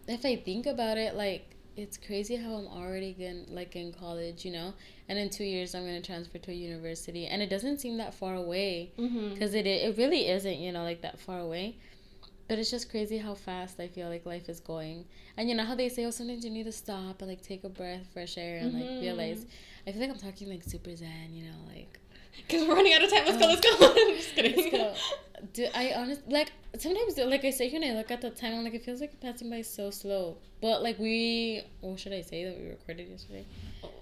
if 0.09 0.25
I 0.25 0.37
think 0.37 0.67
about 0.67 0.99
it, 0.99 1.15
like 1.17 1.57
it's 1.77 1.97
crazy 1.99 2.37
how 2.37 2.55
I'm 2.55 2.69
already 2.69 3.15
in 3.19 3.47
like 3.51 3.77
in 3.77 3.93
college, 3.93 4.45
you 4.45 4.53
know, 4.53 4.73
and 5.09 5.19
in 5.19 5.29
two 5.31 5.45
years 5.45 5.75
I'm 5.75 5.83
gonna 5.85 6.01
transfer 6.01 6.39
to 6.39 6.51
a 6.51 6.55
university, 6.55 7.27
and 7.27 7.43
it 7.43 7.51
doesn't 7.51 7.79
seem 7.81 7.99
that 7.99 8.15
far 8.15 8.35
away 8.35 8.93
mm-hmm. 8.99 9.35
because 9.35 9.53
it 9.55 9.67
it 9.67 9.97
really 9.99 10.29
isn't, 10.29 10.59
you 10.59 10.73
know, 10.73 10.85
like 10.85 11.03
that 11.03 11.19
far 11.21 11.41
away. 11.41 11.77
But 12.49 12.59
it's 12.61 12.71
just 12.71 12.91
crazy 12.91 13.19
how 13.19 13.35
fast 13.35 13.81
I 13.81 13.89
feel 13.89 14.09
like 14.09 14.25
life 14.25 14.49
is 14.49 14.61
going, 14.61 15.05
and 15.37 15.49
you 15.49 15.55
know 15.57 15.65
how 15.65 15.75
they 15.75 15.89
say, 15.89 16.05
oh, 16.05 16.11
sometimes 16.11 16.45
you 16.45 16.51
need 16.51 16.65
to 16.67 16.73
stop 16.73 17.21
and 17.21 17.29
like 17.29 17.43
take 17.43 17.65
a 17.65 17.69
breath, 17.69 18.07
fresh 18.13 18.39
air, 18.39 18.59
and 18.59 18.73
like 18.73 18.89
Mhm. 18.89 19.01
realize. 19.01 19.47
I 19.87 19.93
feel 19.93 20.01
like 20.01 20.11
I'm 20.11 20.19
talking 20.19 20.49
like 20.49 20.63
super 20.63 20.95
zen, 20.95 21.33
you 21.33 21.45
know, 21.45 21.59
like 21.69 21.99
because 22.37 22.67
we're 22.69 22.75
running 22.75 22.93
out 22.93 23.03
of 23.03 23.11
time 23.11 23.25
let's 23.27 23.39
go 23.39 23.45
Um, 23.45 23.51
let's 23.51 23.61
go 23.63 23.71
i'm 24.11 24.17
just 24.17 24.35
kidding 24.35 24.55
Let's 24.57 24.71
go. 24.71 24.95
Do 25.53 25.67
I 25.75 25.93
honest 25.97 26.23
like 26.29 26.51
sometimes 26.79 27.19
like 27.19 27.45
I 27.45 27.51
say 27.51 27.71
when 27.71 27.83
I 27.85 27.93
look 27.93 28.11
at 28.11 28.21
the 28.21 28.31
time 28.31 28.55
I'm 28.55 28.65
like 28.65 28.75
it 28.75 28.85
feels 28.85 29.01
like 29.01 29.19
passing 29.21 29.51
by 29.51 29.63
so 29.63 29.91
slow. 29.91 30.39
But 30.61 30.83
like 30.83 30.99
we 30.99 31.63
what 31.81 31.99
should 32.01 32.13
I 32.13 32.21
say 32.23 32.45
that 32.45 32.59
we 32.59 32.69
recorded 32.69 33.09
yesterday? 33.09 33.45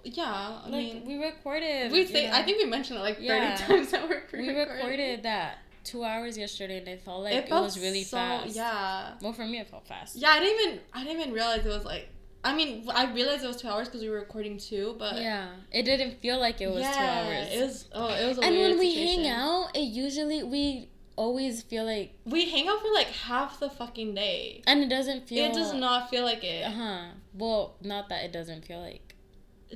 yeah 0.04 0.60
i 0.64 0.68
Like 0.68 0.78
mean 0.78 1.04
we 1.06 1.16
recorded 1.22 1.90
we 1.90 2.04
you 2.06 2.22
know, 2.24 2.30
i 2.34 2.42
think 2.42 2.58
we 2.62 2.68
mentioned 2.68 2.98
it 2.98 3.02
like 3.02 3.16
30 3.16 3.24
Yeah. 3.24 3.56
times 3.56 3.90
that 3.90 4.08
we're 4.08 4.22
we 4.32 4.48
recorded 4.50 5.22
that 5.22 5.58
two 5.84 6.02
hours 6.04 6.36
yesterday 6.38 6.78
and 6.78 6.88
it 6.88 7.00
felt 7.02 7.22
like 7.22 7.34
it, 7.34 7.48
felt 7.48 7.64
was 7.64 7.78
really 7.78 8.02
so, 8.04 8.16
fast. 8.16 8.56
yeah 8.56 9.12
Well 9.22 9.32
for 9.32 9.44
me 9.46 9.58
it 9.58 9.68
felt 9.68 9.86
fast. 9.86 10.16
yeah 10.16 10.30
i 10.30 10.40
didn't 10.40 10.60
even 10.66 10.80
i 10.92 11.04
didn't 11.04 11.20
even 11.20 11.32
realize 11.32 11.64
it 11.64 11.68
was 11.68 11.84
like 11.84 12.08
i 12.42 12.54
mean 12.54 12.86
i 12.94 13.10
realized 13.12 13.44
it 13.44 13.46
was 13.46 13.56
two 13.58 13.68
hours 13.68 13.88
because 13.88 14.02
we 14.02 14.08
were 14.08 14.18
recording 14.20 14.58
two 14.58 14.96
but 14.98 15.16
Yeah. 15.16 15.48
It 15.72 15.84
didn't 15.84 16.20
feel 16.20 16.38
like 16.40 16.60
it 16.60 16.68
was 16.70 16.82
two 16.82 17.02
hours. 17.02 17.48
it 17.52 17.60
was 17.62 17.88
oh 17.92 18.08
it 18.14 18.26
was 18.26 18.38
a 18.38 18.42
and 18.44 18.56
when 18.56 18.78
we 18.78 18.92
situation. 18.94 19.24
hang 19.24 19.32
out, 19.32 19.70
it 19.76 19.80
usually 19.80 20.42
we 20.42 20.88
always 21.16 21.62
feel 21.62 21.84
like 21.84 22.12
we 22.24 22.50
hang 22.50 22.66
out 22.68 22.80
for 22.82 22.92
like 22.92 23.06
half 23.06 23.60
the 23.60 23.70
fucking 23.70 24.14
day 24.16 24.62
and 24.66 24.82
it 24.82 24.88
doesn't 24.88 25.28
feel 25.28 25.44
it 25.44 25.54
does 25.54 25.72
not 25.72 26.10
feel 26.10 26.24
like 26.24 26.42
it 26.42 26.64
Uh 26.66 26.70
huh. 26.70 27.00
Well, 27.32 27.76
not 27.82 28.08
that 28.08 28.24
it 28.24 28.32
doesn't 28.32 28.64
feel 28.64 28.80
like 28.80 29.13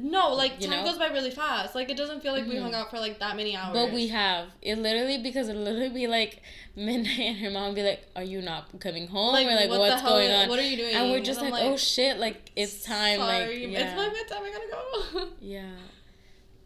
no 0.00 0.32
like 0.34 0.60
time 0.60 0.70
know? 0.70 0.84
goes 0.84 0.98
by 0.98 1.06
really 1.08 1.30
fast 1.30 1.74
like 1.74 1.90
it 1.90 1.96
doesn't 1.96 2.22
feel 2.22 2.32
like 2.32 2.46
we 2.46 2.54
Mhm. 2.56 2.62
hung 2.62 2.74
out 2.74 2.90
for 2.90 2.98
like 3.00 3.18
that 3.18 3.34
many 3.36 3.56
hours 3.56 3.74
But 3.74 3.92
we 3.92 4.08
have 4.08 4.48
it 4.62 4.78
literally 4.78 5.18
because 5.18 5.48
it 5.48 5.56
literally 5.56 5.88
be 5.88 6.06
like 6.06 6.42
midnight 6.76 7.18
and 7.18 7.36
her 7.38 7.50
mom 7.50 7.74
be 7.74 7.82
like, 7.82 8.06
"Are 8.14 8.22
you 8.22 8.40
not 8.40 8.78
coming 8.80 9.08
home?" 9.08 9.32
like, 9.32 9.46
or 9.46 9.54
like, 9.54 9.68
what 9.68 9.80
"What's 9.80 10.00
hell 10.02 10.12
going 10.12 10.30
on?" 10.30 10.48
what 10.48 10.58
are 10.58 10.62
you 10.62 10.76
doing 10.76 10.94
And 10.94 11.10
we're 11.10 11.20
just 11.20 11.40
I'm 11.40 11.50
like, 11.50 11.64
"Oh 11.64 11.76
shit!" 11.76 12.18
Like 12.18 12.52
it's 12.54 12.84
time. 12.84 13.18
sorry, 13.18 13.66
Like 13.66 13.80
it's 13.82 13.96
my 13.96 14.08
bedtime 14.08 14.44
i 14.44 14.50
gotta 14.52 14.70
go 14.70 15.28
yeah. 15.40 15.70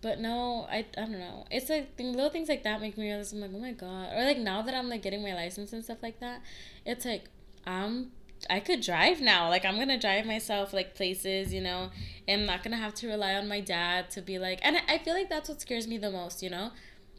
but 0.03 0.18
no, 0.18 0.66
I, 0.70 0.78
I 0.99 1.01
don't 1.03 1.12
know. 1.12 1.47
It's 1.51 1.70
like 1.70 1.92
little 1.99 2.28
things 2.30 2.49
like 2.49 2.64
that 2.64 2.80
make 2.80 2.99
me 2.99 3.05
realize 3.09 3.32
I'm 3.32 3.40
like, 3.40 3.53
oh 3.55 3.59
my 3.59 3.72
god. 3.72 4.12
Or 4.14 4.24
like 4.24 4.38
now 4.38 4.61
that 4.62 4.74
I'm 4.74 4.88
like 4.88 5.01
getting 5.03 5.22
my 5.22 5.32
license 5.34 5.72
and 5.72 5.82
stuff 5.84 5.99
like 6.03 6.18
that, 6.20 6.42
it's 6.84 7.05
like 7.05 7.24
I'm 7.66 8.11
I 8.49 8.61
could 8.61 8.80
drive 8.80 9.20
now. 9.20 9.49
Like 9.49 9.64
I'm 9.64 9.78
gonna 9.78 9.99
drive 9.99 10.26
myself 10.26 10.72
like 10.72 10.95
places, 10.95 11.53
you 11.53 11.61
know. 11.61 11.90
I'm 12.28 12.47
not 12.47 12.62
gonna 12.62 12.76
have 12.76 12.95
to 12.97 13.09
rely 13.09 13.34
on 13.34 13.49
my 13.49 13.61
dad 13.61 14.11
to 14.11 14.22
be 14.22 14.38
like. 14.38 14.61
And 14.62 14.76
I 14.88 14.99
feel 14.99 15.14
like 15.14 15.28
that's 15.28 15.49
what 15.49 15.61
scares 15.61 15.86
me 15.86 15.99
the 15.99 16.11
most, 16.11 16.43
you 16.43 16.51
know, 16.51 16.70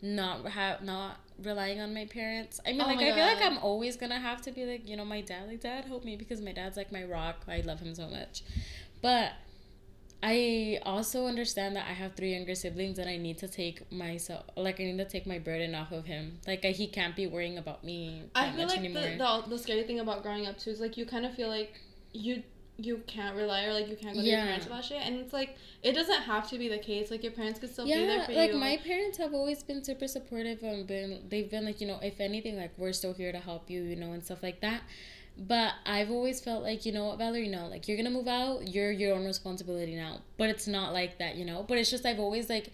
not 0.01 0.47
have 0.49 0.82
not 0.84 1.19
relying 1.41 1.80
on 1.80 1.93
my 1.93 2.05
parents. 2.05 2.59
I 2.65 2.71
mean, 2.71 2.82
oh 2.82 2.86
like 2.86 2.99
I 2.99 3.13
feel 3.13 3.26
like 3.26 3.41
I'm 3.41 3.57
always 3.59 3.95
gonna 3.95 4.19
have 4.19 4.41
to 4.43 4.51
be 4.51 4.65
like, 4.65 4.88
you 4.88 4.95
know, 4.95 5.05
my 5.05 5.21
dad, 5.21 5.47
like 5.47 5.61
dad, 5.61 5.86
help 5.86 6.03
me 6.03 6.15
because 6.15 6.41
my 6.41 6.51
dad's 6.51 6.78
like 6.78 6.91
my 6.91 7.03
rock. 7.03 7.43
I 7.47 7.61
love 7.61 7.80
him 7.80 7.95
so 7.95 8.07
much, 8.07 8.43
but 9.01 9.34
I 10.26 10.80
also 10.84 11.28
understand 11.28 11.76
that 11.76 11.86
I 11.86 11.91
have 11.91 12.13
three 12.13 12.32
younger 12.32 12.55
siblings 12.55 12.97
and 12.97 13.09
I 13.09 13.17
need 13.17 13.38
to 13.39 13.47
take 13.49 13.91
myself 13.91 14.45
like 14.55 14.80
I 14.80 14.86
need 14.86 14.97
to 14.97 15.05
take 15.05 15.28
my 15.28 15.38
burden 15.38 15.76
off 15.76 15.91
of 15.91 16.05
him. 16.05 16.39
Like 16.47 16.63
he 16.63 16.88
can't 16.88 17.13
be 17.13 17.28
worrying 17.28 17.57
about 17.57 17.84
me. 17.84 18.24
I 18.34 18.49
feel 18.51 18.67
like 18.67 18.82
the, 18.82 19.17
the 19.17 19.43
the 19.49 19.59
scary 19.59 19.84
thing 19.84 19.99
about 19.99 20.24
growing 20.24 20.47
up 20.47 20.57
too 20.57 20.69
is 20.69 20.80
like 20.80 20.95
you 20.95 21.05
kind 21.05 21.26
of 21.26 21.34
feel 21.34 21.49
like 21.49 21.74
you 22.13 22.41
you 22.78 23.01
can't 23.05 23.36
rely 23.36 23.65
or 23.65 23.74
like 23.74 23.89
you 23.89 23.97
can't 23.97 24.15
go 24.15 24.21
to 24.21 24.26
yeah. 24.26 24.38
your 24.38 24.45
parents 24.45 24.65
about 24.65 24.84
shit 24.84 25.01
and 25.05 25.17
it's 25.17 25.34
like 25.34 25.57
it 25.84 25.91
doesn't 25.91 26.21
have 26.21 26.49
to 26.49 26.57
be 26.57 26.67
the 26.67 26.78
case 26.78 27.11
like 27.11 27.21
your 27.21 27.32
parents 27.32 27.59
could 27.59 27.71
still 27.71 27.86
yeah, 27.86 27.97
be 27.97 28.05
there 28.05 28.24
for 28.24 28.32
you. 28.32 28.38
like 28.38 28.51
you 28.51 28.57
my 28.57 28.78
parents 28.78 29.17
have 29.17 29.34
always 29.34 29.61
been 29.61 29.84
super 29.84 30.07
supportive 30.07 30.63
and 30.63 30.88
been 30.88 31.19
they've 31.30 31.51
been 31.51 31.65
like 31.65 31.80
you 31.80 31.86
know 31.86 31.99
if 32.01 32.19
anything 32.19 32.57
like 32.57 32.71
we're 32.78 32.91
still 32.91 33.13
here 33.13 33.32
to 33.32 33.38
help 33.38 33.69
you 33.69 33.84
you 33.84 33.95
know 33.95 34.13
and 34.13 34.24
stuff 34.24 34.41
like 34.41 34.59
that 34.61 34.82
but 35.38 35.73
I've 35.86 36.11
always 36.11 36.39
felt 36.39 36.63
like, 36.63 36.86
you 36.86 36.91
know 36.91 37.05
what, 37.05 37.17
Valerie, 37.17 37.47
no, 37.47 37.67
like 37.67 37.88
you're 37.88 37.97
gonna 37.97 38.11
move 38.11 38.27
out, 38.27 38.67
you're 38.67 38.91
your 38.91 39.15
own 39.15 39.25
responsibility 39.25 39.95
now. 39.95 40.19
But 40.38 40.49
it's 40.49 40.67
not 40.67 40.93
like 40.93 41.17
that, 41.19 41.36
you 41.36 41.45
know? 41.45 41.65
But 41.67 41.77
it's 41.77 41.89
just 41.89 42.05
I've 42.05 42.19
always 42.19 42.49
like 42.49 42.71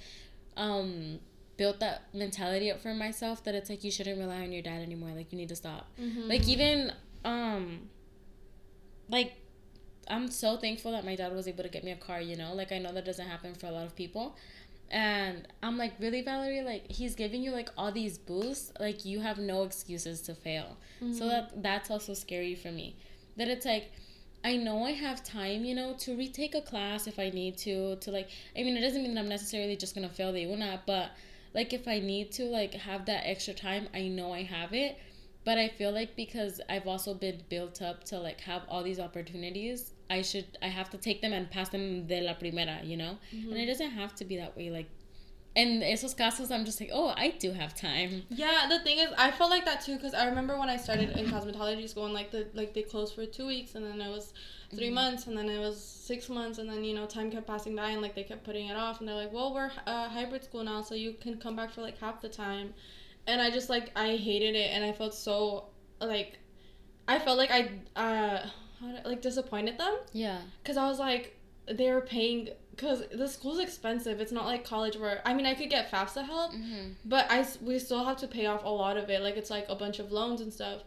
um 0.57 1.19
built 1.57 1.79
that 1.79 2.03
mentality 2.13 2.71
up 2.71 2.81
for 2.81 2.93
myself 2.93 3.43
that 3.43 3.55
it's 3.55 3.69
like 3.69 3.83
you 3.83 3.91
shouldn't 3.91 4.19
rely 4.19 4.41
on 4.43 4.51
your 4.51 4.61
dad 4.61 4.81
anymore. 4.81 5.11
Like 5.15 5.31
you 5.31 5.37
need 5.37 5.49
to 5.49 5.55
stop. 5.55 5.87
Mm-hmm. 5.99 6.27
Like 6.27 6.47
even 6.47 6.93
um 7.23 7.89
like 9.09 9.33
I'm 10.09 10.29
so 10.29 10.57
thankful 10.57 10.91
that 10.91 11.05
my 11.05 11.15
dad 11.15 11.33
was 11.33 11.47
able 11.47 11.63
to 11.63 11.69
get 11.69 11.83
me 11.83 11.91
a 11.91 11.95
car, 11.95 12.19
you 12.19 12.35
know? 12.35 12.53
Like 12.53 12.71
I 12.71 12.79
know 12.79 12.91
that 12.91 13.05
doesn't 13.05 13.27
happen 13.27 13.53
for 13.55 13.67
a 13.67 13.71
lot 13.71 13.85
of 13.85 13.95
people 13.95 14.35
and 14.91 15.47
i'm 15.61 15.77
like 15.77 15.93
really 15.99 16.21
valerie? 16.21 16.61
Like 16.61 16.91
he's 16.91 17.15
giving 17.15 17.43
you 17.43 17.51
like 17.51 17.69
all 17.77 17.91
these 17.91 18.17
boosts? 18.17 18.71
Like 18.79 19.05
you 19.05 19.19
have 19.19 19.37
no 19.37 19.63
excuses 19.63 20.21
to 20.21 20.35
fail. 20.35 20.77
Mm-hmm. 21.01 21.13
so 21.13 21.27
that 21.27 21.61
that's 21.61 21.89
also 21.91 22.13
scary 22.13 22.55
for 22.55 22.71
me. 22.71 22.95
That 23.37 23.47
it's 23.47 23.65
like 23.65 23.91
i 24.43 24.55
know 24.55 24.85
i 24.85 24.91
have 24.91 25.21
time 25.23 25.65
you 25.65 25.75
know 25.75 25.93
to 25.99 26.15
retake 26.15 26.55
a 26.55 26.61
class 26.61 27.07
if 27.07 27.19
i 27.19 27.29
need 27.29 27.57
to 27.57 27.97
to 27.97 28.09
like 28.09 28.29
i 28.57 28.63
mean 28.63 28.77
it 28.77 28.81
doesn't 28.81 29.03
mean 29.03 29.13
that 29.13 29.19
i'm 29.19 29.27
necessarily 29.27 29.75
just 29.75 29.93
gonna 29.93 30.09
fail 30.09 30.31
the 30.31 30.43
una 30.43 30.81
but 30.85 31.11
like 31.53 31.73
if 31.73 31.87
i 31.87 31.99
need 31.99 32.31
to 32.31 32.45
like 32.45 32.73
have 32.73 33.05
that 33.05 33.21
extra 33.25 33.53
time 33.53 33.87
i 33.93 34.07
know 34.07 34.31
i 34.33 34.43
have 34.43 34.73
it. 34.73 34.97
But 35.45 35.57
i 35.57 35.67
feel 35.67 35.91
like 35.91 36.15
because 36.15 36.61
i've 36.69 36.85
also 36.87 37.13
been 37.13 37.41
built 37.49 37.81
up 37.81 38.03
to 38.05 38.19
like 38.19 38.41
have 38.41 38.61
all 38.69 38.83
these 38.83 38.99
opportunities 38.99 39.93
I 40.09 40.21
should 40.21 40.57
I 40.61 40.67
have 40.67 40.89
to 40.91 40.97
take 40.97 41.21
them 41.21 41.33
and 41.33 41.49
pass 41.49 41.69
them 41.69 42.07
de 42.07 42.21
la 42.21 42.33
primera, 42.33 42.83
you 42.83 42.97
know? 42.97 43.17
Mm-hmm. 43.33 43.51
And 43.51 43.57
it 43.59 43.65
doesn't 43.65 43.91
have 43.91 44.15
to 44.15 44.25
be 44.25 44.37
that 44.37 44.57
way. 44.57 44.69
Like 44.69 44.89
in 45.55 45.81
esos 45.81 46.15
casos, 46.15 46.51
I'm 46.51 46.63
just 46.63 46.79
like, 46.79 46.91
oh, 46.93 47.13
I 47.15 47.29
do 47.31 47.51
have 47.51 47.75
time. 47.75 48.23
Yeah, 48.29 48.67
the 48.69 48.79
thing 48.79 48.99
is, 48.99 49.09
I 49.17 49.31
felt 49.31 49.49
like 49.49 49.65
that 49.65 49.81
too 49.81 49.95
because 49.95 50.13
I 50.13 50.25
remember 50.25 50.57
when 50.57 50.69
I 50.69 50.77
started 50.77 51.09
in 51.17 51.25
cosmetology 51.25 51.89
school 51.89 52.05
and 52.05 52.13
like 52.13 52.31
the 52.31 52.47
like 52.53 52.73
they 52.73 52.83
closed 52.83 53.15
for 53.15 53.25
two 53.25 53.47
weeks 53.47 53.75
and 53.75 53.85
then 53.85 53.99
it 53.99 54.09
was 54.09 54.33
3 54.71 54.85
mm-hmm. 54.85 54.95
months 54.95 55.27
and 55.27 55.37
then 55.37 55.49
it 55.49 55.59
was 55.59 55.83
six 55.83 56.29
months 56.29 56.59
and 56.59 56.69
then 56.69 56.83
you 56.83 56.93
know 56.93 57.05
time 57.05 57.31
kept 57.31 57.47
passing 57.47 57.75
by 57.75 57.89
and 57.89 58.01
like 58.01 58.15
they 58.15 58.23
kept 58.23 58.43
putting 58.43 58.67
it 58.67 58.77
off 58.77 58.99
and 58.99 59.07
they're 59.07 59.15
like, 59.15 59.33
well, 59.33 59.53
we're 59.53 59.71
uh, 59.87 60.07
hybrid 60.09 60.43
school 60.43 60.63
now, 60.63 60.81
so 60.81 60.95
you 60.95 61.13
can 61.13 61.37
come 61.37 61.55
back 61.55 61.71
for 61.71 61.81
like 61.81 61.97
half 61.99 62.21
the 62.21 62.29
time, 62.29 62.73
and 63.27 63.41
I 63.41 63.49
just 63.49 63.69
like 63.69 63.91
I 63.95 64.15
hated 64.15 64.55
it 64.55 64.71
and 64.73 64.83
I 64.83 64.91
felt 64.91 65.13
so 65.13 65.65
like 65.99 66.39
I 67.07 67.19
felt 67.19 67.37
like 67.37 67.51
I 67.51 67.71
uh 67.95 68.47
like 69.05 69.21
disappointed 69.21 69.77
them. 69.77 69.97
Yeah. 70.13 70.39
Because 70.63 70.77
I 70.77 70.87
was 70.87 70.99
like, 70.99 71.37
they 71.67 71.91
were 71.91 72.01
paying 72.01 72.49
because 72.71 73.03
the 73.11 73.27
school's 73.27 73.59
expensive. 73.59 74.19
It's 74.21 74.31
not 74.31 74.45
like 74.45 74.63
college 74.63 74.97
where 74.97 75.21
I 75.25 75.33
mean 75.33 75.45
I 75.45 75.53
could 75.53 75.69
get 75.69 75.91
FAFSA 75.91 76.25
help, 76.25 76.53
mm-hmm. 76.53 76.91
but 77.05 77.27
I 77.29 77.45
we 77.61 77.77
still 77.79 78.05
have 78.05 78.17
to 78.17 78.27
pay 78.27 78.45
off 78.45 78.63
a 78.63 78.69
lot 78.69 78.97
of 78.97 79.09
it. 79.09 79.21
Like 79.21 79.35
it's 79.35 79.49
like 79.49 79.65
a 79.69 79.75
bunch 79.75 79.99
of 79.99 80.11
loans 80.11 80.41
and 80.41 80.51
stuff, 80.51 80.83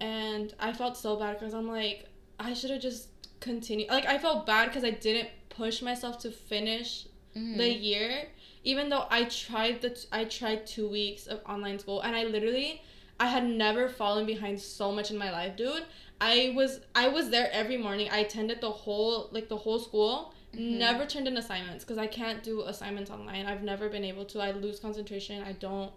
and 0.00 0.54
I 0.58 0.72
felt 0.72 0.96
so 0.96 1.16
bad 1.16 1.38
because 1.38 1.54
I'm 1.54 1.68
like 1.68 2.08
I 2.40 2.54
should 2.54 2.70
have 2.70 2.80
just 2.80 3.08
continued. 3.40 3.90
Like 3.90 4.06
I 4.06 4.18
felt 4.18 4.46
bad 4.46 4.68
because 4.68 4.84
I 4.84 4.90
didn't 4.90 5.28
push 5.50 5.82
myself 5.82 6.18
to 6.20 6.30
finish 6.30 7.06
mm-hmm. 7.36 7.58
the 7.58 7.68
year, 7.68 8.28
even 8.64 8.88
though 8.88 9.06
I 9.10 9.24
tried 9.24 9.82
the 9.82 9.90
t- 9.90 10.08
I 10.10 10.24
tried 10.24 10.66
two 10.66 10.88
weeks 10.88 11.26
of 11.26 11.40
online 11.46 11.78
school 11.78 12.00
and 12.00 12.16
I 12.16 12.24
literally 12.24 12.82
I 13.20 13.26
had 13.26 13.44
never 13.44 13.88
fallen 13.88 14.26
behind 14.26 14.60
so 14.60 14.90
much 14.90 15.10
in 15.10 15.18
my 15.18 15.30
life, 15.30 15.56
dude. 15.56 15.84
I 16.24 16.52
was 16.56 16.80
I 16.94 17.08
was 17.08 17.30
there 17.30 17.48
every 17.52 17.76
morning. 17.76 18.08
I 18.10 18.18
attended 18.18 18.60
the 18.60 18.70
whole 18.70 19.28
like 19.30 19.48
the 19.48 19.56
whole 19.56 19.78
school. 19.78 20.32
Mm-hmm. 20.54 20.78
Never 20.78 21.04
turned 21.04 21.28
in 21.28 21.36
assignments 21.36 21.84
because 21.84 21.98
I 21.98 22.06
can't 22.06 22.42
do 22.42 22.62
assignments 22.62 23.10
online. 23.10 23.46
I've 23.46 23.62
never 23.62 23.88
been 23.88 24.04
able 24.04 24.24
to. 24.26 24.40
I 24.40 24.52
lose 24.52 24.78
concentration. 24.80 25.42
I 25.42 25.52
don't 25.52 25.92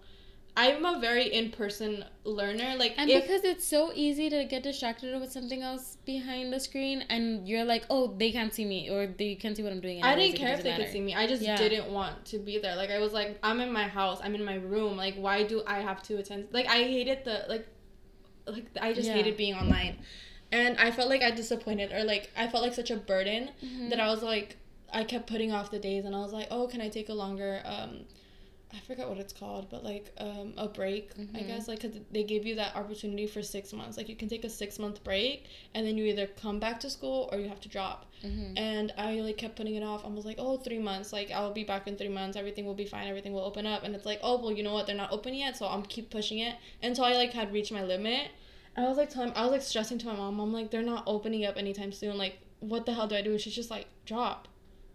I'm 0.58 0.84
a 0.86 1.00
very 1.00 1.28
in 1.28 1.52
person 1.52 2.04
learner. 2.24 2.76
Like 2.78 2.96
And 2.98 3.12
if, 3.12 3.22
because 3.22 3.44
it's 3.44 3.66
so 3.66 3.92
easy 3.94 4.28
to 4.32 4.44
get 4.44 4.64
distracted 4.64 5.18
with 5.22 5.32
something 5.32 5.62
else 5.62 5.98
behind 6.04 6.52
the 6.52 6.60
screen 6.60 7.06
and 7.10 7.48
you're 7.48 7.64
like, 7.64 7.86
Oh, 7.92 8.16
they 8.18 8.32
can't 8.32 8.52
see 8.52 8.66
me 8.66 8.90
or 8.90 9.06
they 9.06 9.36
can't 9.36 9.56
see 9.56 9.62
what 9.62 9.72
I'm 9.72 9.80
doing. 9.80 10.04
I 10.04 10.16
didn't 10.16 10.38
care 10.38 10.56
if 10.56 10.64
they 10.64 10.72
matter. 10.72 10.84
could 10.84 10.92
see 10.92 11.02
me. 11.02 11.14
I 11.14 11.28
just 11.28 11.44
yeah. 11.44 11.56
didn't 11.56 11.92
want 11.92 12.26
to 12.26 12.40
be 12.40 12.58
there. 12.58 12.76
Like 12.76 12.90
I 12.90 12.98
was 12.98 13.14
like, 13.14 13.38
I'm 13.44 13.62
in 13.62 13.72
my 13.72 13.88
house, 13.88 14.20
I'm 14.24 14.34
in 14.34 14.44
my 14.44 14.56
room. 14.56 14.98
Like 14.98 15.16
why 15.16 15.44
do 15.44 15.62
I 15.68 15.80
have 15.80 16.02
to 16.10 16.18
attend 16.18 16.48
like 16.52 16.68
I 16.68 16.80
hated 16.96 17.24
the 17.24 17.46
like 17.48 17.68
like 18.48 18.66
I 18.80 18.94
just 18.94 19.08
yeah. 19.08 19.16
hated 19.16 19.38
being 19.38 19.56
online. 19.56 19.98
And 20.52 20.78
I 20.78 20.92
felt 20.92 21.10
like 21.10 21.22
I 21.22 21.32
disappointed 21.32 21.92
or 21.92 22.04
like 22.04 22.32
I 22.36 22.48
felt 22.48 22.64
like 22.64 22.74
such 22.74 22.92
a 22.92 22.98
burden 22.98 23.50
mm-hmm. 23.64 23.90
that 23.90 24.00
I 24.00 24.08
was 24.08 24.24
like 24.24 24.56
I 24.94 25.04
kept 25.04 25.28
putting 25.28 25.52
off 25.52 25.72
the 25.72 25.80
days 25.80 26.06
and 26.06 26.16
I 26.16 26.20
was 26.20 26.32
like, 26.32 26.48
"Oh, 26.50 26.68
can 26.68 26.80
I 26.80 26.90
take 26.90 27.10
a 27.10 27.14
longer 27.14 27.62
um 27.66 28.06
I 28.74 28.80
forget 28.80 29.08
what 29.08 29.18
it's 29.18 29.32
called, 29.32 29.70
but 29.70 29.84
like 29.84 30.14
um, 30.18 30.54
a 30.58 30.68
break, 30.68 31.16
mm-hmm. 31.16 31.38
I 31.38 31.42
guess. 31.42 31.70
Like, 31.70 31.82
cause 31.82 31.92
they 32.12 32.24
give 32.24 32.46
you 32.46 32.56
that 32.56 32.76
opportunity 32.76 33.26
for 33.26 33.42
six 33.42 33.72
months. 33.72 33.96
Like, 33.96 34.10
you 34.10 34.16
can 34.16 34.28
take 34.28 34.44
a 34.44 34.50
six 34.50 34.78
month 34.78 35.04
break, 35.06 35.46
and 35.74 35.88
then 35.88 35.98
you 35.98 36.06
either 36.06 36.28
come 36.28 36.60
back 36.60 36.80
to 36.82 36.90
school 36.90 37.30
or 37.32 37.40
you 37.40 37.48
have 37.48 37.62
to 37.62 37.70
drop. 37.70 38.12
Mm-hmm. 38.26 38.58
And 38.58 38.94
I 38.98 39.22
like 39.22 39.38
kept 39.38 39.56
putting 39.56 39.76
it 39.76 39.84
off. 39.84 40.04
I 40.06 40.10
was 40.10 40.26
like, 40.26 40.36
oh, 40.38 40.58
three 40.58 40.80
months. 40.80 41.14
Like, 41.14 41.32
I'll 41.32 41.54
be 41.54 41.64
back 41.64 41.88
in 41.88 41.96
three 41.96 42.10
months. 42.10 42.36
Everything 42.36 42.66
will 42.66 42.74
be 42.74 42.86
fine. 42.86 43.08
Everything 43.08 43.32
will 43.32 43.46
open 43.46 43.66
up. 43.66 43.84
And 43.84 43.96
it's 43.96 44.06
like, 44.06 44.20
oh, 44.22 44.38
well, 44.42 44.52
you 44.52 44.64
know 44.64 44.74
what? 44.74 44.86
They're 44.86 44.96
not 44.96 45.14
open 45.14 45.34
yet, 45.34 45.56
so 45.56 45.68
I'm 45.68 45.84
keep 45.84 46.10
pushing 46.10 46.40
it 46.40 46.56
until 46.84 47.06
I 47.06 47.14
like 47.14 47.32
had 47.32 47.54
reached 47.54 47.72
my 47.72 47.84
limit. 47.84 48.32
I 48.76 48.82
was 48.84 48.98
like 48.98 49.10
telling, 49.10 49.32
I 49.34 49.44
was 49.44 49.52
like 49.52 49.62
stressing 49.62 49.98
to 50.00 50.08
my 50.08 50.16
mom. 50.16 50.40
I'm 50.40 50.54
like, 50.54 50.72
they're 50.72 50.84
not 50.84 51.04
opening 51.08 51.46
up 51.46 51.58
anytime 51.58 51.92
soon. 51.92 52.18
Like, 52.18 52.38
what 52.60 52.86
the 52.86 52.94
hell 52.94 53.08
do 53.08 53.16
I 53.16 53.22
do? 53.22 53.38
She's 53.40 53.56
just 53.56 53.72
like, 53.72 53.88
drop. 54.06 54.48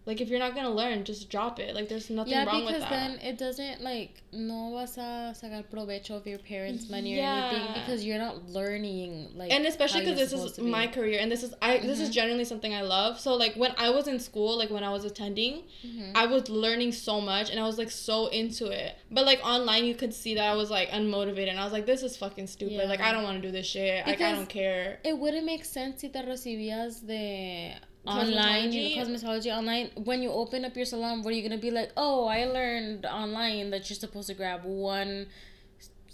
Like 0.05 0.19
if 0.19 0.29
you're 0.29 0.39
not 0.39 0.53
gonna 0.53 0.69
learn, 0.69 1.05
just 1.05 1.29
drop 1.29 1.59
it. 1.59 1.73
Like 1.75 1.87
there's 1.87 2.09
nothing 2.09 2.33
yeah, 2.33 2.45
wrong 2.45 2.65
with 2.65 2.79
that. 2.79 2.91
Yeah, 2.91 3.07
because 3.07 3.19
then 3.19 3.27
it 3.27 3.37
doesn't 3.37 3.81
like 3.81 4.21
no 4.33 4.71
vas 4.73 4.97
a 4.97 5.33
sacar 5.33 5.63
provecho 5.65 6.17
of 6.17 6.27
your 6.27 6.39
parents' 6.39 6.89
money 6.89 7.15
yeah. 7.15 7.23
or 7.23 7.55
anything 7.55 7.73
because 7.73 8.03
you're 8.03 8.17
not 8.17 8.49
learning 8.49 9.29
like. 9.35 9.51
And 9.51 9.65
especially 9.65 10.01
because 10.01 10.17
this 10.17 10.33
is 10.33 10.59
my 10.59 10.87
career 10.87 11.19
and 11.21 11.31
this 11.31 11.43
is 11.43 11.53
I 11.61 11.77
mm-hmm. 11.77 11.87
this 11.87 11.99
is 11.99 12.09
mm-hmm. 12.09 12.13
generally 12.13 12.43
something 12.43 12.73
I 12.73 12.81
love. 12.81 13.19
So 13.19 13.35
like 13.35 13.55
when 13.55 13.73
I 13.77 13.91
was 13.91 14.07
in 14.07 14.19
school, 14.19 14.57
like 14.57 14.69
when 14.69 14.83
I 14.83 14.89
was 14.89 15.05
attending, 15.05 15.63
mm-hmm. 15.85 16.11
I 16.15 16.25
was 16.25 16.49
learning 16.49 16.91
so 16.91 17.21
much 17.21 17.49
and 17.49 17.57
I 17.59 17.63
was 17.63 17.77
like 17.77 17.91
so 17.91 18.27
into 18.27 18.67
it. 18.67 18.97
But 19.09 19.25
like 19.25 19.39
online, 19.45 19.85
you 19.85 19.95
could 19.95 20.13
see 20.13 20.35
that 20.35 20.45
I 20.45 20.55
was 20.55 20.69
like 20.69 20.89
unmotivated 20.89 21.49
and 21.49 21.59
I 21.59 21.63
was 21.63 21.71
like, 21.71 21.85
this 21.85 22.03
is 22.03 22.17
fucking 22.17 22.47
stupid. 22.47 22.73
Yeah. 22.73 22.83
Like 22.85 22.99
I 22.99 23.13
don't 23.13 23.23
want 23.23 23.41
to 23.41 23.47
do 23.47 23.51
this 23.51 23.67
shit. 23.67 24.03
Because 24.03 24.19
like 24.19 24.33
I 24.33 24.35
don't 24.35 24.49
care. 24.49 24.99
It 25.05 25.17
wouldn't 25.17 25.45
make 25.45 25.63
sense 25.63 26.01
si 26.01 26.09
te 26.09 26.21
recibías 26.21 27.07
de 27.07 27.73
online 28.05 28.71
cosmetology. 28.71 28.97
cosmetology 28.97 29.57
online 29.57 29.89
when 30.03 30.21
you 30.21 30.29
open 30.29 30.65
up 30.65 30.75
your 30.75 30.85
salon 30.85 31.23
what 31.23 31.33
are 31.33 31.37
you 31.37 31.47
gonna 31.47 31.61
be 31.61 31.71
like 31.71 31.91
oh 31.95 32.27
i 32.27 32.43
learned 32.43 33.05
online 33.05 33.69
that 33.69 33.89
you're 33.89 33.95
supposed 33.95 34.27
to 34.27 34.33
grab 34.33 34.63
one 34.65 35.25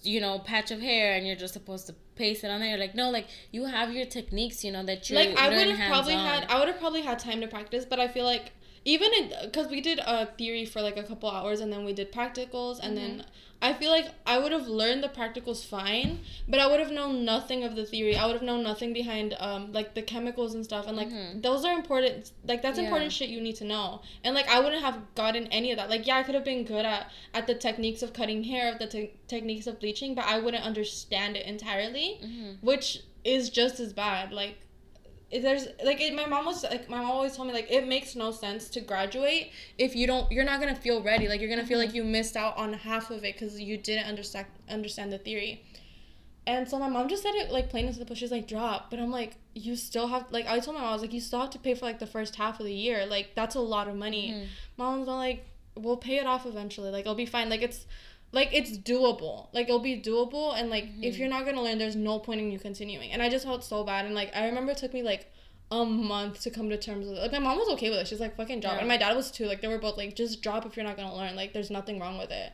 you 0.04 0.22
know 0.22 0.40
patch 0.40 0.72
of 0.72 0.80
hair 0.80 1.16
and 1.16 1.26
you're 1.26 1.36
just 1.36 1.54
supposed 1.54 1.88
to 1.88 1.96
paste 2.16 2.44
it 2.44 2.52
on 2.52 2.60
there 2.60 2.78
like 2.78 2.94
no 2.94 3.10
like 3.10 3.28
you 3.52 3.66
have 3.66 3.92
your 3.92 4.06
techniques 4.06 4.64
you 4.64 4.72
know 4.72 4.84
that 4.84 5.10
you 5.10 5.16
like 5.16 5.36
i 5.38 5.50
would 5.50 5.68
have 5.68 5.90
probably 5.90 6.14
had 6.14 6.46
i 6.50 6.60
would 6.60 6.68
have 6.68 6.80
probably 6.80 7.02
had 7.02 7.18
time 7.18 7.42
to 7.42 7.48
practice 7.48 7.86
but 7.86 8.00
i 8.00 8.08
feel 8.08 8.26
like 8.26 8.52
even 8.86 9.10
because 9.44 9.68
we 9.68 9.82
did 9.82 10.00
a 10.00 10.28
theory 10.38 10.66
for 10.66 10.82
like 10.82 10.98
a 10.98 11.04
couple 11.04 11.30
hours 11.30 11.60
and 11.60 11.72
then 11.72 11.84
we 11.84 11.94
did 11.94 12.12
practicals 12.12 12.80
and 12.82 12.98
mm-hmm. 12.98 13.18
then 13.18 13.26
I 13.62 13.74
feel 13.74 13.92
like 13.92 14.08
I 14.26 14.38
would 14.38 14.52
have 14.52 14.68
learned 14.68 15.04
the 15.04 15.10
practicals 15.10 15.66
fine, 15.66 16.20
but 16.48 16.60
I 16.60 16.68
would 16.68 16.80
have 16.80 16.92
known 16.92 17.26
nothing 17.26 17.64
of 17.64 17.76
the 17.76 17.86
theory. 17.86 18.16
I 18.16 18.26
would 18.26 18.34
have 18.34 18.42
known 18.42 18.64
nothing 18.64 18.94
behind 18.94 19.36
um 19.40 19.72
like 19.74 19.94
the 19.96 20.02
chemicals 20.02 20.54
and 20.54 20.64
stuff 20.64 20.88
and 20.88 20.96
like 20.96 21.10
mm-hmm. 21.10 21.42
those 21.42 21.66
are 21.66 21.74
important 21.74 22.32
like 22.46 22.62
that's 22.62 22.78
yeah. 22.78 22.86
important 22.86 23.12
shit 23.12 23.30
you 23.30 23.42
need 23.42 23.56
to 23.58 23.66
know. 23.66 24.02
And 24.24 24.34
like 24.34 24.48
I 24.48 24.60
wouldn't 24.60 24.82
have 24.82 25.00
gotten 25.16 25.48
any 25.48 25.72
of 25.72 25.78
that. 25.78 25.90
Like 25.90 26.08
yeah, 26.08 26.18
I 26.18 26.24
could 26.24 26.36
have 26.36 26.46
been 26.46 26.64
good 26.64 26.86
at 26.86 27.12
at 27.34 27.48
the 27.48 27.56
techniques 27.56 28.02
of 28.02 28.14
cutting 28.14 28.44
hair, 28.44 28.72
of 28.72 28.80
the 28.80 28.88
te- 28.88 29.14
techniques 29.28 29.68
of 29.68 29.80
bleaching, 29.80 30.16
but 30.16 30.26
I 30.26 30.40
wouldn't 30.40 30.64
understand 30.64 31.36
it 31.36 31.46
entirely, 31.46 32.20
mm-hmm. 32.24 32.66
which 32.66 33.04
is 33.24 33.50
just 33.50 33.80
as 33.80 33.94
bad. 33.94 34.32
Like 34.32 34.58
there's 35.32 35.68
like 35.86 36.02
it, 36.02 36.16
my 36.16 36.26
mom 36.26 36.46
was 36.46 36.64
like 36.64 36.90
my 36.90 36.98
mom 36.98 37.12
always 37.12 37.36
told 37.36 37.48
me 37.48 37.54
like 37.54 37.70
it 37.70 37.88
makes 37.88 38.16
no 38.16 38.32
sense 38.32 38.68
to 38.70 38.82
graduate 38.82 39.52
if 39.78 39.96
you 39.96 40.08
don't 40.08 40.32
you're 40.32 40.44
not 40.46 40.60
gonna 40.60 40.76
feel 40.76 41.04
ready. 41.04 41.28
Like 41.28 41.40
you're 41.40 41.50
gonna 41.50 41.66
feel 41.66 41.78
like 41.78 41.94
you 41.94 42.04
missed 42.04 42.36
out 42.36 42.58
on 42.58 42.74
half 42.74 43.12
of 43.12 43.18
it 43.24 43.34
because 43.34 43.60
you 43.60 43.78
didn't 43.78 44.08
understand 44.08 44.48
understand 44.70 45.12
the 45.14 45.18
theory. 45.20 45.64
And 46.48 46.68
so 46.68 46.80
my 46.80 46.90
mom 46.90 47.08
just 47.10 47.22
said 47.22 47.36
it 47.36 47.52
like 47.52 47.70
plain 47.70 47.86
and 47.86 47.96
simple. 47.96 48.16
She's 48.16 48.32
like 48.32 48.48
drop. 48.48 48.90
But 48.90 49.00
i'm 49.00 49.12
like 49.12 49.36
you 49.54 49.76
still 49.76 50.08
have 50.08 50.26
like 50.32 50.48
i 50.48 50.60
told 50.60 50.76
my 50.76 50.82
mom 50.82 50.90
i 50.92 50.94
was 50.94 51.02
like 51.02 51.14
you 51.14 51.20
still 51.22 51.42
have 51.42 51.50
to 51.52 51.60
pay 51.60 51.74
for 51.76 51.86
like 51.86 52.00
the 52.00 52.08
first 52.08 52.36
half 52.36 52.60
of 52.60 52.66
the 52.66 52.74
year. 52.74 53.06
Like 53.06 53.36
that's 53.36 53.56
a 53.56 53.60
lot 53.62 53.88
of 53.88 53.96
money. 53.96 54.32
Mhm. 54.32 54.48
mom's 54.78 55.08
all 55.08 55.18
like 55.18 55.46
we'll 55.76 55.98
pay 55.98 56.18
it 56.18 56.26
off 56.26 56.46
eventually. 56.46 56.90
Like 56.90 57.02
it'll 57.02 57.16
be 57.16 57.26
fine. 57.28 57.50
Like 57.50 57.62
it's 57.62 57.86
like 58.32 58.50
it's 58.54 58.78
doable. 58.78 59.48
Like 59.54 59.68
it'll 59.68 59.80
be 59.80 60.00
doable 60.00 60.56
and 60.56 60.70
like 60.70 60.86
if 61.02 61.16
Mhm. 61.16 61.20
you're 61.20 61.30
not 61.30 61.46
gonna 61.46 61.62
learn 61.64 61.78
there's 61.80 61.96
no 61.96 62.20
point 62.20 62.40
in 62.42 62.52
you 62.52 62.60
continuing. 62.60 63.12
And 63.12 63.22
i 63.22 63.30
just 63.30 63.46
felt 63.46 63.64
so 63.64 63.84
bad 63.84 64.06
and 64.06 64.14
like 64.14 64.36
i 64.36 64.46
remember 64.46 64.72
it 64.74 64.78
took 64.78 64.94
me 64.94 65.02
like 65.04 65.32
a 65.72 65.86
month 65.86 66.42
to 66.42 66.50
come 66.50 66.70
to 66.70 66.78
terms 66.78 67.08
with 67.08 67.18
it. 67.18 67.22
Like 67.22 67.32
my 67.32 67.40
mom 67.40 67.58
was 67.58 67.70
okay 67.70 67.90
with 67.92 68.00
it. 68.00 68.08
She's 68.08 68.20
like 68.20 68.36
fucking 68.36 68.60
drop 68.60 68.74
Yeah. 68.74 68.80
and 68.80 68.88
my 68.88 68.98
dad 68.98 69.16
was 69.16 69.30
too. 69.32 69.46
Like 69.46 69.62
they 69.62 69.68
were 69.68 69.78
both 69.78 69.98
like 69.98 70.16
just 70.16 70.42
drop 70.42 70.66
if 70.66 70.76
you're 70.76 70.86
not 70.86 70.98
gonna 70.98 71.16
learn. 71.16 71.36
Like 71.36 71.54
there's 71.54 71.70
nothing 71.72 72.00
wrong 72.00 72.18
with 72.18 72.32
it. 72.32 72.52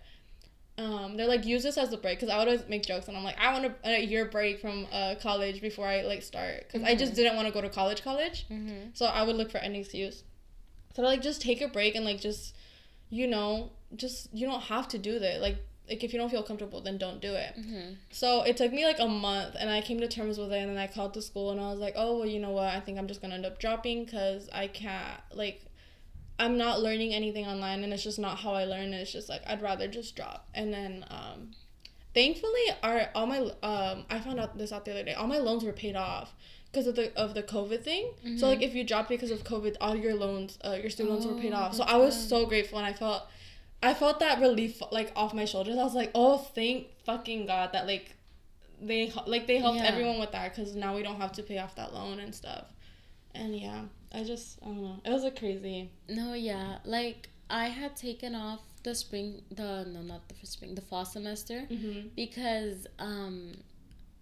Um 0.78 1.16
they're 1.16 1.28
like 1.28 1.46
use 1.46 1.64
this 1.64 1.78
as 1.78 1.94
a 1.94 1.98
break. 1.98 2.20
Because 2.20 2.34
i 2.34 2.38
would 2.38 2.48
always 2.50 2.68
make 2.68 2.84
jokes 2.86 3.08
and 3.08 3.16
i'm 3.16 3.24
like 3.24 3.38
i 3.40 3.52
want 3.54 3.66
a, 3.66 3.90
a 3.90 4.04
year 4.04 4.26
break 4.26 4.60
from 4.60 4.88
uh 4.92 5.16
college 5.22 5.62
before 5.62 5.88
i 5.88 6.02
like 6.02 6.22
start. 6.24 6.66
Because 6.68 6.84
i 6.84 6.96
just 6.96 7.14
Mhm. 7.14 7.16
didn't 7.16 7.36
want 7.38 7.48
to 7.48 7.54
go 7.54 7.62
to 7.62 7.70
college 7.70 8.02
college. 8.02 8.46
Mm-hmm. 8.50 8.90
so 8.94 9.06
I 9.06 9.24
would 9.24 9.36
look 9.38 9.50
for 9.52 9.60
any 9.60 9.80
excuse. 9.80 10.24
So 10.96 11.02
like 11.02 11.22
just 11.22 11.42
take 11.42 11.62
a 11.62 11.68
break 11.70 11.96
and 11.96 12.04
like 12.06 12.20
just 12.20 12.54
you 13.10 13.28
know, 13.28 13.70
just 13.96 14.30
you 14.34 14.46
don't 14.48 14.62
have 14.64 14.88
to 14.90 14.98
do 14.98 15.20
that. 15.20 15.42
Like 15.42 15.58
like 15.88 16.04
if 16.04 16.12
you 16.14 16.20
don't 16.20 16.30
feel 16.32 16.42
comfortable 16.42 16.82
then 16.82 16.98
don't 16.98 17.22
do 17.22 17.34
it. 17.34 17.54
Mm-hmm. 17.60 17.94
So 18.10 18.42
it 18.42 18.58
took 18.58 18.74
me 18.74 18.86
like 18.86 19.00
a 19.00 19.08
month 19.08 19.56
and 19.60 19.70
I 19.70 19.82
came 19.82 20.00
to 20.00 20.08
terms 20.08 20.38
with 20.40 20.52
it 20.52 20.58
and 20.58 20.70
then 20.72 20.78
I 20.78 20.88
called 20.88 21.14
the 21.14 21.22
school 21.22 21.52
and 21.52 21.62
I 21.62 21.70
was 21.70 21.80
like, 21.80 21.94
"Oh, 21.96 22.18
well, 22.18 22.28
you 22.28 22.40
know 22.40 22.52
what? 22.52 22.74
I 22.74 22.80
think 22.80 22.98
I'm 22.98 23.08
just 23.08 23.22
to 23.22 23.28
end 23.32 23.46
up 23.46 23.60
dropping 23.60 24.08
cuz 24.08 24.50
I 24.52 24.68
can't 24.68 25.22
like 25.34 25.62
I'm 26.40 26.58
not 26.58 26.82
learning 26.82 27.14
anything 27.14 27.46
online 27.46 27.84
and 27.84 27.94
it's 27.94 28.04
just 28.04 28.20
not 28.20 28.40
how 28.40 28.54
I 28.54 28.66
learn. 28.66 28.86
And 28.86 28.96
it's 28.96 29.12
just 29.12 29.30
like 29.30 29.44
I'd 29.46 29.62
rather 29.62 29.88
just 29.88 30.16
drop." 30.16 30.48
And 30.56 30.74
then 30.74 31.06
um 31.10 31.52
thankfully 32.14 32.64
our 32.82 33.10
all 33.14 33.26
my 33.28 33.40
um 33.62 34.06
I 34.10 34.20
found 34.20 34.40
out 34.40 34.58
this 34.58 34.72
out 34.72 34.86
the 34.86 34.92
other 34.92 35.04
day. 35.04 35.14
All 35.14 35.28
my 35.28 35.38
loans 35.38 35.64
were 35.64 35.74
paid 35.74 35.96
off 35.96 36.34
because 36.72 36.88
of 36.88 36.96
the 36.96 37.14
of 37.16 37.34
the 37.36 37.44
COVID 37.44 37.84
thing. 37.84 38.12
So 38.24 38.30
Mhm. 38.30 38.42
like 38.42 38.62
if 38.62 38.74
you 38.74 38.84
dropped 38.84 39.10
because 39.10 39.32
of 39.32 39.44
COVID, 39.44 39.76
all 39.80 39.96
your 39.96 40.16
loans, 40.16 40.58
uh, 40.66 40.78
your 40.82 40.90
student 40.90 41.14
loans 41.14 41.26
were 41.28 41.40
paid 41.40 41.54
Oh, 41.54 41.58
off. 41.58 41.76
So 41.76 41.84
I 41.84 41.98
was 41.98 42.16
so 42.16 42.46
grateful 42.46 42.78
and 42.80 42.88
I 42.88 42.94
felt 42.94 43.24
I 43.84 43.94
felt 43.94 44.20
that 44.20 44.40
relief 44.40 44.82
like 44.92 45.12
off 45.16 45.34
my 45.34 45.46
shoulders. 45.46 45.78
I 45.78 45.84
was 45.84 45.94
like, 45.96 46.12
"Oh, 46.16 46.38
thank 46.38 46.88
fucking 47.04 47.46
God 47.46 47.72
that 47.74 47.86
like 47.88 48.16
they 48.82 49.12
like 49.28 49.48
they 49.48 49.58
helped 49.60 49.80
Yeah. 49.80 49.86
everyone 49.86 50.20
with 50.20 50.32
that 50.32 50.54
cuz 50.56 50.76
now 50.76 50.96
we 50.96 51.04
don't 51.04 51.18
have 51.22 51.32
to 51.34 51.44
pay 51.44 51.58
off 51.60 51.76
that 51.76 51.94
loan 51.94 52.20
and 52.20 52.34
stuff." 52.34 52.66
And 53.34 53.56
yeah, 53.58 53.82
I 54.12 54.24
just 54.24 54.60
I 54.64 54.66
don't 54.68 54.82
know. 54.82 55.00
It 55.06 55.10
was 55.12 55.24
a 55.24 55.32
crazy. 55.32 55.90
No, 56.10 56.34
yeah. 56.34 56.80
Like 56.84 57.30
I 57.50 57.66
had 57.68 57.96
taken 57.96 58.34
off 58.34 58.62
the 58.84 58.96
spring 58.96 59.42
the 59.52 59.86
no 59.86 60.02
not 60.02 60.28
the 60.30 60.36
first 60.36 60.54
spring 60.54 60.74
the 60.76 60.82
fall 60.82 61.06
semester 61.06 61.68
Mhm. 61.70 62.10
because 62.16 62.88
um 63.00 63.56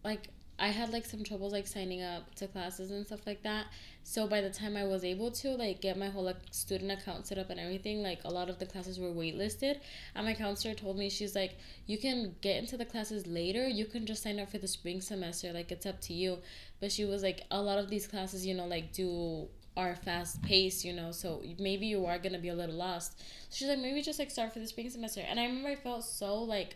like 0.04 0.28
I 0.60 0.68
had 0.70 0.92
like 0.92 1.06
some 1.06 1.24
troubles 1.24 1.52
like 1.54 1.68
signing 1.68 2.02
up 2.02 2.36
to 2.36 2.48
classes 2.48 2.92
and 2.92 3.06
stuff 3.06 3.26
like 3.26 3.44
that. 3.44 3.68
So 4.04 4.28
by 4.28 4.42
the 4.42 4.50
time 4.50 4.76
I 4.76 4.84
was 4.84 5.04
able 5.04 5.32
to 5.32 5.52
like 5.56 5.82
get 5.82 5.98
my 5.98 6.10
whole 6.10 6.24
like 6.24 6.38
student 6.52 6.92
account 6.92 7.26
set 7.26 7.38
up 7.38 7.50
and 7.50 7.60
everything, 7.60 8.04
like 8.04 8.20
a 8.26 8.30
lot 8.30 8.50
of 8.50 8.60
the 8.60 8.66
classes 8.66 9.00
were 9.00 9.10
waitlisted. 9.10 9.80
And 10.14 10.26
my 10.26 10.34
counselor 10.34 10.74
told 10.74 10.98
me 10.98 11.10
she's 11.10 11.36
like, 11.36 11.58
you 11.88 11.98
can 11.98 12.36
get 12.42 12.58
into 12.58 12.78
the 12.78 12.86
classes 12.86 13.26
later. 13.26 13.68
You 13.68 13.86
can 13.86 14.06
just 14.06 14.22
sign 14.24 14.40
up 14.40 14.52
for 14.52 14.58
the 14.58 14.68
spring 14.68 15.02
semester. 15.02 15.54
Like 15.54 15.72
it's 15.72 15.86
up 15.86 16.02
to 16.02 16.14
you. 16.14 16.40
But 16.80 16.92
she 16.92 17.06
was 17.06 17.24
like, 17.24 17.46
a 17.50 17.62
lot 17.62 17.80
of 17.80 17.90
these 17.90 18.06
classes, 18.06 18.46
you 18.46 18.54
know, 18.54 18.66
like 18.66 18.92
do 18.92 19.48
are 19.76 19.96
fast 19.96 20.42
paced, 20.44 20.86
you 20.86 20.94
know, 20.94 21.12
so 21.12 21.42
maybe 21.58 21.88
you 21.88 22.06
are 22.06 22.20
gonna 22.20 22.38
be 22.38 22.50
a 22.50 22.56
little 22.56 22.76
lost. 22.76 23.20
So 23.50 23.56
she's 23.56 23.68
like, 23.68 23.80
maybe 23.80 24.02
just 24.02 24.20
like 24.20 24.30
start 24.30 24.54
for 24.54 24.60
the 24.60 24.68
spring 24.68 24.90
semester. 24.90 25.22
And 25.28 25.40
I 25.40 25.46
remember 25.46 25.70
I 25.70 25.76
felt 25.76 26.04
so 26.04 26.44
like 26.44 26.76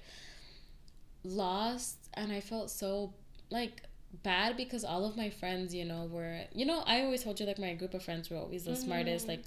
lost 1.24 1.98
and 2.14 2.32
I 2.32 2.40
felt 2.40 2.72
so 2.72 3.14
like 3.52 3.84
bad 4.24 4.58
because 4.58 4.84
all 4.84 5.06
of 5.06 5.16
my 5.18 5.30
friends, 5.30 5.74
you 5.74 5.86
know, 5.86 6.06
were 6.12 6.42
you 6.54 6.66
know, 6.66 6.80
I 6.86 7.02
always 7.02 7.24
told 7.24 7.40
you 7.40 7.46
like 7.46 7.60
my 7.60 7.74
group 7.74 7.94
of 7.94 8.04
friends 8.04 8.30
were 8.30 8.38
always 8.38 8.66
the 8.66 8.76
smartest, 8.76 9.26
Mhm. 9.26 9.30
like 9.30 9.44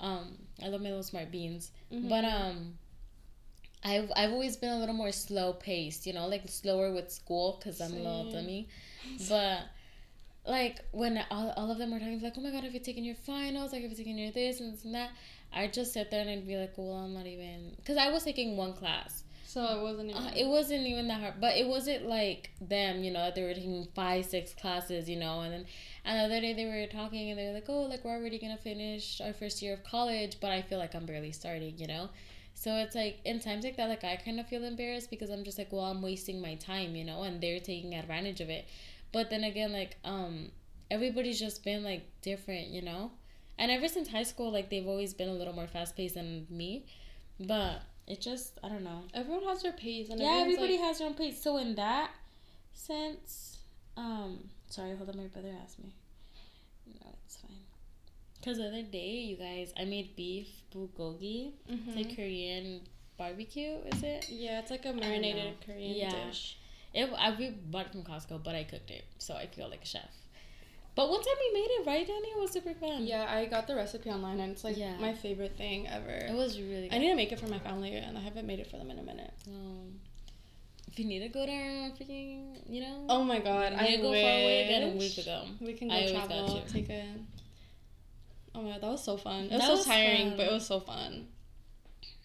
um 0.00 0.38
I 0.62 0.68
love 0.68 0.80
my 0.80 0.88
little 0.88 1.02
smart 1.02 1.30
beans. 1.30 1.70
Mhm. 1.92 2.08
But 2.08 2.24
um 2.24 2.78
I've 3.82 4.12
I've 4.14 4.32
always 4.32 4.56
been 4.56 4.70
a 4.70 4.78
little 4.78 4.94
more 4.94 5.12
slow 5.12 5.52
paced, 5.54 6.06
you 6.06 6.12
know, 6.12 6.26
like 6.26 6.42
slower 6.48 6.92
with 6.92 7.10
school 7.10 7.56
because 7.58 7.80
I'm 7.80 7.92
a 7.92 7.96
little 7.96 8.30
dummy. 8.30 8.68
But 9.28 9.60
like 10.46 10.80
when 10.92 11.22
all, 11.30 11.50
all 11.56 11.70
of 11.70 11.78
them 11.78 11.90
were 11.90 11.98
talking 11.98 12.20
like, 12.20 12.34
oh 12.36 12.40
my 12.40 12.50
god, 12.50 12.64
have 12.64 12.74
you 12.74 12.80
taken 12.80 13.04
your 13.04 13.14
finals? 13.14 13.72
Like, 13.72 13.82
have 13.82 13.90
you 13.90 13.96
taken 13.96 14.18
your 14.18 14.30
this 14.32 14.60
and 14.60 14.72
this 14.72 14.84
and 14.84 14.94
that? 14.94 15.10
I 15.52 15.66
just 15.66 15.92
sit 15.92 16.10
there 16.10 16.20
and 16.20 16.30
I'd 16.30 16.46
be 16.46 16.56
like, 16.56 16.72
well, 16.76 16.92
I'm 16.96 17.14
not 17.14 17.26
even 17.26 17.72
because 17.76 17.96
I 17.96 18.10
was 18.10 18.22
taking 18.24 18.56
one 18.56 18.72
class. 18.74 19.24
So 19.52 19.60
it 19.64 19.82
wasn't 19.82 20.10
even 20.10 20.22
Uh, 20.22 20.32
it 20.36 20.46
wasn't 20.46 20.86
even 20.86 21.08
that 21.08 21.20
hard, 21.20 21.40
but 21.40 21.56
it 21.56 21.66
wasn't 21.66 22.06
like 22.06 22.50
them, 22.60 23.02
you 23.02 23.10
know, 23.10 23.32
they 23.34 23.42
were 23.42 23.54
taking 23.54 23.88
five, 23.96 24.24
six 24.24 24.54
classes, 24.54 25.08
you 25.08 25.16
know, 25.16 25.40
and 25.40 25.52
then 25.52 25.66
another 26.04 26.40
day 26.40 26.52
they 26.52 26.66
were 26.66 26.86
talking 26.86 27.30
and 27.30 27.38
they 27.38 27.46
were 27.48 27.54
like, 27.54 27.68
oh, 27.68 27.82
like 27.82 28.04
we're 28.04 28.16
already 28.16 28.38
gonna 28.38 28.56
finish 28.56 29.20
our 29.20 29.32
first 29.32 29.60
year 29.60 29.72
of 29.74 29.82
college, 29.82 30.38
but 30.40 30.50
I 30.52 30.62
feel 30.62 30.78
like 30.78 30.94
I'm 30.94 31.04
barely 31.04 31.32
starting, 31.32 31.76
you 31.78 31.88
know. 31.88 32.10
So 32.54 32.76
it's 32.76 32.94
like 32.94 33.18
in 33.24 33.40
times 33.40 33.64
like 33.64 33.76
that, 33.76 33.88
like 33.88 34.04
I 34.04 34.16
kind 34.16 34.38
of 34.38 34.46
feel 34.46 34.62
embarrassed 34.64 35.10
because 35.10 35.30
I'm 35.30 35.42
just 35.44 35.58
like, 35.58 35.72
well, 35.72 35.84
I'm 35.86 36.02
wasting 36.02 36.40
my 36.40 36.54
time, 36.56 36.94
you 36.94 37.04
know, 37.04 37.22
and 37.24 37.40
they're 37.40 37.58
taking 37.60 37.94
advantage 37.94 38.40
of 38.40 38.50
it. 38.50 38.66
But 39.12 39.30
then 39.30 39.42
again, 39.42 39.72
like 39.72 39.96
um, 40.04 40.52
everybody's 40.92 41.40
just 41.40 41.64
been 41.64 41.82
like 41.82 42.04
different, 42.22 42.68
you 42.68 42.82
know, 42.82 43.10
and 43.58 43.70
ever 43.72 43.88
since 43.88 44.08
high 44.08 44.22
school, 44.22 44.52
like 44.52 44.70
they've 44.70 44.86
always 44.86 45.12
been 45.12 45.28
a 45.28 45.34
little 45.34 45.54
more 45.54 45.66
fast 45.66 45.96
paced 45.96 46.14
than 46.14 46.46
me, 46.50 46.86
but 47.40 47.82
it 48.10 48.20
just 48.20 48.58
I 48.64 48.68
don't 48.68 48.84
know. 48.84 49.02
Everyone 49.14 49.44
has 49.44 49.62
their 49.62 49.72
pace 49.72 50.10
and 50.10 50.20
yeah 50.20 50.40
everybody 50.42 50.76
like, 50.76 50.86
has 50.86 50.98
their 50.98 51.08
own 51.08 51.14
pace. 51.14 51.40
So 51.42 51.56
in 51.58 51.74
that 51.76 52.10
sense 52.74 53.58
um 53.96 54.48
sorry 54.68 54.96
hold 54.96 55.08
on 55.10 55.16
my 55.16 55.26
brother 55.28 55.52
asked 55.62 55.78
me. 55.78 55.92
No 57.00 57.08
it's 57.24 57.36
fine. 57.36 57.64
Because 58.38 58.56
the 58.58 58.66
other 58.68 58.82
day 58.82 59.10
you 59.30 59.36
guys 59.36 59.72
i 59.78 59.84
made 59.84 60.14
beef 60.16 60.48
bulgogi. 60.74 61.52
Mhm. 61.70 61.86
it's 61.88 61.96
like 61.96 62.16
korean 62.16 62.80
barbecue 63.18 63.74
is 63.92 64.02
it? 64.02 64.28
Yeah, 64.30 64.60
it's 64.60 64.70
like 64.70 64.86
a 64.86 64.92
marinated 64.94 65.54
Korean 65.66 65.94
Yeah. 65.96 66.24
dish. 66.26 66.56
it 66.94 67.08
i 67.18 67.34
we 67.38 67.50
bought 67.50 67.86
it 67.86 67.92
from 67.92 68.02
costco 68.02 68.42
but 68.42 68.54
i 68.54 68.64
cooked 68.64 68.90
it 68.90 69.04
so 69.18 69.34
i 69.34 69.46
feel 69.46 69.68
like 69.68 69.82
a 69.82 69.86
chef 69.86 70.10
but 71.00 71.08
one 71.10 71.22
time 71.26 71.38
we 71.44 71.48
made 71.60 71.70
it 71.78 71.86
right 71.86 72.06
danny 72.06 72.28
it 72.28 72.38
was 72.38 72.50
super 72.50 72.74
fun 72.74 73.04
Yeah, 73.06 73.26
I 73.28 73.46
got 73.46 73.66
the 73.66 73.74
recipe 73.74 74.10
online 74.10 74.38
and 74.40 74.52
it's 74.52 74.64
like 74.64 74.76
Yeah. 74.76 74.96
my 74.98 75.14
favorite 75.14 75.56
thing 75.56 75.88
ever. 75.88 76.10
it 76.32 76.34
was 76.34 76.58
really 76.60 76.88
good 76.88 76.94
I 76.94 76.98
need 76.98 77.08
to 77.10 77.16
make 77.16 77.32
it 77.32 77.40
for 77.40 77.46
my 77.56 77.58
family 77.58 77.94
and 77.94 78.18
I 78.18 78.20
haven't 78.20 78.46
made 78.46 78.60
it 78.60 78.68
for 78.70 78.76
them 78.76 78.90
in 78.90 78.98
a 78.98 79.02
minute. 79.02 79.32
um, 79.48 79.98
if 80.88 80.98
you 80.98 81.04
need 81.06 81.20
to 81.20 81.28
go 81.28 81.46
to 81.46 81.52
our 81.52 81.90
freaking 81.96 82.58
you 82.68 82.80
know 82.82 83.06
Oh 83.08 83.22
my 83.24 83.38
god, 83.38 83.72
I 83.72 83.82
need 83.88 83.96
to 83.98 84.02
go 84.02 84.12
far 84.12 84.36
away 84.42 84.64
again 84.66 84.82
a 84.92 84.96
week 84.96 85.16
ago 85.18 85.38
We 85.60 85.72
can 85.72 85.88
go 85.88 85.94
I 85.94 86.10
travel, 86.12 86.62
take 86.72 86.90
a. 86.90 87.04
Oh 88.54 88.62
my 88.62 88.70
god, 88.72 88.80
that 88.82 88.90
was 88.90 89.04
so 89.04 89.16
fun. 89.16 89.44
It 89.44 89.52
was 89.52 89.60
That 89.60 89.66
so 89.68 89.76
was 89.76 89.84
tiring, 89.86 90.28
fun. 90.30 90.36
but 90.36 90.46
it 90.48 90.52
was 90.52 90.66
so 90.66 90.80
fun. 90.80 91.28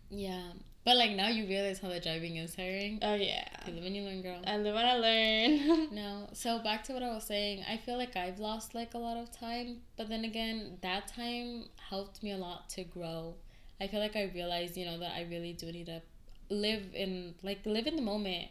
Yeah. 0.09 0.41
But 0.85 0.97
like 0.97 1.11
now 1.11 1.29
you 1.29 1.47
realize 1.47 1.79
how 1.79 1.89
the 1.89 1.99
driving 1.99 2.37
is 2.37 2.55
tiring. 2.55 2.99
Oh 3.01 3.15
yeah. 3.15 3.47
You 3.65 3.73
live 3.73 3.85
and 3.85 3.95
you 3.95 4.03
learn, 4.03 4.21
girl. 4.21 4.39
I 4.45 4.57
live 4.57 4.75
and 4.75 4.87
I 4.87 4.95
learn. 4.97 5.89
No. 5.91 6.29
So 6.33 6.59
back 6.59 6.83
to 6.85 6.93
what 6.93 7.01
I 7.01 7.09
was 7.09 7.23
saying. 7.23 7.65
I 7.67 7.77
feel 7.77 7.97
like 7.97 8.15
I've 8.15 8.39
lost 8.39 8.75
like 8.75 8.93
a 8.93 8.99
lot 8.99 9.17
of 9.17 9.31
time, 9.31 9.77
but 9.97 10.09
then 10.09 10.23
again, 10.23 10.77
that 10.81 11.07
time 11.07 11.65
helped 11.89 12.21
me 12.21 12.31
a 12.33 12.37
lot 12.37 12.69
to 12.71 12.83
grow. 12.83 13.33
I 13.81 13.87
feel 13.87 13.99
like 13.99 14.15
I 14.15 14.31
realized, 14.35 14.77
you 14.77 14.85
know, 14.85 14.99
that 14.99 15.13
I 15.15 15.23
really 15.23 15.53
do 15.53 15.71
need 15.71 15.87
to 15.87 16.03
live 16.51 16.83
in 16.93 17.33
like 17.41 17.65
live 17.65 17.87
in 17.87 17.95
the 17.95 18.03
moment. 18.03 18.49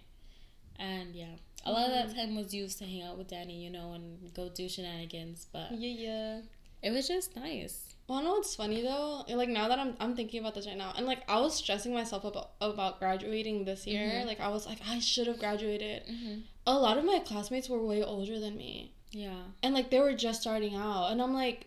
And 0.76 1.14
yeah, 1.14 1.36
a 1.64 1.70
lot 1.70 1.86
of 1.86 1.92
that 1.92 2.08
mm-hmm. 2.08 2.18
time 2.18 2.36
was 2.36 2.52
used 2.52 2.78
to 2.78 2.84
hang 2.84 3.02
out 3.02 3.16
with 3.16 3.28
Danny, 3.28 3.62
you 3.62 3.70
know, 3.70 3.92
and 3.92 4.34
go 4.34 4.48
do 4.48 4.68
shenanigans. 4.68 5.46
But 5.52 5.70
yeah, 5.70 5.94
yeah. 5.96 6.40
it 6.82 6.90
was 6.90 7.06
just 7.06 7.36
nice. 7.36 7.93
Well, 8.06 8.18
I 8.18 8.22
know 8.22 8.36
it's 8.36 8.54
funny 8.54 8.82
though. 8.82 9.24
Like 9.28 9.48
now 9.48 9.68
that 9.68 9.78
I'm 9.78 9.94
I'm 9.98 10.14
thinking 10.14 10.40
about 10.40 10.54
this 10.54 10.66
right 10.66 10.76
now, 10.76 10.92
and 10.96 11.06
like 11.06 11.22
I 11.28 11.40
was 11.40 11.54
stressing 11.54 11.94
myself 11.94 12.24
about 12.24 12.50
about 12.60 12.98
graduating 12.98 13.64
this 13.64 13.86
year. 13.86 14.06
Mhm. 14.08 14.26
Like 14.26 14.40
I 14.40 14.48
was 14.48 14.66
like 14.66 14.78
I 14.86 14.98
should 14.98 15.26
have 15.26 15.38
graduated. 15.38 16.02
Mm-hmm. 16.06 16.40
A 16.66 16.78
lot 16.78 16.98
of 16.98 17.04
my 17.04 17.18
classmates 17.20 17.68
were 17.68 17.80
way 17.84 18.02
older 18.02 18.38
than 18.38 18.56
me, 18.56 18.92
Yeah. 19.10 19.42
and 19.62 19.74
like 19.74 19.90
they 19.90 20.00
were 20.00 20.14
just 20.14 20.42
starting 20.42 20.74
out, 20.74 21.12
and 21.12 21.20
I'm 21.22 21.32
like, 21.34 21.66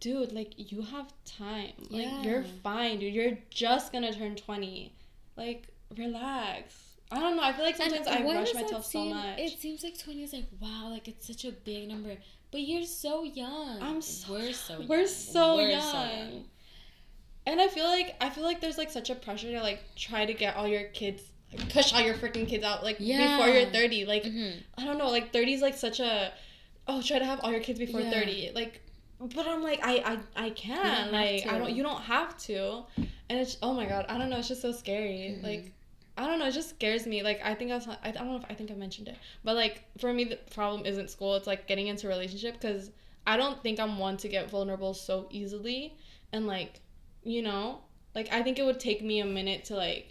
dude, 0.00 0.32
like 0.32 0.52
you 0.72 0.82
have 0.82 1.12
time. 1.26 1.72
Like 1.90 2.24
you're 2.24 2.44
fine, 2.62 2.98
dude. 3.00 3.12
You're 3.12 3.38
just 3.50 3.92
gonna 3.92 4.12
turn 4.14 4.34
twenty. 4.36 4.94
Like 5.36 5.68
relax. 5.94 6.74
I 7.10 7.20
don't 7.20 7.36
know. 7.36 7.42
I 7.42 7.52
feel 7.52 7.64
like 7.64 7.76
sometimes 7.76 8.06
I 8.08 8.20
why 8.22 8.34
rush 8.34 8.52
myself 8.54 8.84
so 8.84 9.04
much. 9.04 9.38
It 9.38 9.60
seems 9.60 9.84
like 9.84 9.96
20 9.96 10.24
is 10.24 10.32
like, 10.32 10.46
wow, 10.58 10.88
like 10.90 11.06
it's 11.06 11.24
such 11.24 11.44
a 11.44 11.52
big 11.52 11.86
number. 11.88 12.16
But 12.50 12.60
you're 12.62 12.84
so 12.84 13.24
young. 13.24 13.78
I'm 13.82 14.00
so 14.00 14.32
We're 14.34 14.52
so 14.52 14.78
young. 14.78 14.88
We're 14.88 15.06
so 15.06 15.56
We're 15.56 15.68
young. 15.70 16.44
And 17.46 17.60
I 17.60 17.68
feel 17.68 17.84
like 17.84 18.16
I 18.20 18.30
feel 18.30 18.44
like 18.44 18.60
there's 18.60 18.78
like 18.78 18.90
such 18.90 19.10
a 19.10 19.14
pressure 19.14 19.50
to 19.52 19.60
like 19.62 19.82
try 19.94 20.24
to 20.26 20.34
get 20.34 20.56
all 20.56 20.66
your 20.66 20.84
kids 20.84 21.22
push 21.70 21.92
all 21.94 22.00
your 22.00 22.14
freaking 22.14 22.46
kids 22.48 22.64
out 22.64 22.82
like 22.82 22.96
Yeah. 22.98 23.36
before 23.36 23.48
you're 23.52 23.70
30 23.70 24.04
like 24.04 24.24
Mhm. 24.24 24.54
I 24.76 24.84
don't 24.84 24.98
know 24.98 25.08
like 25.10 25.32
30 25.32 25.54
is 25.54 25.62
like 25.62 25.76
such 25.76 26.00
a 26.00 26.32
oh, 26.88 27.02
try 27.02 27.18
to 27.18 27.24
have 27.24 27.40
all 27.40 27.50
your 27.50 27.60
kids 27.60 27.78
before 27.78 28.00
Yeah. 28.00 28.10
30. 28.10 28.52
Like, 28.54 28.80
but 29.18 29.46
I'm 29.48 29.60
like, 29.62 29.80
I, 29.82 30.18
I, 30.36 30.46
I 30.46 30.50
can't. 30.50 30.84
have 30.86 31.10
Like, 31.12 31.44
I 31.46 31.58
don't, 31.58 31.74
you 31.74 31.82
don't 31.82 32.00
have 32.02 32.36
to. 32.44 32.84
And 32.96 33.40
it's, 33.40 33.56
oh 33.60 33.72
my 33.74 33.86
God, 33.86 34.06
I 34.08 34.18
don't 34.18 34.30
know. 34.30 34.38
It's 34.38 34.46
just 34.46 34.62
so 34.62 34.70
scary. 34.70 35.36
Mhm. 35.36 35.42
Like, 35.42 35.72
I 36.16 36.26
don't 36.26 36.38
know. 36.38 36.46
It 36.46 36.52
just 36.52 36.70
scares 36.70 37.06
me. 37.06 37.22
Like, 37.22 37.40
I 37.44 37.54
think 37.54 37.70
I 37.70 37.74
was, 37.74 37.88
I 38.02 38.10
don't 38.10 38.28
know 38.28 38.36
if 38.36 38.44
I 38.48 38.54
think 38.54 38.70
I 38.70 38.74
mentioned 38.74 39.08
it, 39.08 39.16
but 39.44 39.54
like, 39.54 39.84
for 39.98 40.12
me, 40.12 40.24
the 40.24 40.36
problem 40.54 40.86
isn't 40.86 41.10
school. 41.10 41.34
It's 41.36 41.46
like 41.46 41.66
getting 41.66 41.88
into 41.88 42.06
a 42.06 42.10
relationship 42.10 42.54
because 42.60 42.90
I 43.26 43.36
don't 43.36 43.62
think 43.62 43.78
I'm 43.80 43.98
one 43.98 44.16
to 44.18 44.28
get 44.28 44.50
vulnerable 44.50 44.94
so 44.94 45.26
easily. 45.30 45.94
And 46.32 46.46
like, 46.46 46.80
you 47.22 47.42
know, 47.42 47.80
like, 48.14 48.32
I 48.32 48.42
think 48.42 48.58
it 48.58 48.64
would 48.64 48.80
take 48.80 49.02
me 49.02 49.20
a 49.20 49.26
minute 49.26 49.64
to 49.66 49.74
like, 49.76 50.08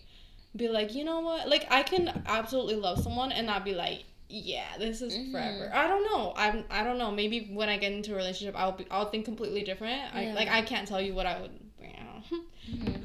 be 0.56 0.70
like, 0.70 0.94
you 0.96 1.04
know 1.04 1.20
what? 1.22 1.50
Like, 1.50 1.66
I 1.72 1.84
can 1.84 2.24
absolutely 2.28 2.76
love 2.76 3.02
someone 3.02 3.32
and 3.32 3.46
not 3.48 3.66
be 3.66 3.74
like, 3.74 4.04
yeah, 4.30 4.78
this 4.80 5.02
is 5.02 5.14
Mhm. 5.14 5.32
forever. 5.32 5.72
I 5.74 5.88
don't 5.88 6.04
know. 6.04 6.34
I'm. 6.36 6.66
I 6.72 6.84
don't 6.84 6.98
know. 6.98 7.12
Maybe 7.12 7.52
when 7.54 7.70
I 7.70 7.78
get 7.78 7.92
into 7.92 8.14
a 8.14 8.16
relationship, 8.16 8.56
I'll 8.58 8.72
be. 8.72 8.86
I'll 8.90 9.10
think 9.12 9.24
completely 9.24 9.64
different. 9.64 10.16
I 10.16 10.32
like. 10.34 10.48
I 10.50 10.64
can't 10.64 10.88
tell 10.88 11.00
you 11.00 11.14
what 11.14 11.28
I 11.28 11.42
would. 11.42 11.52
Mhm. 11.80 13.02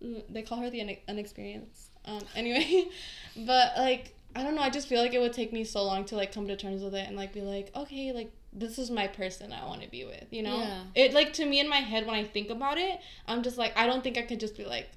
they 0.30 0.42
call 0.42 0.58
her 0.58 0.70
the 0.70 0.80
une- 0.80 0.96
unexperienced. 1.06 1.90
Um. 2.06 2.20
Anyway, 2.36 2.88
but 3.36 3.72
like, 3.76 4.14
I 4.36 4.42
don't 4.42 4.54
know. 4.54 4.62
I 4.62 4.70
just 4.70 4.88
feel 4.88 5.00
like 5.00 5.14
it 5.14 5.20
would 5.20 5.32
take 5.32 5.52
me 5.52 5.64
so 5.64 5.82
long 5.84 6.04
to 6.06 6.16
like 6.16 6.32
come 6.32 6.46
to 6.48 6.56
terms 6.56 6.82
with 6.82 6.94
it 6.94 7.06
and 7.06 7.16
like 7.16 7.32
be 7.32 7.40
like, 7.42 7.70
okay, 7.74 8.12
like 8.12 8.30
this 8.52 8.78
is 8.78 8.90
my 8.90 9.06
person 9.08 9.52
I 9.52 9.64
want 9.66 9.82
to 9.82 9.90
be 9.90 10.04
with. 10.04 10.26
You 10.30 10.42
know. 10.42 10.58
Yeah. 10.58 10.84
It 10.94 11.14
like 11.14 11.32
to 11.34 11.44
me 11.46 11.60
in 11.60 11.68
my 11.68 11.76
head 11.92 12.06
when 12.06 12.14
I 12.14 12.24
think 12.24 12.50
about 12.50 12.78
it, 12.78 13.00
I'm 13.26 13.42
just 13.42 13.58
like 13.58 13.76
I 13.76 13.86
don't 13.86 14.02
think 14.04 14.18
I 14.18 14.22
could 14.22 14.40
just 14.40 14.56
be 14.56 14.64
like. 14.64 14.88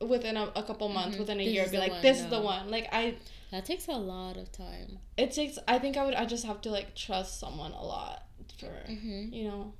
Within 0.00 0.36
a, 0.36 0.50
a 0.56 0.62
couple 0.62 0.88
months, 0.88 1.16
Mhm. 1.16 1.20
within 1.20 1.40
a 1.40 1.44
This 1.44 1.54
year, 1.54 1.68
be 1.68 1.78
like, 1.78 1.92
one, 1.92 2.02
this 2.02 2.18
is 2.20 2.26
the 2.28 2.40
one. 2.40 2.68
Like 2.68 2.88
I, 2.92 3.14
That 3.52 3.64
takes 3.64 3.86
a 3.88 3.92
lot 3.92 4.36
of 4.36 4.50
time. 4.52 4.98
it 5.16 5.30
takes 5.30 5.56
i 5.68 5.78
think 5.78 5.96
i 5.96 6.04
would 6.04 6.14
i 6.14 6.24
just 6.26 6.44
have 6.44 6.60
to 6.62 6.70
like 6.70 6.94
trust 6.96 7.38
someone 7.38 7.70
a 7.72 7.82
lot 7.82 8.24
for 8.58 8.74
hmm 8.86 9.28
you 9.32 9.44
know 9.44 9.72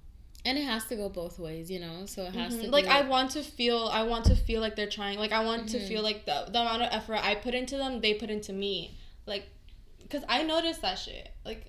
And 0.47 0.59
it 0.59 0.65
has 0.65 0.85
to 0.87 0.97
go 0.97 1.09
both 1.09 1.39
ways, 1.39 1.71
you 1.71 1.81
know. 1.81 2.05
So 2.07 2.25
it 2.25 2.35
has 2.35 2.55
Mhm. 2.55 2.61
to 2.63 2.71
like 2.71 2.85
be 2.85 2.91
i 2.91 3.01
want 3.03 3.31
to 3.33 3.43
feel 3.43 3.89
i 3.93 4.03
want 4.03 4.27
to 4.27 4.37
feel 4.37 4.61
like 4.61 4.77
they're 4.77 4.91
trying 5.01 5.19
like 5.19 5.33
i 5.33 5.43
want 5.45 5.69
to 5.71 5.79
Mhm. 5.79 5.89
feel 5.89 6.03
like 6.03 6.27
the, 6.27 6.45
the 6.53 6.61
amount 6.61 6.83
of 6.83 6.89
effort 6.93 7.19
i 7.25 7.35
put 7.35 7.55
into 7.55 7.77
them 7.79 8.01
they 8.01 8.15
put 8.15 8.29
into 8.31 8.53
me 8.53 8.97
like 9.27 9.49
because 10.03 10.23
i 10.29 10.43
noticed 10.43 10.83
that 10.83 10.99
shit 10.99 11.31
like 11.47 11.63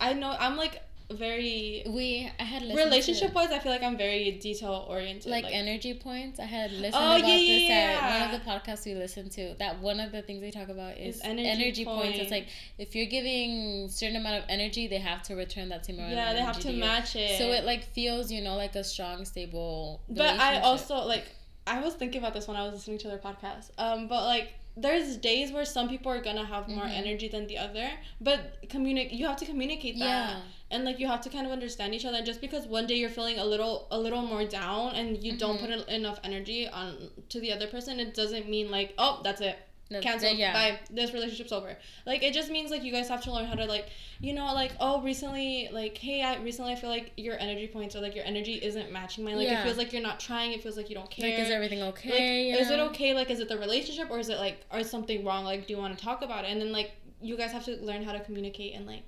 i 0.00 0.12
know 0.14 0.34
i'm 0.40 0.56
like 0.56 0.80
very 1.12 1.82
we 1.86 2.30
I 2.38 2.42
had 2.44 2.62
relationship 2.62 3.32
wise. 3.34 3.50
i 3.50 3.58
feel 3.58 3.72
like 3.72 3.82
i'm 3.82 3.96
very 3.96 4.32
detail 4.32 4.86
oriented 4.88 5.30
like, 5.30 5.44
energy 5.50 5.94
points. 5.94 6.40
I 6.40 6.44
had 6.44 6.70
listened 6.72 6.94
Oh, 6.94 7.16
about 7.16 7.28
yeah, 7.28 7.36
this 7.36 7.62
yeah, 7.68 7.98
at 8.02 8.20
one 8.20 8.34
of 8.34 8.44
the 8.44 8.50
podcasts 8.50 8.84
we 8.86 8.94
listened 8.94 9.30
to. 9.32 9.54
That 9.58 9.80
one 9.80 10.00
of 10.00 10.12
the 10.12 10.22
things 10.22 10.40
they 10.40 10.50
talk 10.50 10.68
about 10.68 10.96
is 10.98 11.16
Is 11.16 11.22
energy 11.22 11.48
energy, 11.48 11.84
points. 11.84 12.18
It's 12.18 12.30
like 12.30 12.46
if 12.78 12.94
you're 12.94 13.06
giving 13.06 13.88
certain 13.88 14.16
amount 14.16 14.42
of 14.42 14.44
energy, 14.48 14.86
they 14.88 14.98
have 14.98 15.22
to 15.24 15.34
return 15.34 15.68
that 15.70 15.84
same 15.86 15.98
amount. 15.98 16.12
yeah 16.14 16.32
they 16.32 16.40
have 16.40 16.58
to 16.60 16.72
match 16.72 17.16
it 17.16 17.38
So 17.38 17.52
it 17.52 17.64
like 17.64 17.84
feels, 17.92 18.30
you 18.32 18.40
know, 18.42 18.56
like 18.56 18.74
a 18.76 18.84
strong, 18.84 19.24
stable. 19.24 20.00
but 20.08 20.38
i 20.40 20.60
also 20.60 20.96
like 21.06 21.26
i 21.66 21.80
was 21.80 21.94
thinking 21.94 22.20
about 22.20 22.34
this 22.34 22.48
when 22.48 22.56
i 22.56 22.62
was 22.64 22.72
listening 22.74 22.98
to 22.98 23.08
their 23.08 23.18
podcast 23.18 23.70
um 23.78 24.08
but 24.08 24.24
like 24.24 24.52
there's 24.76 25.16
days 25.18 25.52
where 25.52 25.64
some 25.66 25.88
people 25.88 26.10
are 26.10 26.20
gonna 26.22 26.44
have 26.44 26.66
more 26.68 26.84
Mhm. 26.86 26.96
energy 27.00 27.28
than 27.28 27.46
the 27.46 27.58
other 27.58 27.90
but 28.20 28.40
communicate 28.70 29.12
you 29.12 29.26
have 29.26 29.36
to 29.36 29.44
communicate 29.44 29.98
that 29.98 30.04
yeah, 30.30 30.40
and 30.70 30.84
like 30.84 30.98
you 30.98 31.06
have 31.06 31.20
to 31.20 31.28
kind 31.28 31.44
of 31.46 31.52
understand 31.52 31.94
each 31.94 32.04
other 32.06 32.16
and 32.16 32.24
just 32.26 32.40
because 32.40 32.66
one 32.66 32.86
day 32.86 32.94
you're 32.94 33.10
feeling 33.10 33.38
a 33.38 33.44
little 33.44 33.86
a 33.90 33.98
little 33.98 34.22
more 34.22 34.44
down 34.46 34.94
and 34.94 35.22
you 35.22 35.36
don't 35.36 35.58
Mhm. 35.58 35.60
put 35.84 35.88
enough 35.88 36.18
energy 36.24 36.66
on 36.68 37.10
to 37.28 37.38
the 37.40 37.52
other 37.52 37.66
person 37.66 38.00
it 38.00 38.14
doesn't 38.14 38.48
mean 38.48 38.70
like 38.70 38.94
oh 38.96 39.20
that's 39.22 39.42
it 39.42 39.58
That's- 39.92 40.12
cancel 40.12 40.30
yeah. 40.38 40.52
bye. 40.52 40.78
This 40.90 41.12
relationship's 41.12 41.52
over. 41.52 41.76
Like 42.06 42.22
it 42.22 42.32
just 42.34 42.50
means 42.50 42.70
like 42.70 42.82
you 42.82 42.92
guys 42.92 43.08
have 43.08 43.22
to 43.24 43.32
learn 43.32 43.46
how 43.46 43.54
to 43.54 43.64
like 43.66 43.86
you 44.20 44.32
know 44.34 44.46
like 44.54 44.72
oh 44.80 45.00
recently 45.02 45.68
like 45.72 45.98
hey 45.98 46.22
i 46.22 46.36
recently 46.42 46.70
i 46.72 46.76
feel 46.76 46.90
like 46.90 47.10
your 47.16 47.36
energy 47.40 47.66
points 47.66 47.96
or 47.96 48.00
like 48.00 48.14
your 48.14 48.24
energy 48.24 48.54
isn't 48.54 48.92
matching 48.92 49.24
mine. 49.24 49.36
Like 49.36 49.48
Yeah. 49.48 49.60
it 49.60 49.64
feels 49.64 49.76
like 49.78 49.92
you're 49.92 50.02
not 50.02 50.20
trying. 50.20 50.52
It 50.52 50.62
feels 50.62 50.76
like 50.76 50.88
you 50.88 50.94
don't 50.94 51.10
care 51.10 51.28
Like, 51.30 51.38
is 51.40 51.50
everything 51.50 51.82
okay? 51.82 52.10
like, 52.10 52.20
you 52.60 52.64
is 52.64 52.70
it 52.70 52.78
okay? 52.90 53.14
Like 53.14 53.30
is 53.30 53.40
it 53.40 53.48
the 53.48 53.58
relationship 53.58 54.08
or 54.10 54.18
is 54.18 54.28
it 54.28 54.38
like 54.38 54.64
or 54.72 54.78
is 54.80 54.90
something 54.90 55.24
wrong? 55.24 55.44
Like 55.44 55.66
do 55.66 55.74
you 55.74 55.78
want 55.78 55.96
to 55.98 56.04
talk 56.04 56.22
about 56.22 56.44
it? 56.44 56.50
And 56.50 56.60
then 56.60 56.72
like 56.72 56.92
you 57.20 57.36
guys 57.36 57.52
have 57.52 57.64
to 57.66 57.76
learn 57.76 58.02
how 58.02 58.12
to 58.12 58.20
communicate 58.20 58.74
and 58.74 58.86
like 58.86 59.04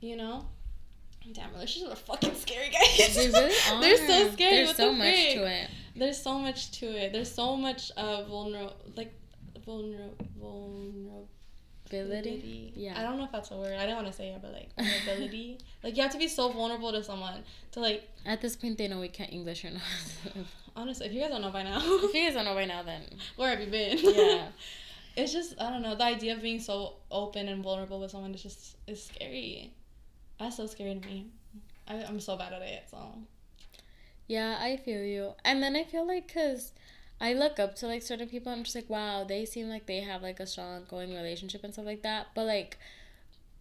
you 0.00 0.16
know? 0.16 0.46
Damn 1.32 1.52
relationships 1.54 1.92
are 1.92 1.96
fucking 1.96 2.34
scary 2.36 2.68
guys. 2.70 3.16
They 3.16 3.26
really 3.28 3.52
are. 3.72 3.80
they're 3.80 3.96
so 3.96 4.30
scary. 4.32 4.56
There's 4.64 4.76
so 4.76 4.86
the 4.92 4.92
much 4.92 5.32
to 5.34 5.44
it. 5.46 5.70
there's 5.96 6.22
so 6.22 6.38
much 6.38 6.70
to 6.78 6.86
it. 6.86 7.12
There's 7.12 7.32
so 7.34 7.56
much 7.56 7.90
uh 7.96 8.22
vulnerable, 8.24 8.76
like 8.96 9.12
vulner 9.66 10.10
vulnerability 11.90 12.72
Yeah. 12.76 12.98
i 12.98 13.02
don't 13.02 13.16
know 13.18 13.24
if 13.24 13.32
that's 13.32 13.50
a 13.50 13.56
word 13.56 13.76
i 13.78 13.86
don't 13.86 13.96
want 13.96 14.06
to 14.08 14.12
say 14.12 14.28
it 14.28 14.40
but 14.42 14.52
like 14.52 14.70
vulnerability 14.76 15.58
like 15.82 15.96
you 15.96 16.02
have 16.02 16.12
to 16.12 16.18
be 16.18 16.28
so 16.28 16.48
vulnerable 16.50 16.92
to 16.92 17.02
someone 17.02 17.42
to 17.72 17.80
like 17.80 18.08
At 18.24 18.40
this 18.40 18.56
point, 18.56 18.78
they 18.78 18.88
know 18.88 19.00
we 19.00 19.08
can't 19.08 19.32
English 19.32 19.64
or 19.64 19.70
not. 19.70 19.82
honestly 20.76 21.06
if 21.06 21.12
you 21.12 21.20
guys 21.20 21.30
don't 21.30 21.42
know 21.42 21.50
by 21.50 21.62
now 21.62 21.78
if 21.80 22.14
you 22.14 22.24
guys 22.24 22.34
don't 22.34 22.44
know 22.44 22.54
by 22.54 22.64
now, 22.64 22.82
then 22.82 23.02
where 23.36 23.50
have 23.50 23.60
you 23.60 23.66
been 23.66 23.98
yeah. 24.02 24.48
it's 25.16 25.32
just 25.32 25.54
I 25.60 25.70
don't 25.70 25.82
know 25.82 25.94
the 25.94 26.04
idea 26.04 26.34
of 26.34 26.42
being 26.42 26.60
so 26.60 26.94
open 27.10 27.48
and 27.48 27.62
vulnerable 27.62 27.98
with 28.00 28.10
someone 28.10 28.34
is 28.34 28.42
just 28.42 28.76
is 28.86 29.04
scary. 29.04 29.72
That's 30.38 30.56
so 30.58 30.66
scary 30.66 30.94
to 31.00 31.06
me. 31.08 31.28
I, 31.88 32.02
I'm 32.04 32.20
so 32.20 32.36
bad 32.36 32.52
at 32.52 32.60
it. 32.62 32.82
So 32.90 32.98
Yeah, 34.26 34.58
I 34.60 34.76
feel 34.76 35.02
you. 35.02 35.32
And 35.44 35.62
then 35.62 35.76
I 35.76 35.84
feel 35.84 36.06
like 36.06 36.26
because 36.26 36.72
I 37.20 37.32
look 37.32 37.58
up 37.58 37.74
to 37.76 37.86
like 37.86 38.02
certain 38.02 38.28
people, 38.28 38.52
I'm 38.52 38.64
just 38.64 38.76
like, 38.76 38.90
wow, 38.90 39.24
they 39.24 39.44
seem 39.44 39.68
like 39.68 39.86
they 39.86 40.00
have 40.00 40.22
like 40.22 40.40
a 40.40 40.46
strong 40.46 40.82
going 40.88 41.14
relationship 41.14 41.64
and 41.64 41.72
stuff 41.72 41.86
like 41.86 42.02
that. 42.02 42.28
But 42.34 42.44
like 42.44 42.78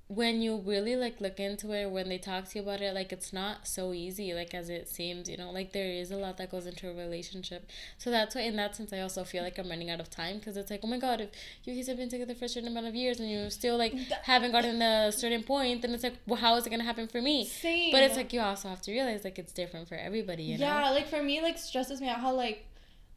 when 0.07 0.39
you 0.39 0.57
really 0.57 0.95
like 0.95 1.19
look 1.19 1.39
into 1.39 1.71
it, 1.71 1.89
when 1.89 2.09
they 2.09 2.19
talk 2.19 2.47
to 2.47 2.59
you 2.59 2.61
about 2.63 2.79
it, 2.79 2.93
like 2.93 3.11
it's 3.11 3.33
not 3.33 3.67
so 3.67 3.91
easy 3.91 4.33
like 4.35 4.53
as 4.53 4.69
it 4.69 4.87
seems. 4.87 5.27
You 5.27 5.37
know, 5.37 5.49
like 5.51 5.71
there 5.71 5.89
is 5.89 6.11
a 6.11 6.17
lot 6.17 6.37
that 6.37 6.51
goes 6.51 6.67
into 6.67 6.89
a 6.89 6.93
relationship. 6.93 7.67
So 7.97 8.11
that's 8.11 8.35
why, 8.35 8.41
in 8.41 8.55
that 8.57 8.75
sense, 8.75 8.93
I 8.93 8.99
also 8.99 9.23
feel 9.23 9.41
like 9.41 9.57
I'm 9.57 9.67
running 9.67 9.89
out 9.89 9.99
of 9.99 10.11
time 10.11 10.37
because 10.37 10.57
it's 10.57 10.69
like, 10.69 10.81
oh 10.83 10.87
my 10.87 10.99
god, 10.99 11.21
if 11.21 11.29
you 11.63 11.73
guys 11.73 11.87
have 11.87 11.97
been 11.97 12.09
together 12.09 12.35
for 12.35 12.45
a 12.45 12.49
certain 12.49 12.69
amount 12.69 12.85
of 12.85 12.93
years 12.93 13.19
and 13.19 13.29
you 13.29 13.49
still 13.49 13.77
like 13.77 13.93
haven't 14.23 14.51
gotten 14.51 14.79
a 14.81 15.11
certain 15.11 15.41
point, 15.41 15.81
then 15.81 15.91
it's 15.91 16.03
like, 16.03 16.17
well, 16.27 16.39
how 16.39 16.55
is 16.55 16.67
it 16.67 16.69
gonna 16.69 16.83
happen 16.83 17.07
for 17.07 17.21
me? 17.21 17.45
same. 17.45 17.91
But 17.91 18.03
it's 18.03 18.15
like 18.15 18.31
you 18.31 18.41
also 18.41 18.69
have 18.69 18.81
to 18.83 18.91
realize 18.91 19.23
like 19.23 19.39
it's 19.39 19.53
different 19.53 19.87
for 19.87 19.95
everybody, 19.95 20.43
you 20.43 20.57
know? 20.59 20.65
yeah, 20.65 20.91
like 20.91 21.07
for 21.07 21.23
me, 21.23 21.41
like 21.41 21.57
stresses 21.57 21.99
me 21.99 22.09
out 22.09 22.19
how 22.19 22.33
like 22.33 22.65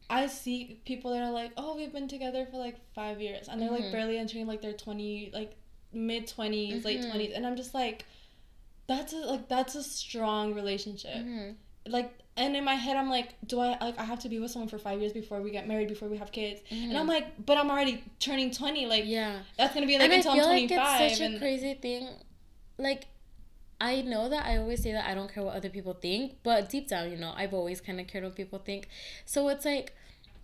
I 0.09 0.27
see 0.27 0.81
people 0.85 1.11
that 1.11 1.21
are 1.21 1.31
like, 1.31 1.51
oh, 1.57 1.75
we've 1.75 1.93
been 1.93 2.07
together 2.07 2.45
for 2.49 2.57
like 2.57 2.77
five 2.95 3.21
years, 3.21 3.47
and 3.47 3.61
they're 3.61 3.69
like 3.71 3.85
Mhm. 3.85 3.91
barely 3.91 4.17
entering 4.17 4.47
like 4.47 4.61
their 4.61 4.73
twenty, 4.73 5.29
like 5.33 5.55
mid 5.93 6.27
20s 6.27 6.83
late 6.85 7.01
Mhm. 7.01 7.09
twenties, 7.09 7.33
and 7.33 7.45
I'm 7.45 7.55
just 7.55 7.73
like, 7.73 8.05
that's 8.87 9.13
a 9.13 9.17
like 9.17 9.47
that's 9.47 9.75
a 9.75 9.83
strong 9.83 10.53
relationship. 10.53 11.15
Mhm. 11.15 11.55
Like, 11.87 12.11
and 12.35 12.55
in 12.55 12.63
my 12.63 12.75
head, 12.75 12.97
I'm 12.97 13.09
like, 13.09 13.35
do 13.45 13.59
I 13.59 13.77
like 13.79 13.99
I 13.99 14.03
have 14.03 14.19
to 14.21 14.29
be 14.29 14.39
with 14.39 14.51
someone 14.51 14.69
for 14.69 14.79
five 14.79 14.99
years 14.99 15.13
before 15.13 15.41
we 15.41 15.51
get 15.51 15.67
married, 15.67 15.87
before 15.87 16.07
we 16.09 16.17
have 16.17 16.31
kids? 16.31 16.61
And 16.71 16.97
I'm 16.97 17.05
Mhm. 17.05 17.09
like, 17.09 17.45
but 17.45 17.57
I'm 17.57 17.69
already 17.69 18.03
turning 18.19 18.49
20. 18.51 18.85
Like, 18.87 19.03
yeah. 19.05 19.41
that's 19.57 19.73
gonna 19.73 19.85
be 19.87 19.93
like 19.93 20.05
and 20.05 20.13
I 20.13 20.15
until 20.17 20.33
feel 20.33 20.43
I'm 20.45 20.49
like 20.49 20.67
25. 20.69 21.01
it's 21.01 21.17
such 21.17 21.25
and 21.25 21.35
a 21.35 21.39
crazy 21.39 21.73
thing. 21.75 22.07
Like, 22.77 23.07
I 23.81 24.01
know 24.01 24.27
that 24.29 24.45
I 24.45 24.57
always 24.57 24.83
say 24.83 24.91
that 24.91 25.07
I 25.07 25.13
don't 25.13 25.33
care 25.33 25.43
what 25.43 25.55
other 25.55 25.69
people 25.69 25.93
think, 25.93 26.37
but 26.43 26.69
deep 26.69 26.89
down, 26.89 27.11
you 27.11 27.17
know, 27.17 27.33
I've 27.35 27.53
always 27.53 27.79
kind 27.79 27.99
of 27.99 28.07
cared 28.07 28.23
what 28.23 28.35
people 28.35 28.59
think. 28.59 28.89
So 29.25 29.47
it's 29.47 29.65
like, 29.65 29.95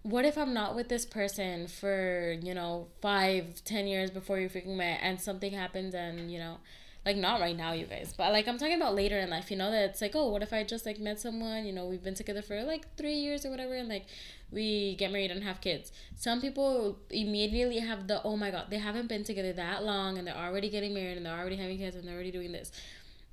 what 0.04 0.24
if 0.24 0.38
I'm 0.38 0.54
not 0.54 0.76
with 0.76 0.88
this 0.88 1.06
person 1.06 1.68
for, 1.68 2.38
you 2.42 2.54
know, 2.54 2.88
five, 3.02 3.64
ten 3.66 3.88
years 3.88 4.12
before 4.12 4.40
you 4.40 4.50
freaking 4.50 4.78
met 4.78 5.00
and 5.02 5.20
something 5.20 5.52
happens 5.52 5.94
and, 5.94 6.32
you 6.32 6.40
know, 6.40 6.58
like 7.06 7.18
not 7.18 7.40
right 7.40 7.56
now, 7.56 7.72
you 7.74 7.86
guys, 7.86 8.14
but 8.18 8.32
like 8.32 8.48
I'm 8.48 8.58
talking 8.58 8.76
about 8.76 8.96
later 8.96 9.20
in 9.20 9.30
life, 9.30 9.52
you 9.52 9.58
know, 9.58 9.70
that 9.70 9.92
it's 9.92 10.02
like, 10.02 10.16
oh, 10.16 10.30
what 10.30 10.42
if 10.42 10.52
I 10.52 10.64
just 10.64 10.86
like 10.86 11.00
met 11.00 11.20
someone, 11.20 11.66
you 11.66 11.72
know, 11.72 11.86
we've 11.86 12.04
been 12.04 12.16
together 12.16 12.42
for 12.42 12.64
like 12.64 12.96
three 12.98 13.14
years 13.14 13.46
or 13.46 13.52
whatever, 13.52 13.76
and 13.76 13.88
like 13.88 14.08
we 14.52 14.96
get 14.96 15.12
married 15.12 15.30
and 15.30 15.44
have 15.44 15.62
kids. 15.62 15.92
Some 16.16 16.42
people 16.42 16.98
immediately 17.12 17.80
have 17.80 18.08
the, 18.08 18.24
oh 18.24 18.36
my 18.38 18.50
god, 18.50 18.68
they 18.70 18.80
haven't 18.80 19.08
been 19.08 19.24
together 19.24 19.54
that 19.54 19.84
long 19.84 20.18
and 20.18 20.26
they're 20.26 20.36
already 20.36 20.70
getting 20.70 20.96
married 20.96 21.18
and 21.18 21.26
they're 21.26 21.38
already 21.38 21.58
having 21.58 21.78
kids 21.78 21.96
and 21.96 22.08
they're 22.08 22.16
already 22.16 22.32
doing 22.32 22.52
this. 22.52 22.72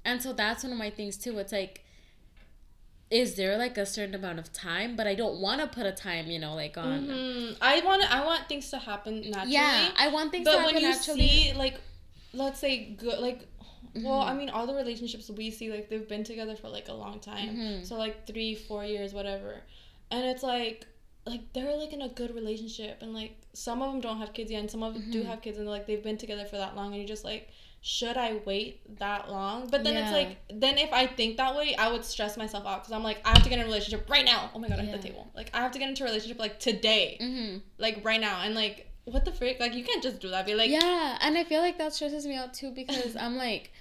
And 0.04 0.20
so 0.22 0.32
that's 0.32 0.62
one 0.64 0.72
of 0.72 0.78
my 0.78 0.90
things 0.90 1.16
too. 1.16 1.38
It's 1.38 1.52
like, 1.52 1.84
is 3.10 3.34
there 3.34 3.58
like 3.58 3.76
a 3.76 3.84
certain 3.86 4.14
amount 4.14 4.38
of 4.38 4.52
time? 4.52 4.96
But 4.96 5.06
I 5.06 5.14
don't 5.14 5.40
want 5.40 5.60
to 5.60 5.66
put 5.66 5.86
a 5.86 5.92
time, 5.92 6.26
you 6.28 6.38
know, 6.38 6.54
like 6.54 6.76
on. 6.78 7.06
Mhm. 7.06 7.56
I 7.60 7.80
want 7.80 8.02
I 8.10 8.24
want 8.24 8.48
things 8.48 8.70
to 8.70 8.78
happen 8.78 9.20
naturally. 9.30 9.52
Yeah, 9.52 9.90
I 9.98 10.08
want 10.08 10.32
things 10.32 10.46
to 10.46 10.52
but 10.52 10.60
happen 10.60 10.74
when 10.74 10.82
you 10.82 10.88
naturally. 10.90 11.28
see 11.28 11.52
like, 11.52 11.76
let's 12.32 12.58
say 12.60 12.90
good 12.96 13.18
like. 13.20 13.46
Well, 13.94 14.22
Mhm. 14.24 14.28
I 14.30 14.34
mean, 14.34 14.48
all 14.48 14.66
the 14.66 14.74
relationships 14.74 15.28
we 15.28 15.50
see, 15.50 15.70
like 15.70 15.90
they've 15.90 16.08
been 16.08 16.24
together 16.24 16.56
for 16.56 16.70
like 16.70 16.88
a 16.88 16.94
long 16.94 17.20
time, 17.20 17.54
Mhm. 17.56 17.86
so 17.86 17.96
like 17.96 18.26
three, 18.26 18.54
four 18.54 18.86
years, 18.86 19.12
whatever, 19.12 19.60
and 20.10 20.24
it's 20.24 20.42
like, 20.42 20.86
like 21.26 21.52
they're 21.52 21.76
like 21.76 21.92
in 21.92 22.00
a 22.00 22.08
good 22.08 22.34
relationship, 22.34 23.02
and 23.02 23.12
like 23.12 23.34
some 23.52 23.82
of 23.82 23.92
them 23.92 24.00
don't 24.00 24.16
have 24.16 24.32
kids 24.32 24.50
yet, 24.50 24.60
and 24.60 24.70
some 24.70 24.82
of 24.82 24.94
them 24.94 25.10
do 25.10 25.22
Mhm. 25.22 25.26
have 25.26 25.42
kids, 25.42 25.58
and 25.58 25.68
like 25.68 25.86
they've 25.86 26.02
been 26.02 26.16
together 26.16 26.46
for 26.46 26.56
that 26.56 26.74
long, 26.74 26.86
and 26.92 26.96
you're 27.02 27.06
just 27.16 27.22
like, 27.24 27.50
should 27.84 28.16
I 28.16 28.40
wait 28.46 28.98
that 29.00 29.28
long? 29.28 29.68
But 29.68 29.82
then 29.82 29.96
it's 29.96 30.12
like, 30.12 30.38
then 30.48 30.78
if 30.78 30.92
I 30.92 31.06
think 31.08 31.36
that 31.38 31.56
way, 31.56 31.74
I 31.74 31.90
would 31.90 32.04
stress 32.04 32.36
myself 32.36 32.64
out 32.64 32.82
because 32.82 32.92
I'm 32.92 33.02
like, 33.02 33.20
I 33.24 33.30
have 33.30 33.42
to 33.42 33.48
get 33.48 33.58
in 33.58 33.64
a 33.64 33.66
relationship 33.66 34.08
right 34.08 34.24
now. 34.24 34.50
Oh 34.54 34.60
my 34.60 34.68
god, 34.68 34.78
I 34.78 34.82
hit 34.82 35.02
the 35.02 35.08
table. 35.08 35.28
Like 35.34 35.50
I 35.52 35.60
have 35.62 35.72
to 35.72 35.78
get 35.80 35.88
into 35.88 36.04
a 36.04 36.06
relationship 36.06 36.38
like 36.38 36.60
today, 36.60 37.18
Mm-hmm. 37.20 37.58
like 37.78 38.04
right 38.04 38.20
now, 38.20 38.40
and 38.42 38.54
like 38.54 38.88
what 39.04 39.24
the 39.24 39.32
frick? 39.32 39.58
Like 39.58 39.74
you 39.74 39.82
can't 39.82 40.02
just 40.02 40.20
do 40.20 40.28
that. 40.30 40.46
Be 40.46 40.54
like, 40.54 40.70
yeah, 40.70 41.18
and 41.20 41.36
I 41.36 41.42
feel 41.42 41.60
like 41.60 41.78
that 41.78 41.92
stresses 41.92 42.24
me 42.24 42.36
out 42.36 42.54
too 42.54 42.70
because 42.70 43.16
I'm 43.20 43.36
like, 43.36 43.72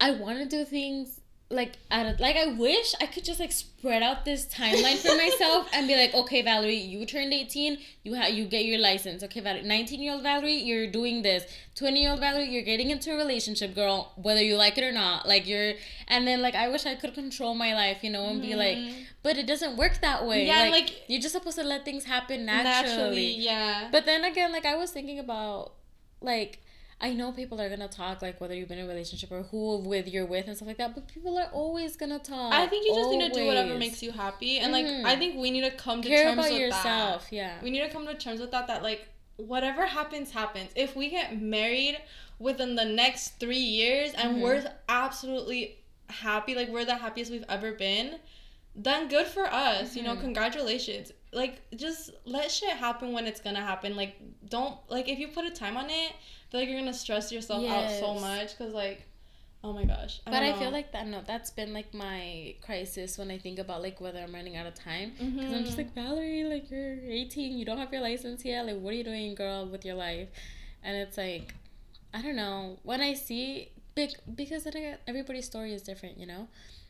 I 0.00 0.10
want 0.12 0.38
to 0.38 0.44
do 0.46 0.64
things 0.66 1.19
like 1.52 1.72
at 1.90 2.06
a, 2.06 2.22
like 2.22 2.36
I 2.36 2.46
wish 2.46 2.94
I 3.00 3.06
could 3.06 3.24
just 3.24 3.40
like 3.40 3.50
spread 3.50 4.04
out 4.04 4.24
this 4.24 4.46
timeline 4.46 4.96
for 4.96 5.16
myself 5.16 5.68
and 5.72 5.88
be 5.88 5.96
like, 5.96 6.14
okay, 6.14 6.42
Valerie, 6.42 6.76
you 6.76 7.04
turned 7.04 7.34
eighteen, 7.34 7.78
you 8.04 8.14
have 8.14 8.30
you 8.30 8.44
get 8.44 8.64
your 8.64 8.78
license. 8.78 9.24
Okay, 9.24 9.40
Valerie, 9.40 9.62
nineteen 9.62 10.00
year 10.00 10.12
old 10.12 10.22
Valerie, 10.22 10.54
you're 10.54 10.86
doing 10.86 11.22
this. 11.22 11.44
Twenty 11.74 12.02
year 12.02 12.12
old 12.12 12.20
Valerie, 12.20 12.48
you're 12.48 12.62
getting 12.62 12.90
into 12.90 13.12
a 13.12 13.16
relationship, 13.16 13.74
girl, 13.74 14.12
whether 14.14 14.40
you 14.40 14.56
like 14.56 14.78
it 14.78 14.84
or 14.84 14.92
not. 14.92 15.26
Like 15.26 15.48
you're, 15.48 15.74
and 16.06 16.24
then 16.24 16.40
like 16.40 16.54
I 16.54 16.68
wish 16.68 16.86
I 16.86 16.94
could 16.94 17.14
control 17.14 17.56
my 17.56 17.74
life, 17.74 18.04
you 18.04 18.10
know, 18.10 18.26
and 18.26 18.40
be 18.40 18.54
like, 18.54 18.78
mm-hmm. 18.78 19.00
but 19.24 19.36
it 19.36 19.48
doesn't 19.48 19.76
work 19.76 20.00
that 20.02 20.24
way. 20.24 20.46
Yeah, 20.46 20.60
like, 20.60 20.72
like- 20.72 21.02
you're 21.08 21.20
just 21.20 21.34
supposed 21.34 21.58
to 21.58 21.64
let 21.64 21.84
things 21.84 22.04
happen 22.04 22.46
naturally. 22.46 22.94
Naturally, 22.94 23.30
yeah. 23.38 23.88
But 23.90 24.06
then 24.06 24.24
again, 24.24 24.52
like 24.52 24.66
I 24.66 24.76
was 24.76 24.92
thinking 24.92 25.18
about, 25.18 25.72
like 26.20 26.60
I 27.02 27.14
know 27.14 27.32
people 27.32 27.60
are 27.60 27.68
gonna 27.70 27.88
talk 27.88 28.20
like 28.20 28.40
whether 28.40 28.54
you've 28.54 28.68
been 28.68 28.78
in 28.78 28.84
a 28.84 28.88
relationship 28.88 29.32
or 29.32 29.42
who 29.44 29.78
with 29.78 30.06
you're 30.06 30.26
with 30.26 30.46
and 30.48 30.56
stuff 30.56 30.68
like 30.68 30.76
that. 30.78 30.94
But 30.94 31.08
people 31.08 31.38
are 31.38 31.48
always 31.52 31.96
gonna 31.96 32.18
talk. 32.18 32.52
I 32.52 32.66
think 32.66 32.86
you 32.86 32.94
just 32.94 33.10
need 33.10 33.32
to 33.32 33.40
do 33.40 33.46
whatever 33.46 33.74
makes 33.78 34.02
you 34.02 34.12
happy, 34.12 34.58
and 34.58 34.70
like 34.72 34.84
Mhm. 34.84 35.04
I 35.06 35.16
think 35.16 35.36
we 35.36 35.50
need 35.50 35.62
to 35.62 35.70
come 35.70 36.02
to 36.02 36.08
care 36.08 36.24
terms 36.24 36.38
about 36.38 36.50
with 36.50 36.60
yourself. 36.60 37.30
that. 37.30 37.36
Yeah. 37.36 37.58
We 37.62 37.70
need 37.70 37.80
to 37.80 37.88
come 37.88 38.06
to 38.06 38.14
terms 38.14 38.40
with 38.40 38.50
that. 38.50 38.66
That 38.66 38.82
like 38.82 39.08
whatever 39.36 39.86
happens, 39.86 40.30
happens. 40.32 40.70
If 40.74 40.94
we 40.94 41.08
get 41.08 41.40
married 41.40 41.98
within 42.38 42.74
the 42.74 42.84
next 42.84 43.40
three 43.40 43.56
years 43.56 44.12
and 44.12 44.36
Mhm. 44.36 44.40
we're 44.42 44.72
absolutely 44.88 45.78
happy, 46.10 46.54
like 46.54 46.68
we're 46.68 46.84
the 46.84 46.96
happiest 46.96 47.30
we've 47.30 47.44
ever 47.48 47.72
been, 47.72 48.18
then 48.76 49.08
good 49.08 49.26
for 49.26 49.46
us. 49.46 49.96
You 49.96 50.02
know, 50.02 50.14
Mhm. 50.16 50.20
congratulations. 50.20 51.12
Like 51.32 51.62
just 51.76 52.10
let 52.26 52.50
shit 52.50 52.70
happen 52.70 53.12
when 53.12 53.26
it's 53.26 53.40
gonna 53.40 53.60
happen. 53.62 53.96
Like 53.96 54.16
don't 54.48 54.76
like 54.90 55.08
if 55.08 55.18
you 55.18 55.28
put 55.28 55.44
a 55.46 55.50
time 55.50 55.76
on 55.78 55.88
it, 55.88 56.12
feel 56.50 56.60
like 56.60 56.68
you're 56.68 56.78
gonna 56.78 56.92
stress 56.92 57.30
yourself 57.32 57.64
out 57.66 57.90
so 58.00 58.14
much 58.14 58.56
because 58.56 58.74
like. 58.74 59.02
Oh 59.62 59.74
my 59.74 59.84
gosh. 59.84 60.20
I 60.26 60.30
but 60.30 60.42
I 60.42 60.54
feel 60.58 60.70
like 60.70 60.92
that 60.92 61.06
no, 61.06 61.20
that's 61.26 61.50
been 61.50 61.74
like 61.74 61.92
my 61.92 62.54
crisis 62.62 63.18
when 63.18 63.30
I 63.30 63.36
think 63.36 63.58
about 63.58 63.82
like 63.82 64.00
whether 64.00 64.18
I'm 64.18 64.34
running 64.34 64.56
out 64.56 64.66
of 64.66 64.74
time. 64.74 65.12
Because 65.18 65.52
I'm 65.52 65.64
just 65.64 65.74
Mhm. 65.76 65.82
like 65.84 65.94
Valerie, 65.94 66.44
like 66.44 66.70
you're 66.70 66.98
18, 67.04 67.58
you 67.58 67.66
don't 67.66 67.76
have 67.76 67.92
your 67.92 68.00
license 68.00 68.42
yet. 68.42 68.64
Like 68.64 68.78
what 68.80 68.94
are 68.94 68.96
you 68.96 69.04
doing, 69.04 69.34
girl, 69.34 69.66
with 69.66 69.84
your 69.84 69.96
life? 69.96 70.28
And 70.82 70.96
it's 70.96 71.18
like, 71.18 71.54
I 72.14 72.22
don't 72.22 72.36
know. 72.36 72.78
When 72.84 73.02
I 73.02 73.12
see 73.12 73.68
big 73.94 74.12
because 74.34 74.66
everybody's 75.06 75.44
story 75.44 75.74
is 75.74 75.82
different, 75.82 76.16
you 76.18 76.24
know. 76.26 76.48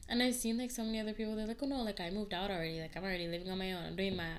And 0.08 0.22
I've 0.22 0.36
seen 0.36 0.56
like 0.56 0.70
so 0.70 0.84
many 0.84 1.00
other 1.00 1.12
people. 1.12 1.34
They're 1.34 1.48
like, 1.48 1.62
oh 1.62 1.66
no, 1.66 1.82
like 1.82 1.98
I 1.98 2.11
moved 2.11 2.32
out 2.34 2.50
already. 2.52 2.80
Like 2.80 2.96
I'm 2.96 3.02
already 3.02 3.26
living 3.26 3.50
on 3.50 3.58
my 3.58 3.72
own. 3.72 3.82
I'm 3.84 3.96
doing 3.96 4.14
my, 4.16 4.30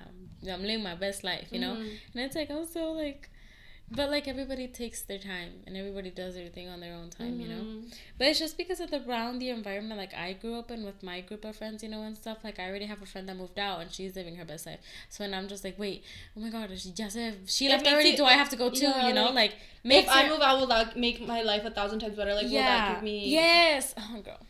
I'm 0.50 0.62
living 0.62 0.82
my 0.82 0.94
best 0.94 1.22
life, 1.22 1.48
you 1.52 1.60
know. 1.60 1.74
Mhm. 1.74 1.98
And 2.14 2.24
it's 2.24 2.34
like 2.34 2.50
I'm 2.50 2.64
so 2.64 2.92
like, 2.92 3.28
but 3.94 4.10
like 4.10 4.26
everybody 4.26 4.66
takes 4.68 5.02
their 5.02 5.18
time 5.18 5.52
and 5.66 5.76
everybody 5.76 6.10
does 6.10 6.36
everything 6.36 6.68
on 6.68 6.80
their 6.80 6.94
own 6.94 7.10
time, 7.10 7.38
you 7.40 7.48
know. 7.48 7.62
Mhm. 7.62 7.94
But 8.18 8.28
it's 8.28 8.38
just 8.38 8.56
because 8.56 8.80
of 8.80 8.90
the 8.90 9.00
around 9.08 9.38
the 9.38 9.50
environment 9.50 9.98
like 9.98 10.14
I 10.14 10.32
grew 10.34 10.54
up 10.58 10.70
in 10.70 10.84
with 10.84 11.02
my 11.02 11.20
group 11.20 11.44
of 11.44 11.56
friends, 11.56 11.82
you 11.82 11.88
know, 11.88 12.02
and 12.02 12.16
stuff. 12.16 12.38
Like 12.44 12.58
I 12.58 12.68
already 12.68 12.86
have 12.86 13.02
a 13.02 13.06
friend 13.06 13.28
that 13.28 13.36
moved 13.36 13.58
out 13.58 13.80
and 13.82 13.92
she's 13.92 14.16
living 14.16 14.36
her 14.36 14.44
best 14.44 14.66
life. 14.66 14.80
So 15.08 15.24
and 15.24 15.34
I'm 15.34 15.48
just 15.48 15.64
like, 15.64 15.78
wait, 15.78 16.02
oh 16.36 16.40
my 16.40 16.50
god, 16.50 16.70
she 16.78 16.90
just 16.92 17.16
she 17.46 17.68
left 17.68 17.86
already. 17.86 18.10
it- 18.10 18.16
Do 18.16 18.24
I 18.24 18.32
have 18.32 18.48
to 18.50 18.56
go 18.56 18.70
too? 18.70 18.84
yeah, 18.84 19.08
you 19.08 19.14
know, 19.14 19.24
like, 19.26 19.34
like, 19.34 19.54
makes 19.84 20.08
if 20.08 20.14
I 20.16 20.28
move 20.28 20.40
out, 20.40 20.58
will 20.60 20.66
that 20.68 20.96
make 20.96 21.20
my 21.26 21.42
life 21.42 21.64
a 21.64 21.70
thousand 21.70 22.00
times 22.00 22.16
better? 22.16 22.34
Like, 22.34 22.44
will 22.46 22.52
that 22.72 22.94
give 22.94 23.02
me? 23.02 23.28
yes. 23.30 23.94
Oh 23.98 24.20
girl, 24.22 24.40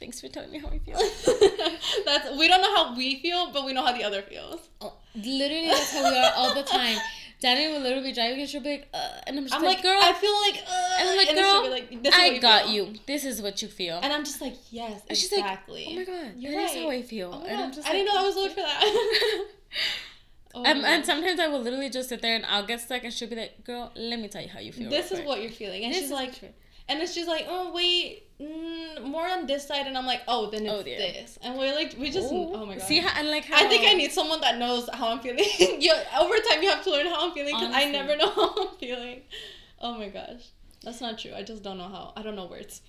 thanks 0.00 0.20
for 0.20 0.28
telling 0.28 0.50
me 0.50 0.58
how 0.58 0.68
I 0.68 0.78
feel. 0.78 0.98
that's 2.04 2.36
we 2.38 2.48
don't 2.48 2.60
know 2.60 2.74
how 2.74 2.96
we 2.96 3.20
feel, 3.20 3.50
but 3.52 3.64
we 3.64 3.72
know 3.72 3.84
how 3.84 3.92
the 3.92 4.04
other 4.04 4.22
feels. 4.22 4.60
oh, 4.80 4.94
literally, 5.14 5.68
that's 5.68 5.92
how 5.92 6.10
we 6.10 6.16
are 6.18 6.32
all 6.36 6.54
the 6.54 6.62
time. 6.62 6.98
Danny 7.40 7.68
will 7.72 7.80
literally 7.80 8.08
be 8.10 8.14
driving 8.14 8.40
and 8.40 8.48
she'll 8.48 8.62
be 8.62 8.70
like, 8.70 8.88
uh, 8.94 9.08
and 9.26 9.36
I'm 9.38 9.44
just 9.44 9.54
I'm 9.54 9.62
like, 9.62 9.76
like, 9.76 9.82
girl, 9.84 9.98
I 10.02 10.12
feel 10.14 10.32
like, 10.40 10.64
uh, 10.66 11.00
and 11.00 11.08
I'm 11.10 11.16
like, 11.18 11.26
then 11.28 11.36
she'll 11.36 11.62
girl, 11.62 11.70
like, 11.70 12.14
I 12.14 12.38
got 12.38 12.64
feel. 12.64 12.72
you. 12.88 12.94
This 13.06 13.24
is 13.24 13.42
what 13.42 13.60
you 13.60 13.68
feel. 13.68 14.00
And 14.02 14.12
I'm 14.12 14.24
just 14.24 14.40
like, 14.40 14.54
yes, 14.70 15.02
And 15.08 15.16
she's 15.18 15.30
like, 15.32 15.40
exactly. 15.40 15.86
oh 15.90 15.94
my 15.96 16.04
god, 16.04 16.32
You're 16.38 16.52
that 16.54 16.70
is 16.70 16.74
right. 16.74 16.82
how 16.82 16.90
I 16.90 17.02
feel. 17.02 17.30
Oh 17.34 17.46
and 17.46 17.60
I'm 17.62 17.72
just 17.72 17.86
I 17.88 17.92
didn't 17.92 18.06
know 18.14 18.20
I 18.20 18.26
was 18.26 18.36
loaded 18.36 18.52
for 18.52 18.60
that. 18.60 19.44
Oh 20.54 20.60
Um, 20.64 20.84
and 20.86 21.04
sometimes 21.04 21.38
I 21.38 21.48
will 21.48 21.60
literally 21.60 21.90
just 21.90 22.08
sit 22.08 22.22
there 22.22 22.34
and 22.34 22.46
I'll 22.46 22.64
get 22.64 22.80
stuck 22.80 23.04
and 23.04 23.12
she'll 23.12 23.28
be 23.28 23.36
like, 23.36 23.62
"Girl, 23.64 23.92
let 23.94 24.18
me 24.18 24.26
tell 24.28 24.40
you 24.40 24.48
how 24.48 24.58
you 24.60 24.72
feel." 24.72 24.88
this 24.88 25.10
real 25.10 25.20
is 25.20 25.26
quick." 25.26 25.26
what 25.28 25.42
you're 25.42 25.50
feeling, 25.50 25.84
and 25.84 25.92
This 25.92 26.02
she's 26.04 26.10
like, 26.10 26.40
you- 26.40 26.48
and 26.88 27.02
it's 27.02 27.14
just 27.14 27.28
like, 27.28 27.44
oh 27.46 27.72
wait, 27.74 28.25
mm, 28.40 29.02
more 29.04 29.26
on 29.26 29.46
this 29.46 29.66
side, 29.66 29.86
and 29.86 29.96
I'm 29.96 30.06
like, 30.06 30.22
oh, 30.28 30.50
then 30.50 30.66
it's 30.66 30.74
Oh, 30.74 30.82
this, 30.82 31.38
and 31.42 31.58
we're 31.58 31.74
like, 31.74 31.96
we 31.98 32.10
just, 32.10 32.32
Ooh. 32.32 32.52
oh 32.54 32.66
my 32.66 32.76
god. 32.76 32.86
See 32.86 32.98
how 32.98 33.18
and 33.18 33.30
like 33.30 33.44
how 33.44 33.64
I 33.64 33.68
think 33.68 33.86
I 33.86 33.94
need 33.94 34.12
someone 34.12 34.40
that 34.40 34.58
knows 34.58 34.88
how 34.92 35.08
I'm 35.08 35.20
feeling. 35.20 35.38
you 35.58 35.92
over 36.18 36.34
time 36.48 36.62
you 36.62 36.70
have 36.70 36.82
to 36.84 36.90
learn 36.90 37.06
how 37.06 37.26
I'm 37.26 37.32
feeling 37.34 37.54
because 37.54 37.74
I 37.74 37.90
never 37.90 38.16
know 38.16 38.30
how 38.34 38.54
I'm 38.56 38.76
feeling. 38.78 39.22
Oh 39.80 39.98
my 39.98 40.08
gosh, 40.08 40.50
that's 40.82 41.00
not 41.00 41.18
true. 41.18 41.32
I 41.34 41.42
just 41.42 41.62
don't 41.62 41.78
know 41.78 41.88
how. 41.88 42.12
I 42.16 42.22
don't 42.22 42.36
know 42.36 42.46
words. 42.46 42.82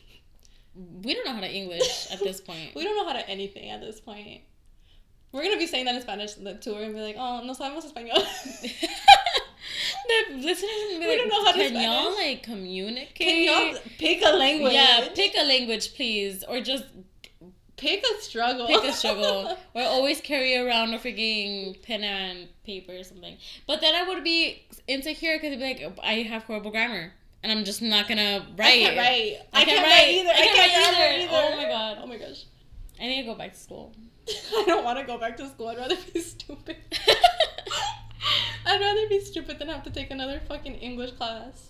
We 0.76 1.16
don't 1.16 1.26
know 1.26 1.34
how 1.34 1.42
to 1.42 1.52
English 1.52 2.12
at 2.12 2.20
this 2.20 2.40
point. 2.48 2.76
We 2.76 2.84
don't 2.84 2.96
know 2.96 3.06
how 3.06 3.14
to 3.14 3.28
anything 3.30 3.70
at 3.70 3.82
this 3.82 4.00
point. 4.00 4.42
We're 5.32 5.44
gonna 5.44 5.58
be 5.58 5.68
saying 5.68 5.86
that 5.86 5.96
in 5.96 6.02
Spanish 6.02 6.34
to 6.36 6.74
her 6.74 6.84
and 6.84 6.94
be 6.94 7.02
like, 7.02 7.16
oh, 7.18 7.44
no 7.44 7.54
sabemos 7.54 7.86
español. 7.86 8.26
The 10.08 10.36
listeners 10.38 10.72
gonna 10.92 11.00
be 11.00 11.06
We 11.06 11.08
like, 11.08 11.18
don't 11.20 11.30
know 11.30 11.46
how 11.46 11.52
to 11.52 11.58
can 11.58 11.74
y'all 11.82 12.12
Spanish. 12.14 12.28
like 12.36 12.44
communicate? 12.44 13.16
Can 13.16 13.72
y'all 13.74 13.82
pick 13.98 14.22
a 14.26 14.36
language? 14.36 14.74
Yeah, 14.74 15.10
pick 15.16 15.34
a 15.38 15.44
language, 15.46 15.96
please, 15.96 16.44
or 16.48 16.62
just 16.62 16.86
pick 17.78 18.04
a 18.04 18.22
struggle. 18.22 18.68
pick 18.68 18.84
a 18.84 18.94
struggle, 18.94 19.58
or 19.76 19.82
always 19.84 20.20
carry 20.22 20.56
around 20.58 20.94
a 20.94 20.98
freaking 21.00 21.82
pen 21.84 22.04
and 22.04 22.48
paper 22.66 22.94
or 22.94 23.04
something. 23.04 23.38
But 23.68 23.82
then 23.82 23.94
I 23.96 24.04
would 24.08 24.24
be 24.24 24.66
insecure 24.88 25.38
because 25.38 25.54
I'd 25.54 25.60
be 25.60 25.66
like, 25.66 25.82
oh, 25.86 26.02
I 26.02 26.24
have 26.24 26.44
horrible 26.44 26.72
grammar, 26.72 27.14
and 27.44 27.52
I'm 27.52 27.64
just 27.64 27.82
not 27.82 28.08
gonna 28.08 28.46
write. 28.58 28.68
I 28.68 28.78
can't 28.80 28.98
write. 28.98 29.38
I, 29.54 29.62
I 29.62 29.66
can't, 29.66 29.78
can't 29.78 29.88
write 29.88 30.10
either. 30.10 30.30
I 30.30 30.34
I 30.34 30.36
can't 30.36 30.56
can't, 30.56 30.98
write 30.98 31.06
write 31.06 31.20
either. 31.22 31.36
either. 31.38 31.54
Oh 31.54 31.58
my 31.58 31.70
God. 31.70 31.98
Oh 32.02 32.08
my 32.08 32.18
gosh. 32.18 32.46
I 33.00 33.04
need 33.06 33.22
to 33.22 33.28
go 33.28 33.36
back 33.36 33.54
to 33.54 33.60
school. 33.60 33.94
I 34.28 34.64
don't 34.66 34.84
want 34.84 34.98
to 35.00 35.06
go 35.06 35.18
back 35.20 35.38
to 35.38 35.48
school. 35.48 35.68
I'd 35.68 35.78
rather 35.78 35.96
be 36.14 36.20
stupid. 36.36 36.78
I'd 38.66 38.82
rather 38.82 39.08
be 39.10 39.20
stupid 39.20 39.60
than 39.60 39.68
have 39.70 39.84
to 39.84 39.90
take 39.90 40.12
another 40.12 40.40
fucking 40.48 40.76
English 40.76 41.12
class. 41.12 41.70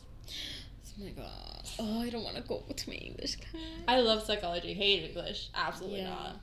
Oh 1.00 1.04
my 1.04 1.10
god. 1.12 1.68
Oh, 1.80 2.02
I 2.02 2.10
don't 2.10 2.24
want 2.24 2.38
to 2.38 2.42
go 2.44 2.64
to 2.76 2.90
my 2.90 2.96
English 2.96 3.36
class. 3.36 3.62
I 3.88 4.00
love 4.00 4.24
psychology. 4.24 4.74
Hate 4.74 5.04
English. 5.10 5.50
Absolutely 5.54 6.00
Yeah. 6.00 6.10
not. 6.10 6.38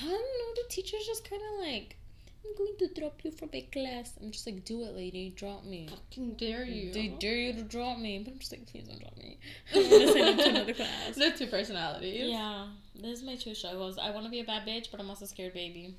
I 0.00 0.04
don't 0.04 0.12
know. 0.12 0.62
The 0.62 0.64
teacher's 0.68 1.04
just 1.04 1.28
kind 1.28 1.42
of 1.42 1.66
like, 1.66 1.96
I'm 2.44 2.54
going 2.56 2.76
to 2.78 3.00
drop 3.00 3.20
you 3.24 3.30
from 3.32 3.50
a 3.52 3.62
class. 3.62 4.14
I'm 4.22 4.30
just 4.30 4.46
like, 4.46 4.64
do 4.64 4.82
it, 4.84 4.94
lady. 4.94 5.30
Drop 5.36 5.64
me. 5.64 5.88
Fucking 5.90 6.34
dare 6.34 6.64
you. 6.64 6.92
They 6.92 7.08
dare 7.08 7.36
you 7.36 7.52
to 7.54 7.62
drop 7.62 7.98
me. 7.98 8.18
But 8.24 8.34
I'm 8.34 8.38
just 8.38 8.52
like, 8.52 8.66
please 8.66 8.86
don't 8.88 9.00
drop 9.00 9.16
me. 9.16 9.38
I 9.74 9.78
want 9.78 9.90
to 9.90 10.12
send 10.12 10.28
him 10.28 10.36
to 10.38 10.50
another 10.50 10.74
class. 10.74 11.14
The 11.16 11.30
two 11.32 11.46
personalities. 11.48 12.30
Yeah. 12.30 12.66
This 12.94 13.18
is 13.18 13.24
my 13.24 13.34
two 13.36 13.54
struggles. 13.54 13.98
I 13.98 14.10
want 14.10 14.26
to 14.26 14.30
be 14.30 14.40
a 14.40 14.44
bad 14.44 14.66
bitch, 14.66 14.90
but 14.90 15.00
I'm 15.00 15.08
also 15.10 15.26
scared 15.26 15.54
baby. 15.54 15.96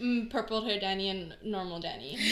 Mm, 0.00 0.30
purple 0.30 0.64
hair 0.64 0.80
Danny 0.80 1.08
and 1.08 1.36
normal 1.42 1.80
Danny. 1.80 2.18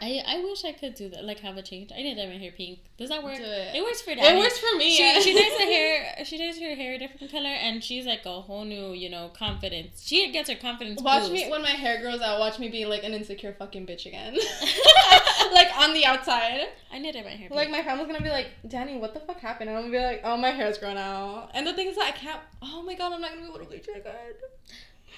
I, 0.00 0.22
I 0.26 0.44
wish 0.44 0.64
I 0.64 0.72
could 0.72 0.94
do 0.94 1.08
that, 1.10 1.24
like 1.24 1.40
have 1.40 1.56
a 1.56 1.62
change. 1.62 1.90
I 1.92 2.02
need 2.02 2.14
to 2.14 2.22
dye 2.22 2.28
my 2.28 2.38
hair 2.38 2.52
pink. 2.52 2.80
Does 2.96 3.08
that 3.08 3.22
work? 3.22 3.36
Do 3.36 3.42
it. 3.42 3.74
It 3.74 3.82
works 3.82 4.00
for 4.00 4.14
Danny. 4.14 4.38
It 4.38 4.38
works 4.38 4.58
for 4.58 4.76
me. 4.76 4.96
She, 4.96 5.02
yeah. 5.02 5.20
she 5.20 5.32
her 5.32 5.58
hair. 5.58 6.24
She 6.24 6.38
does 6.38 6.58
her 6.58 6.74
hair 6.74 6.94
a 6.94 6.98
different 6.98 7.32
color, 7.32 7.48
and 7.48 7.82
she's 7.82 8.06
like 8.06 8.24
a 8.24 8.40
whole 8.40 8.64
new, 8.64 8.92
you 8.92 9.10
know, 9.10 9.30
confidence. 9.36 10.02
She 10.04 10.30
gets 10.30 10.48
her 10.48 10.56
confidence. 10.56 11.02
Watch 11.02 11.22
boost. 11.22 11.32
me 11.32 11.50
when 11.50 11.62
my 11.62 11.70
hair 11.70 12.00
grows 12.00 12.20
out. 12.20 12.38
Watch 12.38 12.58
me 12.58 12.68
be 12.68 12.84
like 12.86 13.02
an 13.02 13.12
insecure 13.12 13.52
fucking 13.52 13.86
bitch 13.86 14.06
again. 14.06 14.34
like 15.52 15.68
on 15.76 15.92
the 15.94 16.04
outside. 16.06 16.66
I 16.92 16.98
need 16.98 17.12
to 17.12 17.18
dye 17.18 17.24
my 17.24 17.30
hair. 17.30 17.48
Pink. 17.48 17.54
Like 17.54 17.70
my 17.70 17.82
family's 17.82 18.06
gonna 18.06 18.22
be 18.22 18.30
like, 18.30 18.48
Danny, 18.68 18.98
what 18.98 19.14
the 19.14 19.20
fuck 19.20 19.40
happened? 19.40 19.70
And 19.70 19.78
I'm 19.78 19.90
gonna 19.90 19.98
be 19.98 20.04
like, 20.04 20.20
oh, 20.24 20.36
my 20.36 20.50
hair's 20.50 20.78
grown 20.78 20.96
out. 20.96 21.50
And 21.54 21.66
the 21.66 21.72
thing 21.72 21.88
is 21.88 21.96
that 21.96 22.06
I 22.06 22.12
can't. 22.12 22.40
Oh 22.62 22.82
my 22.82 22.94
god, 22.94 23.12
I'm 23.12 23.20
not 23.20 23.30
gonna 23.30 23.42
be 23.42 23.48
able 23.48 23.58
to 23.58 23.64
bleach 23.64 23.88
it 23.88 23.96
again. 23.96 24.14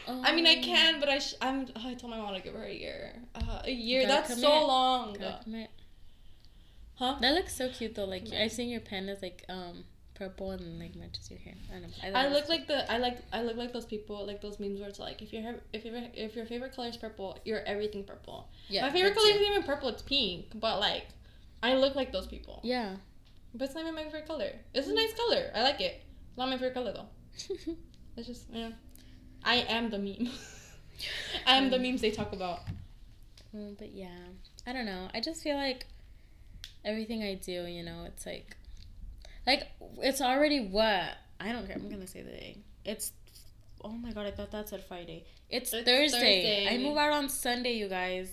I 0.08 0.34
mean, 0.34 0.46
I 0.46 0.54
Um, 0.56 0.62
can, 0.62 1.00
but 1.00 1.08
I 1.08 1.18
sh- 1.18 1.34
I'm. 1.40 1.66
Oh, 1.76 1.88
I 1.88 1.94
told 1.94 2.10
my 2.10 2.18
mom 2.18 2.34
to 2.34 2.40
give 2.40 2.54
her 2.54 2.64
a 2.64 2.72
year. 2.72 3.14
Uh, 3.34 3.62
a 3.64 3.70
year. 3.70 4.06
That's 4.06 4.28
commit. 4.34 4.42
so 4.44 4.66
long. 4.66 5.16
Huh? 6.94 7.16
That 7.20 7.34
looks 7.34 7.54
so 7.56 7.68
cute 7.70 7.94
though. 7.94 8.04
Like 8.04 8.24
I've 8.32 8.52
seen 8.52 8.68
your 8.68 8.80
pen 8.80 9.08
is 9.08 9.22
like 9.22 9.44
um 9.48 9.84
purple 10.14 10.50
and 10.50 10.78
like 10.78 10.94
matches 10.94 11.30
your 11.30 11.38
hair. 11.38 11.54
I 11.70 11.72
don't 11.74 11.82
know. 11.82 11.88
think 11.98 12.14
I 12.14 12.28
look 12.28 12.48
like 12.50 12.66
the 12.66 12.90
I 12.92 12.98
like 12.98 13.18
I 13.32 13.42
look 13.42 13.56
like 13.56 13.72
those 13.72 13.86
people 13.86 14.26
like 14.26 14.42
those 14.42 14.60
memes 14.60 14.80
where 14.80 14.88
it's 14.90 14.98
like 14.98 15.22
if 15.22 15.32
your 15.32 15.40
hair 15.40 15.60
if 15.72 15.82
your 15.86 15.94
if 16.12 16.36
your 16.36 16.44
favorite 16.44 16.76
color 16.76 16.88
is 16.88 16.98
purple 16.98 17.38
you're 17.46 17.60
everything 17.64 18.04
purple. 18.04 18.50
yeah. 18.68 18.82
my 18.82 18.90
favorite 18.90 19.14
color 19.14 19.28
isn't 19.30 19.42
even 19.42 19.62
purple 19.62 19.88
it's 19.88 20.02
pink 20.02 20.44
but 20.54 20.78
like 20.78 21.06
I 21.62 21.74
look 21.76 21.94
like 21.94 22.12
those 22.12 22.26
people. 22.26 22.60
Yeah. 22.62 22.96
But 23.54 23.64
it's 23.66 23.74
not 23.74 23.80
even 23.82 23.94
my 23.94 24.04
favorite 24.04 24.26
color. 24.26 24.50
It's 24.74 24.88
a 24.88 24.94
nice 24.94 25.14
color. 25.14 25.50
I 25.54 25.62
like 25.62 25.80
it. 25.80 26.02
It's 26.28 26.36
not 26.38 26.48
my 26.50 26.56
favorite 26.56 26.74
color 26.74 26.92
though. 26.92 27.08
It's 28.16 28.26
just 28.26 28.44
yeah. 28.52 28.70
I 29.44 29.56
am 29.56 29.90
the 29.90 29.98
meme. 29.98 30.28
I 31.46 31.56
am 31.56 31.70
the 31.70 31.76
hmm. 31.76 31.82
memes 31.82 32.00
they 32.00 32.10
talk 32.10 32.32
about. 32.32 32.60
But 33.52 33.92
yeah, 33.92 34.08
I 34.66 34.72
don't 34.72 34.86
know. 34.86 35.08
I 35.12 35.20
just 35.20 35.42
feel 35.42 35.56
like 35.56 35.86
everything 36.84 37.22
I 37.22 37.34
do, 37.34 37.66
you 37.66 37.82
know, 37.82 38.04
it's 38.06 38.24
like, 38.26 38.56
like 39.46 39.68
it's 39.98 40.20
already 40.20 40.60
what 40.60 41.16
I 41.40 41.52
don't 41.52 41.66
care. 41.66 41.76
I'm 41.76 41.88
gonna 41.88 42.06
say 42.06 42.22
the 42.22 42.30
day. 42.30 42.58
It's 42.84 43.12
oh 43.82 43.90
my 43.90 44.12
god, 44.12 44.26
I 44.26 44.30
thought 44.30 44.50
that 44.52 44.68
said 44.68 44.84
Friday. 44.86 45.24
It's, 45.48 45.72
It's 45.72 45.84
Thursday. 45.84 46.68
I 46.70 46.78
move 46.78 46.96
out 46.96 47.12
on 47.12 47.28
Sunday, 47.28 47.72
you 47.72 47.88
guys. 47.88 48.30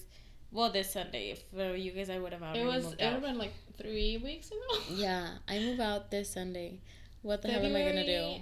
Well, 0.51 0.71
this 0.71 0.91
Sunday. 0.93 1.31
If 1.31 1.43
for 1.53 1.75
you 1.75 1.91
guys, 1.91 2.09
I 2.09 2.19
would 2.19 2.31
have 2.33 2.43
already 2.43 2.59
It 2.59 2.65
was 2.65 2.83
moved 2.83 3.01
it 3.01 3.05
would 3.05 3.13
have 3.13 3.21
been 3.21 3.37
like 3.37 3.53
three 3.77 4.17
weeks 4.23 4.47
ago. 4.47 4.81
Yeah, 4.89 5.29
I 5.47 5.59
move 5.59 5.79
out 5.79 6.11
this 6.11 6.29
Sunday. 6.33 6.79
what 7.21 7.41
the 7.41 7.49
hell 7.49 7.65
am 7.65 7.75
I 7.75 7.81
gonna 7.81 8.05
do? 8.05 8.35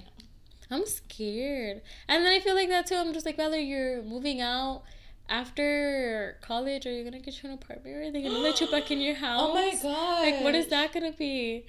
I'm 0.72 0.86
scared. 0.86 1.82
And 2.08 2.26
then 2.26 2.34
I 2.34 2.40
feel 2.40 2.56
like 2.56 2.70
that 2.70 2.88
too. 2.88 2.96
I'm 2.96 3.14
just 3.14 3.26
like, 3.26 3.38
Valerie, 3.38 3.64
you're 3.64 4.02
moving 4.04 4.42
out 4.42 4.84
after 5.30 6.38
college. 6.42 6.86
Are 6.86 6.92
you 6.92 7.04
gonna 7.04 7.20
get 7.20 7.42
you 7.44 7.50
an 7.50 7.56
apartment 7.56 7.96
or 7.96 8.02
are 8.04 8.12
they 8.12 8.22
gonna 8.22 8.40
let 8.40 8.60
you 8.62 8.68
back 8.68 8.90
in 8.92 9.00
your 9.00 9.16
house? 9.16 9.42
Oh 9.50 9.54
my 9.54 9.78
god! 9.82 10.22
Like, 10.26 10.42
what 10.44 10.56
is 10.56 10.68
that 10.68 10.94
gonna 10.94 11.12
be? 11.12 11.66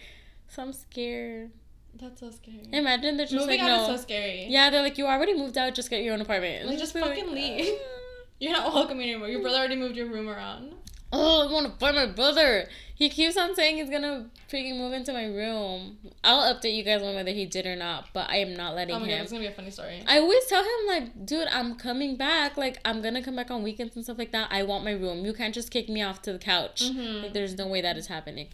So 0.49 0.63
I'm 0.63 0.73
scared. 0.73 1.51
That's 2.01 2.21
so 2.21 2.31
scary. 2.31 2.61
Imagine 2.73 3.17
they're 3.17 3.27
just 3.27 3.35
Moving 3.37 3.61
like, 3.61 3.71
out 3.71 3.89
no. 3.89 3.95
is 3.95 4.01
so 4.01 4.03
scary. 4.03 4.47
yeah, 4.49 4.69
they're 4.71 4.83
like, 4.83 4.99
you 4.99 5.07
already 5.07 5.35
moved 5.35 5.57
out. 5.57 5.75
Just 5.75 5.89
get 5.89 6.03
your 6.03 6.13
own 6.15 6.21
apartment. 6.21 6.67
Like, 6.69 6.79
just 6.79 6.93
be 6.95 7.01
fucking 7.01 7.33
leave. 7.33 7.75
"Uh." 7.75 7.79
You're 8.39 8.53
not 8.53 8.73
welcome 8.75 9.01
anymore. 9.01 9.29
Your 9.29 9.41
brother 9.41 9.57
already 9.57 9.77
moved 9.77 9.97
your 9.97 10.09
room 10.09 10.29
around. 10.29 10.75
Oh, 11.13 11.49
I 11.49 11.53
want 11.53 11.67
to 11.73 11.79
find 11.79 11.97
my 11.97 12.07
brother. 12.07 12.69
He 12.95 13.09
keeps 13.11 13.37
on 13.37 13.55
saying 13.55 13.77
he's 13.77 13.91
gonna 13.91 14.29
freaking 14.51 14.77
move 14.79 14.93
into 14.93 15.13
my 15.13 15.25
room. 15.27 15.99
I'll 16.25 16.53
update 16.55 16.75
you 16.75 16.83
guys 16.83 17.03
on 17.03 17.15
whether 17.15 17.31
he 17.31 17.45
did 17.47 17.67
or 17.67 17.77
not, 17.77 18.07
but 18.13 18.29
I 18.31 18.37
am 18.39 18.55
not 18.55 18.75
letting 18.75 18.95
Oh 18.95 18.99
my 18.99 19.07
god, 19.07 19.15
him. 19.15 19.23
it's 19.23 19.31
gonna 19.33 19.45
be 19.45 19.49
a 19.49 19.53
funny 19.53 19.71
story. 19.71 20.03
I 20.07 20.19
always 20.19 20.45
tell 20.47 20.63
him 20.63 20.87
like, 20.89 21.27
dude, 21.27 21.47
I'm 21.53 21.77
coming 21.77 22.17
back. 22.17 22.57
Like, 22.57 22.79
I'm 22.85 23.03
gonna 23.03 23.23
come 23.23 23.37
back 23.37 23.51
on 23.51 23.63
weekends 23.63 23.95
and 23.97 24.05
stuff 24.05 24.19
like 24.19 24.33
that. 24.33 24.49
I 24.51 24.63
want 24.65 24.83
my 24.85 24.93
room. 24.93 25.25
You 25.25 25.33
can't 25.35 25.55
just 25.55 25.71
kick 25.71 25.89
me 25.89 26.03
off 26.03 26.23
to 26.23 26.33
the 26.33 26.39
couch. 26.39 26.83
Mhm. 26.85 27.23
Like, 27.25 27.33
there's 27.35 27.57
no 27.57 27.67
way 27.67 27.83
that 27.83 27.97
is 27.97 28.07
happening. 28.09 28.49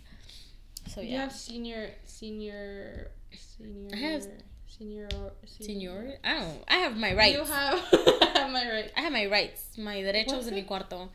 So 0.89 1.01
yeah. 1.01 1.11
You 1.11 1.19
have 1.21 1.33
senior, 1.33 1.91
senior, 2.07 3.11
senior, 3.33 3.91
I 3.95 3.97
have- 3.97 4.27
senior, 4.69 5.09
senior. 5.47 6.19
I 6.25 6.35
don't. 6.41 6.65
I 6.69 6.75
have 6.79 6.97
my 6.97 7.15
rights. 7.15 7.39
You 7.39 7.45
have, 7.45 7.81
I 7.93 8.69
right? 8.73 8.93
I 8.97 9.01
have 9.03 9.13
my 9.13 9.27
rights. 9.27 9.79
My 9.79 9.97
derechos 10.03 10.49
en 10.49 10.55
mi 10.55 10.63
cuarto. 10.65 11.09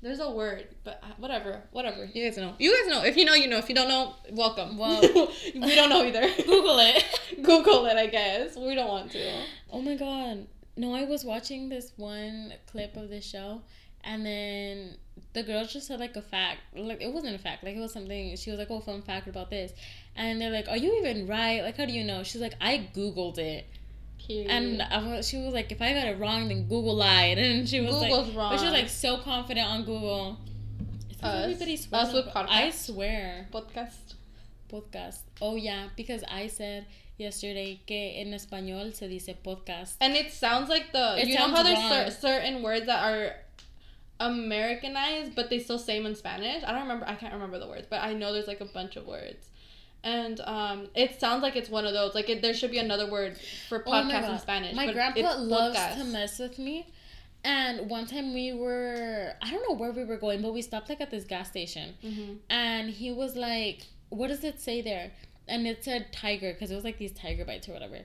There's 0.00 0.20
a 0.20 0.30
word, 0.30 0.68
but 0.84 1.00
uh, 1.02 1.08
whatever, 1.18 1.60
whatever. 1.72 2.04
You 2.04 2.24
guys 2.24 2.36
know. 2.38 2.54
You 2.58 2.76
guys 2.76 2.88
know. 2.88 3.04
If 3.04 3.16
you 3.16 3.24
know, 3.24 3.34
you 3.34 3.48
know. 3.48 3.58
If 3.58 3.68
you 3.68 3.74
don't 3.74 3.88
know, 3.88 4.14
welcome. 4.30 4.78
Well- 4.78 5.00
we 5.54 5.74
don't 5.74 5.90
know 5.90 6.04
either. 6.04 6.20
Google 6.44 6.78
it. 6.78 7.04
Google 7.42 7.86
it, 7.86 7.96
I 7.96 8.06
guess. 8.06 8.56
We 8.56 8.74
don't 8.76 8.88
want 8.88 9.10
to. 9.12 9.42
Oh 9.70 9.82
my 9.82 9.96
god. 9.96 10.46
No, 10.76 10.94
I 10.94 11.04
was 11.04 11.24
watching 11.24 11.68
this 11.68 11.92
one 11.96 12.52
clip 12.70 12.96
of 12.96 13.10
this 13.10 13.24
show 13.24 13.62
and 14.04 14.24
then 14.24 14.94
the 15.32 15.42
girl 15.42 15.64
just 15.64 15.88
said 15.88 15.98
like 15.98 16.14
a 16.14 16.22
fact. 16.22 16.60
Like 16.76 17.02
it 17.02 17.12
wasn't 17.12 17.34
a 17.34 17.38
fact. 17.38 17.64
Like 17.64 17.74
it 17.74 17.80
was 17.80 17.92
something 17.92 18.36
she 18.36 18.50
was 18.50 18.60
like, 18.60 18.70
Oh, 18.70 18.78
fun 18.78 19.02
fact 19.02 19.26
about 19.26 19.50
this 19.50 19.72
and 20.14 20.40
they're 20.40 20.52
like, 20.52 20.68
Are 20.68 20.76
you 20.76 20.96
even 21.00 21.26
right? 21.26 21.62
Like 21.62 21.76
how 21.76 21.84
do 21.84 21.92
you 21.92 22.04
know? 22.04 22.22
She's 22.22 22.40
like, 22.40 22.54
I 22.60 22.88
Googled 22.94 23.38
it. 23.38 23.66
Period. 24.26 24.50
And 24.50 24.82
I 24.82 25.02
was, 25.06 25.28
she 25.28 25.38
was 25.38 25.54
like, 25.54 25.72
if 25.72 25.80
I 25.80 25.92
got 25.94 26.06
it 26.06 26.18
wrong, 26.18 26.48
then 26.48 26.64
Google 26.68 26.94
lied. 26.96 27.38
And 27.38 27.68
she 27.68 27.80
was 27.80 27.94
Google's 27.96 28.28
like, 28.28 28.36
wrong. 28.36 28.52
but 28.52 28.58
she 28.58 28.64
was 28.64 28.74
like 28.74 28.88
so 28.88 29.18
confident 29.18 29.66
on 29.68 29.84
Google. 29.84 30.38
Us? 31.22 31.44
everybody 31.44 31.76
swears 31.76 32.08
Us 32.08 32.14
with 32.14 32.26
po- 32.26 32.46
I 32.48 32.70
swear. 32.70 33.48
podcast. 33.52 34.14
Podcast. 34.70 35.20
Oh 35.40 35.56
yeah, 35.56 35.88
because 35.96 36.22
I 36.30 36.46
said 36.46 36.86
yesterday 37.16 37.80
que 37.86 38.12
en 38.20 38.32
español 38.32 38.94
se 38.94 39.08
dice 39.08 39.34
podcast. 39.44 39.94
And 40.00 40.14
it 40.14 40.32
sounds 40.32 40.68
like 40.68 40.92
the 40.92 41.16
It 41.20 41.28
you 41.28 41.34
know 41.38 41.48
how 41.48 41.62
there's 41.62 41.78
cer- 41.78 42.10
certain 42.20 42.62
words 42.62 42.86
that 42.86 43.02
are 43.02 43.32
Americanized, 44.20 45.34
but 45.34 45.48
they 45.50 45.58
still 45.58 45.78
say 45.78 45.96
them 45.98 46.06
in 46.06 46.14
Spanish. 46.14 46.62
I 46.64 46.72
don't 46.72 46.82
remember. 46.82 47.06
I 47.08 47.14
can't 47.14 47.32
remember 47.32 47.58
the 47.58 47.66
words, 47.68 47.86
but 47.88 48.02
I 48.02 48.12
know 48.14 48.32
there's 48.32 48.46
like 48.48 48.60
a 48.60 48.64
bunch 48.66 48.96
of 48.96 49.06
words. 49.06 49.47
And 50.04 50.40
um, 50.40 50.86
it 50.94 51.18
sounds 51.20 51.42
like 51.42 51.56
it's 51.56 51.68
one 51.68 51.84
of 51.86 51.92
those. 51.92 52.14
Like 52.14 52.28
it, 52.28 52.40
there 52.42 52.54
should 52.54 52.70
be 52.70 52.78
another 52.78 53.10
word 53.10 53.36
for 53.68 53.82
Oh 53.86 53.90
podcast 53.90 54.30
in 54.30 54.38
Spanish. 54.38 54.74
My 54.76 54.86
but 54.86 54.94
grandpa 54.94 55.36
loves 55.38 55.76
podcast. 55.76 55.96
to 55.98 56.04
mess 56.04 56.38
with 56.38 56.58
me. 56.58 56.86
And 57.44 57.88
one 57.88 58.06
time 58.06 58.34
we 58.34 58.52
were, 58.52 59.32
I 59.40 59.50
don't 59.50 59.62
know 59.68 59.76
where 59.76 59.92
we 59.92 60.04
were 60.04 60.16
going, 60.16 60.42
but 60.42 60.52
we 60.52 60.62
stopped 60.62 60.88
like 60.88 61.00
at 61.00 61.10
this 61.10 61.24
gas 61.24 61.48
station. 61.48 61.94
Mhm. 62.04 62.38
And 62.50 62.90
he 62.90 63.12
was 63.12 63.36
like, 63.36 63.82
What 64.08 64.28
does 64.28 64.44
it 64.44 64.60
say 64.60 64.82
there? 64.82 65.12
And 65.46 65.66
it 65.66 65.82
said 65.84 66.12
tiger, 66.12 66.52
because 66.52 66.70
it 66.70 66.74
was 66.74 66.84
like 66.84 66.98
these 66.98 67.12
tiger 67.12 67.44
bites 67.44 67.68
or 67.68 67.72
whatever. 67.72 67.98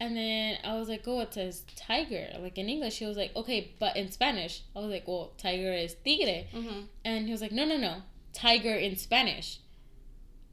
And 0.00 0.16
then 0.16 0.58
I 0.64 0.76
was 0.78 0.88
like, 0.88 1.02
Oh, 1.06 1.20
it 1.20 1.32
says 1.34 1.64
tiger. 1.76 2.26
Like 2.38 2.58
in 2.58 2.68
English, 2.68 2.98
he 2.98 3.06
was 3.06 3.16
like, 3.16 3.34
Okay, 3.36 3.72
but 3.78 3.96
in 3.96 4.10
Spanish. 4.10 4.62
I 4.76 4.80
was 4.80 4.90
like, 4.90 5.06
Well, 5.08 5.32
tiger 5.38 5.72
is 5.72 5.94
tigre. 6.04 6.44
Mhm. 6.52 6.84
And 7.04 7.26
he 7.26 7.32
was 7.32 7.40
like, 7.40 7.52
No, 7.52 7.64
no, 7.64 7.76
no. 7.76 8.02
Tiger 8.32 8.74
in 8.74 8.96
Spanish. 8.96 9.58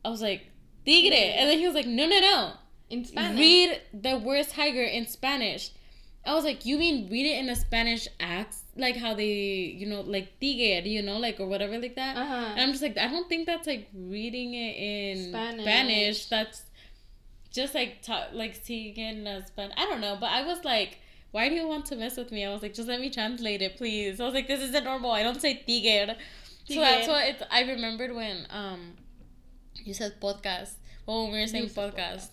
I 0.06 0.10
was 0.10 0.22
like, 0.22 0.48
Tigre. 0.86 1.14
And 1.16 1.50
then 1.50 1.58
he 1.58 1.66
was 1.66 1.76
like, 1.76 1.88
No, 1.88 2.06
no, 2.08 2.20
no. 2.20 2.52
In 2.90 3.06
Spanish. 3.06 3.40
Read 3.40 3.82
the 3.94 4.18
word 4.18 4.48
tiger 4.48 4.84
in 4.84 5.08
Spanish. 5.08 5.72
I 6.26 6.34
was 6.34 6.44
like, 6.44 6.66
you 6.66 6.78
mean 6.78 7.10
read 7.10 7.26
it 7.26 7.40
in 7.40 7.50
a 7.50 7.56
Spanish 7.56 8.08
accent, 8.20 8.66
like 8.76 8.96
how 8.98 9.14
they, 9.14 9.26
you 9.26 9.86
know, 9.88 10.02
like 10.02 10.40
tigre, 10.40 10.86
you 10.88 11.02
know, 11.02 11.18
like 11.18 11.40
or 11.40 11.48
whatever 11.48 11.78
like 11.80 11.96
that. 11.96 12.18
Uh 12.18 12.20
And. 12.52 12.60
I'm 12.60 12.72
just 12.72 12.82
like, 12.82 12.98
I 12.98 13.08
don't 13.08 13.30
think 13.30 13.46
that's 13.46 13.68
like 13.68 13.88
reading 13.94 14.54
it 14.54 14.76
in 14.76 15.30
Spanish. 15.30 15.62
Spanish. 15.64 16.26
That's 16.26 16.64
just 17.52 17.74
like 17.74 18.02
ta- 18.02 18.28
like 18.34 18.56
seeing 18.62 18.96
it 18.98 19.18
in 19.18 19.28
a 19.28 19.46
Spanish. 19.48 19.76
I 19.78 19.86
don't 19.86 20.02
know, 20.02 20.18
but 20.20 20.28
I 20.32 20.46
was 20.46 20.64
like, 20.66 20.98
why 21.32 21.48
do 21.48 21.56
you 21.56 21.68
want 21.68 21.86
to 21.88 21.96
mess 21.96 22.18
with 22.18 22.32
me? 22.32 22.44
I 22.44 22.52
was 22.52 22.62
like, 22.64 22.74
just 22.74 22.88
let 22.88 23.00
me 23.00 23.10
translate 23.10 23.62
it, 23.62 23.78
please. 23.78 24.20
I 24.20 24.26
was 24.26 24.34
like, 24.34 24.48
this 24.48 24.62
isn't 24.62 24.84
normal. 24.84 25.12
I 25.12 25.24
don't 25.24 25.40
say 25.40 25.54
tigre. 25.56 26.16
So 26.66 26.76
that's 26.82 27.08
what 27.08 27.28
it's. 27.28 27.44
I 27.50 27.62
remembered 27.62 28.14
when 28.14 28.46
um, 28.52 28.94
you 29.86 29.94
said 29.94 30.20
podcast. 30.22 30.74
Well, 31.06 31.24
when 31.24 31.34
we 31.34 31.40
were 31.40 31.48
saying 31.48 31.70
said 31.70 31.94
podcast, 31.96 32.30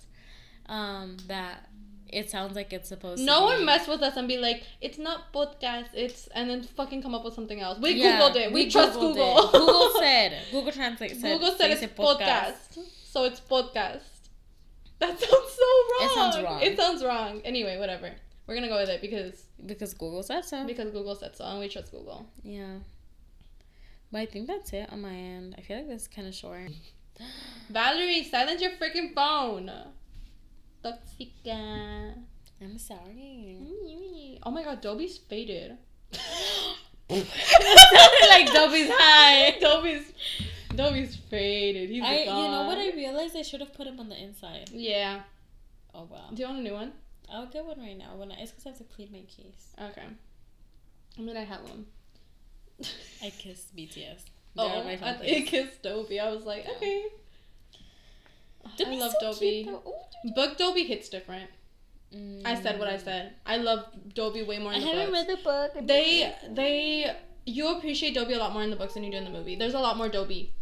um, 0.69 1.17
that 1.29 1.69
it 2.09 2.31
sounds 2.31 2.55
like 2.55 2.73
it's 2.73 2.89
supposed. 2.89 3.19
To 3.21 3.25
No 3.25 3.43
one 3.45 3.65
mess 3.65 3.89
with 3.89 4.03
us 4.03 4.17
and 4.17 4.29
be 4.29 4.39
like, 4.39 4.63
it's 4.81 4.99
not 4.99 5.33
podcast, 5.33 5.89
it's 5.95 6.27
and 6.29 6.49
then 6.49 6.63
fucking 6.63 7.03
come 7.03 7.15
up 7.15 7.25
with 7.25 7.35
something 7.35 7.61
else. 7.61 7.79
We 7.81 7.93
Yeah, 7.95 8.21
googled 8.21 8.37
it. 8.37 8.53
We, 8.53 8.71
trust 8.71 8.99
Googled 8.99 9.15
Google. 9.15 9.39
it. 9.39 9.53
Google 9.53 9.91
said. 9.99 10.43
Google 10.53 10.73
Translate 10.73 11.17
said. 11.21 11.39
Google 11.39 11.55
said 11.57 11.71
it's 11.73 11.81
dice 11.81 11.91
podcast. 11.91 12.79
So 13.05 13.25
it's 13.25 13.41
podcast. 13.41 14.03
That 14.99 15.11
sounds 15.21 15.31
so 15.31 15.65
wrong. 15.65 16.01
It 16.01 16.11
sounds 16.15 16.43
wrong. 16.43 16.63
It 16.63 16.77
sounds 16.79 17.05
wrong. 17.05 17.41
Anyway, 17.45 17.79
whatever. 17.79 18.13
We're 18.47 18.55
gonna 18.55 18.69
go 18.69 18.77
with 18.79 18.89
it 18.89 19.01
because 19.01 19.45
because 19.65 19.93
Google 19.95 20.23
said 20.23 20.45
so. 20.45 20.65
because 20.67 20.91
Google 20.93 21.17
said 21.17 21.35
so 21.37 21.45
and 21.45 21.59
we 21.59 21.69
trust 21.69 21.91
Google. 21.91 22.27
Yeah. 22.45 22.77
But 24.13 24.19
I 24.21 24.27
think 24.27 24.47
that's 24.47 24.73
it 24.73 24.89
on 24.93 25.01
my 25.03 25.13
end. 25.15 25.57
I 25.59 25.63
feel 25.63 25.79
like 25.79 25.89
this 25.89 26.03
is 26.03 26.09
kind 26.09 26.29
of 26.29 26.35
short. 26.35 26.71
Valerie, 27.71 28.25
silence 28.25 28.62
your 28.62 28.73
freaking 28.73 29.14
phone. 29.14 29.71
Toxica. 30.85 32.14
I'm 32.61 32.79
sorry. 32.79 34.39
Oh 34.43 34.51
my 34.51 34.62
god, 34.62 34.81
Dobby's 34.81 35.19
faded. 35.19 35.77
like 37.09 38.53
Dobby's 38.53 38.91
high. 38.91 39.57
Dobby's 39.61 40.12
Dobby's 40.75 41.17
faded. 41.17 41.91
He's 41.91 42.03
I, 42.03 42.19
you 42.19 42.27
know 42.27 42.64
what? 42.67 42.79
I 42.79 42.91
realized 42.91 43.37
I 43.37 43.43
should 43.43 43.61
have 43.61 43.73
put 43.75 43.87
him 43.87 44.01
on 44.01 44.09
the 44.09 44.21
inside. 44.21 44.71
Yeah. 44.73 45.21
Oh 45.95 46.09
wow. 46.11 46.31
Do 46.35 46.43
you 46.43 46.49
want 46.49 46.61
a 46.61 46.62
new 46.62 46.73
one? 46.73 46.93
I'll 47.33 47.47
get 47.47 47.64
one 47.64 47.81
right 47.81 47.97
now. 47.97 48.17
When 48.17 48.33
I, 48.33 48.37
it's 48.37 48.51
because 48.51 48.67
I 48.67 48.69
have 48.71 48.79
to 48.79 48.85
clean 48.85 49.11
my 49.12 49.21
case. 49.21 49.75
Okay. 49.81 50.07
I 51.19 51.21
mean, 51.21 51.37
I 51.37 51.45
have 51.45 51.62
one. 51.62 51.87
I 53.23 53.31
kissed 53.31 53.75
BTS. 53.75 54.23
Oh, 54.59 54.69
They're 54.69 54.79
on 54.79 54.85
my 54.87 54.93
I 54.93 54.97
thought 54.97 55.23
case. 55.23 55.49
kissed 55.49 55.83
Dobby. 55.83 56.19
I 56.21 56.31
was 56.31 56.45
like, 56.45 56.65
Yeah. 56.65 56.73
okay. 56.77 57.05
I 58.87 58.95
love 58.97 59.13
so. 59.21 59.33
Oh, 59.87 60.07
Book 60.35 60.57
Dobby 60.59 60.85
hits 60.85 61.09
different. 61.09 61.51
I 62.45 62.55
said 62.61 62.79
what 62.79 62.89
I 62.89 62.95
Mm. 62.97 63.05
said. 63.05 63.35
I 63.45 63.57
love 63.59 63.87
Dobby 64.15 64.43
way 64.43 64.59
more 64.59 64.73
I 64.73 64.79
haven't 64.79 65.11
books. 65.11 65.13
read 65.13 65.27
the 65.39 65.43
book. 65.43 65.73
I'm 65.77 65.87
They 65.87 66.35
they 66.51 67.17
you 67.45 67.69
appreciate 67.77 68.15
Dobby 68.15 68.33
a 68.35 68.39
lot 68.39 68.53
more 68.53 68.63
in 68.63 68.71
the 68.71 68.77
books 68.77 68.95
than 68.95 69.05
you 69.05 69.11
do 69.11 69.19
in 69.19 69.25
the 69.25 69.31
movie. 69.31 69.55
There's 69.57 69.75
a 69.75 69.79
lot 69.81 69.97
more 69.97 70.09
Dobby. 70.09 70.53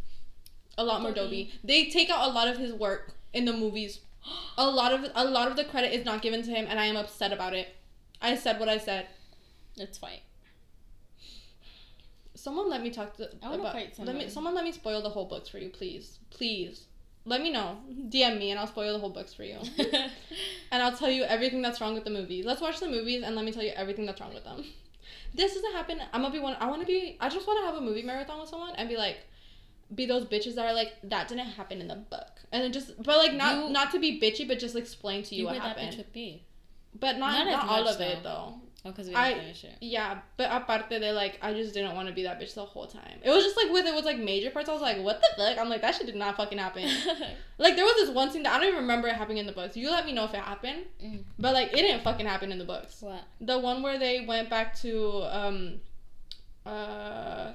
A 0.77 0.85
lot 0.85 1.01
more. 1.03 1.13
Dobby. 1.13 1.53
They 1.63 1.87
take 1.87 2.11
out 2.11 2.29
a 2.29 2.33
lot 2.33 2.49
of 2.49 2.59
his 2.59 2.73
work 2.73 3.13
in 3.33 3.45
the 3.45 3.53
movies. 3.53 4.01
A 4.59 4.69
lot 4.69 4.93
of 4.93 5.11
a 5.15 5.25
lot 5.25 5.49
of 5.49 5.57
the 5.57 5.65
credit 5.65 5.93
is 5.93 6.05
not 6.05 6.23
given 6.23 6.43
to 6.43 6.51
him 6.51 6.67
and 6.69 6.81
I 6.81 6.87
am 6.87 6.97
upset 6.97 7.33
about 7.33 7.53
it. 7.55 7.69
I 8.23 8.35
said 8.37 8.59
what 8.59 8.69
I 8.69 8.79
said. 8.79 9.07
It's 9.77 9.99
fine. 9.99 10.21
Someone 12.45 12.69
let 12.69 12.83
me 12.83 12.91
talk 12.91 13.17
to 13.17 13.31
I 13.43 13.49
wanna 13.49 13.63
about 13.63 13.73
fight 13.73 13.95
let 13.99 14.07
me 14.07 14.13
someone. 14.13 14.31
someone 14.31 14.55
let 14.55 14.65
me 14.65 14.73
spoil 14.73 15.01
the 15.01 15.09
whole 15.09 15.25
books 15.25 15.49
for 15.49 15.59
you, 15.59 15.71
please. 15.71 16.19
Please. 16.31 16.85
Let 17.25 17.41
me 17.41 17.51
know. 17.51 17.79
DM 18.15 18.39
me 18.39 18.51
and 18.51 18.61
I'll 18.61 18.67
spoil 18.67 18.93
the 18.93 18.99
whole 18.99 19.09
books 19.19 19.33
for 19.33 19.45
you. 19.45 19.57
and 20.71 20.83
I'll 20.83 20.95
tell 20.95 21.11
you 21.11 21.23
everything 21.25 21.63
that's 21.63 21.81
wrong 21.81 21.95
with 21.95 22.05
the 22.05 22.11
movie. 22.11 22.43
Let's 22.43 22.61
watch 22.61 22.81
the 22.81 22.89
movies 22.97 23.23
and 23.23 23.35
let 23.35 23.47
me 23.47 23.51
tell 23.53 23.63
you 23.63 23.73
everything 23.75 24.05
that's 24.05 24.21
wrong 24.21 24.35
with 24.35 24.45
them. 24.45 24.63
This 25.35 25.55
doesn't 25.55 25.73
happen. 25.73 26.01
I'm 26.13 26.21
gonna 26.21 26.35
be 26.35 26.39
one. 26.39 26.55
I 26.61 26.67
want 26.69 26.83
to 26.83 26.87
be. 26.87 27.17
I 27.21 27.31
just 27.31 27.47
want 27.47 27.61
to 27.61 27.67
have 27.67 27.77
a 27.77 27.81
movie 27.81 28.03
marathon 28.03 28.41
with 28.41 28.51
someone 28.51 28.75
and 28.77 28.91
be 28.91 28.97
like, 28.99 29.19
be 29.95 30.05
those 30.05 30.27
bitches 30.27 30.55
that 30.57 30.67
are 30.67 30.75
like 30.75 30.93
that 31.05 31.29
didn't 31.29 31.47
happen 31.47 31.81
in 31.81 31.89
the 31.89 31.97
book, 31.97 32.31
and 32.53 32.63
then 32.63 32.73
just 32.73 33.03
but 33.03 33.17
like 33.19 33.33
not 33.35 33.57
You- 33.57 33.71
not 33.73 33.91
to 33.93 33.99
be 33.99 34.21
bitchy, 34.21 34.47
but 34.47 34.59
just 34.59 34.77
explain 34.77 35.23
to 35.25 35.35
you, 35.35 35.41
you 35.41 35.47
what 35.47 35.55
were 35.55 35.61
that 35.61 35.77
bitch 35.77 35.81
happened. 35.81 35.97
with 35.99 36.13
B. 36.13 36.43
But 37.01 37.19
not 37.19 37.47
Not 37.47 37.51
not, 37.51 37.69
all 37.69 37.85
much, 37.85 37.95
of 37.97 38.01
it 38.03 38.23
though. 38.23 38.55
Oh, 38.87 38.91
because 38.91 39.09
we 39.09 39.15
I- 39.15 39.29
didn't 39.31 39.43
finish 39.45 39.65
it. 39.65 39.77
Yeah, 39.81 40.19
but 40.37 40.51
aparte 40.53 40.91
de 40.91 41.13
like 41.13 41.39
I 41.41 41.55
just 41.55 41.73
didn't 41.73 41.95
want 41.95 42.07
to 42.09 42.15
be 42.15 42.25
that 42.25 42.39
bitch 42.39 42.55
the 42.55 42.65
whole 42.67 42.87
time. 42.87 43.19
It 43.23 43.31
was 43.31 43.43
just 43.43 43.57
like 43.57 43.71
with 43.73 43.87
it 43.87 43.95
was 43.95 44.05
like 44.05 44.19
major 44.19 44.51
parts. 44.51 44.69
I 44.69 44.73
was 44.75 44.83
like, 44.83 44.99
what 45.03 45.21
the 45.23 45.29
fuck? 45.43 45.57
I'm 45.59 45.71
like 45.71 45.81
that 45.81 45.95
shit 45.95 46.05
did 46.07 46.17
not 46.17 46.37
fucking 46.37 46.59
happen. 46.59 46.89
Like 47.59 47.77
there 47.77 47.85
was 47.85 47.95
this 47.95 48.11
one 48.11 48.31
scene 48.31 48.43
that 48.43 48.53
I 48.53 48.59
don't 48.59 48.67
even 48.69 48.81
remember 48.81 49.07
it 49.09 49.15
happening 49.15 49.39
in 49.39 49.47
the 49.47 49.53
books. 49.53 49.77
You 49.77 49.91
let 49.91 50.05
me 50.05 50.13
know 50.13 50.25
if 50.25 50.35
it 50.35 50.41
happened. 50.41 50.83
Mm. 51.03 51.23
But 51.39 51.55
like 51.55 51.73
it 51.73 51.77
didn't 51.77 52.03
fucking 52.03 52.27
happen 52.27 52.51
in 52.53 52.59
the 52.59 52.65
books. 52.65 53.01
what? 53.01 53.23
The 53.41 53.59
one 53.59 53.81
where 53.81 53.99
they 53.99 54.25
went 54.27 54.51
back 54.51 54.75
to 54.81 55.23
um 55.35 55.81
uh 56.67 57.53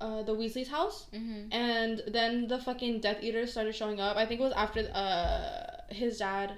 uh, 0.00 0.22
the 0.24 0.34
Weasley's 0.34 0.68
house, 0.68 1.06
Mm-hmm. 1.14 1.52
and 1.52 2.02
then 2.08 2.48
the 2.48 2.58
fucking 2.58 3.00
Death 3.00 3.22
Eaters 3.22 3.52
started 3.52 3.74
showing 3.74 4.00
up. 4.00 4.16
I 4.16 4.26
think 4.26 4.40
it 4.40 4.44
was 4.44 4.52
after 4.54 4.80
uh 4.92 5.92
his 5.94 6.18
dad. 6.18 6.52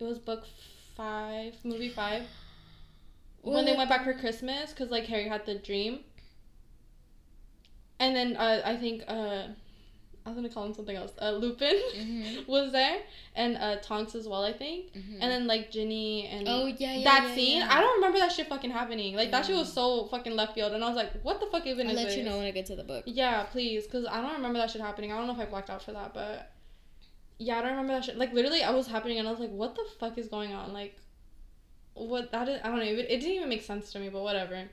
It 0.00 0.04
was 0.04 0.18
book 0.18 0.44
five, 0.96 1.54
movie 1.64 1.88
five. 1.90 2.22
when 3.42 3.64
they 3.64 3.76
went 3.76 3.88
back 3.90 4.04
for 4.04 4.14
Christmas, 4.14 4.70
because 4.70 4.90
like 4.90 5.04
Harry 5.06 5.28
had 5.28 5.44
the 5.46 5.56
dream. 5.56 6.00
And 8.00 8.14
then 8.14 8.36
uh, 8.36 8.62
I 8.64 8.76
think 8.76 9.04
uh, 9.06 9.46
I 10.26 10.30
was 10.30 10.34
gonna 10.36 10.48
call 10.48 10.64
him 10.66 10.74
something 10.74 10.96
else. 10.96 11.12
Uh, 11.20 11.30
Lupin 11.32 11.74
Mhm. 11.96 12.46
was 12.48 12.72
there, 12.72 12.98
and 13.36 13.56
uh, 13.56 13.76
Tonks 13.76 14.14
as 14.14 14.26
well, 14.26 14.42
I 14.42 14.52
think. 14.52 14.92
Mhm. 14.94 15.18
And 15.20 15.30
then 15.30 15.46
like 15.46 15.70
Ginny 15.70 16.26
and 16.26 16.48
oh 16.48 16.66
yeah, 16.66 16.94
yeah 16.96 17.04
that 17.04 17.28
yeah, 17.28 17.34
scene, 17.34 17.58
yeah. 17.60 17.68
I 17.70 17.80
don't 17.80 17.94
remember 17.96 18.18
that 18.18 18.32
shit 18.32 18.48
fucking 18.48 18.70
happening. 18.70 19.14
Like 19.14 19.30
that 19.30 19.46
shit 19.46 19.54
was 19.56 19.72
so 19.72 20.06
fucking 20.06 20.34
left 20.34 20.54
field, 20.54 20.72
and 20.72 20.82
I 20.82 20.88
was 20.88 20.96
like, 20.96 21.12
what 21.22 21.40
the 21.40 21.46
fuck 21.46 21.66
even 21.66 21.86
I'll 21.86 21.92
is 21.92 21.98
let 21.98 22.06
this? 22.08 22.16
you 22.16 22.24
know 22.24 22.36
when 22.38 22.46
I 22.46 22.50
get 22.50 22.66
to 22.66 22.76
the 22.76 22.84
book. 22.84 23.04
Yeah, 23.06 23.44
please, 23.44 23.84
because 23.84 24.06
I 24.06 24.20
don't 24.20 24.32
remember 24.34 24.58
that 24.58 24.70
shit 24.70 24.80
happening. 24.80 25.12
I 25.12 25.16
don't 25.18 25.26
know 25.26 25.34
if 25.34 25.38
I 25.40 25.44
blacked 25.46 25.70
out 25.70 25.82
for 25.82 25.92
that, 25.92 26.12
but 26.14 26.50
yeah, 27.44 27.58
I 27.58 27.60
don't 27.60 27.72
remember 27.72 27.92
that 27.92 28.04
shit. 28.04 28.16
Like 28.16 28.32
literally, 28.32 28.62
I 28.62 28.70
was 28.70 28.86
happening, 28.86 29.18
and 29.18 29.28
I 29.28 29.30
was 29.30 29.40
like, 29.40 29.50
what 29.50 29.74
the 29.74 29.84
fuck 30.00 30.16
is 30.16 30.28
going 30.28 30.54
on? 30.54 30.72
Like, 30.72 30.96
what 31.92 32.32
that 32.32 32.48
is? 32.48 32.60
I 32.64 32.68
don't 32.68 32.78
know. 32.78 32.84
It, 32.84 32.98
it 32.98 33.20
didn't 33.20 33.36
even 33.36 33.48
make 33.50 33.62
sense 33.62 33.92
to 33.92 33.98
me, 33.98 34.08
but 34.08 34.22
whatever. 34.22 34.64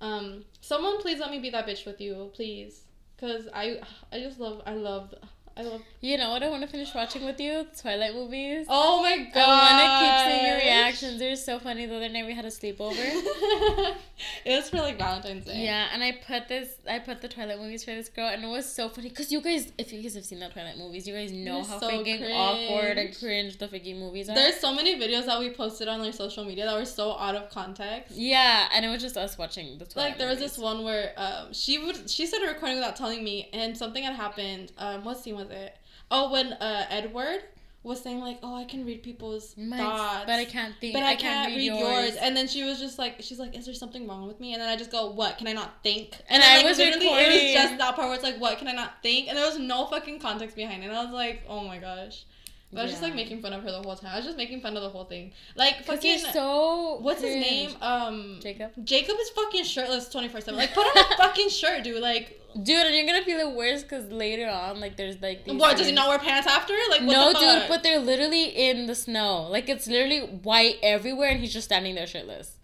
Um, 0.00 0.44
someone 0.60 1.00
please 1.02 1.18
let 1.18 1.30
me 1.30 1.38
be 1.38 1.50
that 1.50 1.66
bitch 1.66 1.84
with 1.84 2.00
you, 2.00 2.30
please, 2.32 2.82
because 3.14 3.48
I 3.52 3.80
I 4.10 4.20
just 4.20 4.40
love 4.40 4.62
I 4.64 4.74
love 4.74 5.14
I 5.58 5.62
love. 5.62 5.82
You 6.00 6.16
know 6.16 6.30
what 6.30 6.44
I 6.44 6.48
want 6.48 6.62
to 6.62 6.68
finish 6.68 6.94
watching 6.94 7.24
with 7.24 7.40
you? 7.40 7.66
Twilight 7.80 8.14
movies. 8.14 8.66
Oh 8.68 9.02
my 9.02 9.16
god! 9.34 9.36
I 9.36 9.64
want 9.66 9.82
to 9.82 9.98
keep 10.06 10.32
seeing 10.32 10.46
your 10.46 10.56
reactions. 10.56 11.18
They're 11.18 11.34
so 11.34 11.58
funny. 11.58 11.86
The 11.86 11.96
other 11.96 12.08
night 12.08 12.26
we 12.26 12.32
had 12.32 12.44
a 12.44 12.48
sleepover. 12.48 12.94
it 14.44 14.56
was 14.56 14.70
for 14.70 14.76
like 14.76 14.98
Valentine's 14.98 15.46
Day. 15.46 15.64
Yeah, 15.64 15.88
and 15.92 16.02
I 16.04 16.12
put 16.24 16.46
this, 16.46 16.68
I 16.88 17.00
put 17.00 17.20
the 17.20 17.28
Twilight 17.28 17.58
movies 17.58 17.82
for 17.84 17.90
this 17.90 18.08
girl, 18.08 18.28
and 18.28 18.44
it 18.44 18.46
was 18.46 18.72
so 18.72 18.88
funny 18.88 19.08
because 19.08 19.32
you 19.32 19.40
guys, 19.40 19.72
if 19.78 19.92
you 19.92 20.00
guys 20.00 20.14
have 20.14 20.24
seen 20.24 20.38
the 20.38 20.48
Twilight 20.48 20.78
movies, 20.78 21.08
you 21.08 21.14
guys 21.14 21.32
know 21.32 21.64
how 21.64 21.80
so 21.80 21.90
freaking 21.90 22.22
awkward 22.32 22.96
and 22.98 23.18
cringe. 23.18 23.58
cringe 23.58 23.58
the 23.58 23.66
freaking 23.66 23.98
movies 23.98 24.28
are. 24.28 24.36
There's 24.36 24.60
so 24.60 24.72
many 24.72 24.96
videos 24.96 25.26
that 25.26 25.40
we 25.40 25.50
posted 25.50 25.88
on 25.88 26.00
like 26.00 26.14
social 26.14 26.44
media 26.44 26.66
that 26.66 26.78
were 26.78 26.84
so 26.84 27.18
out 27.18 27.34
of 27.34 27.50
context. 27.50 28.14
yeah, 28.14 28.68
and 28.72 28.84
it 28.84 28.88
was 28.88 29.02
just 29.02 29.16
us 29.16 29.36
watching 29.36 29.76
the 29.78 29.86
Twilight. 29.86 30.10
like 30.10 30.18
there 30.18 30.28
was 30.28 30.38
this 30.38 30.56
one 30.56 30.84
where 30.84 31.12
um 31.16 31.52
she 31.52 31.78
would 31.78 32.08
she 32.08 32.26
started 32.26 32.46
recording 32.46 32.76
without 32.76 32.94
telling 32.94 33.24
me 33.24 33.48
and 33.52 33.76
something 33.76 34.04
had 34.04 34.14
happened 34.14 34.70
um 34.78 35.02
what 35.04 35.18
scene 35.18 35.34
was 35.34 35.47
it. 35.50 35.76
Oh 36.10 36.30
when 36.32 36.52
uh 36.54 36.86
edward 36.90 37.42
was 37.84 38.02
saying 38.02 38.18
like 38.20 38.38
oh 38.42 38.54
i 38.56 38.64
can 38.64 38.84
read 38.84 39.02
people's 39.02 39.56
My- 39.56 39.76
thoughts 39.78 40.24
but 40.26 40.34
I 40.34 40.44
can't 40.44 40.74
think. 40.80 40.94
but 40.94 41.02
I, 41.02 41.14
can't, 41.14 41.54
read 41.54 41.64
yours. 41.64 42.16
and 42.16 42.36
then 42.36 42.48
she 42.48 42.64
was 42.64 42.80
just 42.80 42.98
like 42.98 43.16
she's 43.20 43.38
like 43.38 43.56
is 43.56 43.66
there 43.66 43.74
something 43.74 44.06
wrong 44.06 44.26
with 44.26 44.40
me? 44.40 44.52
And 44.52 44.60
then 44.60 44.68
i 44.68 44.76
just 44.76 44.90
go 44.90 45.10
what? 45.10 45.38
Can 45.38 45.46
i 45.46 45.52
not 45.52 45.82
think? 45.82 46.16
And 46.28 46.42
then, 46.42 46.50
I 46.50 46.56
like, 46.58 46.66
was 46.66 46.78
literally 46.78 47.06
it 47.06 47.54
was 47.54 47.62
just 47.62 47.78
that 47.78 47.94
part 47.94 48.08
where 48.08 48.14
it's 48.14 48.24
like 48.24 48.40
what? 48.40 48.58
Can 48.58 48.68
i 48.68 48.72
not 48.72 49.02
think? 49.02 49.28
And 49.28 49.38
there 49.38 49.46
was 49.46 49.58
no 49.58 49.86
fucking 49.86 50.18
context 50.18 50.56
behind 50.56 50.82
it. 50.82 50.86
And 50.86 50.96
i 50.96 51.04
was 51.04 51.12
like 51.12 51.42
oh 51.48 51.64
my 51.66 51.78
gosh 51.78 52.24
but 52.72 52.80
i 52.80 52.82
was 52.82 52.90
just 52.92 53.02
like 53.02 53.14
making 53.14 53.40
fun 53.40 53.52
of 53.52 53.62
her 53.62 53.70
the 53.70 53.80
whole 53.82 53.96
time 53.96 54.10
i 54.12 54.16
was 54.16 54.24
just 54.26 54.36
making 54.36 54.60
fun 54.60 54.76
of 54.76 54.82
the 54.82 54.88
whole 54.88 55.04
thing 55.04 55.32
Like 55.56 55.84
fucking 55.84 56.18
so. 56.18 56.98
what's 57.00 57.22
his 57.22 57.34
name 57.34 57.70
um 57.80 58.38
Jacob. 58.42 58.72
Jacob 58.84 59.16
is 59.20 59.30
fucking 59.30 59.64
shirtless 59.64 60.08
24 60.10 60.40
7. 60.42 60.58
Like, 60.58 60.74
put 60.74 60.84
on 60.86 61.04
a 61.04 61.16
fucking 61.22 61.48
shirt, 61.48 61.82
dude. 61.84 62.02
Like, 62.02 62.34
Dude, 62.62 62.86
and 62.86 62.94
you're 62.96 63.06
gonna 63.06 63.24
feel 63.24 63.38
it 63.38 63.54
worse 63.54 63.82
because 63.82 64.10
later 64.10 64.48
on, 64.48 64.80
like, 64.80 64.96
there's 64.96 65.20
like 65.20 65.44
these. 65.44 65.54
what? 65.60 65.76
Does 65.76 65.86
he 65.86 65.92
not 65.92 66.08
wear 66.08 66.18
pants 66.18 66.48
after? 66.48 66.72
Like, 66.90 67.02
what 67.02 67.12
no, 67.12 67.32
the 67.32 67.38
dude, 67.60 67.68
but 67.68 67.82
they're 67.82 67.98
literally 68.00 68.44
in 68.46 68.86
the 68.86 68.94
snow. 68.94 69.42
Like 69.48 69.68
it's 69.68 69.86
literally 69.86 70.20
white 70.20 70.76
everywhere, 70.82 71.28
and 71.28 71.40
he's 71.40 71.52
just 71.52 71.66
standing 71.66 71.94
there 71.94 72.06
shirtless. 72.06 72.56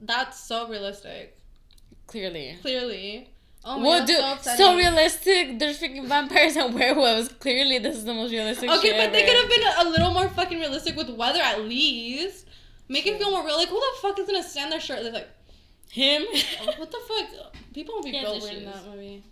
That's 0.00 0.38
so 0.40 0.68
realistic. 0.68 1.36
Clearly. 2.06 2.56
Clearly. 2.62 3.30
Oh 3.64 3.82
well, 3.82 4.06
dude, 4.06 4.18
so, 4.40 4.54
so, 4.54 4.76
realistic. 4.76 5.58
There's 5.58 5.80
freaking 5.80 6.06
vampires 6.06 6.56
and 6.56 6.74
werewolves. 6.74 7.28
Clearly, 7.40 7.78
this 7.78 7.96
is 7.96 8.04
the 8.04 8.14
most 8.14 8.30
realistic. 8.30 8.70
Okay, 8.70 8.92
but 8.92 9.12
they 9.12 9.24
could 9.24 9.36
have 9.36 9.48
been 9.48 9.62
a, 9.62 9.82
a 9.82 9.86
little 9.90 10.12
more 10.12 10.28
fucking 10.28 10.58
realistic 10.58 10.96
with 10.96 11.10
weather 11.10 11.40
at 11.40 11.60
least. 11.62 12.46
Make 12.88 13.06
it 13.06 13.18
feel 13.18 13.30
more 13.30 13.44
real. 13.44 13.56
Like, 13.56 13.68
who 13.68 13.78
the 13.78 14.00
fuck 14.00 14.18
is 14.18 14.26
gonna 14.26 14.42
stand 14.42 14.72
there 14.72 14.80
shirtless? 14.80 15.12
Like, 15.12 15.28
him. 15.90 16.22
what 16.76 16.90
the 16.90 16.98
fuck? 17.06 17.54
People 17.74 17.94
won't 17.94 18.06
be 18.06 18.12
built 18.12 18.44
issues. 18.44 18.64
that 18.64 18.86
movie. 18.86 19.24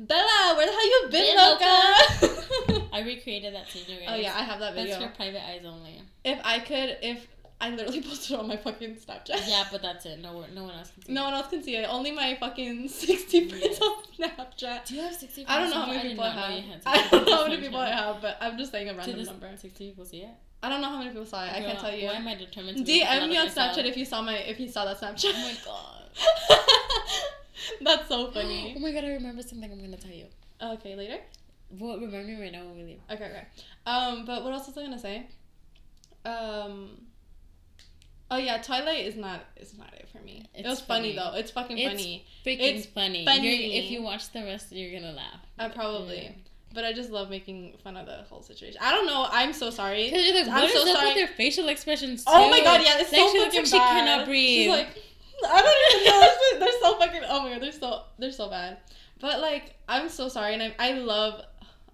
Bella, 0.00 0.54
where 0.56 0.66
the 0.66 0.72
hell 0.72 0.86
you 0.86 1.08
been, 1.10 1.26
Been 1.26 1.36
Loca? 1.36 2.88
I 2.92 3.02
recreated 3.04 3.54
that 3.54 3.68
scene. 3.68 3.84
oh 4.08 4.16
yeah, 4.16 4.34
I 4.34 4.42
have 4.42 4.58
that 4.58 4.74
video. 4.74 4.98
that's 4.98 5.04
for 5.04 5.16
private 5.16 5.46
eyes 5.46 5.62
only. 5.64 6.02
If 6.24 6.40
I 6.42 6.58
could, 6.58 6.98
if 7.02 7.28
I 7.62 7.70
literally 7.70 8.02
posted 8.08 8.32
it 8.32 8.40
on 8.40 8.48
my 8.48 8.56
fucking 8.56 8.96
Snapchat. 8.96 9.48
Yeah, 9.48 9.64
but 9.70 9.82
that's 9.82 10.04
it. 10.04 10.18
No, 10.20 10.32
one- 10.38 10.52
no 10.54 10.64
one 10.64 10.74
else 10.74 10.90
can 10.90 11.02
see. 11.04 11.12
No 11.12 11.22
it. 11.22 11.24
one 11.26 11.34
else 11.34 11.48
can 11.48 11.62
see 11.62 11.76
it. 11.76 11.86
Only 11.88 12.10
my 12.10 12.36
fucking 12.40 12.88
60 12.88 13.48
friends 13.48 13.80
on 13.80 14.02
Snapchat. 14.18 14.84
Do 14.86 14.94
you 14.96 15.02
have 15.02 15.14
sixty? 15.14 15.46
I 15.46 15.60
don't 15.60 15.70
know 15.70 15.76
how 15.76 15.86
many 15.86 16.02
did 16.02 16.08
people 16.10 16.24
I 16.24 16.30
have. 16.60 16.82
I 16.86 17.08
don't 17.08 17.26
know 17.26 17.36
how 17.36 17.46
many 17.46 17.62
people 17.62 17.78
I 17.78 17.90
have, 17.90 18.20
but 18.20 18.36
I'm 18.40 18.58
just 18.58 18.72
saying 18.72 18.88
a 18.88 18.94
random 18.94 19.16
this 19.16 19.28
number. 19.28 19.48
sixty 19.56 19.88
people 19.90 20.04
see 20.04 20.22
it? 20.22 20.30
I 20.64 20.68
don't 20.68 20.80
know 20.80 20.88
how 20.88 20.98
many 20.98 21.10
people 21.10 21.26
saw 21.26 21.44
it. 21.44 21.50
I 21.50 21.60
can't 21.60 21.72
Girl, 21.72 21.90
tell 21.90 21.94
you. 21.98 22.06
Why 22.06 22.14
am 22.14 22.28
I 22.28 22.34
determined 22.34 22.78
to 22.78 22.84
make 22.84 23.02
a 23.02 23.06
DM 23.06 23.28
me 23.28 23.36
on? 23.38 23.46
Snapchat 23.48 23.84
if 23.84 23.96
you 23.96 24.04
saw 24.04 24.22
my 24.22 24.36
if 24.36 24.58
you 24.60 24.68
saw 24.68 24.84
that 24.84 25.00
Snapchat. 25.00 25.32
Oh 25.34 25.38
my 25.38 25.56
god. 25.64 25.98
That's 27.80 28.08
so 28.08 28.30
funny. 28.32 28.74
Oh 28.76 28.80
my 28.80 28.90
god! 28.92 29.04
I 29.04 29.12
remember 29.14 29.42
something 29.42 29.70
I'm 29.70 29.80
gonna 29.80 29.96
tell 29.96 30.10
you. 30.10 30.26
okay, 30.74 30.96
later. 30.96 31.18
Well, 31.78 31.94
remember 31.94 32.22
me 32.22 32.40
right 32.40 32.52
now 32.52 32.64
when 32.66 32.76
we 32.76 32.82
leave. 32.84 33.00
Okay, 33.10 33.24
okay. 33.24 33.46
Um, 33.86 34.24
but 34.24 34.42
what 34.44 34.52
else 34.52 34.66
was 34.66 34.76
I 34.76 34.82
gonna 34.82 34.98
say? 34.98 35.26
Um. 36.24 36.90
Oh 38.32 38.38
yeah, 38.38 38.56
Twilight 38.62 39.04
is 39.04 39.14
not 39.16 39.40
is 39.56 39.76
not 39.76 39.92
it 39.92 40.08
for 40.10 40.18
me. 40.24 40.48
it 40.54 40.60
It's 40.60 40.68
was 40.68 40.80
funny, 40.80 41.14
funny. 41.14 41.30
though. 41.32 41.38
It's 41.38 41.50
fucking 41.50 41.76
It's 41.76 41.90
funny. 41.92 42.26
Freaking 42.46 42.76
It's 42.78 42.86
funny. 42.86 43.24
funny. 43.26 43.78
If 43.78 43.90
you 43.90 44.02
watch 44.02 44.32
the 44.32 44.42
rest, 44.42 44.72
you're 44.72 44.98
gonna 44.98 45.12
laugh. 45.12 45.40
Uh, 45.58 45.68
probably. 45.68 46.22
Yeah. 46.24 46.30
But 46.74 46.84
I 46.84 46.94
just 46.94 47.10
love 47.10 47.28
making 47.28 47.76
fun 47.84 47.98
of 47.98 48.06
the 48.06 48.24
whole 48.30 48.42
situation. 48.42 48.78
I 48.80 48.90
don't 48.92 49.06
know. 49.06 49.26
I'm 49.30 49.52
so 49.52 49.68
sorry. 49.68 50.04
You're 50.10 50.34
like, 50.34 50.48
I'm 50.48 50.70
so 50.70 50.86
sorry. 50.86 51.08
with 51.08 51.14
their 51.16 51.26
facial 51.28 51.68
expressions? 51.68 52.24
Oh 52.26 52.48
my 52.48 52.60
god, 52.62 52.80
yeah, 52.82 52.94
it's 53.00 53.12
Like, 53.12 53.20
so 53.20 53.32
she 53.32 53.38
fucking 53.44 53.58
like 53.60 53.66
she 53.66 53.78
cannot 53.78 54.26
breathe. 54.26 54.64
She's 54.64 54.68
like, 54.70 54.88
I 55.46 55.60
don't 55.60 56.00
even 56.00 56.04
know. 56.06 56.20
They're, 56.50 56.60
they're 56.60 56.80
so 56.80 56.98
fucking. 56.98 57.22
Oh 57.28 57.42
my 57.42 57.50
god, 57.52 57.62
they're 57.62 57.72
so 57.72 58.02
they're 58.18 58.32
so 58.32 58.48
bad. 58.48 58.78
But 59.20 59.40
like, 59.40 59.74
I'm 59.88 60.08
so 60.08 60.28
sorry, 60.28 60.54
and 60.54 60.62
I 60.62 60.74
I 60.78 60.92
love 60.92 61.42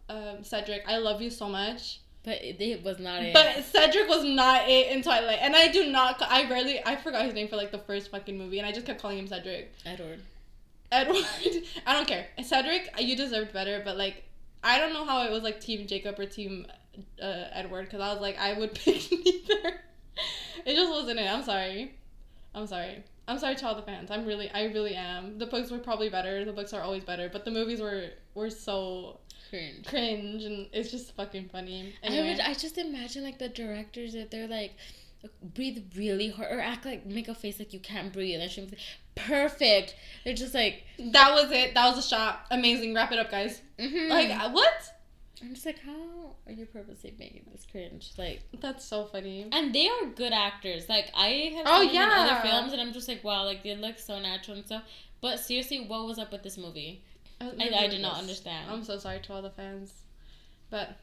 um, 0.08 0.44
Cedric. 0.44 0.84
I 0.86 0.98
love 0.98 1.20
you 1.20 1.30
so 1.30 1.48
much. 1.48 2.00
But 2.28 2.42
it, 2.42 2.60
it 2.60 2.84
was 2.84 2.98
not 2.98 3.22
it. 3.22 3.32
But 3.32 3.64
Cedric 3.64 4.06
was 4.06 4.22
not 4.22 4.68
it 4.68 4.92
in 4.92 5.02
Twilight, 5.02 5.38
and 5.40 5.56
I 5.56 5.68
do 5.68 5.90
not. 5.90 6.20
I 6.20 6.46
rarely. 6.46 6.78
I 6.84 6.96
forgot 6.96 7.24
his 7.24 7.32
name 7.32 7.48
for 7.48 7.56
like 7.56 7.72
the 7.72 7.78
first 7.78 8.10
fucking 8.10 8.36
movie, 8.36 8.58
and 8.58 8.66
I 8.66 8.72
just 8.72 8.84
kept 8.84 9.00
calling 9.00 9.16
him 9.16 9.26
Cedric. 9.26 9.72
Edward. 9.86 10.20
Edward. 10.92 11.24
I 11.86 11.94
don't 11.94 12.06
care. 12.06 12.26
Cedric, 12.42 12.90
you 12.98 13.16
deserved 13.16 13.54
better, 13.54 13.80
but 13.82 13.96
like, 13.96 14.24
I 14.62 14.78
don't 14.78 14.92
know 14.92 15.06
how 15.06 15.24
it 15.24 15.30
was 15.30 15.42
like 15.42 15.58
Team 15.58 15.86
Jacob 15.86 16.18
or 16.18 16.26
Team 16.26 16.66
uh, 17.22 17.44
Edward, 17.52 17.86
because 17.86 18.00
I 18.00 18.12
was 18.12 18.20
like, 18.20 18.38
I 18.38 18.52
would 18.52 18.74
pick 18.74 19.10
neither. 19.10 19.80
It 20.66 20.74
just 20.74 20.90
wasn't 20.90 21.20
it. 21.20 21.32
I'm 21.32 21.44
sorry. 21.44 21.94
I'm 22.54 22.66
sorry. 22.66 23.04
I'm 23.28 23.38
sorry 23.38 23.54
to 23.56 23.66
all 23.66 23.74
the 23.74 23.82
fans. 23.82 24.10
I'm 24.10 24.24
really, 24.24 24.50
I 24.50 24.64
really 24.64 24.94
am. 24.94 25.38
The 25.38 25.46
books 25.46 25.70
were 25.70 25.78
probably 25.78 26.08
better. 26.08 26.44
The 26.44 26.52
books 26.52 26.72
are 26.72 26.80
always 26.82 27.04
better, 27.04 27.28
but 27.32 27.44
the 27.44 27.50
movies 27.52 27.80
were 27.80 28.06
were 28.34 28.50
so 28.50 29.20
Cringe. 29.50 29.86
cringe, 29.86 30.42
and 30.44 30.66
it's 30.72 30.90
just 30.90 31.14
fucking 31.14 31.48
funny. 31.50 31.94
I 32.02 32.08
would. 32.22 32.40
I 32.40 32.54
just 32.54 32.78
imagine 32.78 33.22
like 33.22 33.38
the 33.38 33.48
directors 33.48 34.14
if 34.14 34.30
they're 34.30 34.48
like, 34.48 34.74
breathe 35.42 35.78
really 35.96 36.30
hard 36.30 36.52
or 36.52 36.60
act 36.60 36.84
like 36.84 37.04
make 37.06 37.28
a 37.28 37.34
face 37.34 37.58
like 37.58 37.72
you 37.72 37.80
can't 37.80 38.12
breathe 38.12 38.40
and 38.40 38.50
she's 38.50 38.70
like, 38.70 38.78
perfect. 39.14 39.94
They're 40.24 40.34
just 40.34 40.54
like, 40.54 40.84
that 40.98 41.32
was 41.34 41.50
it. 41.50 41.74
That 41.74 41.94
was 41.94 42.04
a 42.04 42.08
shot. 42.08 42.46
Amazing. 42.50 42.94
Wrap 42.94 43.12
it 43.12 43.18
up, 43.18 43.30
guys. 43.30 43.60
mhm. 43.78 44.08
Like 44.08 44.30
uh, 44.30 44.50
what? 44.50 44.72
I'm 45.42 45.54
just 45.54 45.64
like, 45.66 45.78
how 45.80 46.34
are 46.46 46.52
you 46.52 46.66
purposely 46.66 47.14
making 47.18 47.44
this 47.52 47.64
cringe? 47.70 48.10
Like, 48.18 48.42
That's 48.60 48.84
so 48.84 49.04
funny. 49.06 49.46
and 49.52 49.72
they 49.74 49.88
are 49.88 50.06
good 50.16 50.32
actors. 50.32 50.88
Like 50.88 51.10
I 51.16 51.52
have 51.56 51.66
Oh, 51.68 51.80
seen 51.80 51.90
in 51.90 51.94
yeah. 51.96 52.26
other 52.28 52.48
films, 52.48 52.72
and 52.72 52.80
I'm 52.80 52.92
just 52.92 53.06
like, 53.08 53.22
wow, 53.22 53.44
like 53.44 53.62
they 53.62 53.76
look 53.76 53.98
so 53.98 54.18
natural 54.18 54.56
and 54.56 54.66
stuff. 54.66 54.82
But 55.20 55.38
seriously, 55.38 55.80
what 55.86 56.06
was 56.06 56.18
up 56.18 56.32
with 56.32 56.42
this 56.42 56.58
movie? 56.58 57.04
I, 57.40 57.52
I 57.84 57.86
did 57.86 58.00
not 58.00 58.18
understand. 58.18 58.68
I'm 58.70 58.82
so 58.82 58.98
sorry 58.98 59.20
to 59.20 59.32
all 59.32 59.42
the 59.42 59.50
fans, 59.50 59.92
but 60.70 60.96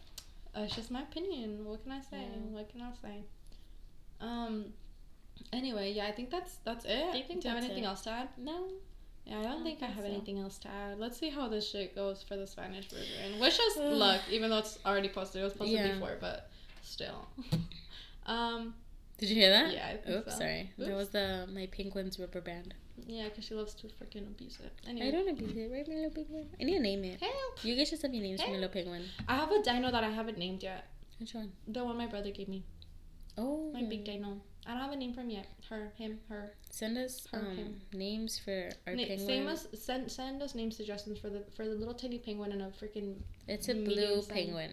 uh, 0.55 0.61
it's 0.63 0.75
just 0.75 0.91
my 0.91 1.01
opinion. 1.03 1.63
What 1.63 1.83
can 1.83 1.93
I 1.93 2.01
say? 2.01 2.17
Yeah. 2.19 2.49
What 2.51 2.69
can 2.69 2.81
I 2.81 2.91
say? 3.01 3.23
Um. 4.19 4.65
Anyway, 5.53 5.91
yeah, 5.93 6.07
I 6.07 6.11
think 6.11 6.29
that's 6.29 6.57
that's 6.65 6.85
it. 6.85 7.05
I 7.13 7.21
think 7.21 7.41
Do 7.41 7.47
you 7.49 7.55
have 7.55 7.63
anything 7.63 7.83
it. 7.83 7.87
else 7.87 8.01
to 8.01 8.09
add? 8.11 8.29
no. 8.37 8.67
Yeah, 9.25 9.39
I 9.39 9.43
don't 9.43 9.61
I 9.61 9.63
think 9.63 9.81
I 9.81 9.87
have 9.87 10.03
so. 10.03 10.09
anything 10.09 10.37
else 10.39 10.57
to 10.59 10.67
add. 10.67 10.99
Let's 10.99 11.17
see 11.17 11.29
how 11.29 11.47
this 11.47 11.69
shit 11.69 11.95
goes 11.95 12.23
for 12.23 12.35
the 12.37 12.45
Spanish 12.45 12.87
version. 12.89 13.39
Wish 13.39 13.59
us 13.59 13.77
luck, 13.79 14.21
even 14.31 14.49
though 14.51 14.59
it's 14.59 14.77
already 14.85 15.09
posted. 15.09 15.41
It 15.41 15.45
was 15.45 15.53
posted 15.53 15.77
Yeah. 15.79 15.93
before, 15.93 16.17
but 16.21 16.49
still. 16.83 17.27
um. 18.27 18.73
Did 19.17 19.29
you 19.29 19.35
hear 19.35 19.49
that? 19.49 19.71
Yeah, 19.71 19.87
I 19.93 19.97
think 19.97 20.17
Oops, 20.17 20.33
so. 20.33 20.39
sorry. 20.39 20.71
That 20.77 20.93
was 20.93 21.09
the 21.09 21.47
my 21.53 21.67
penguins 21.67 22.19
rubber 22.19 22.41
band. 22.41 22.73
Yeah, 23.07 23.25
because 23.29 23.45
she 23.45 23.53
loves 23.55 23.73
to 23.75 23.87
freaking 23.87 24.27
abuse 24.27 24.59
it. 24.63 24.73
I 24.87 25.09
don't 25.11 25.27
abuse 25.29 25.55
it, 25.55 25.71
right, 25.71 25.87
my 25.87 25.95
little 25.95 26.11
penguin? 26.11 26.49
I 26.59 26.63
need 26.63 26.75
to 26.77 26.81
name 26.81 27.03
it. 27.05 27.19
help. 27.21 27.63
You 27.63 27.75
guys 27.75 27.89
should 27.89 28.01
have 28.01 28.13
your 28.13 28.23
names 28.23 28.41
for 28.41 28.47
my 28.49 28.53
little 28.55 28.69
penguin. 28.69 29.03
I 29.27 29.35
have 29.35 29.51
a 29.51 29.61
dino 29.63 29.89
that 29.91 30.03
I 30.03 30.09
haven't 30.09 30.37
named 30.37 30.63
yet. 30.63 30.85
Which 31.19 31.33
one? 31.33 31.51
The 31.67 31.83
one 31.83 31.97
my 31.97 32.07
brother 32.07 32.31
gave 32.31 32.47
me. 32.47 32.63
Oh, 33.37 33.71
My 33.73 33.83
big 33.83 34.03
dino. 34.05 34.41
I 34.67 34.71
don't 34.71 34.81
have 34.81 34.91
a 34.91 34.95
name 34.95 35.13
for 35.13 35.21
him 35.21 35.29
yet. 35.29 35.47
Her, 35.69 35.91
him, 35.97 36.19
her. 36.29 36.53
Send 36.71 36.97
us 36.97 37.27
Her, 37.31 37.39
um, 37.39 37.75
names 37.93 38.39
for 38.39 38.69
our 38.87 38.95
Na- 38.95 39.05
penguin. 39.05 39.27
same 39.27 39.47
us, 39.47 39.67
send 39.75 40.11
send 40.11 40.41
us 40.41 40.55
name 40.55 40.71
suggestions 40.71 41.19
for 41.19 41.29
the 41.29 41.43
for 41.55 41.65
the 41.65 41.75
little 41.75 41.93
tiny 41.93 42.17
penguin 42.17 42.51
and 42.51 42.61
a 42.61 42.65
freaking 42.67 43.15
it's 43.47 43.69
a 43.69 43.73
blue 43.75 44.21
penguin. 44.27 44.71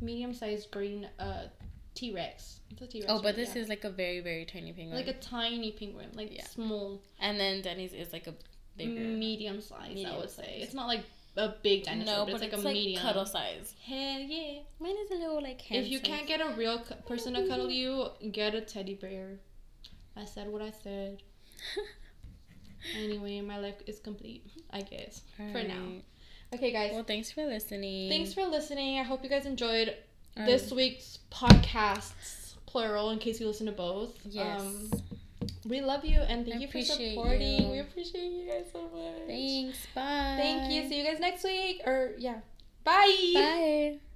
medium 0.00 0.32
sized 0.32 0.70
green 0.70 1.08
uh 1.18 1.48
T 1.94 2.12
Rex. 2.14 2.60
It's 2.70 2.82
a 2.82 2.86
T 2.86 3.00
Rex. 3.00 3.12
Oh, 3.12 3.20
but 3.20 3.34
this 3.36 3.54
is 3.56 3.68
like 3.68 3.84
a 3.84 3.90
very 3.90 4.20
very 4.20 4.44
tiny 4.44 4.72
penguin. 4.72 4.96
like 4.96 5.08
a 5.08 5.18
tiny 5.20 5.72
penguin, 5.72 6.10
like 6.14 6.32
Yeah. 6.34 6.46
small, 6.46 7.02
and 7.20 7.38
then 7.38 7.62
Denny's 7.62 7.92
is 7.92 8.12
like 8.12 8.26
a 8.28 8.34
bigger. 8.76 9.00
medium 9.00 9.60
size. 9.60 9.90
I 9.90 9.94
Medium 9.94 10.16
would 10.18 10.30
say 10.30 10.42
size. 10.44 10.62
it's 10.62 10.74
not 10.74 10.86
like 10.86 11.04
a 11.36 11.54
big 11.62 11.84
dinosaur, 11.84 12.18
no, 12.18 12.24
but 12.26 12.32
but 12.32 12.42
it's 12.42 12.52
like 12.52 12.60
a 12.60 12.64
medium. 12.74 13.02
cuddle 13.02 13.26
size. 13.26 13.74
Hell 13.84 14.20
yeah! 14.20 14.60
Mine 14.80 14.96
is 15.04 15.10
a 15.10 15.14
little 15.14 15.40
like 15.42 15.70
if 15.70 15.86
you 15.88 15.98
size. 15.98 16.06
can't 16.06 16.26
get 16.26 16.40
a 16.40 16.54
real 16.56 16.78
cu- 16.80 16.94
person 17.06 17.34
to 17.34 17.46
cuddle 17.48 17.70
you, 17.80 18.08
get 18.32 18.54
a 18.54 18.60
teddy 18.60 18.94
bear. 18.94 19.38
I 20.16 20.24
said 20.24 20.48
what 20.48 20.62
I 20.62 20.70
said. 20.70 21.22
Anyway, 22.96 23.40
my 23.40 23.58
life 23.58 23.76
is 23.86 24.00
complete. 24.00 24.44
I 24.72 24.80
guess 24.80 25.22
for 25.36 25.62
now. 25.62 25.86
Okay, 26.52 26.72
guys. 26.72 26.90
Well, 26.92 27.04
thanks 27.04 27.30
for 27.30 27.46
listening. 27.46 28.10
Thanks 28.10 28.34
for 28.34 28.44
listening. 28.44 28.98
I 28.98 29.02
hope 29.04 29.22
you 29.22 29.30
guys 29.30 29.46
enjoyed 29.46 29.94
Our- 30.36 30.46
this 30.46 30.70
week's 30.72 31.20
podcasts, 31.30 32.54
plural, 32.66 33.10
in 33.10 33.18
case 33.18 33.40
you 33.40 33.46
listen 33.46 33.66
to 33.66 33.72
both. 33.72 34.18
Yes. 34.24 34.60
Um, 34.60 34.90
we 35.66 35.80
love 35.80 36.04
you 36.04 36.20
and 36.20 36.46
thank 36.46 36.56
I 36.56 36.60
you 36.60 36.68
for 36.68 36.82
supporting. 36.82 37.62
you. 37.62 37.68
We 37.70 37.78
appreciate 37.80 38.30
you 38.32 38.48
guys 38.48 38.66
so 38.72 38.82
much. 38.82 39.26
Thanks. 39.26 39.86
Bye. 39.94 40.36
Thank 40.38 40.72
you. 40.72 40.88
See 40.88 40.98
you 40.98 41.04
guys 41.04 41.20
next 41.20 41.44
week. 41.44 41.82
Or, 41.86 42.12
yeah. 42.18 42.40
Bye. 42.84 43.30
Bye. 43.34 44.11